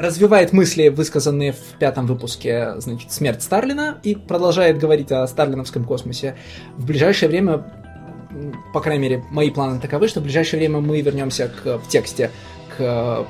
развивает 0.00 0.54
мысли, 0.54 0.88
высказанные 0.88 1.52
в 1.52 1.78
пятом 1.78 2.06
выпуске, 2.06 2.74
значит, 2.78 3.12
«Смерть 3.12 3.42
Старлина», 3.42 4.00
и 4.02 4.14
продолжает 4.14 4.78
говорить 4.78 5.12
о 5.12 5.26
старлиновском 5.26 5.84
космосе. 5.84 6.36
В 6.78 6.86
ближайшее 6.86 7.28
время, 7.28 7.66
по 8.72 8.80
крайней 8.80 9.02
мере, 9.02 9.24
мои 9.30 9.50
планы 9.50 9.78
таковы, 9.78 10.08
что 10.08 10.20
в 10.20 10.22
ближайшее 10.22 10.58
время 10.58 10.80
мы 10.80 11.02
вернемся 11.02 11.48
к, 11.48 11.78
в 11.78 11.88
тексте 11.88 12.30
к 12.80 13.26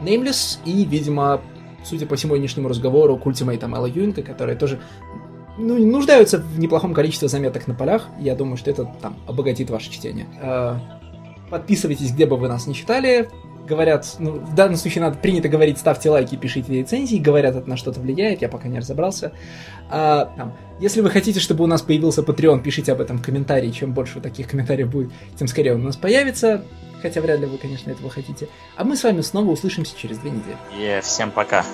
Nameless 0.00 0.58
и, 0.64 0.84
видимо, 0.84 1.40
судя 1.84 2.06
по 2.06 2.16
сегодняшнему 2.16 2.68
разговору, 2.68 3.16
к 3.16 3.26
ультимейтам 3.26 3.74
Элла 3.74 3.86
Юинга, 3.86 4.22
которые 4.22 4.56
тоже 4.56 4.80
ну, 5.56 5.78
нуждаются 5.78 6.38
в 6.38 6.58
неплохом 6.58 6.94
количестве 6.94 7.28
заметок 7.28 7.68
на 7.68 7.74
полях. 7.74 8.08
Я 8.18 8.34
думаю, 8.34 8.56
что 8.56 8.70
это 8.70 8.92
там 9.00 9.16
обогатит 9.26 9.70
ваше 9.70 9.90
чтение. 9.90 10.26
Э, 10.42 10.76
подписывайтесь, 11.50 12.12
где 12.12 12.26
бы 12.26 12.36
вы 12.36 12.48
нас 12.48 12.66
не 12.66 12.74
читали 12.74 13.28
говорят, 13.68 14.16
ну, 14.18 14.32
в 14.32 14.54
данном 14.54 14.76
случае 14.76 15.04
надо 15.04 15.16
принято 15.18 15.48
говорить, 15.48 15.78
ставьте 15.78 16.10
лайки, 16.10 16.34
пишите 16.34 16.72
рецензии, 16.72 17.18
говорят, 17.18 17.54
это 17.54 17.68
на 17.68 17.76
что-то 17.76 18.00
влияет, 18.00 18.42
я 18.42 18.48
пока 18.48 18.66
не 18.66 18.80
разобрался. 18.80 19.30
А, 19.88 20.32
там, 20.36 20.56
если 20.80 21.02
вы 21.02 21.10
хотите, 21.10 21.38
чтобы 21.38 21.62
у 21.62 21.66
нас 21.68 21.80
появился 21.80 22.22
Patreon, 22.22 22.62
пишите 22.62 22.90
об 22.90 23.00
этом 23.00 23.18
в 23.18 23.22
комментарии, 23.22 23.70
чем 23.70 23.92
больше 23.92 24.20
таких 24.20 24.48
комментариев 24.48 24.90
будет, 24.90 25.12
тем 25.38 25.46
скорее 25.46 25.74
он 25.74 25.82
у 25.82 25.84
нас 25.84 25.96
появится, 25.96 26.64
хотя 27.00 27.20
вряд 27.20 27.40
ли 27.40 27.46
вы, 27.46 27.58
конечно, 27.58 27.90
этого 27.90 28.10
хотите. 28.10 28.48
А 28.76 28.84
мы 28.84 28.96
с 28.96 29.04
вами 29.04 29.20
снова 29.20 29.50
услышимся 29.50 29.96
через 29.96 30.18
две 30.18 30.30
недели. 30.30 30.56
И 30.76 31.00
всем 31.02 31.30
пока. 31.30 31.64